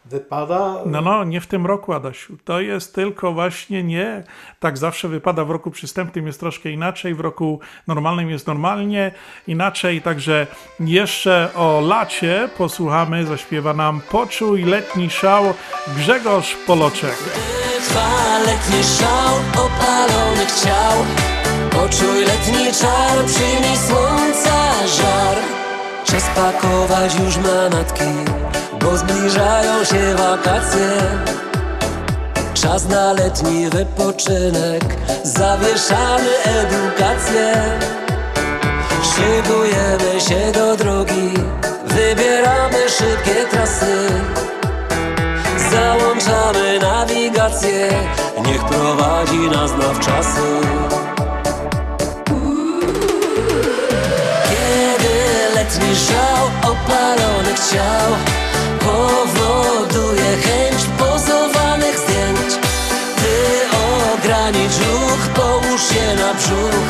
wypada... 0.05 0.75
No, 0.87 1.01
no, 1.01 1.25
nie 1.25 1.41
w 1.41 1.47
tym 1.47 1.67
roku, 1.67 1.93
Adasiu. 1.93 2.37
To 2.45 2.61
jest 2.61 2.95
tylko 2.95 3.33
właśnie 3.33 3.83
nie. 3.83 4.25
Tak 4.61 4.79
zawsze 4.79 5.09
wypada 5.09 5.45
w 5.45 5.51
roku 5.51 5.71
przystępnym 5.71 6.27
jest 6.27 6.41
troszkę 6.41 6.71
inaczej, 6.71 7.15
w 7.15 7.21
roku 7.21 7.61
normalnym 7.87 8.31
jest 8.31 8.47
normalnie 8.47 9.13
inaczej. 9.47 10.03
Także 10.03 10.47
jeszcze 10.81 11.51
o 11.55 11.81
lacie 11.81 12.49
posłuchamy, 12.59 13.27
zaśpiewa 13.27 13.75
nam 13.75 14.01
Poczuj 14.11 14.63
letni 14.63 15.11
szał 15.11 15.55
Grzegorz 15.97 16.57
Poloczek. 16.67 17.17
Trwa 17.85 18.39
letni 18.39 18.85
szał 18.85 19.65
opalonych 19.65 20.53
ciał 20.65 20.97
Poczuj 21.71 22.25
letni 22.25 22.73
czar, 22.73 23.25
przyjmij 23.27 23.77
słońca 23.89 24.87
żar. 24.87 25.37
Czas 26.05 26.25
pakować 26.37 27.15
już 27.15 27.37
manatki 27.37 28.05
Bo 28.81 28.97
zbliżają 28.97 29.85
się 29.85 30.15
wakacje. 30.15 30.89
Czas 32.55 32.89
na 32.89 33.13
letni 33.13 33.71
wypoczynek 33.71 34.85
Zawieszamy 35.25 36.31
edukację. 36.45 37.55
Szykujemy 39.03 40.21
się 40.21 40.53
do 40.53 40.77
drogi 40.77 41.31
Wybieramy 41.85 42.89
szybkie 42.89 43.47
trasy 43.51 44.48
Załączamy 45.89 46.79
nawigację. 46.79 47.89
Niech 48.47 48.65
prowadzi 48.65 49.39
nas 49.39 49.71
nawczasy 49.73 50.41
Kiedy 54.51 55.15
letni 55.55 55.95
żał 55.95 56.73
opalonych 56.73 57.59
ciał 57.73 58.11
Powoduje 58.81 60.37
chęć 60.37 60.85
pozowanych 60.99 61.99
zdjęć. 61.99 62.67
Ty 63.17 63.35
ogranicz 64.15 64.79
ruch, 64.79 65.29
połóż 65.35 65.81
się 65.89 66.15
na 66.15 66.35
brzuch. 66.35 66.89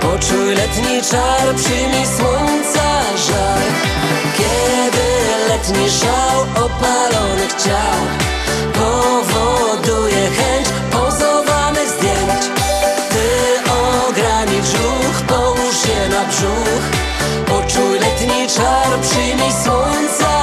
Poczuj 0.00 0.54
letni 0.54 1.02
czar, 1.10 1.54
przyjmij 1.56 2.06
słońca 2.06 3.02
żar 3.28 4.05
Kiedy 4.36 5.08
letni 5.48 5.90
żał 5.90 6.64
opalonych 6.64 7.54
ciał 7.64 8.00
Powoduje 8.74 10.30
chęć 10.30 10.66
pozowanych 10.92 11.88
zdjęć. 11.88 12.44
Ty 13.10 13.26
ogranicz 14.08 14.72
ruch, 14.82 15.22
połóż 15.28 15.74
się 15.82 16.08
na 16.08 16.24
brzuch 16.24 16.84
Poczuj 17.46 17.98
letni 17.98 18.46
czar, 18.56 19.00
przyjmij 19.00 19.52
słońca 19.64 20.35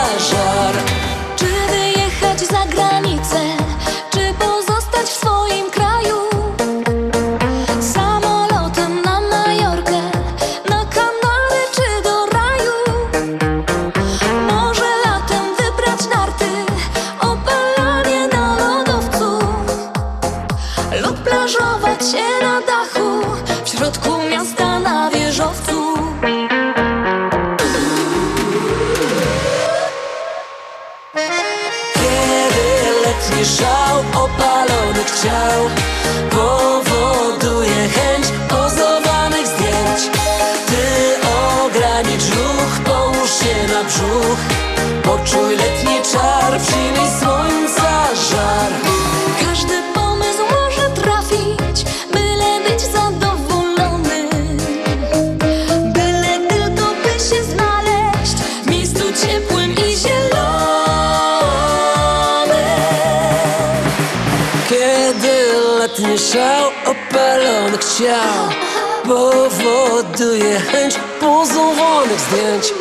Powoduje 69.03 70.59
chęć 70.59 70.95
pozowanych 71.19 72.19
zdjęć. 72.19 72.73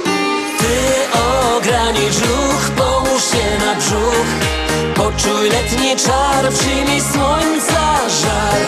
Ty 0.58 0.74
ogranicz 1.56 2.18
ruch, 2.18 2.70
połóż 2.76 3.22
się 3.22 3.66
na 3.66 3.74
brzuch. 3.74 4.30
Poczuj 4.94 5.50
letni 5.50 5.96
czar, 5.96 6.52
przyjmij 6.52 7.00
słońca 7.00 7.82
żar 8.22 8.60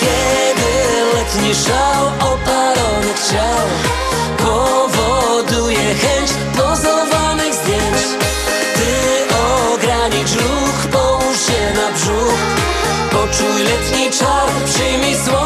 Kiedy 0.00 0.72
letni 1.14 1.54
szał 1.54 2.06
opalonych 2.32 3.20
ciał 3.30 3.66
Powoduje 4.38 5.94
chęć 5.94 6.30
pozowanych 6.56 7.54
zdjęć. 7.54 8.02
Ty 8.74 8.90
ogranicz 9.74 10.32
ruch, 10.32 10.86
połóż 10.92 11.36
się 11.46 11.74
na 11.74 11.92
brzuch. 11.92 12.42
Poczuj 13.10 13.62
letni 13.62 14.10
czar, 14.10 14.48
przyjmij 14.64 15.14
słońca 15.14 15.41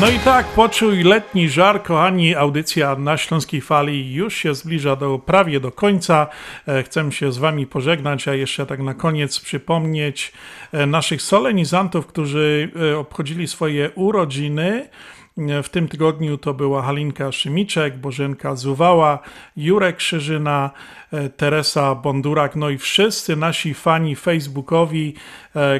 No 0.00 0.10
i 0.10 0.18
tak, 0.18 0.46
poczuj 0.46 1.02
letni 1.02 1.48
żar, 1.48 1.82
kochani, 1.82 2.34
audycja 2.34 2.96
na 2.96 3.16
Śląskiej 3.16 3.60
Fali 3.60 4.14
już 4.14 4.34
się 4.34 4.54
zbliża 4.54 4.96
do 4.96 5.18
prawie 5.18 5.60
do 5.60 5.72
końca. 5.72 6.26
E, 6.68 6.82
Chcę 6.82 7.12
się 7.12 7.32
z 7.32 7.38
wami 7.38 7.66
pożegnać, 7.66 8.28
a 8.28 8.34
jeszcze 8.34 8.66
tak 8.66 8.80
na 8.80 8.94
koniec 8.94 9.40
przypomnieć 9.40 10.32
e, 10.72 10.86
naszych 10.86 11.22
solenizantów, 11.22 12.06
którzy 12.06 12.70
e, 12.92 12.98
obchodzili 12.98 13.48
swoje 13.48 13.90
urodziny. 13.90 14.88
W 15.62 15.68
tym 15.68 15.88
tygodniu 15.88 16.38
to 16.38 16.54
była 16.54 16.82
Halinka 16.82 17.32
Szymiczek, 17.32 17.98
Bożenka 17.98 18.56
Zuwała, 18.56 19.18
Jurek 19.56 19.96
Krzyżyna, 19.96 20.70
Teresa 21.36 21.94
Bondurak, 21.94 22.56
no 22.56 22.70
i 22.70 22.78
wszyscy 22.78 23.36
nasi 23.36 23.74
fani 23.74 24.16
facebookowi, 24.16 25.14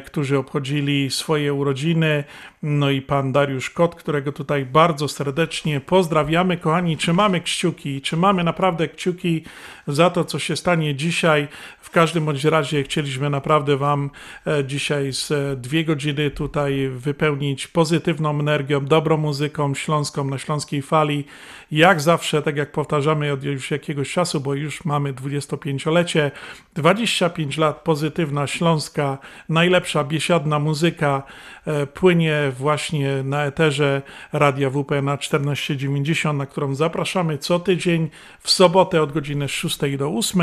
którzy 0.07 0.39
obchodzili 0.39 1.11
swoje 1.11 1.55
urodziny, 1.55 2.25
no 2.65 2.91
i 2.91 3.03
pan 3.03 3.33
Dariusz 3.33 3.71
Kot, 3.71 3.95
którego 3.95 4.33
tutaj 4.33 4.67
bardzo 4.67 5.09
serdecznie 5.09 5.81
pozdrawiamy. 5.81 6.57
Kochani, 6.57 6.97
trzymamy 6.97 7.41
kciuki, 7.41 8.01
trzymamy 8.01 8.45
naprawdę 8.45 8.89
kciuki 8.89 9.45
za 9.87 10.11
to, 10.11 10.25
co 10.25 10.39
się 10.39 10.57
stanie 10.57 10.95
dzisiaj. 10.95 11.49
W 11.81 11.91
każdym 11.91 12.25
bądź 12.25 12.45
razie 12.45 12.83
chcieliśmy 12.83 13.31
naprawdę 13.31 13.77
wam 13.77 14.11
e, 14.47 14.65
dzisiaj 14.65 15.13
z 15.13 15.31
e, 15.31 15.57
dwie 15.57 15.85
godziny 15.85 16.31
tutaj 16.31 16.89
wypełnić 16.89 17.67
pozytywną 17.67 18.41
energią, 18.41 18.85
dobrą 18.85 19.17
muzyką 19.17 19.75
śląską 19.75 20.25
na 20.25 20.39
śląskiej 20.39 20.83
fali. 20.83 21.25
Jak 21.71 22.01
zawsze, 22.01 22.43
tak 22.43 22.57
jak 22.57 22.73
powtarzamy 22.73 23.33
od 23.33 23.45
już 23.45 23.71
jakiegoś 23.71 24.13
czasu, 24.13 24.41
bo 24.41 24.55
już 24.55 24.85
mamy 24.85 25.13
25-lecie, 25.13 26.31
25 26.75 27.59
lat 27.59 27.83
pozytywna 27.83 28.47
śląska, 28.47 29.19
najlepsza 29.65 30.05
biesiadna 30.05 30.59
muzyka 30.59 31.23
e, 31.67 31.87
płynie 31.87 32.53
właśnie 32.59 33.23
na 33.23 33.45
eterze 33.45 34.03
Radia 34.33 34.71
WP 34.71 34.91
na 35.03 35.17
1490, 35.17 36.39
na 36.39 36.47
którą 36.47 36.75
zapraszamy 36.75 37.39
co 37.39 37.59
tydzień 37.59 38.11
w 38.41 38.51
sobotę 38.51 39.03
od 39.03 39.13
godziny 39.13 39.49
6 39.49 39.79
do 39.99 40.09
8, 40.09 40.41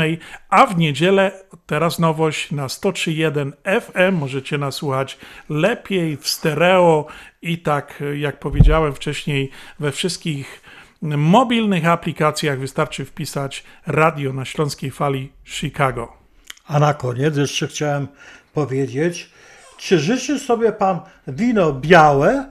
a 0.48 0.66
w 0.66 0.78
niedzielę 0.78 1.32
teraz 1.66 1.98
nowość 1.98 2.50
na 2.50 2.66
103.1 2.66 3.52
FM. 3.80 4.16
Możecie 4.16 4.58
nas 4.58 4.74
słuchać 4.74 5.18
lepiej 5.48 6.16
w 6.16 6.28
stereo 6.28 7.06
i 7.42 7.58
tak 7.58 8.02
jak 8.16 8.38
powiedziałem 8.38 8.94
wcześniej 8.94 9.50
we 9.80 9.92
wszystkich 9.92 10.62
mobilnych 11.02 11.86
aplikacjach 11.86 12.58
wystarczy 12.58 13.04
wpisać 13.04 13.64
radio 13.86 14.32
na 14.32 14.44
śląskiej 14.44 14.90
fali 14.90 15.32
Chicago. 15.44 16.22
A 16.66 16.78
na 16.78 16.94
koniec 16.94 17.36
jeszcze 17.36 17.68
chciałem 17.68 18.08
powiedzieć, 18.52 19.30
czy 19.78 19.98
życzy 19.98 20.38
sobie 20.38 20.72
pan 20.72 21.00
wino 21.28 21.72
białe 21.72 22.46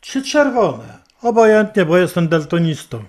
czy 0.00 0.22
czerwone? 0.22 0.98
Obojętnie, 1.22 1.84
bo 1.84 1.98
jestem 1.98 2.28
deltonistą. 2.28 3.04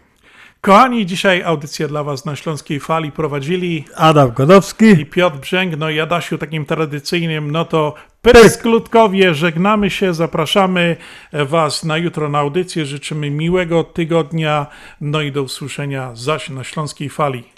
Kochani, 0.62 1.06
dzisiaj 1.06 1.44
audycję 1.44 1.88
dla 1.88 2.04
Was 2.04 2.26
na 2.26 2.36
Śląskiej 2.36 2.80
Fali 2.80 3.12
prowadzili 3.12 3.86
Adam 3.96 4.32
Godowski 4.32 4.86
i 4.86 5.06
Piotr 5.06 5.38
Brzęk. 5.38 5.78
No 5.78 5.90
i 5.90 6.00
Adasiu 6.00 6.38
takim 6.38 6.66
tradycyjnym, 6.66 7.52
no 7.52 7.66
to 7.66 7.94
Pysk 8.22 8.66
Ludkowie, 8.66 9.34
żegnamy 9.34 9.90
się, 9.90 10.14
zapraszamy 10.14 10.96
Was 11.34 11.84
na 11.84 11.98
jutro 11.98 12.30
na 12.30 12.40
audycję, 12.40 12.86
życzymy 12.86 13.30
miłego 13.30 13.84
tygodnia, 13.84 14.68
no 15.02 15.22
i 15.22 15.32
do 15.32 15.44
usłyszenia 15.44 16.12
zaś 16.16 16.50
na 16.50 16.64
Śląskiej 16.64 17.10
Fali. 17.10 17.57